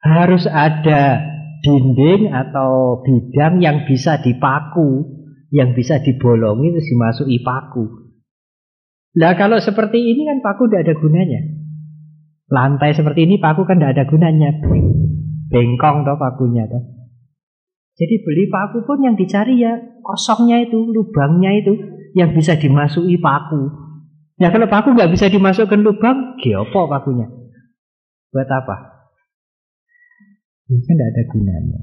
Harus 0.00 0.48
ada 0.48 1.20
dinding 1.60 2.32
atau 2.32 3.04
bidang 3.04 3.60
yang 3.60 3.84
bisa 3.84 4.16
dipaku, 4.24 5.04
yang 5.52 5.76
bisa 5.76 6.00
dibolongi 6.00 6.72
terus 6.72 6.88
dimasuki 6.88 7.38
paku. 7.44 7.84
Lah 9.20 9.36
kalau 9.36 9.60
seperti 9.60 10.00
ini 10.00 10.24
kan 10.24 10.40
paku 10.40 10.72
tidak 10.72 10.88
ada 10.88 10.94
gunanya. 10.96 11.40
Lantai 12.50 12.96
seperti 12.96 13.28
ini 13.28 13.36
paku 13.36 13.68
kan 13.68 13.76
tidak 13.76 14.00
ada 14.00 14.04
gunanya. 14.08 14.50
Bengkong 15.50 16.06
toh 16.06 16.16
pakunya 16.16 16.64
toh. 16.70 16.82
Jadi 17.98 18.14
beli 18.24 18.48
paku 18.48 18.86
pun 18.86 19.04
yang 19.04 19.18
dicari 19.18 19.60
ya 19.60 19.76
kosongnya 20.00 20.64
itu, 20.64 20.88
lubangnya 20.88 21.52
itu 21.52 21.74
yang 22.16 22.32
bisa 22.32 22.56
dimasuki 22.56 23.20
paku. 23.20 23.68
Ya 24.40 24.48
kalau 24.48 24.70
paku 24.70 24.96
nggak 24.96 25.12
bisa 25.12 25.28
dimasukkan 25.28 25.84
lubang, 25.84 26.40
geopo 26.40 26.88
pakunya? 26.88 27.28
Buat 28.32 28.48
apa? 28.48 28.76
Ini 30.70 30.80
kan 30.80 30.94
tidak 30.96 31.08
ada 31.12 31.22
gunanya. 31.28 31.78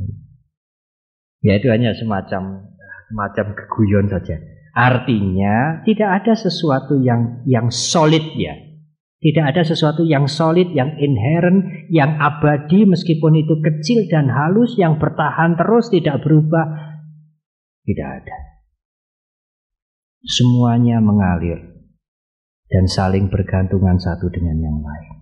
Ya 1.45 1.53
itu 1.60 1.68
hanya 1.69 1.94
semacam 1.94 2.72
semacam 3.11 3.45
keguyon 3.53 4.07
saja. 4.10 4.41
Artinya 4.73 5.85
tidak 5.85 6.23
ada 6.23 6.34
sesuatu 6.34 6.98
yang 6.98 7.45
yang 7.45 7.69
solid 7.69 8.23
ya. 8.34 8.66
Tidak 9.18 9.41
ada 9.41 9.65
sesuatu 9.65 10.06
yang 10.06 10.30
solid, 10.30 10.69
yang 10.77 10.94
inherent, 11.02 11.89
yang 11.89 12.22
abadi 12.22 12.85
meskipun 12.85 13.34
itu 13.41 13.57
kecil 13.65 14.06
dan 14.14 14.30
halus, 14.30 14.77
yang 14.77 15.02
bertahan 15.02 15.57
terus 15.57 15.89
tidak 15.89 16.22
berubah. 16.22 17.02
Tidak 17.81 18.10
ada. 18.22 18.38
Semuanya 20.22 21.02
mengalir 21.02 21.57
dan 22.69 22.85
saling 22.85 23.31
bergantungan 23.31 23.98
satu 23.98 24.30
dengan 24.30 24.60
yang 24.61 24.77
lain. 24.85 25.14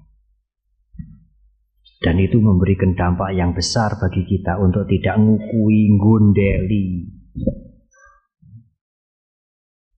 Dan 2.04 2.20
itu 2.20 2.38
memberikan 2.44 2.94
dampak 3.00 3.32
yang 3.32 3.56
besar 3.56 3.96
bagi 3.96 4.28
kita 4.28 4.60
untuk 4.60 4.86
tidak 4.92 5.16
ngukui, 5.18 5.88
gundeli. 5.96 7.08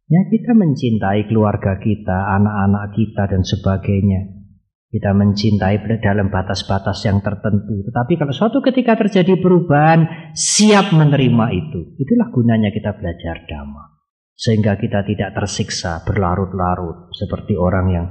Ya 0.07 0.23
kita 0.31 0.55
mencintai 0.55 1.27
keluarga 1.27 1.75
kita, 1.83 2.31
anak-anak 2.39 2.95
kita 2.95 3.27
dan 3.27 3.43
sebagainya. 3.43 4.39
Kita 4.87 5.11
mencintai 5.11 5.83
dalam 5.99 6.31
batas-batas 6.31 7.03
yang 7.03 7.19
tertentu. 7.19 7.83
Tetapi 7.91 8.15
kalau 8.15 8.31
suatu 8.31 8.63
ketika 8.63 8.95
terjadi 8.95 9.35
perubahan, 9.35 10.31
siap 10.31 10.95
menerima 10.95 11.45
itu. 11.51 11.99
Itulah 11.99 12.31
gunanya 12.31 12.71
kita 12.71 12.95
belajar 12.95 13.43
dhamma. 13.51 13.99
Sehingga 14.31 14.79
kita 14.79 15.03
tidak 15.03 15.35
tersiksa 15.35 16.07
berlarut-larut 16.07 17.11
seperti 17.11 17.59
orang 17.59 17.87
yang 17.91 18.07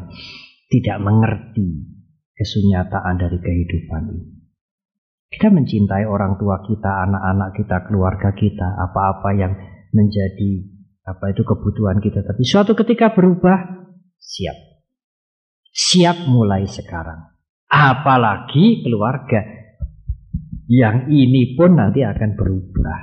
tidak 0.68 1.00
mengerti 1.00 1.96
kesunyataan 2.36 3.16
dari 3.16 3.40
kehidupan 3.40 4.02
ini. 4.12 4.36
Kita 5.32 5.48
mencintai 5.48 6.04
orang 6.04 6.36
tua 6.36 6.60
kita, 6.60 6.92
anak-anak 7.08 7.56
kita, 7.56 7.88
keluarga 7.88 8.36
kita, 8.36 8.68
apa-apa 8.84 9.32
yang 9.32 9.52
menjadi 9.96 10.75
apa 11.06 11.30
itu 11.30 11.46
kebutuhan 11.46 12.02
kita. 12.02 12.26
Tapi 12.26 12.42
suatu 12.42 12.74
ketika 12.74 13.14
berubah, 13.14 13.86
siap. 14.18 14.58
Siap 15.70 16.26
mulai 16.26 16.66
sekarang. 16.66 17.30
Apalagi 17.70 18.82
keluarga. 18.82 19.46
Yang 20.66 21.14
ini 21.14 21.54
pun 21.54 21.78
nanti 21.78 22.02
akan 22.02 22.34
berubah. 22.34 23.00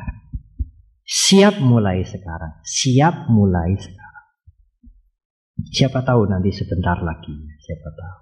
Siap 1.07 1.63
mulai 1.63 2.03
sekarang. 2.03 2.59
Siap 2.67 3.31
mulai 3.31 3.71
sekarang. 3.79 4.27
Siapa 5.63 6.03
tahu 6.03 6.27
nanti 6.27 6.51
sebentar 6.51 6.99
lagi. 6.99 7.31
Siapa 7.63 7.89
tahu. 7.95 8.17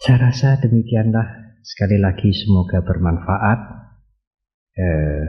Saya 0.00 0.16
rasa 0.30 0.56
demikianlah 0.62 1.58
sekali 1.66 1.98
lagi 1.98 2.30
semoga 2.30 2.80
bermanfaat. 2.86 3.58
Eh, 4.70 5.24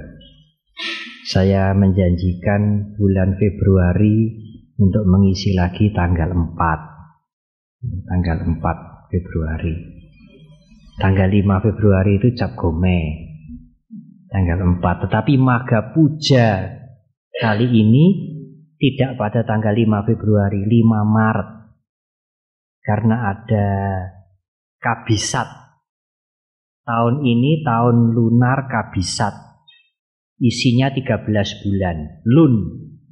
saya 1.31 1.71
menjanjikan 1.71 2.91
bulan 2.99 3.39
Februari 3.39 4.35
untuk 4.75 5.07
mengisi 5.07 5.55
lagi 5.55 5.87
tanggal 5.95 6.27
4. 6.27 6.59
Tanggal 8.03 8.37
4 8.59 9.07
Februari. 9.07 9.75
Tanggal 10.99 11.31
5 11.31 11.65
Februari 11.71 12.19
itu 12.19 12.35
cap 12.35 12.51
gome. 12.59 13.31
Tanggal 14.27 14.59
4. 14.59 14.83
Tetapi 15.07 15.33
Maga 15.39 15.95
Puja 15.95 16.67
kali 17.31 17.67
ini 17.79 18.05
tidak 18.75 19.15
pada 19.15 19.47
tanggal 19.47 19.71
5 19.71 20.03
Februari, 20.11 20.67
5 20.67 21.15
Maret. 21.15 21.49
Karena 22.83 23.15
ada 23.31 23.67
kabisat. 24.83 25.47
Tahun 26.83 27.23
ini 27.23 27.63
tahun 27.63 28.11
lunar 28.11 28.67
kabisat. 28.67 29.50
Isinya 30.41 30.89
13 30.89 31.29
bulan. 31.61 32.25
Lun, 32.25 32.53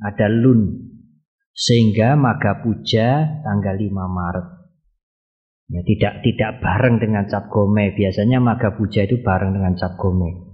ada 0.02 0.26
lun. 0.26 0.90
Sehingga 1.54 2.18
Maga 2.18 2.66
Puja 2.66 3.40
tanggal 3.46 3.78
5 3.78 3.94
Maret. 3.94 4.48
Ya, 5.70 5.86
tidak 5.86 6.14
tidak 6.26 6.52
bareng 6.66 6.98
dengan 6.98 7.30
Cap 7.30 7.54
Gome. 7.54 7.94
Biasanya 7.94 8.42
Maga 8.42 8.74
Puja 8.74 9.06
itu 9.06 9.22
bareng 9.22 9.54
dengan 9.54 9.78
Cap 9.78 9.94
Gome. 10.02 10.50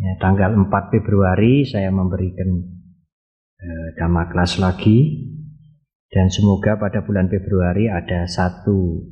Ya, 0.00 0.16
tanggal 0.16 0.56
4 0.56 0.72
Februari 0.88 1.68
saya 1.68 1.92
memberikan 1.92 2.48
eh, 3.60 3.88
dhamma 4.00 4.32
kelas 4.32 4.56
lagi 4.56 5.28
dan 6.08 6.32
semoga 6.32 6.80
pada 6.80 7.04
bulan 7.04 7.28
Februari 7.28 7.92
ada 7.92 8.24
satu 8.24 9.04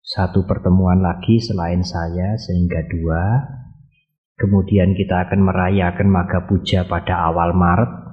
satu 0.00 0.46
pertemuan 0.46 1.02
lagi 1.02 1.42
selain 1.42 1.82
saya 1.82 2.38
sehingga 2.38 2.80
dua. 2.86 3.22
Kemudian 4.36 4.92
kita 4.92 5.24
akan 5.28 5.40
merayakan 5.48 6.12
Maga 6.12 6.44
Puja 6.44 6.84
pada 6.84 7.24
awal 7.32 7.56
Maret. 7.56 8.04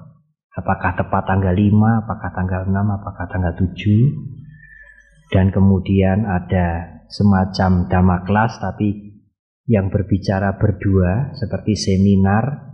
Apakah 0.56 0.96
tepat 0.96 1.28
tanggal 1.28 1.52
5, 1.52 2.04
apakah 2.08 2.30
tanggal 2.32 2.62
6, 2.64 2.72
apakah 2.72 3.26
tanggal 3.28 3.54
7. 3.60 5.36
Dan 5.36 5.52
kemudian 5.52 6.24
ada 6.24 7.00
semacam 7.12 7.92
dhamma 7.92 8.18
kelas 8.24 8.56
tapi 8.62 9.20
yang 9.68 9.92
berbicara 9.92 10.56
berdua 10.56 11.36
seperti 11.36 11.76
seminar 11.76 12.72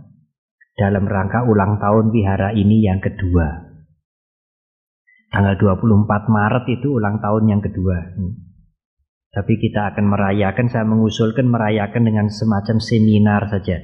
dalam 0.78 1.06
rangka 1.06 1.42
ulang 1.42 1.82
tahun 1.82 2.14
wihara 2.14 2.54
ini 2.54 2.86
yang 2.86 3.02
kedua. 3.02 3.70
Tanggal 5.30 5.54
24 5.58 6.06
Maret 6.06 6.64
itu 6.70 6.88
ulang 6.98 7.22
tahun 7.22 7.44
yang 7.50 7.62
kedua. 7.62 7.96
Tapi 9.30 9.62
kita 9.62 9.94
akan 9.94 10.10
merayakan, 10.10 10.66
saya 10.66 10.82
mengusulkan 10.82 11.46
merayakan 11.46 12.02
dengan 12.02 12.26
semacam 12.26 12.82
seminar 12.82 13.46
saja. 13.46 13.78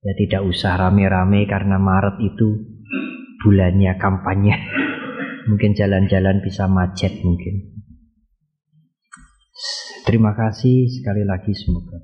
Ya 0.00 0.12
tidak 0.16 0.48
usah 0.48 0.80
rame-rame 0.80 1.44
karena 1.44 1.76
Maret 1.76 2.16
itu 2.24 2.48
bulannya 3.44 4.00
kampanye. 4.00 4.56
mungkin 5.50 5.74
jalan-jalan 5.74 6.38
bisa 6.44 6.70
macet 6.70 7.20
mungkin. 7.26 7.82
Terima 10.06 10.32
kasih 10.32 10.88
sekali 10.88 11.26
lagi 11.26 11.52
semoga. 11.52 12.00